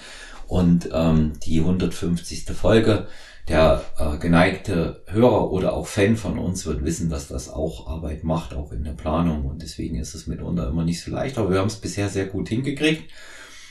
Und 0.48 0.90
ähm, 0.94 1.34
die 1.44 1.60
150. 1.60 2.46
Folge 2.56 3.08
der 3.48 3.82
äh, 3.98 4.18
geneigte 4.18 5.04
Hörer 5.08 5.52
oder 5.52 5.74
auch 5.74 5.88
Fan 5.88 6.18
von 6.18 6.38
uns 6.38 6.66
wird 6.66 6.84
wissen, 6.84 7.10
dass 7.10 7.28
das 7.28 7.50
auch 7.50 7.88
Arbeit 7.88 8.24
macht, 8.24 8.54
auch 8.54 8.72
in 8.72 8.84
der 8.84 8.92
Planung. 8.92 9.46
Und 9.46 9.62
deswegen 9.62 9.98
ist 9.98 10.16
es 10.16 10.28
mitunter 10.28 10.68
immer 10.68 10.84
nicht 10.84 11.02
so 11.02 11.12
leicht. 11.12 11.38
Aber 11.38 11.52
wir 11.52 11.60
haben 11.60 11.68
es 11.68 11.78
bisher 11.78 12.10
sehr 12.10 12.26
gut 12.26 12.50
hingekriegt 12.50 13.10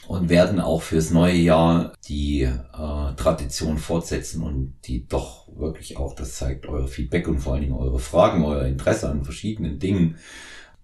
und 0.09 0.29
werden 0.29 0.61
auch 0.61 0.83
fürs 0.83 1.11
neue 1.11 1.35
Jahr 1.35 1.93
die 2.09 2.43
äh, 2.43 3.15
Tradition 3.17 3.79
fortsetzen 3.79 4.43
und 4.43 4.75
die 4.85 5.07
doch 5.07 5.49
wirklich 5.57 5.97
auch, 5.97 6.15
das 6.15 6.37
zeigt 6.37 6.67
euer 6.67 6.87
Feedback 6.87 7.29
und 7.29 7.41
vor 7.41 7.55
allen 7.55 7.63
Dingen 7.63 7.75
eure 7.75 7.99
Fragen, 7.99 8.45
euer 8.45 8.65
Interesse 8.65 9.11
an 9.11 9.25
verschiedenen 9.25 9.79
Dingen, 9.79 10.17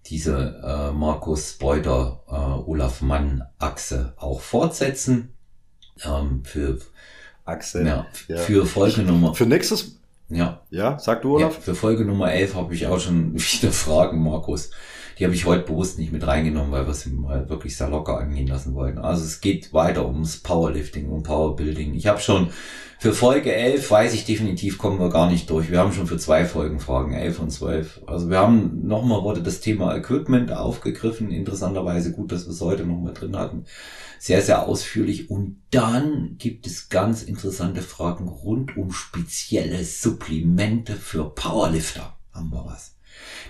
diese 0.07 0.61
äh, 0.63 0.91
Markus 0.91 1.53
Beuter, 1.53 2.23
äh, 2.27 2.69
Olaf 2.69 3.01
Mann 3.01 3.43
Achse 3.59 4.13
auch 4.17 4.41
fortsetzen. 4.41 5.33
Ähm, 6.05 6.41
für 6.43 6.79
Achse. 7.45 7.85
Ja, 7.85 8.07
ja. 8.27 8.37
Für 8.37 8.65
Folge 8.65 9.01
Nummer. 9.01 9.33
Für 9.35 9.45
nächstes. 9.45 9.97
Ja. 10.29 10.61
Ja, 10.69 10.97
sag 10.99 11.21
du, 11.21 11.35
Olaf. 11.35 11.55
Ja, 11.55 11.61
für 11.61 11.75
Folge 11.75 12.05
Nummer 12.05 12.31
11 12.31 12.55
habe 12.55 12.73
ich 12.73 12.87
auch 12.87 12.99
schon 12.99 13.33
wieder 13.35 13.71
Fragen, 13.71 14.23
Markus. 14.23 14.71
Die 15.19 15.25
habe 15.25 15.35
ich 15.35 15.45
heute 15.45 15.63
bewusst 15.63 15.99
nicht 15.99 16.11
mit 16.11 16.25
reingenommen, 16.25 16.71
weil 16.71 16.87
wir 16.87 16.91
es 16.91 17.05
mal 17.05 17.47
wirklich 17.47 17.77
sehr 17.77 17.89
locker 17.89 18.17
angehen 18.17 18.47
lassen 18.47 18.73
wollten. 18.73 18.97
Also 18.97 19.23
es 19.23 19.41
geht 19.41 19.71
weiter 19.71 20.07
ums 20.07 20.37
Powerlifting, 20.37 21.07
um 21.07 21.21
Powerbuilding. 21.21 21.93
Ich 21.93 22.07
habe 22.07 22.19
schon 22.19 22.49
für 22.97 23.13
Folge 23.13 23.53
11, 23.53 23.91
weiß 23.91 24.13
ich 24.15 24.25
definitiv, 24.25 24.79
kommen 24.79 24.99
wir 24.99 25.09
gar 25.09 25.29
nicht 25.29 25.49
durch. 25.51 25.69
Wir 25.69 25.77
haben 25.77 25.91
schon 25.91 26.07
für 26.07 26.17
zwei 26.17 26.45
Folgen 26.45 26.79
Fragen, 26.79 27.13
11 27.13 27.39
und 27.39 27.51
12. 27.51 28.01
Also 28.07 28.31
wir 28.31 28.39
haben 28.39 28.87
nochmal 28.87 29.21
wurde 29.21 29.43
das 29.43 29.59
Thema 29.59 29.95
Equipment 29.95 30.51
aufgegriffen. 30.51 31.29
Interessanterweise 31.29 32.11
gut, 32.11 32.31
dass 32.31 32.45
wir 32.45 32.53
es 32.53 32.61
heute 32.61 32.83
nochmal 32.83 33.13
drin 33.13 33.37
hatten 33.37 33.65
sehr, 34.23 34.41
sehr 34.41 34.65
ausführlich. 34.65 35.29
Und 35.29 35.57
dann 35.69 36.37
gibt 36.37 36.65
es 36.65 36.87
ganz 36.87 37.23
interessante 37.23 37.81
Fragen 37.81 38.29
rund 38.29 38.77
um 38.77 38.93
spezielle 38.93 39.83
Supplemente 39.83 40.95
für 40.95 41.29
Powerlifter. 41.29 42.15
Haben 42.31 42.51
wir 42.51 42.65
was. 42.65 42.95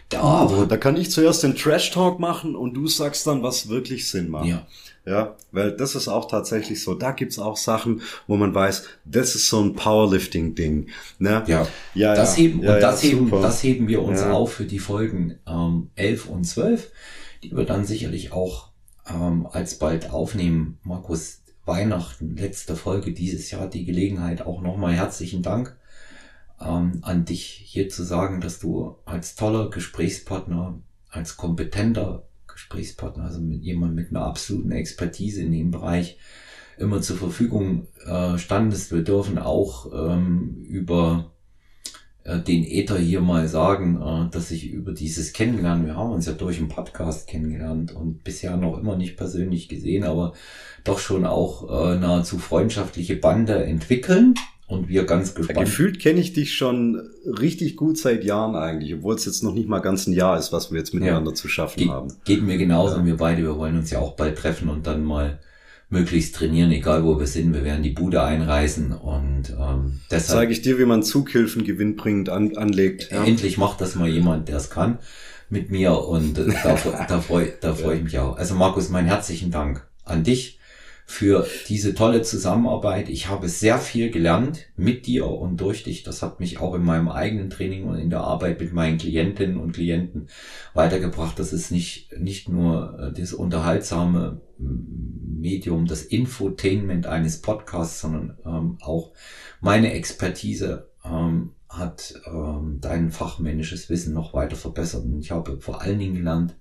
Da, 0.09 0.45
uh, 0.45 0.65
da 0.65 0.77
kann 0.77 0.97
ich 0.97 1.11
zuerst 1.11 1.43
den 1.43 1.55
Trash 1.55 1.91
Talk 1.91 2.19
machen 2.19 2.55
und 2.55 2.73
du 2.73 2.87
sagst 2.87 3.27
dann, 3.27 3.43
was 3.43 3.69
wirklich 3.69 4.09
Sinn 4.09 4.29
macht. 4.29 4.47
Ja. 4.47 4.65
Ja, 5.05 5.35
weil 5.51 5.73
das 5.73 5.95
ist 5.95 6.07
auch 6.07 6.29
tatsächlich 6.29 6.81
so. 6.81 6.95
Da 6.95 7.11
gibt's 7.11 7.37
auch 7.37 7.57
Sachen, 7.57 8.01
wo 8.25 8.37
man 8.37 8.55
weiß, 8.55 8.85
das 9.03 9.35
ist 9.35 9.49
so 9.49 9.61
ein 9.61 9.75
Powerlifting-Ding. 9.75 10.87
Ne? 11.19 11.43
Ja, 11.45 11.67
ja, 11.93 12.15
das 12.15 12.37
ja. 12.37 12.43
heben, 12.43 12.63
ja, 12.63 12.75
und 12.75 12.81
das, 12.81 13.03
ja, 13.03 13.09
heben, 13.09 13.29
das 13.29 13.63
heben 13.63 13.87
wir 13.89 14.01
uns 14.01 14.23
auf 14.23 14.53
für 14.53 14.65
die 14.65 14.79
Folgen 14.79 15.37
ähm, 15.45 15.91
11 15.97 16.29
und 16.29 16.45
12, 16.45 16.89
die 17.43 17.55
wir 17.55 17.65
dann 17.65 17.85
sicherlich 17.85 18.31
auch 18.31 18.72
ähm, 19.09 19.47
alsbald 19.47 20.11
aufnehmen. 20.11 20.80
Markus, 20.84 21.41
Weihnachten, 21.65 22.35
letzte 22.35 22.75
Folge 22.75 23.13
dieses 23.13 23.49
Jahr, 23.51 23.69
die 23.69 23.85
Gelegenheit 23.85 24.41
auch 24.41 24.61
nochmal 24.61 24.93
herzlichen 24.93 25.41
Dank 25.41 25.77
ähm, 26.61 26.99
an 27.01 27.25
dich 27.25 27.43
hier 27.43 27.89
zu 27.89 28.03
sagen, 28.03 28.41
dass 28.41 28.59
du 28.59 28.97
als 29.05 29.35
toller 29.35 29.69
Gesprächspartner, 29.69 30.80
als 31.09 31.38
kompetenter 31.38 32.23
Gesprächspartner, 32.47 33.23
also 33.25 33.39
mit 33.39 33.63
jemand 33.63 33.95
mit 33.95 34.09
einer 34.09 34.25
absoluten 34.25 34.71
Expertise 34.71 35.41
in 35.41 35.51
dem 35.51 35.71
Bereich 35.71 36.17
immer 36.77 37.01
zur 37.01 37.17
Verfügung 37.17 37.88
äh, 38.05 38.38
standest. 38.38 38.91
Wir 38.91 39.03
dürfen 39.03 39.38
auch 39.38 39.91
ähm, 39.93 40.63
über 40.67 41.32
äh, 42.23 42.39
den 42.39 42.63
Äther 42.63 42.97
hier 42.97 43.21
mal 43.21 43.47
sagen, 43.47 44.01
äh, 44.01 44.31
dass 44.31 44.51
ich 44.51 44.71
über 44.71 44.93
dieses 44.93 45.33
Kennenlernen, 45.33 45.85
wir 45.85 45.95
haben 45.95 46.11
uns 46.11 46.25
ja 46.25 46.33
durch 46.33 46.57
einen 46.57 46.69
Podcast 46.69 47.27
kennengelernt 47.27 47.93
und 47.93 48.23
bisher 48.23 48.55
noch 48.57 48.79
immer 48.79 48.95
nicht 48.95 49.17
persönlich 49.17 49.67
gesehen, 49.67 50.03
aber 50.03 50.33
doch 50.83 50.99
schon 50.99 51.25
auch 51.25 51.69
äh, 51.69 51.97
nahezu 51.97 52.37
freundschaftliche 52.37 53.15
Bande 53.15 53.63
entwickeln 53.65 54.35
und 54.67 54.87
wir 54.87 55.05
ganz 55.05 55.35
gespannt. 55.35 55.59
Ja, 55.59 55.65
gefühlt 55.65 55.99
kenne 55.99 56.19
ich 56.19 56.33
dich 56.33 56.53
schon 56.53 57.09
richtig 57.25 57.75
gut 57.75 57.97
seit 57.97 58.23
Jahren 58.23 58.55
eigentlich, 58.55 58.93
obwohl 58.93 59.15
es 59.15 59.25
jetzt 59.25 59.43
noch 59.43 59.53
nicht 59.53 59.67
mal 59.67 59.79
ganz 59.79 60.07
ein 60.07 60.13
Jahr 60.13 60.37
ist, 60.37 60.53
was 60.53 60.71
wir 60.71 60.79
jetzt 60.79 60.93
miteinander 60.93 61.31
ja. 61.31 61.35
zu 61.35 61.47
schaffen 61.47 61.79
Ge 61.79 61.89
haben. 61.89 62.13
Geht 62.23 62.41
mir 62.41 62.57
genauso, 62.57 62.97
ja. 62.97 63.05
wir 63.05 63.17
beide, 63.17 63.43
wir 63.43 63.57
wollen 63.57 63.77
uns 63.77 63.91
ja 63.91 63.99
auch 63.99 64.15
bald 64.15 64.37
treffen 64.37 64.69
und 64.69 64.87
dann 64.87 65.03
mal 65.03 65.39
möglichst 65.93 66.35
trainieren, 66.35 66.71
egal 66.71 67.05
wo 67.05 67.17
wir 67.19 67.27
sind. 67.27 67.53
Wir 67.53 67.63
werden 67.63 67.83
die 67.83 67.91
Bude 67.91 68.23
einreißen 68.23 68.91
und 68.91 69.55
ähm, 69.57 70.01
deshalb 70.11 70.39
zeige 70.39 70.51
ich 70.51 70.61
dir, 70.61 70.77
wie 70.79 70.85
man 70.85 71.03
Zughilfen 71.03 71.63
gewinnbringend 71.63 72.27
an, 72.29 72.57
anlegt. 72.57 73.11
Ja. 73.11 73.23
Endlich 73.23 73.57
macht 73.57 73.79
das 73.79 73.95
mal 73.95 74.09
jemand, 74.09 74.49
der 74.49 74.57
es 74.57 74.69
kann 74.69 74.99
mit 75.49 75.71
mir 75.71 75.97
und 75.97 76.37
äh, 76.37 76.47
da, 76.63 76.77
da 77.07 77.21
freue 77.21 77.53
da 77.61 77.73
freu 77.73 77.93
ich 77.93 78.03
mich 78.03 78.19
auch. 78.19 78.37
Also 78.37 78.55
Markus, 78.55 78.89
meinen 78.89 79.07
herzlichen 79.07 79.51
Dank 79.51 79.87
an 80.03 80.23
dich 80.23 80.59
für 81.05 81.45
diese 81.67 81.93
tolle 81.93 82.21
Zusammenarbeit. 82.21 83.09
Ich 83.09 83.27
habe 83.27 83.49
sehr 83.49 83.77
viel 83.77 84.09
gelernt 84.09 84.67
mit 84.75 85.05
dir 85.05 85.27
und 85.27 85.57
durch 85.57 85.84
dich. 85.84 86.03
Das 86.03 86.21
hat 86.21 86.39
mich 86.39 86.59
auch 86.59 86.73
in 86.75 86.84
meinem 86.84 87.09
eigenen 87.09 87.49
Training 87.49 87.85
und 87.85 87.97
in 87.97 88.09
der 88.09 88.21
Arbeit 88.21 88.59
mit 88.59 88.73
meinen 88.73 88.97
Klientinnen 88.97 89.57
und 89.57 89.73
Klienten 89.73 90.27
weitergebracht. 90.73 91.38
Das 91.38 91.53
ist 91.53 91.71
nicht, 91.71 92.17
nicht 92.17 92.49
nur 92.49 92.97
äh, 92.99 93.19
das 93.19 93.34
unterhaltsame 93.34 94.41
Medium, 94.57 95.85
das 95.85 96.03
Infotainment 96.03 97.05
eines 97.05 97.41
Podcasts, 97.41 98.01
sondern 98.01 98.38
ähm, 98.45 98.77
auch 98.81 99.11
meine 99.59 99.93
Expertise 99.93 100.89
ähm, 101.03 101.51
hat 101.67 102.13
ähm, 102.27 102.77
dein 102.81 103.11
fachmännisches 103.11 103.89
Wissen 103.89 104.13
noch 104.13 104.34
weiter 104.34 104.55
verbessert. 104.55 105.03
Und 105.03 105.19
ich 105.19 105.31
habe 105.31 105.59
vor 105.59 105.81
allen 105.81 105.99
Dingen 105.99 106.15
gelernt, 106.15 106.55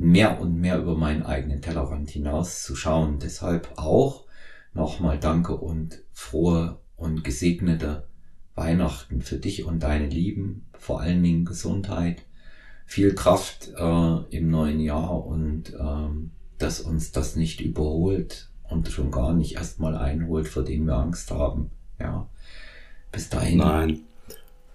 mehr 0.00 0.40
und 0.40 0.58
mehr 0.58 0.78
über 0.78 0.96
meinen 0.96 1.24
eigenen 1.24 1.60
Tellerrand 1.60 2.10
hinaus 2.10 2.62
zu 2.62 2.74
schauen. 2.74 3.18
Deshalb 3.18 3.70
auch 3.76 4.24
nochmal 4.72 5.18
Danke 5.18 5.54
und 5.56 6.02
frohe 6.12 6.78
und 6.96 7.22
gesegnete 7.22 8.08
Weihnachten 8.54 9.20
für 9.20 9.36
dich 9.36 9.64
und 9.64 9.82
deine 9.82 10.06
Lieben, 10.06 10.66
vor 10.78 11.02
allen 11.02 11.22
Dingen 11.22 11.44
Gesundheit, 11.44 12.22
viel 12.86 13.14
Kraft 13.14 13.72
äh, 13.76 14.36
im 14.36 14.50
neuen 14.50 14.80
Jahr 14.80 15.26
und 15.26 15.74
ähm, 15.78 16.32
dass 16.56 16.80
uns 16.80 17.12
das 17.12 17.36
nicht 17.36 17.60
überholt 17.60 18.50
und 18.62 18.88
schon 18.88 19.10
gar 19.10 19.34
nicht 19.34 19.56
erstmal 19.56 19.96
einholt, 19.96 20.48
vor 20.48 20.64
dem 20.64 20.86
wir 20.86 20.96
Angst 20.96 21.30
haben. 21.30 21.70
Ja, 21.98 22.26
bis 23.12 23.28
dahin. 23.28 23.58
Nein. 23.58 24.00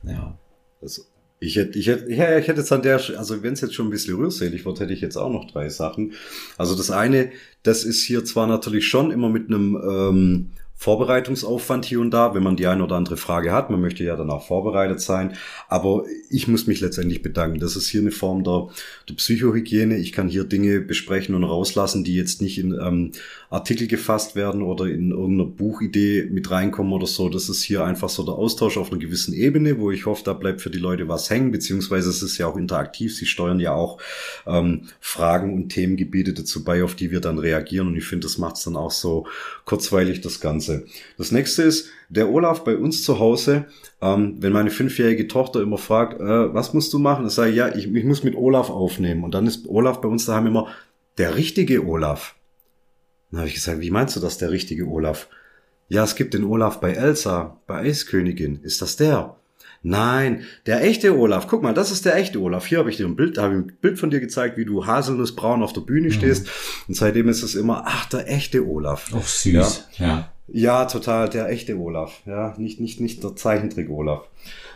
Ja. 0.03 0.37
Das 0.81 1.11
ich 1.39 1.57
hätte, 1.57 1.77
ich 1.77 1.87
hätte, 1.87 2.11
ja, 2.11 2.37
ich 2.37 2.47
hätte 2.47 2.61
jetzt 2.61 2.71
an 2.71 2.81
der, 2.81 2.95
also 2.95 3.43
wenn 3.43 3.53
es 3.53 3.61
jetzt 3.61 3.73
schon 3.73 3.87
ein 3.87 3.91
bisschen 3.91 4.15
rührselig 4.15 4.65
wird, 4.65 4.79
hätte 4.79 4.93
ich 4.93 5.01
jetzt 5.01 5.17
auch 5.17 5.29
noch 5.29 5.49
drei 5.51 5.69
Sachen. 5.69 6.13
Also 6.57 6.75
das 6.75 6.91
eine, 6.91 7.31
das 7.63 7.83
ist 7.83 8.03
hier 8.03 8.23
zwar 8.23 8.47
natürlich 8.47 8.87
schon 8.87 9.11
immer 9.11 9.29
mit 9.29 9.47
einem 9.47 9.75
ähm, 9.75 10.49
Vorbereitungsaufwand 10.77 11.85
hier 11.85 12.01
und 12.01 12.11
da, 12.11 12.35
wenn 12.35 12.43
man 12.43 12.57
die 12.57 12.67
eine 12.67 12.83
oder 12.83 12.95
andere 12.95 13.17
Frage 13.17 13.51
hat. 13.51 13.69
Man 13.69 13.81
möchte 13.81 14.03
ja 14.03 14.15
dann 14.15 14.29
auch 14.29 14.45
vorbereitet 14.45 14.99
sein. 14.99 15.33
Aber 15.69 16.03
ich 16.29 16.47
muss 16.47 16.67
mich 16.67 16.81
letztendlich 16.81 17.21
bedanken. 17.21 17.59
Das 17.59 17.75
ist 17.75 17.87
hier 17.87 18.01
eine 18.01 18.11
Form 18.11 18.43
der, 18.43 18.67
der 19.07 19.15
Psychohygiene. 19.15 19.97
Ich 19.97 20.11
kann 20.11 20.27
hier 20.27 20.43
Dinge 20.43 20.81
besprechen 20.81 21.33
und 21.33 21.45
rauslassen, 21.45 22.03
die 22.03 22.15
jetzt 22.15 22.41
nicht 22.41 22.59
in 22.59 22.73
ähm, 22.73 23.11
Artikel 23.49 23.87
gefasst 23.87 24.35
werden 24.35 24.61
oder 24.61 24.85
in 24.85 25.11
irgendeiner 25.11 25.49
Buchidee 25.49 26.27
mit 26.29 26.51
reinkommen 26.51 26.91
oder 26.91 27.07
so. 27.07 27.29
Das 27.29 27.47
ist 27.47 27.63
hier 27.63 27.85
einfach 27.85 28.09
so 28.09 28.23
der 28.23 28.35
Austausch 28.35 28.77
auf 28.77 28.91
einer 28.91 28.99
gewissen 28.99 29.33
Ebene, 29.33 29.79
wo 29.79 29.91
ich 29.91 30.05
hoffe, 30.05 30.23
da 30.25 30.33
bleibt 30.33 30.61
für 30.61 30.69
die 30.69 30.77
Leute 30.77 31.07
was 31.07 31.29
hängen, 31.29 31.51
beziehungsweise 31.51 32.09
es 32.09 32.21
ist 32.21 32.37
ja 32.37 32.47
auch 32.47 32.57
interaktiv. 32.57 33.15
Sie 33.15 33.25
steuern 33.25 33.61
ja 33.61 33.73
auch 33.73 33.99
ähm, 34.45 34.89
Fragen 34.99 35.53
und 35.53 35.69
Themengebiete 35.69 36.33
dazu 36.33 36.65
bei, 36.65 36.83
auf 36.83 36.95
die 36.95 37.11
wir 37.11 37.21
dann 37.21 37.39
reagieren. 37.39 37.87
Und 37.87 37.95
ich 37.95 38.05
finde, 38.05 38.25
das 38.25 38.37
macht 38.37 38.57
es 38.57 38.63
dann 38.65 38.75
auch 38.75 38.91
so 38.91 39.25
kurzweilig, 39.63 40.19
das 40.19 40.41
Ganze. 40.41 40.64
Ganze. 40.67 40.85
Das 41.17 41.31
nächste 41.31 41.63
ist, 41.63 41.89
der 42.09 42.29
Olaf 42.29 42.63
bei 42.63 42.75
uns 42.77 43.03
zu 43.03 43.19
Hause, 43.19 43.65
ähm, 44.01 44.37
wenn 44.39 44.53
meine 44.53 44.69
fünfjährige 44.69 45.27
Tochter 45.27 45.61
immer 45.61 45.77
fragt, 45.77 46.19
äh, 46.19 46.53
was 46.53 46.73
musst 46.73 46.93
du 46.93 46.99
machen? 46.99 47.27
Ich 47.27 47.33
sage, 47.33 47.51
ja, 47.51 47.73
ich, 47.73 47.93
ich 47.93 48.03
muss 48.03 48.23
mit 48.23 48.35
Olaf 48.35 48.69
aufnehmen. 48.69 49.23
Und 49.23 49.33
dann 49.33 49.47
ist 49.47 49.67
Olaf 49.67 50.01
bei 50.01 50.07
uns 50.07 50.25
daheim 50.25 50.47
immer 50.47 50.67
der 51.17 51.35
richtige 51.35 51.85
Olaf. 51.85 52.35
Dann 53.31 53.39
habe 53.39 53.49
ich 53.49 53.55
gesagt, 53.55 53.81
wie 53.81 53.91
meinst 53.91 54.15
du 54.15 54.19
das, 54.19 54.37
der 54.37 54.51
richtige 54.51 54.87
Olaf? 54.87 55.27
Ja, 55.87 56.03
es 56.03 56.15
gibt 56.15 56.33
den 56.33 56.43
Olaf 56.43 56.79
bei 56.79 56.93
Elsa, 56.93 57.59
bei 57.67 57.79
Eiskönigin. 57.79 58.59
Ist 58.63 58.81
das 58.81 58.97
der? 58.97 59.35
Nein, 59.87 60.45
der 60.65 60.83
echte 60.83 61.15
Olaf. 61.15 61.47
Guck 61.47 61.61
mal, 61.61 61.73
das 61.73 61.91
ist 61.91 62.05
der 62.05 62.15
echte 62.15 62.39
Olaf. 62.39 62.65
Hier 62.65 62.79
habe 62.79 62.89
ich 62.89 62.97
dir 62.97 63.05
ein 63.05 63.15
Bild, 63.15 63.37
da 63.37 63.43
habe 63.43 63.53
ich 63.53 63.59
ein 63.59 63.77
Bild 63.81 63.99
von 63.99 64.09
dir 64.09 64.19
gezeigt, 64.19 64.57
wie 64.57 64.65
du 64.65 64.87
haselnussbraun 64.87 65.61
auf 65.61 65.73
der 65.73 65.81
Bühne 65.81 66.07
mhm. 66.07 66.13
stehst. 66.13 66.47
Und 66.87 66.95
seitdem 66.95 67.29
ist 67.29 67.43
es 67.43 67.53
immer, 67.53 67.83
ach, 67.85 68.09
der 68.09 68.27
echte 68.27 68.67
Olaf. 68.67 69.11
Ach, 69.15 69.27
süß. 69.27 69.87
Ja. 69.97 70.07
ja. 70.07 70.34
Ja, 70.47 70.85
total, 70.85 71.29
der 71.29 71.49
echte 71.49 71.77
Olaf. 71.77 72.21
Ja, 72.25 72.53
nicht, 72.57 72.79
nicht, 72.79 72.99
nicht 72.99 73.23
der 73.23 73.35
Zeichentrick 73.35 73.89
Olaf. 73.89 74.29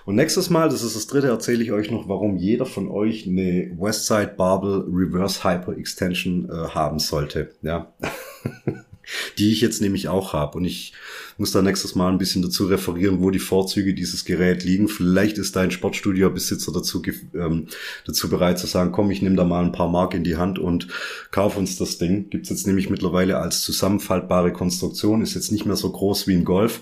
Und 0.06 0.16
nächstes 0.16 0.50
Mal, 0.50 0.70
das 0.70 0.84
ist 0.84 0.96
das 0.96 1.06
dritte, 1.06 1.28
erzähle 1.28 1.64
ich 1.64 1.72
euch 1.72 1.92
noch, 1.92 2.10
warum 2.10 2.38
jeder 2.38 2.66
von 2.66 2.90
euch 2.90 3.28
eine 3.28 3.72
Westside 3.78 4.34
Barbel 4.36 4.86
Reverse 4.92 5.44
Hyper 5.44 5.78
Extension 5.78 6.50
äh, 6.50 6.70
haben 6.70 6.98
sollte. 6.98 7.52
Ja. 7.62 7.94
die 9.38 9.52
ich 9.52 9.62
jetzt 9.62 9.82
nämlich 9.82 10.08
auch 10.08 10.34
habe. 10.34 10.58
Und 10.58 10.66
ich 10.66 10.94
muss 11.38 11.52
da 11.52 11.62
nächstes 11.62 11.96
Mal 11.96 12.12
ein 12.12 12.18
bisschen 12.18 12.42
dazu 12.42 12.66
referieren, 12.66 13.22
wo 13.22 13.32
die 13.32 13.40
Vorzüge 13.40 13.94
dieses 13.94 14.26
Gerät 14.26 14.64
liegen. 14.64 14.88
Vielleicht 14.88 15.38
ist 15.38 15.56
dein 15.56 15.72
Sportstudio-Besitzer 15.72 16.72
dazu, 16.74 17.02
ähm, 17.34 17.68
dazu 18.06 18.30
bereit 18.30 18.60
zu 18.60 18.68
sagen, 18.68 18.92
komm, 18.92 19.12
ich 19.12 19.22
nehme 19.22 19.36
da 19.36 19.46
mal 19.46 19.64
ein 19.64 19.72
paar 19.72 19.90
Mark 19.90 20.14
in 20.14 20.24
die 20.24 20.38
Hand 20.38 20.60
und 20.60 20.88
kauf 21.32 21.58
uns 21.58 21.78
das 21.78 21.98
Ding. 21.98 22.30
Gibt's 22.30 22.50
jetzt 22.50 22.68
nämlich 22.68 22.90
mittlerweile 22.90 23.38
als 23.38 23.62
zusammenfaltbare 23.62 24.52
Konstruktion, 24.52 25.22
ist 25.22 25.36
jetzt 25.36 25.52
nicht 25.52 25.66
mehr 25.66 25.76
so 25.76 25.92
groß 25.92 26.28
wie 26.28 26.36
ein 26.36 26.46
Golf 26.46 26.82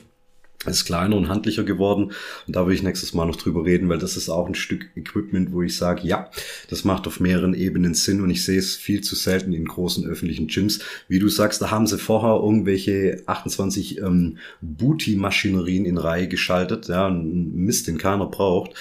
ist 0.68 0.86
kleiner 0.86 1.16
und 1.16 1.30
handlicher 1.30 1.64
geworden. 1.64 2.12
Und 2.46 2.56
da 2.56 2.68
will 2.68 2.74
ich 2.74 2.84
nächstes 2.84 3.14
Mal 3.14 3.26
noch 3.26 3.36
drüber 3.36 3.66
reden, 3.66 3.90
weil 3.90 4.00
das 4.00 4.18
ist 4.18 4.30
auch 4.30 4.48
ein 4.48 4.56
Stück 4.56 4.88
Equipment, 4.96 5.52
wo 5.52 5.62
ich 5.62 5.76
sage, 5.76 6.08
ja, 6.08 6.30
das 6.70 6.84
macht 6.84 7.08
auf 7.08 7.20
mehreren 7.20 7.54
Ebenen 7.54 7.94
Sinn 7.94 8.22
und 8.22 8.30
ich 8.30 8.44
sehe 8.44 8.60
es 8.60 8.76
viel 8.76 9.02
zu 9.02 9.16
selten 9.16 9.54
in 9.54 9.66
großen 9.66 10.06
öffentlichen 10.06 10.48
Gyms. 10.48 10.80
Wie 11.08 11.20
du 11.20 11.30
sagst, 11.30 11.62
da 11.62 11.72
haben 11.72 11.88
sie 11.88 11.98
vorher 11.98 12.42
irgendwelche 12.42 13.24
28 13.26 14.00
ähm, 14.00 14.38
Booty-Maschinerien 14.62 15.86
in 15.86 15.98
Reihe 15.98 16.28
geschaltet, 16.28 16.88
ja, 16.88 17.08
ein 17.08 17.54
Mist, 17.54 17.88
den 17.88 17.98
keiner 17.98 18.28
braucht. 18.28 18.72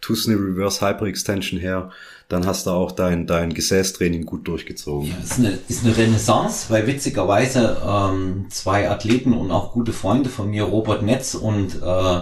Tust 0.00 0.28
eine 0.28 0.38
Reverse 0.38 0.86
Hyper 0.86 1.06
Extension 1.06 1.58
her, 1.58 1.90
dann 2.28 2.46
hast 2.46 2.66
du 2.66 2.70
auch 2.70 2.92
dein, 2.92 3.26
dein 3.26 3.54
Gesäßtraining 3.54 4.26
gut 4.26 4.48
durchgezogen. 4.48 5.08
Ja, 5.08 5.16
ist 5.22 5.38
eine, 5.38 5.58
ist 5.68 5.84
eine 5.84 5.96
Renaissance, 5.96 6.66
weil 6.70 6.86
witzigerweise 6.86 7.76
ähm, 7.86 8.46
zwei 8.50 8.90
Athleten 8.90 9.32
und 9.32 9.50
auch 9.52 9.72
gute 9.72 9.92
Freunde 9.92 10.28
von 10.28 10.50
mir, 10.50 10.64
Robert 10.64 11.02
Netz 11.02 11.34
und 11.34 11.80
äh, 11.80 12.20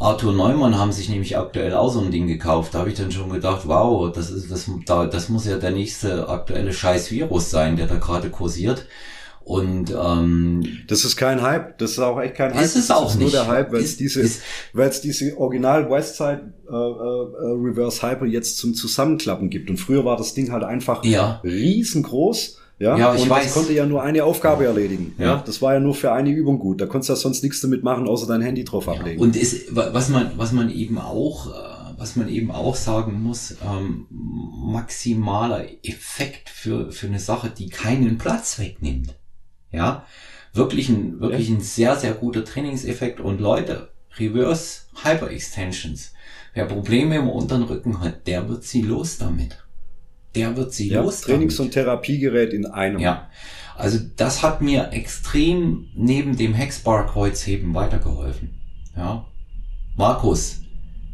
Arthur 0.00 0.32
Neumann 0.32 0.78
haben 0.78 0.92
sich 0.92 1.10
nämlich 1.10 1.36
aktuell 1.36 1.74
auch 1.74 1.90
so 1.92 2.00
ein 2.00 2.10
Ding 2.10 2.26
gekauft. 2.26 2.74
Da 2.74 2.80
habe 2.80 2.90
ich 2.90 2.96
dann 2.96 3.12
schon 3.12 3.30
gedacht, 3.30 3.62
wow, 3.66 4.10
das 4.10 4.30
ist 4.30 4.50
das, 4.50 4.70
da, 4.86 5.06
das 5.06 5.28
muss 5.28 5.46
ja 5.46 5.58
der 5.58 5.72
nächste 5.72 6.28
aktuelle 6.28 6.72
Scheiß-Virus 6.72 7.50
sein, 7.50 7.76
der 7.76 7.86
da 7.86 7.96
gerade 7.96 8.30
kursiert. 8.30 8.86
Und 9.42 9.90
ähm, 9.90 10.62
das 10.86 11.04
ist 11.04 11.16
kein 11.16 11.42
Hype, 11.42 11.78
das 11.78 11.92
ist 11.92 11.98
auch 11.98 12.20
echt 12.20 12.36
kein 12.36 12.54
Hype. 12.54 12.64
Ist 12.64 12.76
es 12.76 12.88
das 12.88 12.96
auch 12.96 13.08
ist 13.08 13.16
nicht. 13.16 13.22
nur 13.22 13.30
der 13.32 13.48
Hype, 13.48 13.72
weil 13.72 13.80
es 13.80 13.96
diese, 13.96 14.22
weil 14.74 14.88
es 14.88 15.00
diese 15.00 15.36
Original 15.38 15.90
Westside 15.90 16.52
äh, 16.68 16.72
äh, 16.72 16.76
Reverse 16.76 18.02
Hyper 18.02 18.26
jetzt 18.26 18.58
zum 18.58 18.74
Zusammenklappen 18.74 19.50
gibt. 19.50 19.70
Und 19.70 19.78
früher 19.78 20.04
war 20.04 20.16
das 20.16 20.34
Ding 20.34 20.52
halt 20.52 20.62
einfach 20.62 21.04
ja. 21.04 21.40
riesengroß. 21.42 22.58
Ja, 22.78 22.96
ja 22.96 23.14
ich 23.14 23.22
und 23.22 23.30
weiß. 23.30 23.44
das 23.44 23.54
konnte 23.54 23.72
ja 23.72 23.86
nur 23.86 24.02
eine 24.02 24.24
Aufgabe 24.24 24.64
erledigen. 24.64 25.14
Ja. 25.18 25.24
ja. 25.26 25.42
das 25.44 25.60
war 25.60 25.74
ja 25.74 25.80
nur 25.80 25.94
für 25.94 26.12
eine 26.12 26.30
Übung 26.30 26.58
gut. 26.58 26.80
Da 26.80 26.86
konntest 26.86 27.08
du 27.08 27.12
ja 27.14 27.16
sonst 27.16 27.42
nichts 27.42 27.60
damit 27.60 27.82
machen, 27.82 28.08
außer 28.08 28.26
dein 28.26 28.42
Handy 28.42 28.64
drauf 28.64 28.88
ablegen. 28.88 29.20
Und 29.20 29.36
ist, 29.36 29.74
was 29.74 30.08
man, 30.08 30.32
was 30.36 30.52
man 30.52 30.70
eben 30.70 30.98
auch, 30.98 31.48
äh, 31.48 31.98
was 31.98 32.16
man 32.16 32.28
eben 32.28 32.50
auch 32.50 32.76
sagen 32.76 33.22
muss, 33.22 33.56
ähm, 33.62 34.06
maximaler 34.10 35.66
Effekt 35.82 36.48
für, 36.48 36.90
für 36.92 37.08
eine 37.08 37.18
Sache, 37.18 37.50
die 37.50 37.68
keinen 37.68 38.16
Platz 38.16 38.58
wegnimmt. 38.58 39.19
Ja, 39.72 40.04
wirklich 40.52 40.88
ein, 40.88 41.20
wirklich 41.20 41.48
ein 41.48 41.60
sehr, 41.60 41.96
sehr 41.96 42.12
guter 42.12 42.44
Trainingseffekt. 42.44 43.20
Und 43.20 43.40
Leute, 43.40 43.90
Reverse 44.18 44.82
Hyperextensions. 45.02 46.12
Wer 46.54 46.66
Probleme 46.66 47.16
im 47.16 47.28
unteren 47.28 47.62
Rücken 47.62 48.00
hat, 48.00 48.26
der 48.26 48.48
wird 48.48 48.64
sie 48.64 48.82
los 48.82 49.18
damit. 49.18 49.64
Der 50.34 50.56
wird 50.56 50.72
sie 50.72 50.88
ja, 50.88 51.02
los 51.02 51.22
Trainings- 51.22 51.56
damit. 51.56 51.60
und 51.60 51.70
Therapiegerät 51.72 52.52
in 52.52 52.66
einem. 52.66 52.98
Ja. 52.98 53.30
Also 53.76 53.98
das 54.16 54.42
hat 54.42 54.60
mir 54.60 54.92
extrem 54.92 55.88
neben 55.94 56.36
dem 56.36 56.54
Hexbar-Kreuzheben 56.54 57.72
weitergeholfen. 57.74 58.60
Ja. 58.96 59.26
Markus, 59.96 60.60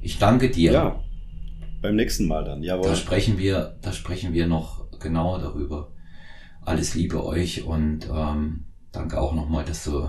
ich 0.01 0.19
danke 0.19 0.51
dir. 0.51 0.73
Ja. 0.73 1.03
Beim 1.83 1.97
nächsten 1.97 2.27
Mal 2.27 2.45
dann, 2.45 2.63
jawohl. 2.63 2.89
Da 2.89 2.97
sprechen 2.97 3.39
wir, 3.39 3.77
da 3.83 3.93
sprechen 3.93 4.33
wir 4.33 4.47
noch 4.47 4.99
genauer 4.99 5.39
darüber. 5.39 5.93
Alles 6.67 6.97
Liebe 6.97 7.25
euch 7.25 7.65
und 7.65 8.09
ähm, 8.13 8.65
danke 8.91 9.21
auch 9.21 9.33
nochmal, 9.33 9.65
dass 9.65 9.85
du 9.85 10.09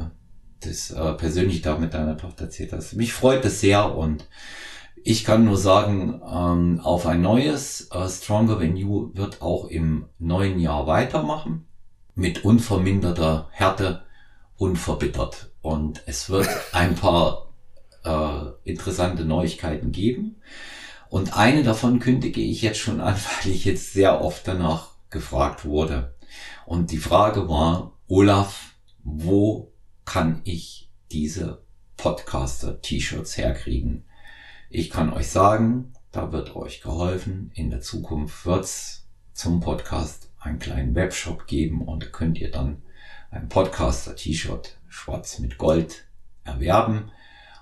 das 0.59 0.89
äh, 0.89 1.13
persönlich 1.13 1.61
da 1.61 1.77
mit 1.77 1.93
deiner 1.93 2.17
Tochter 2.17 2.45
erzählt 2.45 2.73
hast. 2.73 2.95
Mich 2.95 3.13
freut 3.13 3.45
das 3.45 3.61
sehr 3.61 3.95
und 3.95 4.27
ich 5.03 5.23
kann 5.23 5.45
nur 5.45 5.55
sagen, 5.55 6.19
ähm, 6.27 6.79
auf 6.83 7.05
ein 7.05 7.21
neues 7.21 7.89
äh, 7.91 8.09
Stronger 8.09 8.57
Than 8.57 8.75
You 8.75 9.11
wird 9.13 9.43
auch 9.43 9.67
im 9.67 10.07
neuen 10.17 10.59
Jahr 10.59 10.87
weitermachen. 10.87 11.67
Mit 12.15 12.43
unverminderter 12.43 13.49
Härte, 13.51 14.01
unverbittert. 14.57 15.51
Und 15.61 16.01
es 16.07 16.31
wird 16.31 16.49
ein 16.71 16.95
paar 16.95 17.53
äh, 18.03 18.69
interessante 18.69 19.25
Neuigkeiten 19.25 19.91
geben. 19.91 20.37
Und 21.09 21.37
eine 21.37 21.61
davon 21.61 21.99
kündige 21.99 22.41
ich 22.41 22.63
jetzt 22.63 22.79
schon 22.79 22.99
an, 22.99 23.15
weil 23.43 23.51
ich 23.53 23.63
jetzt 23.63 23.93
sehr 23.93 24.21
oft 24.21 24.47
danach 24.47 24.89
gefragt 25.11 25.63
wurde. 25.63 26.16
Und 26.65 26.91
die 26.91 26.97
Frage 26.97 27.47
war, 27.49 27.93
Olaf, 28.07 28.75
wo 29.03 29.71
kann 30.05 30.41
ich 30.43 30.89
diese 31.11 31.61
Podcaster-T-Shirts 31.97 33.37
herkriegen? 33.37 34.05
Ich 34.69 34.89
kann 34.89 35.13
euch 35.13 35.29
sagen, 35.29 35.93
da 36.11 36.31
wird 36.31 36.55
euch 36.55 36.81
geholfen. 36.81 37.51
In 37.53 37.69
der 37.69 37.81
Zukunft 37.81 38.45
wird's 38.45 39.07
zum 39.33 39.59
Podcast 39.59 40.31
einen 40.39 40.59
kleinen 40.59 40.95
Webshop 40.95 41.47
geben 41.47 41.81
und 41.81 42.03
da 42.03 42.07
könnt 42.07 42.37
ihr 42.39 42.51
dann 42.51 42.81
ein 43.31 43.49
Podcaster-T-Shirt 43.49 44.77
schwarz 44.87 45.39
mit 45.39 45.57
Gold 45.57 46.05
erwerben. 46.43 47.11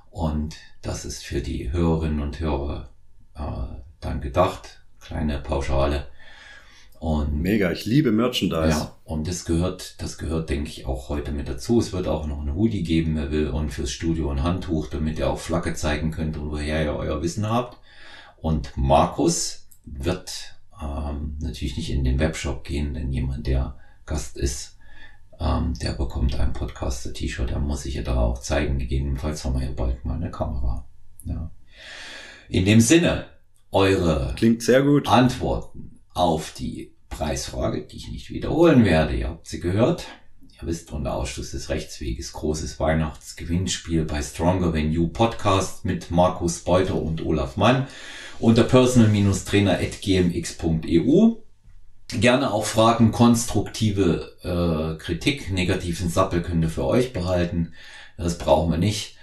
Und 0.10 0.56
das 0.82 1.06
ist 1.06 1.24
für 1.24 1.42
die 1.42 1.72
Hörerinnen 1.72 2.22
und 2.22 2.40
Hörer 2.40 2.90
äh, 3.36 3.82
dann 4.00 4.22
gedacht. 4.22 4.86
Kleine 5.00 5.40
Pauschale. 5.40 6.08
Und 7.06 7.40
Mega, 7.40 7.72
ich 7.72 7.86
liebe 7.86 8.12
Merchandise. 8.12 8.70
Ja, 8.70 8.96
und 9.04 9.28
das 9.28 9.46
gehört, 9.46 10.02
das 10.02 10.18
gehört, 10.18 10.50
denke 10.50 10.72
ich, 10.72 10.88
auch 10.88 11.08
heute 11.08 11.32
mit 11.32 11.48
dazu. 11.48 11.78
Es 11.78 11.94
wird 11.94 12.08
auch 12.08 12.26
noch 12.26 12.42
ein 12.42 12.56
Hoodie 12.56 12.82
geben, 12.82 13.16
wer 13.16 13.30
will, 13.30 13.50
und 13.50 13.70
fürs 13.70 13.92
Studio 13.92 14.32
ein 14.32 14.42
Handtuch, 14.42 14.88
damit 14.88 15.20
ihr 15.20 15.30
auch 15.30 15.38
Flagge 15.38 15.76
zeigen 15.76 16.10
könnt 16.10 16.36
und 16.36 16.50
woher 16.50 16.84
ihr 16.84 16.96
euer 16.96 17.22
Wissen 17.22 17.48
habt. 17.48 17.78
Und 18.38 18.76
Markus 18.76 19.68
wird 19.86 20.56
ähm, 20.82 21.38
natürlich 21.42 21.78
nicht 21.78 21.92
in 21.92 22.04
den 22.06 22.18
Webshop 22.18 22.64
gehen, 22.64 22.96
denn 22.96 23.12
jemand, 23.12 23.46
der 23.46 23.78
Gast 24.08 24.36
ist, 24.36 24.80
ähm, 25.40 25.76
der 25.76 25.92
bekommt 25.92 26.40
ein 26.40 26.54
Podcaster-T-Shirt, 26.54 27.52
der 27.52 27.60
muss 27.60 27.84
sich 27.84 27.94
ja 27.94 28.02
da 28.02 28.20
auch 28.20 28.42
zeigen. 28.42 28.80
Gegebenenfalls 28.80 29.46
haben 29.46 29.60
wir 29.60 29.68
ja 29.68 29.74
bald 29.74 30.06
mal 30.06 30.16
eine 30.16 30.32
Kamera. 30.32 30.88
Ja. 31.24 31.52
In 32.50 32.66
dem 32.66 32.82
Sinne, 32.82 33.28
eure 33.72 34.34
Klingt 34.36 34.64
sehr 34.64 34.82
gut. 34.82 35.08
Antworten 35.08 36.00
auf 36.16 36.52
die 36.58 36.95
Preisfrage, 37.16 37.82
die 37.82 37.96
ich 37.96 38.10
nicht 38.10 38.30
wiederholen 38.30 38.84
werde. 38.84 39.16
Ihr 39.16 39.30
habt 39.30 39.48
sie 39.48 39.62
gehört. 39.62 40.06
Ihr 40.42 40.68
wisst, 40.68 40.92
unter 40.92 41.14
Ausschluss 41.14 41.52
des 41.52 41.70
Rechtsweges 41.70 42.34
großes 42.34 42.78
Weihnachtsgewinnspiel 42.78 44.04
bei 44.04 44.22
Stronger 44.22 44.74
Than 44.74 44.92
You 44.92 45.08
Podcast 45.08 45.86
mit 45.86 46.12
Markus 46.12 46.60
Beuter 46.60 47.02
und 47.02 47.26
Olaf 47.26 47.56
Mann 47.56 47.88
unter 48.40 48.66
personal-trainer.gmx.eu. 48.66 51.36
Gerne 52.20 52.52
auch 52.52 52.66
Fragen, 52.66 53.14
konstruktive 53.14 54.34
äh, 54.44 54.98
Kritik, 55.02 55.52
negativen 55.52 56.10
Sappel 56.10 56.42
könnt 56.42 56.66
ihr 56.66 56.70
für 56.70 56.84
euch 56.84 57.14
behalten. 57.14 57.72
Das 58.18 58.38
brauchen 58.38 58.72
wir 58.72 58.78
nicht. 58.78 59.16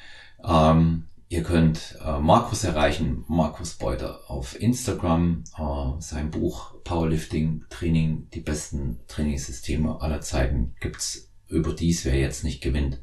Ähm, 0.42 1.08
Ihr 1.32 1.42
könnt 1.42 1.96
äh, 2.04 2.18
Markus 2.18 2.62
erreichen, 2.62 3.24
Markus 3.26 3.72
Beuter 3.72 4.20
auf 4.28 4.60
Instagram. 4.60 5.44
Äh, 5.56 5.98
sein 5.98 6.30
Buch 6.30 6.74
Powerlifting 6.84 7.64
Training, 7.70 8.28
die 8.34 8.40
besten 8.40 9.00
Trainingssysteme 9.08 10.02
aller 10.02 10.20
Zeiten 10.20 10.74
gibt's 10.78 11.32
überdies, 11.48 12.04
wer 12.04 12.16
jetzt 12.16 12.44
nicht 12.44 12.60
gewinnt. 12.62 13.00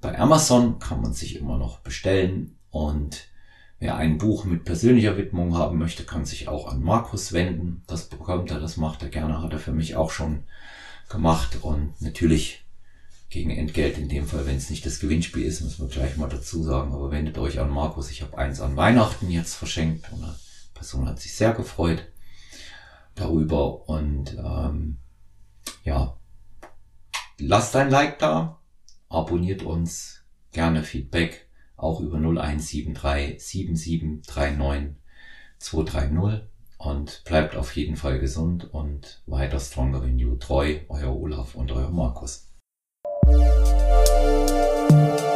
Bei 0.00 0.16
Amazon 0.16 0.78
kann 0.78 1.02
man 1.02 1.12
sich 1.12 1.34
immer 1.34 1.58
noch 1.58 1.80
bestellen 1.80 2.56
und 2.70 3.26
wer 3.80 3.96
ein 3.96 4.18
Buch 4.18 4.44
mit 4.44 4.64
persönlicher 4.64 5.16
Widmung 5.16 5.58
haben 5.58 5.76
möchte, 5.76 6.04
kann 6.04 6.24
sich 6.24 6.46
auch 6.46 6.70
an 6.70 6.80
Markus 6.80 7.32
wenden. 7.32 7.82
Das 7.88 8.08
bekommt 8.08 8.52
er, 8.52 8.60
das 8.60 8.76
macht 8.76 9.02
er 9.02 9.08
gerne, 9.08 9.42
hat 9.42 9.52
er 9.52 9.58
für 9.58 9.72
mich 9.72 9.96
auch 9.96 10.12
schon 10.12 10.44
gemacht 11.08 11.58
und 11.62 12.00
natürlich 12.00 12.59
gegen 13.30 13.50
Entgelt 13.50 13.96
in 13.96 14.08
dem 14.08 14.26
Fall, 14.26 14.44
wenn 14.44 14.56
es 14.56 14.70
nicht 14.70 14.84
das 14.84 14.98
Gewinnspiel 14.98 15.44
ist, 15.44 15.60
müssen 15.60 15.88
wir 15.88 15.88
gleich 15.88 16.16
mal 16.16 16.28
dazu 16.28 16.64
sagen. 16.64 16.92
Aber 16.92 17.12
wendet 17.12 17.38
euch 17.38 17.60
an 17.60 17.70
Markus. 17.70 18.10
Ich 18.10 18.22
habe 18.22 18.36
eins 18.36 18.60
an 18.60 18.76
Weihnachten 18.76 19.30
jetzt 19.30 19.54
verschenkt 19.54 20.12
und 20.12 20.24
eine 20.24 20.34
Person 20.74 21.08
hat 21.08 21.20
sich 21.20 21.34
sehr 21.34 21.52
gefreut 21.52 22.08
darüber. 23.14 23.88
Und 23.88 24.36
ähm, 24.36 24.98
ja, 25.84 26.16
lasst 27.38 27.76
ein 27.76 27.90
Like 27.90 28.18
da, 28.18 28.58
abonniert 29.08 29.62
uns, 29.62 30.24
gerne 30.50 30.82
Feedback, 30.82 31.48
auch 31.76 32.00
über 32.00 32.16
0173 32.16 33.40
7739 33.40 34.96
230 35.60 36.48
und 36.78 37.22
bleibt 37.24 37.54
auf 37.54 37.76
jeden 37.76 37.94
Fall 37.94 38.18
gesund 38.18 38.72
und 38.72 39.22
weiter 39.26 39.60
Stronger 39.60 40.00
Than 40.00 40.18
You 40.18 40.34
treu, 40.36 40.80
euer 40.88 41.14
Olaf 41.14 41.54
und 41.54 41.70
euer 41.70 41.90
Markus. 41.90 42.49
Thank 44.90 45.20
you. 45.20 45.29